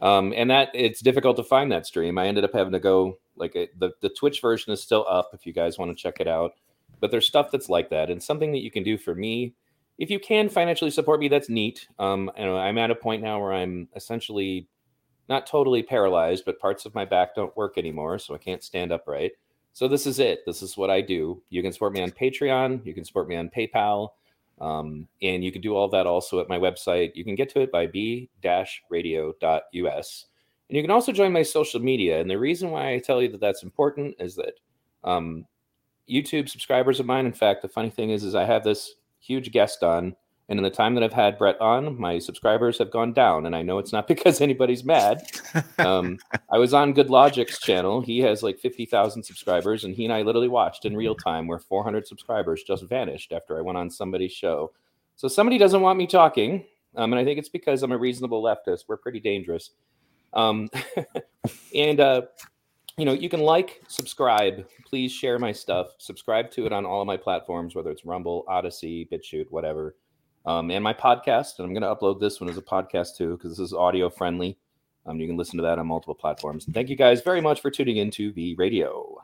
Um, 0.00 0.32
and 0.34 0.50
that 0.50 0.70
it's 0.74 1.00
difficult 1.00 1.36
to 1.36 1.44
find 1.44 1.70
that 1.70 1.86
stream. 1.86 2.16
I 2.18 2.26
ended 2.26 2.44
up 2.44 2.54
having 2.54 2.72
to 2.72 2.80
go 2.80 3.18
like 3.36 3.54
a, 3.56 3.68
the 3.78 3.92
the 4.00 4.08
Twitch 4.08 4.40
version 4.40 4.72
is 4.72 4.82
still 4.82 5.04
up 5.08 5.30
if 5.34 5.44
you 5.44 5.52
guys 5.52 5.78
want 5.78 5.96
to 5.96 6.02
check 6.02 6.16
it 6.18 6.26
out. 6.26 6.52
But 6.98 7.10
there's 7.10 7.26
stuff 7.26 7.50
that's 7.50 7.68
like 7.68 7.90
that, 7.90 8.10
and 8.10 8.22
something 8.22 8.52
that 8.52 8.62
you 8.62 8.70
can 8.70 8.84
do 8.84 8.96
for 8.96 9.14
me 9.14 9.54
if 9.98 10.10
you 10.10 10.18
can 10.18 10.48
financially 10.48 10.90
support 10.90 11.20
me. 11.20 11.28
That's 11.28 11.50
neat. 11.50 11.88
Um, 11.98 12.30
you 12.38 12.44
know, 12.44 12.56
I'm 12.56 12.78
at 12.78 12.90
a 12.90 12.94
point 12.94 13.22
now 13.22 13.38
where 13.40 13.52
I'm 13.52 13.88
essentially 13.94 14.66
not 15.28 15.46
totally 15.46 15.82
paralyzed, 15.82 16.44
but 16.44 16.58
parts 16.58 16.84
of 16.84 16.94
my 16.94 17.04
back 17.04 17.34
don't 17.34 17.56
work 17.56 17.78
anymore, 17.78 18.18
so 18.18 18.34
I 18.34 18.38
can't 18.38 18.62
stand 18.62 18.92
upright. 18.92 19.32
So 19.72 19.88
this 19.88 20.06
is 20.06 20.18
it. 20.18 20.44
This 20.44 20.62
is 20.62 20.76
what 20.76 20.90
I 20.90 21.00
do. 21.00 21.42
You 21.48 21.62
can 21.62 21.72
support 21.72 21.94
me 21.94 22.02
on 22.02 22.10
Patreon. 22.10 22.84
You 22.84 22.92
can 22.92 23.04
support 23.04 23.28
me 23.28 23.36
on 23.36 23.48
PayPal. 23.48 24.10
Um, 24.60 25.08
and 25.22 25.42
you 25.42 25.50
can 25.50 25.62
do 25.62 25.74
all 25.74 25.88
that 25.88 26.06
also 26.06 26.40
at 26.40 26.48
my 26.48 26.58
website. 26.58 27.12
You 27.14 27.24
can 27.24 27.34
get 27.34 27.48
to 27.50 27.60
it 27.60 27.72
by 27.72 27.86
b-radio.us. 27.86 28.26
And 30.68 30.76
you 30.76 30.82
can 30.82 30.90
also 30.90 31.12
join 31.12 31.32
my 31.32 31.42
social 31.42 31.80
media. 31.80 32.20
And 32.20 32.30
the 32.30 32.38
reason 32.38 32.70
why 32.70 32.92
I 32.94 32.98
tell 32.98 33.20
you 33.22 33.28
that 33.30 33.40
that's 33.40 33.62
important 33.62 34.16
is 34.18 34.36
that 34.36 34.54
um, 35.04 35.46
YouTube 36.08 36.48
subscribers 36.48 37.00
of 37.00 37.06
mine, 37.06 37.26
in 37.26 37.32
fact, 37.32 37.62
the 37.62 37.68
funny 37.68 37.90
thing 37.90 38.10
is, 38.10 38.24
is 38.24 38.34
I 38.34 38.44
have 38.44 38.64
this 38.64 38.94
huge 39.20 39.52
guest 39.52 39.82
on 39.82 40.14
and 40.52 40.58
in 40.58 40.64
the 40.64 40.70
time 40.70 40.94
that 40.94 41.02
I've 41.02 41.14
had 41.14 41.38
Bret 41.38 41.58
on, 41.62 41.98
my 41.98 42.18
subscribers 42.18 42.76
have 42.76 42.90
gone 42.90 43.14
down. 43.14 43.46
And 43.46 43.56
I 43.56 43.62
know 43.62 43.78
it's 43.78 43.90
not 43.90 44.06
because 44.14 44.42
anybody's 44.42 44.84
mad. 44.84 45.22
Um, 45.78 46.18
I 46.50 46.58
was 46.58 46.74
on 46.74 46.92
Good 46.92 47.08
Logic's 47.08 47.58
channel. 47.58 48.02
He 48.02 48.18
has 48.18 48.42
like 48.42 48.58
50,000 48.58 49.22
subscribers. 49.22 49.84
And 49.84 49.94
he 49.94 50.04
and 50.04 50.12
I 50.12 50.20
literally 50.20 50.48
watched 50.48 50.84
in 50.84 50.94
real 50.94 51.14
time 51.14 51.46
where 51.46 51.58
400 51.58 52.06
subscribers 52.06 52.64
just 52.64 52.84
vanished 52.84 53.32
after 53.32 53.56
I 53.56 53.62
went 53.62 53.78
on 53.78 53.88
somebody's 53.88 54.32
show. 54.32 54.72
So 55.16 55.26
somebody 55.26 55.56
doesn't 55.56 55.80
want 55.80 55.98
me 55.98 56.06
talking. 56.06 56.66
Um, 56.96 57.14
and 57.14 57.18
I 57.18 57.24
think 57.24 57.38
it's 57.38 57.48
because 57.48 57.82
I'm 57.82 57.92
a 57.92 57.96
reasonable 57.96 58.42
leftist. 58.42 58.84
We're 58.88 58.98
pretty 58.98 59.20
dangerous. 59.20 59.70
Um, 60.34 60.68
and, 61.74 61.98
uh, 61.98 62.22
you 62.98 63.06
know, 63.06 63.14
you 63.14 63.30
can 63.30 63.40
like, 63.40 63.80
subscribe. 63.88 64.66
Please 64.84 65.12
share 65.12 65.38
my 65.38 65.52
stuff. 65.52 65.94
Subscribe 65.96 66.50
to 66.50 66.66
it 66.66 66.74
on 66.74 66.84
all 66.84 67.00
of 67.00 67.06
my 67.06 67.16
platforms, 67.16 67.74
whether 67.74 67.90
it's 67.90 68.04
Rumble, 68.04 68.44
Odysee, 68.50 69.08
BitChute, 69.10 69.46
whatever 69.48 69.94
um, 70.46 70.70
and 70.70 70.82
my 70.82 70.94
podcast. 70.94 71.58
And 71.58 71.66
I'm 71.66 71.74
going 71.74 71.82
to 71.82 71.94
upload 71.94 72.20
this 72.20 72.40
one 72.40 72.50
as 72.50 72.58
a 72.58 72.62
podcast 72.62 73.16
too, 73.16 73.36
because 73.36 73.50
this 73.56 73.66
is 73.66 73.72
audio 73.72 74.10
friendly. 74.10 74.58
Um, 75.06 75.18
you 75.18 75.26
can 75.26 75.36
listen 75.36 75.56
to 75.56 75.62
that 75.64 75.78
on 75.78 75.86
multiple 75.86 76.14
platforms. 76.14 76.66
Thank 76.72 76.88
you 76.88 76.96
guys 76.96 77.22
very 77.22 77.40
much 77.40 77.60
for 77.60 77.70
tuning 77.70 77.96
into 77.96 78.32
the 78.32 78.54
Radio. 78.54 79.20